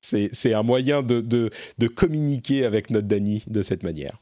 c'est 0.00 0.52
un 0.52 0.62
moyen 0.62 1.02
de, 1.02 1.20
de, 1.20 1.50
de 1.78 1.88
communiquer 1.88 2.64
avec 2.64 2.90
Notdani 2.90 3.44
de 3.46 3.62
cette 3.62 3.82
manière. 3.82 4.18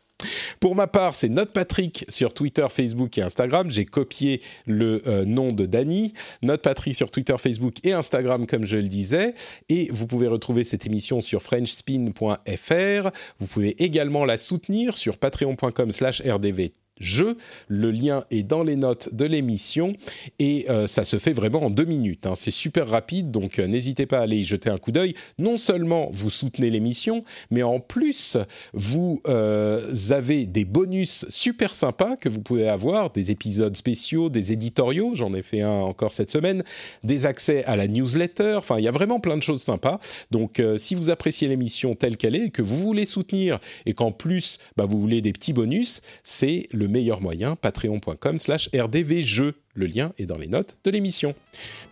Pour 0.61 0.75
ma 0.75 0.87
part, 0.87 1.15
c'est 1.15 1.29
Note 1.29 1.53
Patrick 1.53 2.05
sur 2.09 2.35
Twitter, 2.35 2.67
Facebook 2.71 3.19
et 3.19 3.23
Instagram. 3.23 3.71
J'ai 3.71 3.85
copié 3.85 4.41
le 4.67 5.03
euh, 5.07 5.25
nom 5.25 5.53
de 5.53 5.67
Dany. 5.67 6.15
Note 6.43 6.63
Patrick 6.63 6.95
sur 6.95 7.11
Twitter, 7.11 7.35
Facebook 7.39 7.77
et 7.85 7.93
Instagram, 7.93 8.47
comme 8.47 8.67
je 8.67 8.77
le 8.77 8.89
disais. 8.89 9.35
Et 9.69 9.89
vous 9.91 10.07
pouvez 10.07 10.27
retrouver 10.27 10.65
cette 10.65 10.87
émission 10.87 11.21
sur 11.21 11.43
frenchspin.fr. 11.43 13.11
Vous 13.39 13.47
pouvez 13.47 13.83
également 13.83 14.25
la 14.25 14.37
soutenir 14.37 14.97
sur 14.97 15.19
patreon.com/rdv 15.19 16.82
jeu. 17.03 17.37
Le 17.69 17.91
lien 17.91 18.25
est 18.31 18.43
dans 18.43 18.63
les 18.63 18.77
notes 18.77 19.15
de 19.15 19.25
l'émission 19.25 19.93
et 20.39 20.67
euh, 20.71 20.87
ça 20.87 21.05
se 21.05 21.19
fait 21.19 21.33
vraiment 21.33 21.65
en 21.65 21.71
deux 21.71 21.85
minutes. 21.85 22.27
Hein. 22.27 22.35
C'est 22.35 22.51
super 22.51 22.89
rapide, 22.89 23.31
donc 23.31 23.59
euh, 23.59 23.67
n'hésitez 23.67 24.07
pas 24.07 24.21
à 24.21 24.23
aller 24.23 24.39
y 24.39 24.45
jeter 24.45 24.71
un 24.71 24.79
coup 24.79 24.93
d'œil. 24.93 25.15
Non 25.39 25.57
seulement 25.57 26.09
vous 26.13 26.31
soutenez 26.31 26.71
l'émission, 26.71 27.25
mais 27.51 27.63
en 27.63 27.81
plus 27.81 28.37
vous 28.73 29.21
euh, 29.29 29.93
avez 30.11 30.47
des 30.47 30.65
bonus 30.65 31.27
super 31.29 31.75
sympas 31.75 32.17
que 32.17 32.29
vous 32.29 32.41
pouvez 32.41 32.69
avoir, 32.69 33.11
des 33.11 33.31
épisodes 33.31 33.77
spéciaux, 33.77 34.29
des 34.29 34.53
éditoriaux, 34.53 35.13
j'en 35.15 35.35
ai 35.35 35.43
fait 35.43 35.63
un 35.63 35.71
encore 35.71 36.13
cette 36.13 36.31
semaine, 36.31 36.63
des 37.03 37.27
accès 37.27 37.65
à 37.65 37.77
la 37.77 37.89
newsletter. 37.89 38.55
Enfin, 38.57 38.79
il 38.79 38.85
y 38.85 38.89
a 38.89 38.93
vraiment 38.93 39.21
plein 39.21 39.37
de 39.37 39.43
choses 39.43 39.63
sympas. 39.63 39.99
Donc, 40.31 40.63
si 40.77 40.95
vous 40.95 41.11
appréciez 41.11 41.49
l'émission 41.49 41.95
telle 41.95 42.17
qu'elle 42.17 42.37
est, 42.37 42.51
que 42.51 42.63
vous 42.63 42.77
voulez 42.77 43.07
soutenir 43.07 43.59
et 43.87 43.95
qu'en 43.95 44.13
plus 44.13 44.59
bah, 44.77 44.87
vous 44.87 45.01
voulez 45.01 45.21
des 45.21 45.33
petits 45.33 45.53
bonus, 45.53 46.01
c'est 46.23 46.69
le 46.73 46.89
meilleur 46.93 47.21
moyen, 47.21 47.57
patreon.com 47.57 48.39
slash 48.39 48.69
rdvjeux. 48.75 49.55
Le 49.75 49.87
lien 49.87 50.13
est 50.19 50.27
dans 50.27 50.37
les 50.37 50.49
notes 50.49 50.79
de 50.85 50.91
l'émission. 50.91 51.35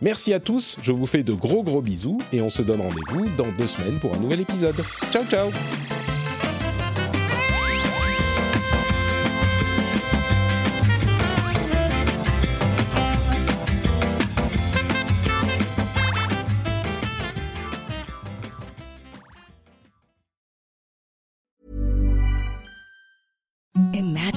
Merci 0.01 0.33
à 0.33 0.39
tous, 0.39 0.77
je 0.81 0.91
vous 0.91 1.07
fais 1.07 1.23
de 1.23 1.33
gros 1.33 1.63
gros 1.63 1.81
bisous 1.81 2.19
et 2.31 2.41
on 2.41 2.49
se 2.49 2.61
donne 2.61 2.81
rendez-vous 2.81 3.27
dans 3.37 3.51
deux 3.57 3.67
semaines 3.67 3.99
pour 3.99 4.13
un 4.13 4.19
nouvel 4.19 4.41
épisode. 4.41 4.81
Ciao 5.11 5.25
ciao 5.25 5.49